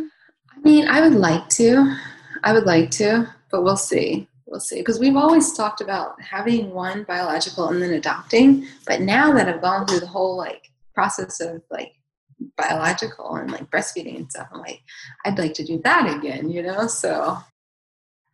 I 0.55 0.59
mean, 0.63 0.89
I 0.89 1.01
would 1.01 1.19
like 1.19 1.49
to. 1.51 1.97
I 2.45 2.53
would 2.53 2.65
like 2.65 2.91
to, 2.93 3.33
but 3.51 3.63
we'll 3.63 3.77
see 3.77 4.29
we'll 4.47 4.61
see 4.61 4.79
because 4.81 4.99
we've 4.99 5.17
always 5.17 5.53
talked 5.53 5.81
about 5.81 6.21
having 6.23 6.71
one 6.71 7.03
biological 7.05 7.69
and 7.69 7.83
then 7.83 7.95
adopting 7.95 8.67
but 8.87 9.01
now 9.01 9.33
that 9.33 9.49
i've 9.49 9.61
gone 9.61 9.87
through 9.87 10.01
the 10.01 10.07
whole 10.07 10.37
like 10.37 10.71
process 10.95 11.41
of 11.41 11.63
like 11.71 11.93
biological 12.57 13.37
and 13.37 13.51
like 13.51 13.71
breastfeeding 13.71 14.17
and 14.17 14.31
stuff 14.31 14.49
i'm 14.53 14.61
like 14.61 14.83
i'd 15.25 15.39
like 15.39 15.55
to 15.55 15.65
do 15.65 15.81
that 15.85 16.15
again 16.17 16.49
you 16.49 16.63
know 16.63 16.87
so 16.87 17.37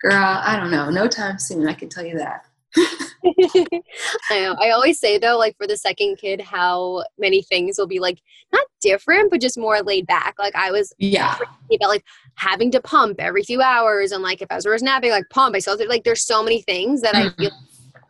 girl 0.01 0.15
i 0.15 0.57
don't 0.59 0.71
know 0.71 0.91
no 0.91 1.07
time 1.09 1.39
soon 1.39 1.69
i 1.69 1.73
can 1.73 1.89
tell 1.89 2.05
you 2.05 2.17
that 2.17 2.47
I 3.25 4.41
know. 4.41 4.57
I 4.61 4.71
always 4.71 4.99
say 4.99 5.19
though, 5.19 5.39
like 5.39 5.57
for 5.57 5.67
the 5.67 5.77
second 5.77 6.17
kid, 6.17 6.41
how 6.41 7.05
many 7.19 7.43
things 7.43 7.77
will 7.79 7.87
be 7.87 7.99
like 7.99 8.21
not 8.53 8.65
different, 8.81 9.31
but 9.31 9.41
just 9.41 9.59
more 9.59 9.83
laid 9.83 10.07
back. 10.07 10.35
Like 10.39 10.55
I 10.55 10.71
was 10.71 10.93
yeah 10.99 11.37
about 11.71 11.89
like 11.89 12.05
having 12.37 12.71
to 12.71 12.81
pump 12.81 13.21
every 13.21 13.43
few 13.43 13.61
hours, 13.61 14.13
and 14.13 14.23
like 14.23 14.41
if 14.41 14.49
Ezra 14.51 14.73
was 14.73 14.83
napping, 14.83 15.11
like 15.11 15.29
pump. 15.31 15.55
I 15.55 15.59
still 15.59 15.77
like 15.87 16.05
there's 16.05 16.25
so 16.25 16.43
many 16.43 16.63
things 16.63 17.03
that 17.03 17.15
mm-hmm. 17.15 17.29
I 17.29 17.43
feel 17.43 17.51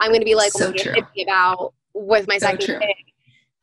I'm 0.00 0.10
going 0.10 0.20
to 0.20 0.26
be 0.26 0.34
like 0.34 0.52
so 0.52 0.72
about 1.22 1.74
with 1.94 2.28
my 2.28 2.38
so 2.38 2.46
second 2.46 2.66
true. 2.66 2.78
kid, 2.78 2.94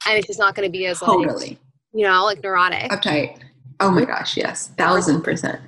and 0.07 0.17
it's 0.17 0.27
just 0.27 0.39
not 0.39 0.55
going 0.55 0.67
to 0.67 0.71
be 0.71 0.85
as 0.85 0.99
totally. 0.99 1.49
Like, 1.49 1.57
you 1.93 2.05
know, 2.05 2.23
like 2.23 2.43
neurotic. 2.43 2.91
Uptight. 2.91 3.39
Oh 3.79 3.91
my 3.91 4.05
gosh, 4.05 4.35
yes, 4.35 4.69
thousand 4.77 5.21
percent. 5.21 5.61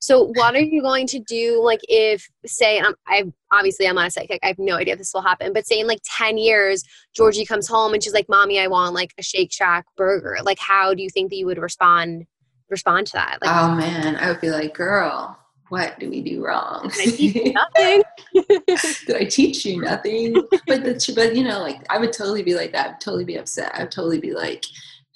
So, 0.00 0.30
what 0.34 0.54
are 0.54 0.60
you 0.60 0.80
going 0.80 1.06
to 1.08 1.18
do? 1.18 1.62
Like, 1.62 1.80
if 1.88 2.26
say, 2.46 2.80
I'm, 2.80 2.94
I 3.06 3.24
obviously 3.52 3.86
I'm 3.88 3.96
not 3.96 4.06
a 4.06 4.10
psychic, 4.10 4.40
I 4.42 4.46
have 4.46 4.58
no 4.58 4.76
idea 4.76 4.94
if 4.94 4.98
this 4.98 5.12
will 5.12 5.22
happen, 5.22 5.52
but 5.52 5.66
say 5.66 5.80
in 5.80 5.86
like 5.86 6.00
ten 6.04 6.38
years, 6.38 6.84
Georgie 7.14 7.44
comes 7.44 7.66
home 7.66 7.94
and 7.94 8.02
she's 8.02 8.14
like, 8.14 8.28
"Mommy, 8.28 8.60
I 8.60 8.68
want 8.68 8.94
like 8.94 9.12
a 9.18 9.22
Shake 9.22 9.52
Shack 9.52 9.86
burger." 9.96 10.38
Like, 10.42 10.58
how 10.58 10.94
do 10.94 11.02
you 11.02 11.10
think 11.10 11.30
that 11.30 11.36
you 11.36 11.46
would 11.46 11.58
respond 11.58 12.26
respond 12.70 13.08
to 13.08 13.12
that? 13.14 13.38
Like, 13.42 13.54
oh 13.54 13.74
man, 13.74 14.16
I 14.16 14.28
would 14.28 14.40
be 14.40 14.50
like, 14.50 14.74
"Girl, 14.74 15.36
what 15.68 15.98
do 15.98 16.08
we 16.08 16.22
do 16.22 16.44
wrong? 16.44 16.90
Did 16.94 17.36
I 17.36 17.52
nothing? 17.76 18.02
Did 19.06 19.16
I 19.16 19.24
teach 19.24 19.66
you 19.66 19.82
nothing? 19.82 20.34
But 20.66 20.84
the, 20.84 21.12
but 21.14 21.34
you 21.34 21.44
know, 21.44 21.60
like 21.60 21.84
I 21.90 21.98
would 21.98 22.12
totally 22.12 22.42
be 22.42 22.54
like 22.54 22.72
that. 22.72 22.88
I'd 22.88 23.00
totally 23.00 23.24
be 23.24 23.36
upset. 23.36 23.72
I'd 23.74 23.90
totally 23.90 24.20
be 24.20 24.32
like, 24.32 24.64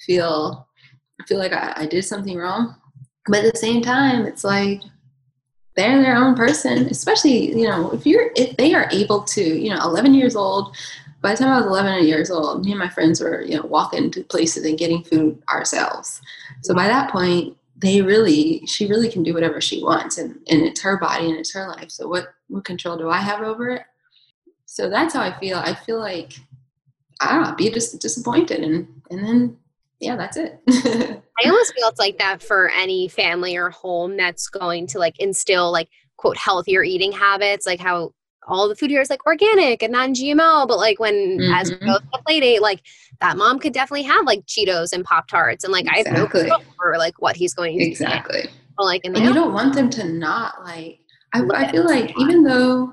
feel 0.07 0.67
feel 1.27 1.39
like 1.39 1.53
I, 1.53 1.73
I 1.77 1.87
did 1.87 2.05
something 2.05 2.37
wrong. 2.37 2.77
But 3.29 3.45
at 3.45 3.53
the 3.53 3.59
same 3.59 3.83
time 3.83 4.27
it's 4.27 4.45
like 4.45 4.83
they're 5.75 6.03
their 6.03 6.17
own 6.17 6.35
person 6.35 6.87
especially 6.89 7.59
you 7.59 7.67
know 7.67 7.91
if 7.93 8.07
you're 8.07 8.31
if 8.37 8.57
they 8.57 8.75
are 8.75 8.89
able 8.91 9.23
to 9.23 9.43
you 9.43 9.71
know 9.71 9.81
11 9.83 10.15
years 10.15 10.37
old 10.37 10.77
by 11.23 11.33
the 11.33 11.39
time 11.39 11.49
i 11.49 11.57
was 11.57 11.67
11 11.67 12.05
years 12.05 12.31
old 12.31 12.65
me 12.65 12.73
and 12.73 12.79
my 12.79 12.89
friends 12.89 13.21
were 13.21 13.43
you 13.43 13.57
know 13.57 13.67
walking 13.67 14.11
to 14.11 14.23
places 14.25 14.65
and 14.65 14.79
getting 14.79 15.03
food 15.05 15.41
ourselves. 15.49 16.21
So 16.63 16.75
by 16.75 16.87
that 16.89 17.11
point 17.11 17.57
they 17.77 18.03
really 18.03 18.65
she 18.67 18.87
really 18.87 19.11
can 19.11 19.23
do 19.23 19.35
whatever 19.35 19.61
she 19.61 19.83
wants 19.83 20.19
and, 20.19 20.39
and 20.49 20.63
it's 20.63 20.83
her 20.83 20.99
body 20.99 21.27
and 21.29 21.39
it's 21.39 21.53
her 21.55 21.69
life. 21.69 21.91
So 21.91 22.09
what 22.09 22.35
what 22.49 22.65
control 22.65 22.97
do 22.97 23.09
i 23.09 23.19
have 23.19 23.41
over 23.41 23.71
it? 23.71 23.83
So 24.67 24.89
that's 24.91 25.15
how 25.15 25.23
i 25.23 25.33
feel. 25.39 25.59
I 25.59 25.75
feel 25.75 25.99
like 25.99 26.35
i 27.21 27.33
don't 27.33 27.43
know 27.43 27.55
be 27.55 27.71
just 27.71 28.01
disappointed 28.01 28.61
and 28.61 28.89
and 29.11 29.25
then 29.25 29.57
yeah 30.03 30.17
that's 30.17 30.37
it 30.37 30.61
I 31.45 31.49
almost 31.49 31.75
feel 31.75 31.89
it's 31.89 31.99
like 31.99 32.19
that 32.19 32.43
for 32.43 32.71
any 32.71 33.09
family 33.09 33.57
or 33.57 33.71
home 33.71 34.17
that's 34.17 34.49
going 34.49 34.87
to 34.89 34.99
like 34.99 35.19
instill 35.19 35.73
like 35.73 35.89
quote 36.23 36.37
healthier 36.37 36.85
eating 36.85 37.11
habits, 37.11 37.67
like 37.67 37.81
how 37.81 38.13
all 38.47 38.69
the 38.69 38.77
food 38.77 38.91
here 38.91 39.01
is 39.01 39.11
like 39.11 39.27
organic 39.27 39.83
and 39.83 39.93
non-GMO, 39.93 40.67
but 40.69 40.77
like 40.79 40.99
when 40.99 41.39
mm-hmm. 41.39 41.53
as 41.53 41.71
we 41.71 41.77
go 41.79 41.99
to 41.99 42.05
the 42.13 42.23
play 42.25 42.41
date, 42.41 42.63
like 42.63 42.81
that 43.21 43.37
mom 43.37 43.59
could 43.59 43.73
definitely 43.73 44.05
have 44.05 44.25
like 44.25 44.45
Cheetos 44.47 44.93
and 44.93 45.05
Pop 45.05 45.29
Tarts, 45.29 45.65
and 45.65 45.73
like 45.73 45.87
exactly. 45.87 46.13
I 46.13 46.19
have 46.19 46.19
no 46.19 46.27
control 46.27 46.63
for 46.77 46.97
like 46.97 47.15
what 47.21 47.37
he's 47.37 47.55
going 47.55 47.79
to 47.79 47.85
exactly. 47.85 48.45
But, 48.77 48.85
like, 48.85 49.03
and 49.05 49.17
you 49.19 49.35
don't 49.35 49.53
want 49.53 49.75
them 49.75 49.91
to 49.91 50.05
not 50.05 50.63
like. 50.65 51.01
I, 51.35 51.43
I 51.55 51.71
feel 51.71 51.85
like 51.85 52.13
even 52.19 52.43
though 52.43 52.93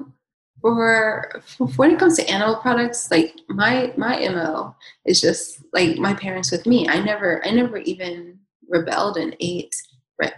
for, 0.62 1.42
for 1.46 1.68
when 1.68 1.92
it 1.92 2.00
comes 2.00 2.18
to 2.18 2.30
animal 2.30 2.58
products, 2.58 3.10
like 3.12 3.36
my 3.48 3.94
my 3.98 4.28
mo 4.30 4.76
is 5.06 5.22
just 5.22 5.64
like 5.74 5.98
my 5.98 6.14
parents 6.14 6.52
with 6.52 6.66
me. 6.66 6.88
I 6.88 7.02
never 7.02 7.46
I 7.46 7.52
never 7.52 7.78
even 7.78 8.40
rebelled 8.68 9.18
and 9.18 9.36
ate 9.40 9.76
red, 10.20 10.34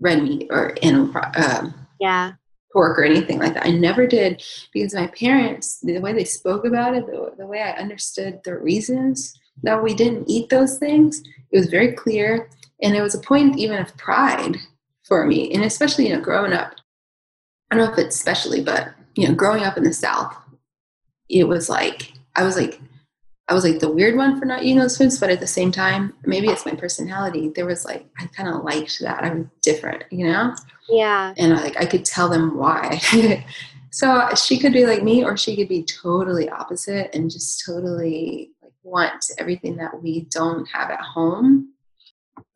red 0.00 0.22
meat 0.22 0.48
or 0.50 0.76
animal 0.82 1.12
um, 1.36 1.74
yeah 2.00 2.32
pork 2.74 2.98
or 2.98 3.04
anything 3.04 3.38
like 3.38 3.54
that. 3.54 3.64
I 3.64 3.70
never 3.70 4.06
did 4.06 4.44
because 4.72 4.94
my 4.94 5.06
parents, 5.06 5.80
the 5.80 5.98
way 6.00 6.12
they 6.12 6.24
spoke 6.24 6.66
about 6.66 6.94
it, 6.94 7.06
the, 7.06 7.32
the 7.38 7.46
way 7.46 7.62
I 7.62 7.70
understood 7.80 8.40
the 8.44 8.58
reasons 8.58 9.38
that 9.62 9.82
we 9.82 9.94
didn't 9.94 10.28
eat 10.28 10.50
those 10.50 10.78
things, 10.78 11.22
it 11.52 11.56
was 11.56 11.68
very 11.68 11.92
clear. 11.92 12.50
And 12.82 12.94
it 12.94 13.00
was 13.00 13.14
a 13.14 13.20
point 13.20 13.56
even 13.56 13.78
of 13.78 13.96
pride 13.96 14.56
for 15.04 15.24
me. 15.24 15.54
And 15.54 15.64
especially, 15.64 16.08
you 16.08 16.16
know, 16.16 16.20
growing 16.20 16.52
up, 16.52 16.74
I 17.70 17.76
don't 17.76 17.86
know 17.86 17.92
if 17.92 17.98
it's 17.98 18.16
especially, 18.16 18.62
but, 18.62 18.93
you 19.16 19.28
know, 19.28 19.34
growing 19.34 19.62
up 19.62 19.76
in 19.76 19.84
the 19.84 19.92
South, 19.92 20.34
it 21.28 21.44
was 21.44 21.68
like, 21.68 22.12
I 22.36 22.42
was 22.42 22.56
like, 22.56 22.80
I 23.48 23.54
was 23.54 23.64
like 23.64 23.78
the 23.78 23.92
weird 23.92 24.16
one 24.16 24.38
for 24.38 24.46
not 24.46 24.62
eating 24.62 24.78
those 24.78 24.96
foods, 24.96 25.18
but 25.18 25.30
at 25.30 25.40
the 25.40 25.46
same 25.46 25.70
time, 25.70 26.14
maybe 26.24 26.48
it's 26.48 26.64
my 26.64 26.72
personality. 26.72 27.50
There 27.54 27.66
was 27.66 27.84
like 27.84 28.06
I 28.18 28.26
kind 28.28 28.48
of 28.48 28.64
liked 28.64 28.98
that. 29.00 29.22
I 29.22 29.34
was 29.34 29.46
different, 29.60 30.04
you 30.10 30.26
know. 30.26 30.54
Yeah. 30.88 31.34
And 31.36 31.52
I, 31.52 31.62
like 31.62 31.76
I 31.78 31.84
could 31.84 32.06
tell 32.06 32.28
them 32.28 32.56
why. 32.56 33.00
so 33.90 34.10
uh, 34.10 34.34
she 34.34 34.58
could 34.58 34.72
be 34.72 34.86
like 34.86 35.02
me, 35.02 35.24
or 35.24 35.36
she 35.36 35.56
could 35.56 35.68
be 35.68 35.84
totally 35.84 36.48
opposite 36.48 37.14
and 37.14 37.30
just 37.30 37.62
totally 37.66 38.52
like 38.62 38.72
want 38.82 39.26
everything 39.36 39.76
that 39.76 40.02
we 40.02 40.22
don't 40.30 40.66
have 40.66 40.90
at 40.90 41.00
home. 41.00 41.74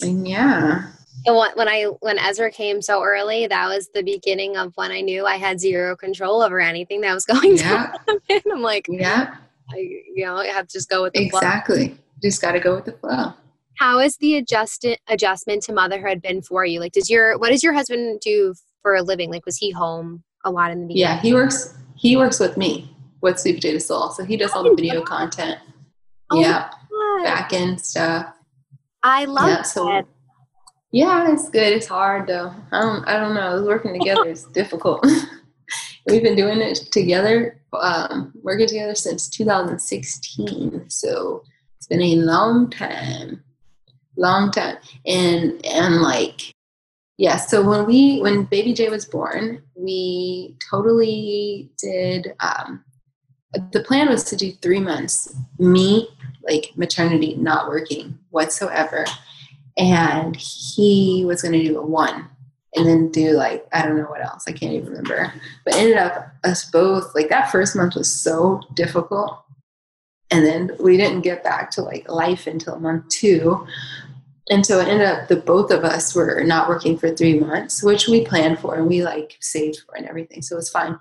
And 0.00 0.26
yeah. 0.26 0.92
And 1.26 1.36
when 1.36 1.68
I 1.68 1.84
when 2.00 2.18
Ezra 2.18 2.50
came 2.50 2.80
so 2.80 3.02
early, 3.02 3.46
that 3.46 3.68
was 3.68 3.88
the 3.92 4.02
beginning 4.02 4.56
of 4.56 4.72
when 4.76 4.90
I 4.90 5.00
knew 5.00 5.26
I 5.26 5.36
had 5.36 5.60
zero 5.60 5.96
control 5.96 6.42
over 6.42 6.60
anything 6.60 7.00
that 7.02 7.14
was 7.14 7.24
going 7.26 7.56
yeah. 7.56 7.62
to 7.62 7.66
happen. 7.66 8.52
I'm 8.52 8.62
like, 8.62 8.86
yeah 8.88 9.36
I, 9.70 9.76
you 9.78 10.24
know, 10.24 10.36
I 10.36 10.46
have 10.46 10.66
to 10.68 10.72
just 10.72 10.88
go 10.88 11.02
with 11.02 11.12
the 11.12 11.24
exactly. 11.24 11.88
Flow. 11.88 11.98
Just 12.22 12.42
got 12.42 12.52
to 12.52 12.60
go 12.60 12.76
with 12.76 12.86
the 12.86 12.92
flow. 12.92 13.32
How 13.78 13.98
has 14.00 14.16
the 14.16 14.36
adjust 14.36 14.84
adjustment 15.08 15.62
to 15.64 15.72
motherhood 15.72 16.20
been 16.20 16.42
for 16.42 16.64
you? 16.64 16.80
Like, 16.80 16.92
does 16.92 17.08
your 17.08 17.38
what 17.38 17.50
does 17.50 17.62
your 17.62 17.74
husband 17.74 18.20
do 18.20 18.54
for 18.82 18.96
a 18.96 19.02
living? 19.02 19.30
Like, 19.30 19.46
was 19.46 19.56
he 19.56 19.70
home 19.70 20.24
a 20.44 20.50
lot 20.50 20.72
in 20.72 20.80
the 20.80 20.86
beginning? 20.86 21.16
Yeah, 21.16 21.20
he 21.20 21.32
works. 21.32 21.76
He 21.96 22.16
works 22.16 22.40
with 22.40 22.56
me 22.56 22.94
with 23.20 23.38
Sweet 23.38 23.56
Potato 23.56 23.78
Soul, 23.78 24.10
so 24.10 24.24
he 24.24 24.36
does 24.36 24.52
all 24.52 24.64
the 24.64 24.74
video 24.74 25.02
content. 25.02 25.58
Oh 26.30 26.40
yeah, 26.40 26.70
back 27.22 27.52
end 27.52 27.80
stuff. 27.80 28.34
I 29.02 29.26
love 29.26 29.48
yeah, 29.48 29.62
so, 29.62 29.98
it. 29.98 30.06
Yeah, 30.90 31.32
it's 31.32 31.50
good. 31.50 31.72
It's 31.72 31.86
hard 31.86 32.26
though. 32.26 32.52
I 32.72 32.80
don't. 32.80 33.04
I 33.08 33.18
don't 33.20 33.34
know. 33.34 33.62
Working 33.64 33.98
together 33.98 34.28
is 34.28 34.44
difficult. 34.54 35.06
We've 36.06 36.22
been 36.22 36.36
doing 36.36 36.62
it 36.62 36.76
together, 36.90 37.60
um, 37.78 38.32
working 38.42 38.66
together 38.66 38.94
since 38.94 39.28
2016. 39.28 40.88
So 40.88 41.42
it's 41.76 41.86
been 41.86 42.00
a 42.00 42.16
long 42.16 42.70
time, 42.70 43.44
long 44.16 44.50
time. 44.50 44.78
And 45.04 45.64
and 45.66 46.00
like, 46.00 46.54
yeah. 47.18 47.36
So 47.36 47.62
when 47.62 47.84
we 47.84 48.20
when 48.20 48.44
Baby 48.44 48.72
J 48.72 48.88
was 48.88 49.04
born, 49.04 49.62
we 49.74 50.56
totally 50.70 51.70
did. 51.76 52.32
Um, 52.40 52.82
the 53.72 53.80
plan 53.80 54.08
was 54.08 54.24
to 54.24 54.36
do 54.36 54.52
three 54.52 54.80
months. 54.80 55.34
Me, 55.58 56.08
like 56.42 56.72
maternity, 56.76 57.34
not 57.36 57.68
working 57.68 58.18
whatsoever, 58.30 59.04
and 59.78 60.36
he 60.36 61.24
was 61.24 61.40
going 61.40 61.52
to 61.52 61.62
do 61.62 61.78
a 61.78 61.86
one 61.86 62.28
and 62.74 62.86
then 62.86 63.10
do 63.10 63.32
like 63.32 63.66
I 63.72 63.82
don't 63.82 63.96
know 63.96 64.04
what 64.04 64.22
else. 64.22 64.44
I 64.46 64.52
can't 64.52 64.72
even 64.72 64.90
remember. 64.90 65.32
But 65.64 65.76
ended 65.76 65.96
up 65.96 66.32
us 66.44 66.68
both 66.70 67.14
like 67.14 67.28
that 67.30 67.50
first 67.50 67.74
month 67.74 67.94
was 67.94 68.10
so 68.10 68.60
difficult. 68.74 69.42
And 70.30 70.44
then 70.44 70.72
we 70.78 70.98
didn't 70.98 71.22
get 71.22 71.42
back 71.42 71.70
to 71.72 71.82
like 71.82 72.10
life 72.10 72.46
until 72.46 72.78
month 72.78 73.08
two. 73.08 73.66
And 74.50 74.64
so 74.64 74.80
it 74.80 74.88
ended 74.88 75.06
up 75.06 75.28
the 75.28 75.36
both 75.36 75.70
of 75.70 75.84
us 75.84 76.14
were 76.14 76.42
not 76.44 76.68
working 76.68 76.98
for 76.98 77.14
three 77.14 77.38
months, 77.38 77.82
which 77.82 78.08
we 78.08 78.24
planned 78.24 78.58
for 78.58 78.74
and 78.74 78.86
we 78.86 79.02
like 79.02 79.36
saved 79.40 79.78
for 79.86 79.94
and 79.94 80.06
everything. 80.06 80.42
So 80.42 80.56
it 80.56 80.58
was 80.58 80.70
fine. 80.70 80.98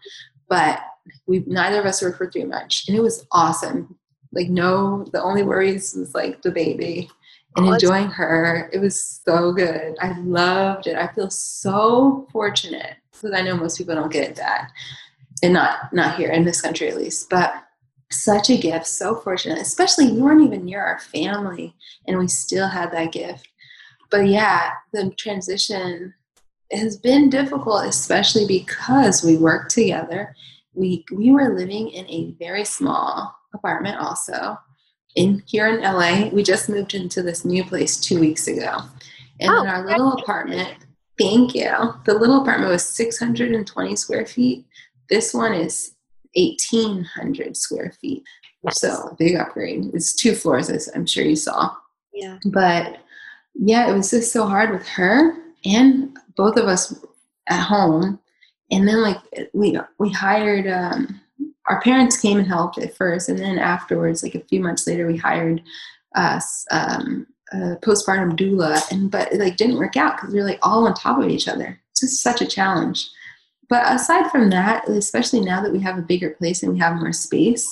But 0.47 0.79
we 1.25 1.43
neither 1.47 1.79
of 1.79 1.85
us 1.85 2.01
worked 2.01 2.17
for 2.17 2.29
three 2.29 2.45
months. 2.45 2.87
And 2.87 2.95
it 2.95 3.01
was 3.01 3.25
awesome. 3.31 3.97
Like 4.31 4.49
no 4.49 5.05
the 5.11 5.21
only 5.21 5.43
worries 5.43 5.95
was 5.95 6.13
like 6.13 6.41
the 6.41 6.51
baby 6.51 7.09
and 7.57 7.67
enjoying 7.67 8.09
her. 8.09 8.69
It 8.71 8.79
was 8.79 9.21
so 9.25 9.51
good. 9.51 9.95
I 9.99 10.17
loved 10.19 10.87
it. 10.87 10.95
I 10.95 11.07
feel 11.07 11.29
so 11.29 12.27
fortunate 12.31 12.95
because 13.11 13.31
I 13.33 13.41
know 13.41 13.57
most 13.57 13.77
people 13.77 13.95
don't 13.95 14.11
get 14.11 14.35
that, 14.35 14.71
and 15.43 15.53
not 15.53 15.91
not 15.91 16.15
here 16.15 16.29
in 16.29 16.45
this 16.45 16.61
country 16.61 16.87
at 16.87 16.97
least. 16.97 17.29
But 17.29 17.53
such 18.11 18.49
a 18.49 18.57
gift, 18.57 18.87
so 18.87 19.15
fortunate. 19.15 19.59
Especially 19.59 20.05
you 20.05 20.23
weren't 20.23 20.43
even 20.43 20.65
near 20.65 20.81
our 20.81 20.99
family, 20.99 21.75
and 22.07 22.17
we 22.17 22.27
still 22.27 22.67
had 22.67 22.91
that 22.91 23.11
gift. 23.11 23.47
But 24.11 24.27
yeah, 24.27 24.71
the 24.93 25.11
transition 25.17 26.13
has 26.71 26.97
been 26.97 27.29
difficult, 27.29 27.85
especially 27.85 28.45
because 28.45 29.23
we 29.23 29.37
work 29.37 29.69
together. 29.69 30.35
We 30.73 31.05
we 31.11 31.31
were 31.31 31.57
living 31.57 31.89
in 31.89 32.05
a 32.05 32.35
very 32.37 32.65
small 32.65 33.35
apartment 33.53 33.97
also 33.99 34.57
in 35.17 35.41
here 35.47 35.67
in 35.67 35.81
LA. 35.81 36.29
We 36.29 36.43
just 36.43 36.69
moved 36.69 36.93
into 36.93 37.21
this 37.23 37.43
new 37.43 37.65
place 37.65 37.97
two 37.97 38.19
weeks 38.19 38.47
ago. 38.47 38.77
And 39.39 39.51
oh, 39.51 39.63
in 39.63 39.67
our 39.67 39.85
little 39.85 40.13
apartment, 40.13 40.75
thank 41.17 41.55
you. 41.55 41.71
The 42.05 42.13
little 42.13 42.41
apartment 42.41 42.71
was 42.71 42.85
620 42.85 43.95
square 43.95 44.25
feet. 44.25 44.65
This 45.09 45.33
one 45.33 45.53
is 45.53 45.95
1800 46.35 47.57
square 47.57 47.91
feet. 47.99 48.23
Nice. 48.63 48.79
So 48.79 49.15
big 49.17 49.35
upgrade. 49.35 49.89
It's 49.93 50.13
two 50.13 50.35
floors, 50.35 50.69
as 50.69 50.87
I'm 50.93 51.05
sure 51.05 51.25
you 51.25 51.35
saw. 51.35 51.75
Yeah. 52.13 52.37
But 52.45 52.97
yeah, 53.55 53.89
it 53.89 53.93
was 53.93 54.11
just 54.11 54.31
so 54.31 54.45
hard 54.45 54.71
with 54.71 54.87
her 54.87 55.35
and 55.65 56.15
both 56.35 56.57
of 56.57 56.65
us 56.67 56.93
at 57.47 57.63
home. 57.63 58.19
And 58.69 58.87
then 58.87 59.01
like 59.01 59.17
we 59.53 59.79
we 59.97 60.11
hired 60.11 60.67
um, 60.67 61.21
our 61.67 61.81
parents 61.81 62.19
came 62.19 62.37
and 62.37 62.47
helped 62.47 62.77
at 62.77 62.95
first, 62.95 63.29
and 63.29 63.37
then 63.37 63.59
afterwards, 63.59 64.23
like 64.23 64.35
a 64.35 64.43
few 64.45 64.59
months 64.59 64.87
later, 64.87 65.05
we 65.05 65.17
hired 65.17 65.61
us 66.15 66.65
um, 66.71 67.27
a 67.51 67.75
postpartum 67.77 68.37
doula, 68.37 68.81
and 68.91 69.11
but 69.11 69.31
it 69.33 69.39
like 69.39 69.57
didn't 69.57 69.77
work 69.77 69.97
out 69.97 70.17
because 70.17 70.33
we 70.33 70.39
were 70.39 70.47
like 70.47 70.59
all 70.61 70.87
on 70.87 70.93
top 70.93 71.21
of 71.21 71.29
each 71.29 71.47
other. 71.47 71.79
It's 71.91 72.01
just 72.01 72.23
such 72.23 72.41
a 72.41 72.47
challenge. 72.47 73.09
But 73.69 73.91
aside 73.93 74.31
from 74.31 74.49
that, 74.51 74.87
especially 74.87 75.41
now 75.41 75.61
that 75.61 75.73
we 75.73 75.79
have 75.81 75.97
a 75.97 76.01
bigger 76.03 76.29
place 76.31 76.63
and 76.63 76.71
we 76.71 76.79
have 76.79 76.95
more 76.95 77.11
space, 77.11 77.67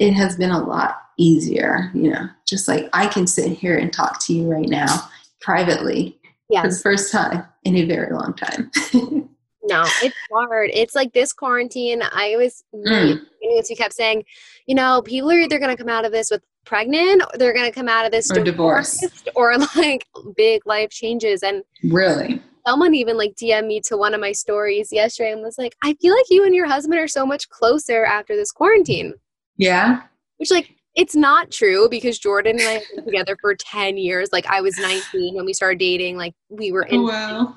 it 0.00 0.12
has 0.12 0.36
been 0.36 0.50
a 0.50 0.64
lot 0.64 1.02
easier. 1.18 1.90
You 1.94 2.10
know, 2.10 2.28
just 2.46 2.66
like 2.66 2.88
I 2.92 3.08
can 3.08 3.26
sit 3.26 3.52
here 3.52 3.76
and 3.76 3.92
talk 3.92 4.24
to 4.24 4.32
you 4.32 4.50
right 4.50 4.68
now 4.68 5.08
privately 5.40 6.18
yes. 6.48 6.62
for 6.62 6.70
the 6.70 6.80
first 6.80 7.12
time 7.12 7.44
in 7.64 7.76
a 7.76 7.84
very 7.84 8.12
long 8.12 8.34
time. 8.34 8.70
No, 9.68 9.84
it's 10.02 10.16
hard. 10.32 10.70
It's 10.72 10.94
like 10.94 11.12
this 11.12 11.32
quarantine. 11.32 12.02
I 12.02 12.36
was 12.36 12.64
mm. 12.74 13.20
you 13.42 13.76
kept 13.76 13.94
saying, 13.94 14.24
you 14.66 14.74
know, 14.74 15.02
people 15.02 15.30
are 15.30 15.38
either 15.38 15.58
going 15.58 15.74
to 15.74 15.76
come 15.76 15.90
out 15.90 16.04
of 16.04 16.12
this 16.12 16.30
with 16.30 16.42
pregnant, 16.64 17.22
or 17.22 17.38
they're 17.38 17.52
going 17.52 17.70
to 17.70 17.74
come 17.74 17.88
out 17.88 18.06
of 18.06 18.12
this 18.12 18.30
or 18.30 18.42
divorced, 18.42 19.28
or 19.34 19.56
like 19.76 20.06
big 20.36 20.62
life 20.66 20.90
changes. 20.90 21.42
And 21.42 21.62
really, 21.84 22.42
someone 22.66 22.94
even 22.94 23.18
like 23.18 23.34
DM 23.34 23.66
me 23.66 23.80
to 23.86 23.96
one 23.96 24.14
of 24.14 24.20
my 24.20 24.32
stories 24.32 24.88
yesterday 24.90 25.32
and 25.32 25.42
was 25.42 25.58
like, 25.58 25.76
I 25.82 25.94
feel 26.00 26.14
like 26.14 26.26
you 26.30 26.44
and 26.44 26.54
your 26.54 26.66
husband 26.66 26.98
are 26.98 27.08
so 27.08 27.26
much 27.26 27.48
closer 27.50 28.04
after 28.04 28.36
this 28.36 28.52
quarantine. 28.52 29.14
Yeah. 29.56 30.02
Which 30.38 30.50
like 30.50 30.74
it's 30.94 31.14
not 31.14 31.50
true 31.50 31.88
because 31.90 32.18
Jordan 32.18 32.58
and 32.58 32.68
I 32.68 32.72
have 32.72 32.82
been 32.94 33.04
together 33.04 33.36
for 33.40 33.54
10 33.54 33.98
years. 33.98 34.30
Like 34.32 34.46
I 34.46 34.60
was 34.60 34.78
19 34.78 35.34
when 35.34 35.44
we 35.44 35.52
started 35.52 35.78
dating. 35.78 36.16
Like 36.16 36.34
we 36.48 36.72
were 36.72 36.82
in 36.84 37.00
oh, 37.00 37.04
wow 37.04 37.56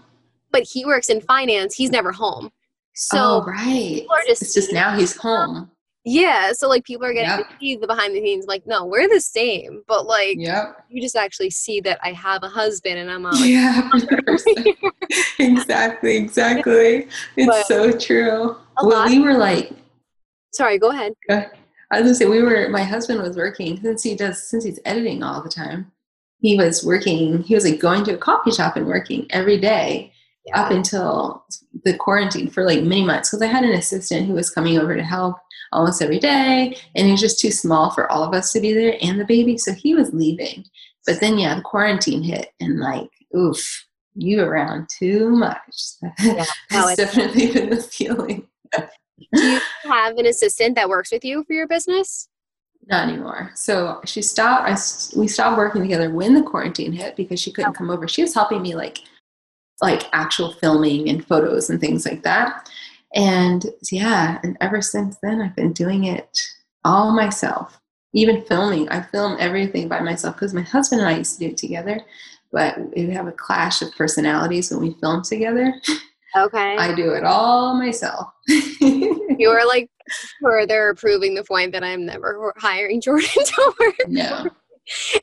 but 0.51 0.63
he 0.63 0.85
works 0.85 1.09
in 1.09 1.21
finance. 1.21 1.75
He's 1.75 1.91
never 1.91 2.11
home. 2.11 2.51
So 2.93 3.17
oh, 3.17 3.43
right. 3.45 4.05
Just, 4.27 4.41
it's 4.41 4.53
just 4.53 4.73
now 4.73 4.95
he's 4.97 5.15
home. 5.15 5.71
Yeah. 6.03 6.51
So 6.53 6.67
like 6.67 6.83
people 6.83 7.05
are 7.05 7.13
getting 7.13 7.29
yep. 7.29 7.49
to 7.49 7.55
see 7.59 7.75
the 7.75 7.87
behind 7.87 8.15
the 8.15 8.21
scenes. 8.21 8.47
Like, 8.47 8.65
no, 8.65 8.85
we're 8.85 9.07
the 9.07 9.21
same. 9.21 9.83
But 9.87 10.07
like 10.07 10.37
yep. 10.37 10.85
you 10.89 11.01
just 11.01 11.15
actually 11.15 11.51
see 11.51 11.79
that 11.81 11.99
I 12.03 12.11
have 12.11 12.43
a 12.43 12.49
husband 12.49 12.99
and 12.99 13.09
I'm 13.09 13.23
like, 13.23 13.35
Yeah. 13.39 13.89
exactly, 15.39 16.17
exactly. 16.17 17.07
It's 17.37 17.47
but 17.47 17.65
so 17.65 17.97
true. 17.97 18.57
Well, 18.81 19.07
we 19.07 19.19
were 19.19 19.37
like 19.37 19.71
Sorry, 20.53 20.77
go 20.77 20.89
ahead. 20.89 21.13
I 21.29 21.45
was 21.91 22.01
gonna 22.01 22.15
say 22.15 22.25
we 22.25 22.41
were 22.41 22.67
my 22.69 22.83
husband 22.83 23.21
was 23.21 23.37
working 23.37 23.79
since 23.81 24.03
he 24.03 24.15
does 24.15 24.43
since 24.43 24.63
he's 24.63 24.79
editing 24.85 25.23
all 25.23 25.41
the 25.41 25.49
time. 25.49 25.91
He 26.39 26.57
was 26.57 26.83
working, 26.83 27.43
he 27.43 27.53
was 27.53 27.63
like 27.63 27.79
going 27.79 28.03
to 28.05 28.15
a 28.15 28.17
coffee 28.17 28.51
shop 28.51 28.75
and 28.75 28.87
working 28.87 29.27
every 29.29 29.59
day 29.59 30.11
yeah. 30.45 30.61
up 30.61 30.71
until 30.71 31.45
the 31.83 31.95
quarantine 31.97 32.49
for 32.49 32.63
like 32.65 32.83
many 32.83 33.03
months 33.03 33.29
because 33.29 33.41
I 33.41 33.47
had 33.47 33.63
an 33.63 33.71
assistant 33.71 34.27
who 34.27 34.33
was 34.33 34.49
coming 34.49 34.77
over 34.77 34.95
to 34.95 35.03
help 35.03 35.37
almost 35.71 36.01
every 36.01 36.19
day 36.19 36.75
and 36.95 37.05
he 37.05 37.11
was 37.11 37.21
just 37.21 37.39
too 37.39 37.51
small 37.51 37.91
for 37.91 38.11
all 38.11 38.23
of 38.23 38.33
us 38.33 38.51
to 38.51 38.59
be 38.59 38.73
there 38.73 38.97
and 39.01 39.19
the 39.19 39.25
baby 39.25 39.57
so 39.57 39.73
he 39.73 39.95
was 39.95 40.13
leaving 40.13 40.65
but 41.05 41.21
then 41.21 41.37
yeah 41.37 41.55
the 41.55 41.61
quarantine 41.61 42.21
hit 42.21 42.49
and 42.59 42.79
like 42.79 43.09
oof 43.37 43.85
you 44.15 44.41
around 44.41 44.87
too 44.97 45.29
much. 45.29 45.59
Yeah, 46.21 46.45
That's 46.69 46.95
definitely 46.95 47.51
been 47.51 47.69
the 47.69 47.81
feeling. 47.81 48.47
Do 49.33 49.43
you 49.43 49.61
have 49.83 50.17
an 50.17 50.25
assistant 50.25 50.75
that 50.75 50.89
works 50.89 51.11
with 51.11 51.23
you 51.23 51.43
for 51.43 51.53
your 51.53 51.67
business? 51.67 52.27
Not 52.87 53.07
anymore. 53.07 53.51
So 53.55 54.01
she 54.05 54.21
stopped. 54.21 54.67
I 54.67 54.75
we 55.17 55.27
stopped 55.27 55.57
working 55.57 55.81
together 55.81 56.09
when 56.09 56.33
the 56.33 56.41
quarantine 56.41 56.91
hit 56.91 57.15
because 57.15 57.39
she 57.39 57.51
couldn't 57.51 57.73
come 57.73 57.91
over. 57.91 58.07
She 58.07 58.23
was 58.23 58.33
helping 58.33 58.61
me 58.61 58.75
like, 58.75 58.99
like 59.81 60.03
actual 60.13 60.53
filming 60.53 61.09
and 61.09 61.25
photos 61.25 61.69
and 61.69 61.79
things 61.79 62.05
like 62.05 62.23
that. 62.23 62.69
And 63.13 63.65
yeah, 63.91 64.39
and 64.43 64.57
ever 64.61 64.81
since 64.81 65.17
then, 65.21 65.41
I've 65.41 65.55
been 65.55 65.73
doing 65.73 66.05
it 66.05 66.39
all 66.85 67.11
myself. 67.11 67.79
Even 68.13 68.43
filming, 68.43 68.89
I 68.89 69.01
film 69.01 69.37
everything 69.39 69.87
by 69.87 70.01
myself 70.01 70.35
because 70.35 70.53
my 70.53 70.61
husband 70.61 71.01
and 71.01 71.09
I 71.09 71.17
used 71.17 71.33
to 71.33 71.45
do 71.45 71.51
it 71.51 71.57
together, 71.57 72.01
but 72.51 72.77
we 72.95 73.09
have 73.11 73.27
a 73.27 73.31
clash 73.31 73.81
of 73.81 73.95
personalities 73.95 74.71
when 74.71 74.81
we 74.81 74.95
film 74.99 75.21
together. 75.23 75.73
Okay. 76.37 76.77
I 76.77 76.93
do 76.93 77.13
it 77.13 77.23
all 77.23 77.75
myself. 77.75 78.27
you 78.47 79.49
are 79.49 79.65
like 79.65 79.89
further 80.41 80.93
proving 80.95 81.35
the 81.35 81.43
point 81.43 81.73
that 81.73 81.83
I'm 81.83 82.05
never 82.05 82.53
hiring 82.57 83.01
Jordan 83.01 83.29
to 83.45 83.73
work. 83.79 83.95
No. 84.07 84.47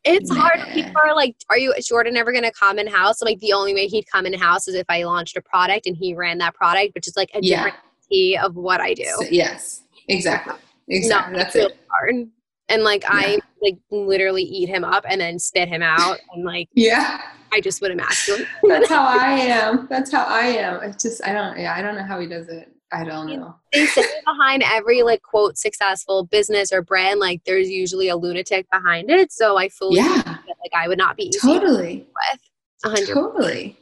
It's 0.04 0.30
nah. 0.30 0.40
hard. 0.40 0.68
People 0.72 0.94
are 1.02 1.14
like, 1.14 1.36
"Are 1.50 1.58
you 1.58 1.74
Jordan 1.80 2.16
ever 2.16 2.32
going 2.32 2.44
to 2.44 2.52
come 2.52 2.78
in 2.78 2.86
house?" 2.86 3.20
like 3.22 3.38
the 3.40 3.52
only 3.52 3.74
way 3.74 3.86
he'd 3.86 4.06
come 4.10 4.26
in 4.26 4.32
house 4.32 4.68
is 4.68 4.74
if 4.74 4.86
I 4.88 5.02
launched 5.04 5.36
a 5.36 5.42
product 5.42 5.86
and 5.86 5.96
he 5.96 6.14
ran 6.14 6.38
that 6.38 6.54
product, 6.54 6.94
which 6.94 7.08
is 7.08 7.16
like 7.16 7.30
a 7.34 7.40
yeah. 7.42 7.56
different 7.56 7.76
key 8.08 8.36
of 8.36 8.56
what 8.56 8.80
I 8.80 8.94
do. 8.94 9.04
So, 9.18 9.26
yes, 9.30 9.82
exactly, 10.08 10.54
exactly. 10.88 11.32
No, 11.32 11.38
That's 11.38 11.56
it. 11.56 11.76
Hard. 11.90 12.28
And 12.70 12.82
like 12.82 13.02
yeah. 13.02 13.10
I 13.12 13.38
like 13.62 13.78
literally 13.90 14.42
eat 14.42 14.68
him 14.68 14.84
up 14.84 15.04
and 15.08 15.20
then 15.20 15.38
spit 15.38 15.68
him 15.68 15.82
out 15.82 16.18
and 16.32 16.44
like 16.44 16.68
yeah 16.74 17.20
I 17.52 17.60
just 17.60 17.80
would 17.80 17.90
imagine. 17.90 18.46
That's 18.62 18.88
how 18.88 19.04
I 19.08 19.32
am. 19.32 19.86
That's 19.88 20.12
how 20.12 20.24
I 20.24 20.42
am. 20.42 20.82
It's 20.82 21.02
just 21.02 21.24
I 21.24 21.32
don't 21.32 21.58
yeah, 21.58 21.74
I 21.74 21.82
don't 21.82 21.96
know 21.96 22.04
how 22.04 22.20
he 22.20 22.26
does 22.26 22.48
it. 22.48 22.70
I 22.92 23.04
don't 23.04 23.28
know. 23.28 23.54
They 23.72 23.86
say 23.86 24.02
behind 24.26 24.62
every 24.64 25.02
like 25.02 25.22
quote 25.22 25.58
successful 25.58 26.24
business 26.24 26.72
or 26.72 26.82
brand, 26.82 27.20
like 27.20 27.42
there's 27.44 27.68
usually 27.68 28.08
a 28.08 28.16
lunatic 28.16 28.66
behind 28.70 29.10
it. 29.10 29.30
So 29.32 29.58
I 29.58 29.68
fully 29.68 29.96
yeah. 29.96 30.22
that, 30.24 30.42
like 30.46 30.72
I 30.74 30.88
would 30.88 30.98
not 30.98 31.16
be 31.16 31.30
totally 31.42 32.06
with 32.32 32.40
100 32.82 33.12
totally 33.12 33.78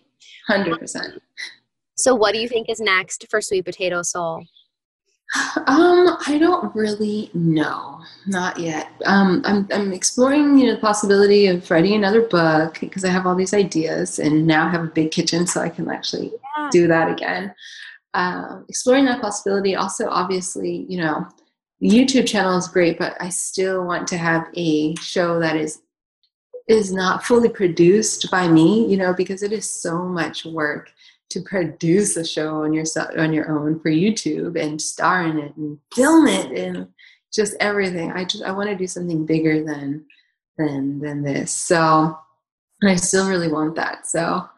hundred 0.48 0.78
percent. 0.78 1.22
So 1.96 2.14
what 2.14 2.34
do 2.34 2.40
you 2.40 2.48
think 2.48 2.68
is 2.68 2.80
next 2.80 3.26
for 3.30 3.40
Sweet 3.40 3.64
Potato 3.64 4.02
Soul? 4.02 4.44
Um, 5.66 6.16
I 6.26 6.38
don't 6.38 6.74
really 6.74 7.30
know. 7.34 8.00
Not 8.26 8.58
yet. 8.58 8.88
Um, 9.06 9.42
I'm 9.44 9.66
I'm 9.72 9.92
exploring 9.92 10.56
you 10.58 10.66
know 10.66 10.74
the 10.74 10.80
possibility 10.80 11.48
of 11.48 11.68
writing 11.70 11.94
another 11.94 12.22
book 12.22 12.78
because 12.80 13.04
I 13.04 13.08
have 13.08 13.26
all 13.26 13.34
these 13.34 13.54
ideas 13.54 14.18
and 14.18 14.46
now 14.46 14.68
have 14.68 14.84
a 14.84 14.88
big 14.88 15.10
kitchen 15.10 15.46
so 15.46 15.60
I 15.60 15.68
can 15.68 15.90
actually 15.90 16.32
yeah. 16.56 16.68
do 16.70 16.86
that 16.86 17.10
again. 17.10 17.54
Uh, 18.16 18.62
exploring 18.70 19.04
that 19.04 19.20
possibility. 19.20 19.76
Also, 19.76 20.08
obviously, 20.08 20.86
you 20.88 20.96
know, 20.96 21.26
the 21.80 21.88
YouTube 21.90 22.26
channel 22.26 22.56
is 22.56 22.66
great, 22.66 22.98
but 22.98 23.14
I 23.20 23.28
still 23.28 23.84
want 23.84 24.08
to 24.08 24.16
have 24.16 24.48
a 24.56 24.96
show 24.96 25.38
that 25.40 25.54
is 25.54 25.82
is 26.66 26.90
not 26.90 27.24
fully 27.24 27.50
produced 27.50 28.30
by 28.30 28.48
me. 28.48 28.86
You 28.90 28.96
know, 28.96 29.12
because 29.12 29.42
it 29.42 29.52
is 29.52 29.68
so 29.68 29.98
much 29.98 30.46
work 30.46 30.90
to 31.28 31.42
produce 31.42 32.16
a 32.16 32.24
show 32.24 32.64
on 32.64 32.72
your 32.72 32.86
on 33.18 33.34
your 33.34 33.50
own 33.50 33.80
for 33.80 33.90
YouTube 33.90 34.58
and 34.58 34.80
star 34.80 35.24
in 35.26 35.38
it 35.38 35.54
and 35.56 35.78
film 35.94 36.26
it 36.26 36.52
and 36.52 36.88
just 37.30 37.54
everything. 37.60 38.12
I 38.12 38.24
just 38.24 38.44
I 38.44 38.50
want 38.50 38.70
to 38.70 38.76
do 38.76 38.86
something 38.86 39.26
bigger 39.26 39.62
than 39.62 40.06
than 40.56 41.00
than 41.00 41.22
this. 41.22 41.52
So 41.52 42.16
and 42.80 42.90
I 42.90 42.96
still 42.96 43.28
really 43.28 43.52
want 43.52 43.74
that. 43.74 44.06
So 44.06 44.48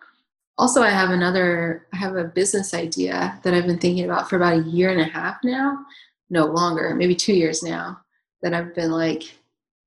also 0.58 0.82
I 0.82 0.90
have 0.90 1.10
another 1.10 1.86
I 1.92 1.96
have 1.96 2.16
a 2.16 2.24
business 2.24 2.74
idea 2.74 3.40
that 3.42 3.54
I've 3.54 3.66
been 3.66 3.78
thinking 3.78 4.04
about 4.04 4.28
for 4.28 4.36
about 4.36 4.58
a 4.58 4.68
year 4.68 4.90
and 4.90 5.00
a 5.00 5.04
half 5.04 5.38
now. 5.44 5.78
No 6.30 6.44
longer, 6.46 6.94
maybe 6.94 7.14
2 7.14 7.32
years 7.32 7.62
now 7.62 8.00
that 8.42 8.52
I've 8.52 8.74
been 8.74 8.90
like 8.90 9.22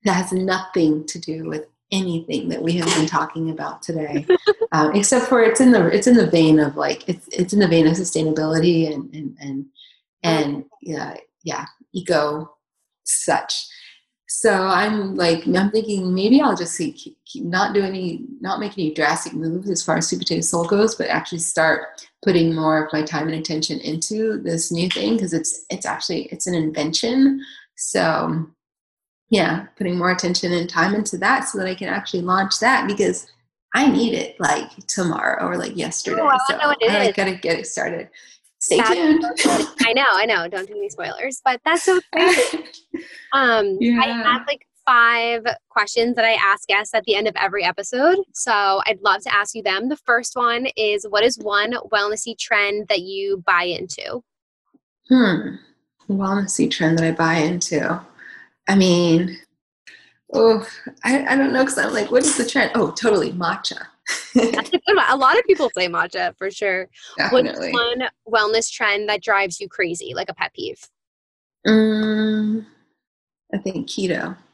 that 0.03 0.13
has 0.13 0.31
nothing 0.31 1.05
to 1.05 1.19
do 1.19 1.47
with 1.47 1.65
anything 1.91 2.49
that 2.49 2.61
we 2.61 2.73
have 2.73 2.87
been 2.95 3.05
talking 3.05 3.51
about 3.51 3.81
today, 3.81 4.25
um, 4.71 4.95
except 4.95 5.27
for 5.27 5.41
it's 5.43 5.61
in 5.61 5.71
the 5.71 5.87
it's 5.87 6.07
in 6.07 6.15
the 6.15 6.27
vein 6.27 6.59
of 6.59 6.77
like 6.77 7.07
it's 7.07 7.27
it's 7.27 7.53
in 7.53 7.59
the 7.59 7.67
vein 7.67 7.85
of 7.85 7.93
sustainability 7.93 8.91
and 8.91 9.13
and 9.13 9.37
and 9.39 9.65
and 10.23 10.65
yeah 10.81 11.15
yeah 11.43 11.65
eco 11.93 12.55
such. 13.03 13.67
So 14.33 14.63
I'm 14.63 15.15
like 15.15 15.45
I'm 15.45 15.71
thinking 15.71 16.15
maybe 16.15 16.39
I'll 16.39 16.55
just 16.55 16.73
see, 16.73 16.93
keep, 16.93 17.17
keep 17.25 17.43
not 17.43 17.73
do 17.73 17.83
any 17.83 18.21
not 18.39 18.61
make 18.61 18.77
any 18.77 18.93
drastic 18.93 19.33
moves 19.33 19.69
as 19.69 19.83
far 19.83 19.97
as 19.97 20.07
Sweet 20.07 20.19
Potato 20.19 20.39
Soul 20.39 20.63
goes, 20.63 20.95
but 20.95 21.07
actually 21.07 21.39
start 21.39 22.01
putting 22.23 22.55
more 22.55 22.81
of 22.81 22.93
my 22.93 23.03
time 23.03 23.27
and 23.27 23.35
attention 23.35 23.79
into 23.81 24.41
this 24.41 24.71
new 24.71 24.89
thing 24.89 25.15
because 25.15 25.33
it's 25.33 25.65
it's 25.69 25.85
actually 25.85 26.27
it's 26.31 26.47
an 26.47 26.55
invention. 26.55 27.45
So 27.75 28.47
yeah, 29.29 29.65
putting 29.77 29.97
more 29.97 30.11
attention 30.11 30.53
and 30.53 30.69
time 30.69 30.95
into 30.95 31.17
that 31.17 31.41
so 31.41 31.57
that 31.57 31.67
I 31.67 31.75
can 31.75 31.89
actually 31.89 32.21
launch 32.21 32.61
that 32.61 32.87
because 32.87 33.27
I 33.75 33.91
need 33.91 34.13
it 34.13 34.39
like 34.39 34.69
tomorrow 34.87 35.45
or 35.45 35.57
like 35.57 35.75
yesterday. 35.75 36.21
Oh, 36.21 36.27
I 36.27 36.37
so 36.47 36.57
I 36.57 37.07
is. 37.07 37.15
gotta 37.17 37.35
get 37.35 37.59
it 37.59 37.67
started. 37.67 38.07
Stay 38.61 38.77
that's 38.77 38.91
tuned. 38.91 39.25
I 39.81 39.93
know, 39.93 40.05
I 40.07 40.25
know. 40.27 40.47
Don't 40.47 40.67
do 40.67 40.75
any 40.75 40.89
spoilers, 40.89 41.41
but 41.43 41.59
that's 41.65 41.83
so 41.83 41.99
crazy. 42.13 42.63
um, 43.33 43.77
yeah. 43.79 43.99
I 43.99 44.07
have 44.07 44.43
like 44.47 44.67
five 44.85 45.43
questions 45.69 46.15
that 46.15 46.25
I 46.25 46.33
ask 46.33 46.67
guests 46.67 46.93
at 46.93 47.03
the 47.05 47.15
end 47.15 47.27
of 47.27 47.35
every 47.35 47.63
episode. 47.63 48.19
So 48.33 48.81
I'd 48.85 49.01
love 49.01 49.23
to 49.23 49.33
ask 49.33 49.55
you 49.55 49.63
them. 49.63 49.89
The 49.89 49.97
first 49.97 50.35
one 50.35 50.67
is 50.77 51.07
what 51.09 51.23
is 51.23 51.39
one 51.39 51.73
wellnessy 51.91 52.37
trend 52.37 52.87
that 52.89 53.01
you 53.01 53.43
buy 53.47 53.63
into? 53.63 54.21
Hmm. 55.09 55.55
Wellnessy 56.07 56.69
trend 56.69 56.99
that 56.99 57.05
I 57.05 57.11
buy 57.13 57.35
into. 57.35 57.99
I 58.67 58.75
mean, 58.75 59.39
oh, 60.33 60.67
I, 61.03 61.25
I 61.25 61.35
don't 61.35 61.51
know 61.51 61.63
because 61.63 61.79
I'm 61.79 61.93
like, 61.93 62.11
what 62.11 62.23
is 62.23 62.37
the 62.37 62.45
trend? 62.45 62.71
Oh, 62.75 62.91
totally 62.91 63.31
matcha. 63.31 63.87
A 64.35 65.15
lot 65.15 65.37
of 65.37 65.45
people 65.45 65.69
say 65.75 65.87
matcha 65.87 66.35
for 66.37 66.51
sure. 66.51 66.89
Definitely. 67.17 67.71
What's 67.71 67.73
one 67.73 68.09
wellness 68.27 68.71
trend 68.71 69.09
that 69.09 69.21
drives 69.21 69.59
you 69.59 69.67
crazy, 69.67 70.13
like 70.15 70.29
a 70.29 70.33
pet 70.33 70.53
peeve? 70.53 70.79
Um, 71.65 72.65
I 73.53 73.57
think 73.57 73.87
keto. 73.87 74.37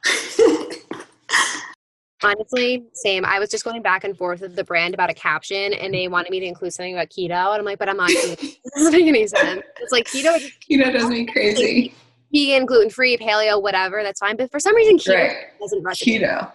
Honestly, 2.24 2.84
same. 2.94 3.24
I 3.26 3.38
was 3.38 3.50
just 3.50 3.64
going 3.64 3.84
back 3.84 4.04
and 4.04 4.18
forth 4.18 4.42
with 4.42 4.56
the 4.56 4.64
brand 4.64 4.96
about 4.96 5.12
a 5.12 5.14
caption, 5.14 5.74
and 5.74 5.94
they 5.94 6.08
wanted 6.08 6.32
me 6.32 6.40
to 6.40 6.48
include 6.48 6.74
something 6.74 6.96
about 6.96 7.10
keto, 7.10 7.52
and 7.52 7.60
I'm 7.60 7.66
like, 7.66 7.78
but 7.78 7.90
I'm 7.90 7.98
not. 7.98 8.10
It 8.10 8.58
doesn't 8.76 8.92
make 8.92 9.06
any 9.06 9.28
sense. 9.28 9.62
It's 9.80 9.92
like 9.92 10.06
keto. 10.06 10.36
Keto 10.70 10.92
does 10.92 11.10
me 11.10 11.26
crazy 11.28 11.94
vegan, 12.32 12.66
gluten 12.66 12.90
free, 12.90 13.18
paleo, 13.18 13.62
whatever, 13.62 14.04
that's 14.04 14.20
fine. 14.20 14.38
But 14.38 14.52
for 14.52 14.60
some 14.60 14.76
reason, 14.76 14.98
keto 14.98 15.28
right. 15.28 15.60
doesn't 15.60 15.84
resonate. 15.84 16.22
Keto. 16.22 16.52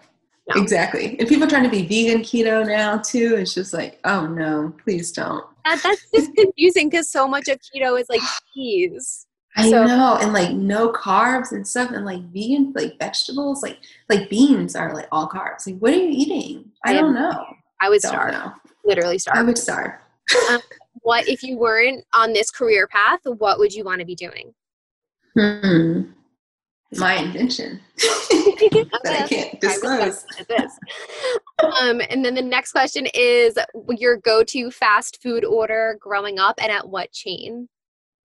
No. 0.49 0.61
Exactly. 0.61 1.17
And 1.19 1.29
people 1.29 1.47
trying 1.47 1.63
to 1.63 1.69
be 1.69 1.83
vegan 1.83 2.23
keto 2.23 2.67
now 2.67 2.99
too, 2.99 3.37
it's 3.37 3.55
just 3.55 3.73
like, 3.73 4.01
oh 4.05 4.27
no, 4.27 4.75
please 4.83 5.13
don't. 5.13 5.45
That, 5.65 5.81
that's 5.83 6.05
just 6.13 6.35
confusing 6.35 6.89
because 6.91 7.09
so 7.09 7.29
much 7.29 7.49
of 7.49 7.61
keto 7.61 8.01
is 8.01 8.09
like 8.09 8.21
cheese. 8.55 9.27
I 9.57 9.71
so, 9.71 9.85
know, 9.85 10.19
and 10.21 10.33
like 10.33 10.53
no 10.53 10.91
carbs 10.93 11.53
and 11.53 11.67
stuff, 11.67 11.91
and 11.91 12.07
like 12.07 12.23
vegan, 12.33 12.73
like 12.75 12.99
vegetables, 12.99 13.63
like 13.63 13.79
like 14.09 14.31
beans 14.31 14.75
are 14.75 14.95
like 14.95 15.09
all 15.13 15.29
carbs. 15.29 15.67
Like, 15.67 15.79
what 15.79 15.93
are 15.93 15.97
you 15.97 16.09
eating? 16.09 16.71
I, 16.85 16.91
I 16.91 16.95
don't 16.95 17.15
know. 17.15 17.45
I 17.81 17.91
would 17.91 18.01
starve. 18.01 18.33
Know. 18.33 18.53
Literally 18.85 19.19
starve. 19.19 19.39
I 19.39 19.43
would 19.43 19.59
starve. 19.59 19.93
um, 20.51 20.61
what 21.03 21.29
if 21.29 21.43
you 21.43 21.59
weren't 21.59 22.05
on 22.15 22.33
this 22.33 22.51
career 22.51 22.87
path? 22.87 23.21
What 23.25 23.59
would 23.59 23.75
you 23.75 23.85
want 23.85 24.01
to 24.01 24.07
be 24.07 24.15
doing? 24.15 24.55
Hmm. 25.39 26.13
My 26.99 27.15
invention 27.15 27.81
that 27.97 28.91
I 29.05 29.27
can't 29.27 29.61
disclose. 29.61 30.27
um, 31.81 32.03
and 32.11 32.25
then 32.25 32.35
the 32.35 32.43
next 32.43 32.73
question 32.73 33.07
is 33.15 33.57
your 33.89 34.19
go-to 34.19 34.71
fast 34.71 35.23
food 35.23 35.45
order 35.45 35.97
growing 36.01 36.39
up, 36.39 36.57
and 36.63 36.71
at 36.71 36.89
what 36.89 37.13
chain? 37.13 37.69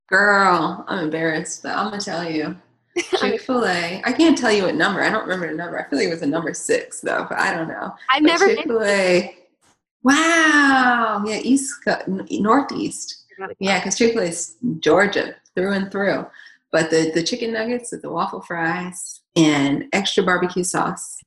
Girl, 0.10 0.84
I'm 0.88 1.06
embarrassed, 1.06 1.64
but 1.64 1.76
I'm 1.78 1.90
gonna 1.90 2.02
tell 2.02 2.30
you. 2.30 2.56
Chick 3.20 3.42
Fil 3.42 3.66
A. 3.66 4.02
I 4.04 4.12
can't 4.12 4.38
tell 4.38 4.52
you 4.52 4.64
what 4.64 4.76
number. 4.76 5.04
I 5.04 5.10
don't 5.10 5.24
remember 5.24 5.48
the 5.48 5.56
number. 5.56 5.80
I 5.80 5.88
feel 5.90 6.00
like 6.00 6.08
it 6.08 6.12
was 6.12 6.24
a 6.24 6.28
number 6.28 6.54
six 6.54 7.02
though, 7.02 7.26
but 7.30 7.38
I 7.38 7.54
don't 7.54 7.68
know. 7.68 7.94
I've 8.12 8.24
but 8.24 8.28
never 8.28 8.48
Chick 8.48 8.66
Fil 8.66 8.84
A. 8.84 9.38
Wow. 10.04 11.24
Yeah, 11.26 11.40
East 11.44 11.76
Northeast. 12.08 13.26
Yeah, 13.60 13.80
because 13.80 13.98
Chick 13.98 14.14
Fil 14.14 14.24
A 14.24 14.26
is 14.28 14.56
Georgia 14.80 15.36
through 15.56 15.74
and 15.74 15.92
through. 15.92 16.26
But 16.72 16.90
the, 16.90 17.12
the 17.14 17.24
chicken 17.24 17.54
nuggets 17.54 17.92
with 17.92 18.02
the 18.02 18.12
waffle 18.12 18.42
fries 18.42 19.22
and 19.36 19.86
extra 19.94 20.24
barbecue 20.24 20.64
sauce. 20.64 21.18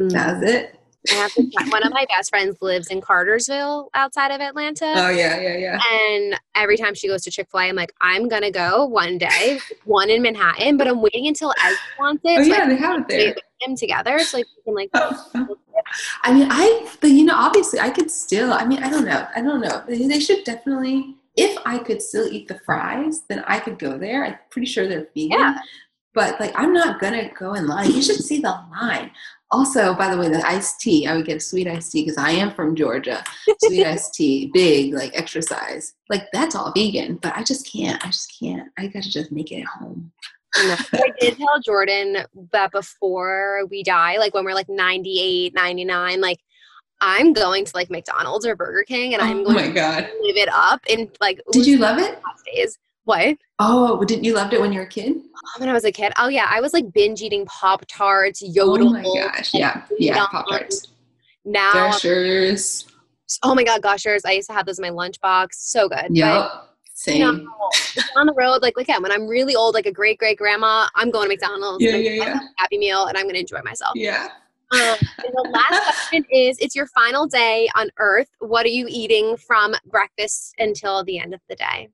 Mm. 0.00 0.12
That 0.12 0.40
was 0.40 0.50
it. 0.50 0.80
One 1.68 1.86
of 1.86 1.92
my 1.92 2.06
best 2.08 2.30
friends 2.30 2.56
lives 2.62 2.88
in 2.88 3.00
Cartersville 3.00 3.90
outside 3.94 4.30
of 4.30 4.40
Atlanta. 4.40 4.90
Oh, 4.96 5.10
yeah, 5.10 5.38
yeah, 5.38 5.56
yeah. 5.56 5.78
And 5.92 6.40
every 6.54 6.78
time 6.78 6.94
she 6.94 7.08
goes 7.08 7.22
to 7.24 7.30
Chick 7.30 7.48
fil 7.50 7.60
A, 7.60 7.64
I'm 7.64 7.76
like, 7.76 7.92
I'm 8.00 8.26
going 8.26 8.42
to 8.42 8.50
go 8.50 8.86
one 8.86 9.18
day, 9.18 9.60
one 9.84 10.08
in 10.08 10.22
Manhattan, 10.22 10.78
but 10.78 10.88
I'm 10.88 11.02
waiting 11.02 11.26
until 11.26 11.52
Ez 11.62 11.76
wants 11.98 12.22
it. 12.24 12.38
Oh, 12.38 12.42
so 12.42 12.48
yeah, 12.48 12.66
they 12.66 12.76
have 12.76 13.00
it 13.00 13.08
there. 13.08 13.36
Them 13.64 13.76
together 13.76 14.18
so 14.20 14.38
like 14.38 14.46
we 14.56 14.62
can 14.64 14.74
like. 14.74 14.90
Oh. 14.94 15.56
I 16.22 16.32
mean, 16.32 16.48
I, 16.50 16.88
but 17.00 17.10
you 17.10 17.24
know, 17.24 17.36
obviously 17.36 17.80
I 17.80 17.90
could 17.90 18.10
still, 18.10 18.52
I 18.52 18.64
mean, 18.64 18.82
I 18.82 18.88
don't 18.88 19.04
know. 19.04 19.26
I 19.36 19.42
don't 19.42 19.60
know. 19.60 19.84
They 19.86 20.20
should 20.20 20.44
definitely, 20.44 21.16
if 21.36 21.58
I 21.64 21.78
could 21.78 22.00
still 22.00 22.26
eat 22.32 22.48
the 22.48 22.60
fries, 22.60 23.22
then 23.28 23.44
I 23.46 23.58
could 23.58 23.78
go 23.78 23.98
there. 23.98 24.24
I'm 24.24 24.38
pretty 24.50 24.66
sure 24.66 24.86
they're 24.86 25.08
vegan. 25.14 25.38
Yeah. 25.38 25.58
But 26.14 26.38
like, 26.38 26.52
I'm 26.54 26.72
not 26.72 27.00
gonna 27.00 27.30
go 27.38 27.54
in 27.54 27.66
line. 27.66 27.90
You 27.90 28.02
should 28.02 28.16
see 28.16 28.40
the 28.40 28.56
line. 28.70 29.10
Also, 29.50 29.94
by 29.94 30.10
the 30.10 30.20
way, 30.20 30.28
the 30.28 30.46
iced 30.46 30.80
tea, 30.80 31.06
I 31.06 31.14
would 31.16 31.26
get 31.26 31.36
a 31.36 31.40
sweet 31.40 31.66
iced 31.66 31.92
tea 31.92 32.02
because 32.02 32.18
I 32.18 32.30
am 32.30 32.52
from 32.52 32.74
Georgia. 32.74 33.22
Sweet 33.64 33.84
iced 33.86 34.14
tea, 34.14 34.50
big, 34.52 34.94
like 34.94 35.12
extra 35.14 35.42
size. 35.42 35.94
Like 36.08 36.24
that's 36.32 36.54
all 36.54 36.72
vegan, 36.72 37.16
but 37.16 37.36
I 37.36 37.42
just 37.42 37.70
can't. 37.70 38.04
I 38.04 38.08
just 38.08 38.32
can't. 38.40 38.68
I 38.78 38.86
gotta 38.86 39.10
just 39.10 39.32
make 39.32 39.52
it 39.52 39.62
at 39.62 39.66
home. 39.66 40.12
I 40.56 41.10
did 41.20 41.36
tell 41.36 41.60
Jordan 41.64 42.18
that 42.52 42.70
before 42.70 43.66
we 43.70 43.82
die, 43.82 44.18
like 44.18 44.34
when 44.34 44.44
we're 44.44 44.54
like 44.54 44.68
98, 44.68 45.52
99, 45.52 46.20
like 46.20 46.38
I'm 47.00 47.32
going 47.32 47.64
to 47.64 47.72
like 47.74 47.90
McDonald's 47.90 48.46
or 48.46 48.56
Burger 48.56 48.84
King 48.84 49.14
and 49.14 49.22
I'm 49.22 49.40
oh 49.40 49.44
going 49.44 49.56
my 49.56 49.70
God. 49.70 50.00
to 50.00 50.20
live 50.22 50.36
it 50.36 50.48
up 50.50 50.80
and 50.90 51.10
like 51.20 51.40
Did 51.52 51.62
oh, 51.62 51.64
you 51.64 51.78
love 51.78 51.98
it? 51.98 52.20
Days. 52.54 52.78
What? 53.04 53.36
Oh, 53.58 54.02
didn't 54.04 54.24
you 54.24 54.34
loved 54.34 54.54
it 54.54 54.60
when 54.60 54.72
you 54.72 54.78
were 54.78 54.86
a 54.86 54.88
kid? 54.88 55.16
Oh, 55.16 55.60
when 55.60 55.68
I 55.68 55.74
was 55.74 55.84
a 55.84 55.92
kid. 55.92 56.12
Oh 56.18 56.28
yeah, 56.28 56.46
I 56.48 56.60
was 56.60 56.72
like 56.72 56.92
binge 56.92 57.20
eating 57.20 57.44
Pop 57.46 57.84
Tarts, 57.86 58.40
Yodel. 58.40 58.88
Oh 58.88 58.92
my 58.92 59.02
gosh, 59.02 59.52
yeah, 59.52 59.82
yeah, 59.98 60.26
Pop 60.26 60.48
Tarts. 60.48 60.88
Now 61.44 61.72
Gushers. 61.72 62.86
Oh 63.42 63.54
my 63.54 63.64
god, 63.64 63.82
Gushers! 63.82 64.24
I 64.24 64.32
used 64.32 64.48
to 64.48 64.54
have 64.54 64.64
those 64.64 64.78
in 64.78 64.82
my 64.82 64.90
lunchbox. 64.90 65.48
So 65.52 65.88
good. 65.88 66.06
Yep. 66.10 66.50
Same. 66.94 67.16
You 67.18 67.24
know, 67.24 67.50
on 68.16 68.26
the 68.26 68.34
road, 68.34 68.62
like 68.62 68.74
yeah, 68.88 68.98
when 68.98 69.12
I'm 69.12 69.26
really 69.26 69.54
old, 69.54 69.74
like 69.74 69.86
a 69.86 69.92
great 69.92 70.18
great 70.18 70.38
grandma, 70.38 70.86
I'm 70.94 71.10
going 71.10 71.24
to 71.24 71.28
McDonald's. 71.28 71.84
Yeah, 71.84 71.96
yeah, 71.96 72.24
yeah. 72.24 72.38
Happy 72.56 72.78
Meal, 72.78 73.06
and 73.06 73.18
I'm 73.18 73.24
going 73.24 73.34
to 73.34 73.40
enjoy 73.40 73.60
myself. 73.62 73.92
Yeah. 73.96 74.28
Um, 74.74 74.98
and 75.24 75.34
the 75.34 75.50
last 75.50 75.84
question 75.84 76.24
is: 76.30 76.58
It's 76.58 76.74
your 76.74 76.86
final 76.86 77.26
day 77.26 77.68
on 77.74 77.90
Earth. 77.98 78.28
What 78.40 78.66
are 78.66 78.70
you 78.70 78.86
eating 78.88 79.36
from 79.36 79.74
breakfast 79.86 80.54
until 80.58 81.04
the 81.04 81.18
end 81.18 81.34
of 81.34 81.40
the 81.48 81.56
day? 81.56 81.88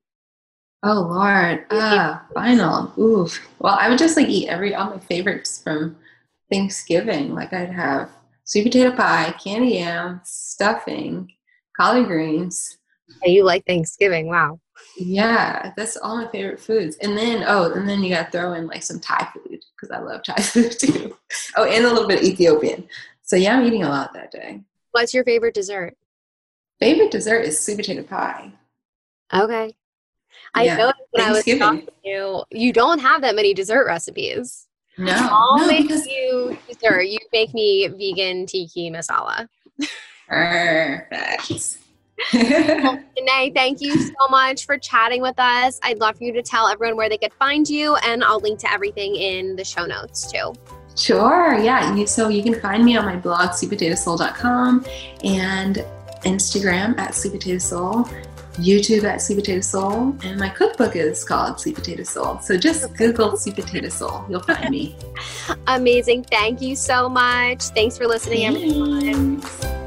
Oh 0.83 1.07
Lord, 1.11 1.67
ah, 1.71 2.25
final. 2.33 2.93
Oof. 2.99 3.47
Well, 3.59 3.77
I 3.79 3.89
would 3.89 3.99
just 3.99 4.17
like 4.17 4.29
eat 4.29 4.49
every 4.49 4.75
all 4.75 4.91
my 4.91 4.99
favorites 4.99 5.61
from 5.63 5.97
Thanksgiving. 6.51 7.35
Like 7.35 7.53
I'd 7.53 7.71
have 7.71 8.11
sweet 8.45 8.65
potato 8.65 8.97
pie, 8.97 9.35
candy 9.43 9.75
yam, 9.75 10.21
stuffing, 10.25 11.31
collard 11.77 12.07
greens. 12.07 12.79
you 13.25 13.45
like 13.45 13.67
Thanksgiving? 13.67 14.29
Wow. 14.29 14.59
Yeah, 14.97 15.73
that's 15.77 15.97
all 15.97 16.17
my 16.17 16.29
favorite 16.31 16.61
foods. 16.61 16.97
And 16.97 17.17
then 17.17 17.45
oh, 17.47 17.73
and 17.73 17.89
then 17.89 18.03
you 18.03 18.15
got 18.15 18.27
to 18.27 18.39
throw 18.39 18.53
in 18.55 18.67
like 18.67 18.83
some 18.83 19.01
Thai 19.01 19.29
food 19.33 19.61
because 19.75 19.91
I 19.91 19.99
love 19.99 20.23
Thai 20.23 20.35
food 20.43 20.79
too. 20.79 21.17
Oh, 21.57 21.65
and 21.65 21.85
a 21.85 21.89
little 21.89 22.09
bit 22.09 22.21
of 22.21 22.25
Ethiopian. 22.25 22.89
So 23.23 23.37
yeah, 23.37 23.57
I'm 23.57 23.65
eating 23.65 23.85
a 23.85 23.89
lot 23.89 24.13
that 24.15 24.31
day. 24.31 24.63
What's 24.93 25.15
your 25.15 25.25
favorite 25.25 25.55
dessert? 25.55 25.97
Favorite 26.81 27.11
dessert 27.11 27.43
is 27.43 27.61
sweet 27.61 27.77
potato 27.77 28.03
pie. 28.03 28.53
Okay. 29.33 29.73
I 30.55 30.65
yeah. 30.65 30.77
know 30.77 30.93
when 31.11 31.27
I 31.27 31.33
was 31.33 31.45
talking 31.45 31.87
to 31.87 31.93
you, 32.03 32.43
you 32.51 32.73
don't 32.73 32.99
have 32.99 33.23
that 33.23 33.37
many 33.37 33.55
dessert 33.55 33.87
recipes. 33.87 34.67
No, 34.99 35.13
I'll 35.15 35.59
no, 35.59 35.67
make 35.67 35.89
because... 35.89 36.07
you 36.07 36.59
dessert. 36.69 37.03
You 37.03 37.19
make 37.33 37.55
me 37.55 37.87
vegan 37.87 38.47
tikka 38.47 38.91
masala. 38.91 39.49
Perfect. 40.29 41.79
Jenné, 42.33 43.55
thank 43.55 43.81
you 43.81 43.97
so 43.99 44.29
much 44.31 44.67
for 44.67 44.79
chatting 44.79 45.23
with 45.23 45.39
us. 45.39 45.81
I'd 45.83 45.99
love 45.99 46.19
for 46.19 46.25
you 46.25 46.33
to 46.33 46.43
tell 46.43 46.69
everyone 46.69 46.97
where 46.97 47.09
they 47.09 47.19
could 47.19 47.33
find 47.35 47.69
you, 47.69 47.97
and 47.97 48.23
I'll 48.25 48.41
link 48.41 48.59
to 48.61 48.73
everything 48.73 49.17
in 49.17 49.57
the 49.57 49.65
show 49.65 49.87
notes 49.87 50.31
too. 50.31 50.53
Sure, 50.97 51.59
yeah. 51.59 51.95
You, 51.95 52.07
so 52.07 52.29
you 52.29 52.43
can 52.43 52.61
find 52.61 52.85
me 52.85 52.97
on 52.97 53.05
my 53.05 53.17
blog, 53.17 53.51
sweetpotatosoul.com, 53.51 54.85
and 55.25 55.85
Instagram 56.25 56.99
at 56.99 57.13
sweetpotatosoul 57.13 58.27
YouTube 58.61 59.05
at 59.05 59.23
Sweet 59.23 59.37
Potato 59.37 59.61
Soul, 59.61 60.17
and 60.23 60.39
my 60.39 60.49
cookbook 60.49 60.97
is 60.97 61.25
called 61.25 61.61
Sweet 61.61 61.77
Potato 61.77 62.03
Soul. 62.03 62.39
So 62.41 62.57
just 62.57 62.95
Google 62.95 63.37
Sweet 63.37 63.57
Potato 63.57 63.89
Soul, 63.89 64.25
you'll 64.29 64.43
find 64.43 64.71
me. 64.71 64.97
Amazing. 65.67 66.25
Thank 66.25 66.61
you 66.61 66.77
so 66.77 67.09
much. 67.09 67.63
Thanks 67.69 67.97
for 67.97 68.07
listening, 68.07 68.53
Thanks. 68.53 68.63
everyone. 68.63 69.80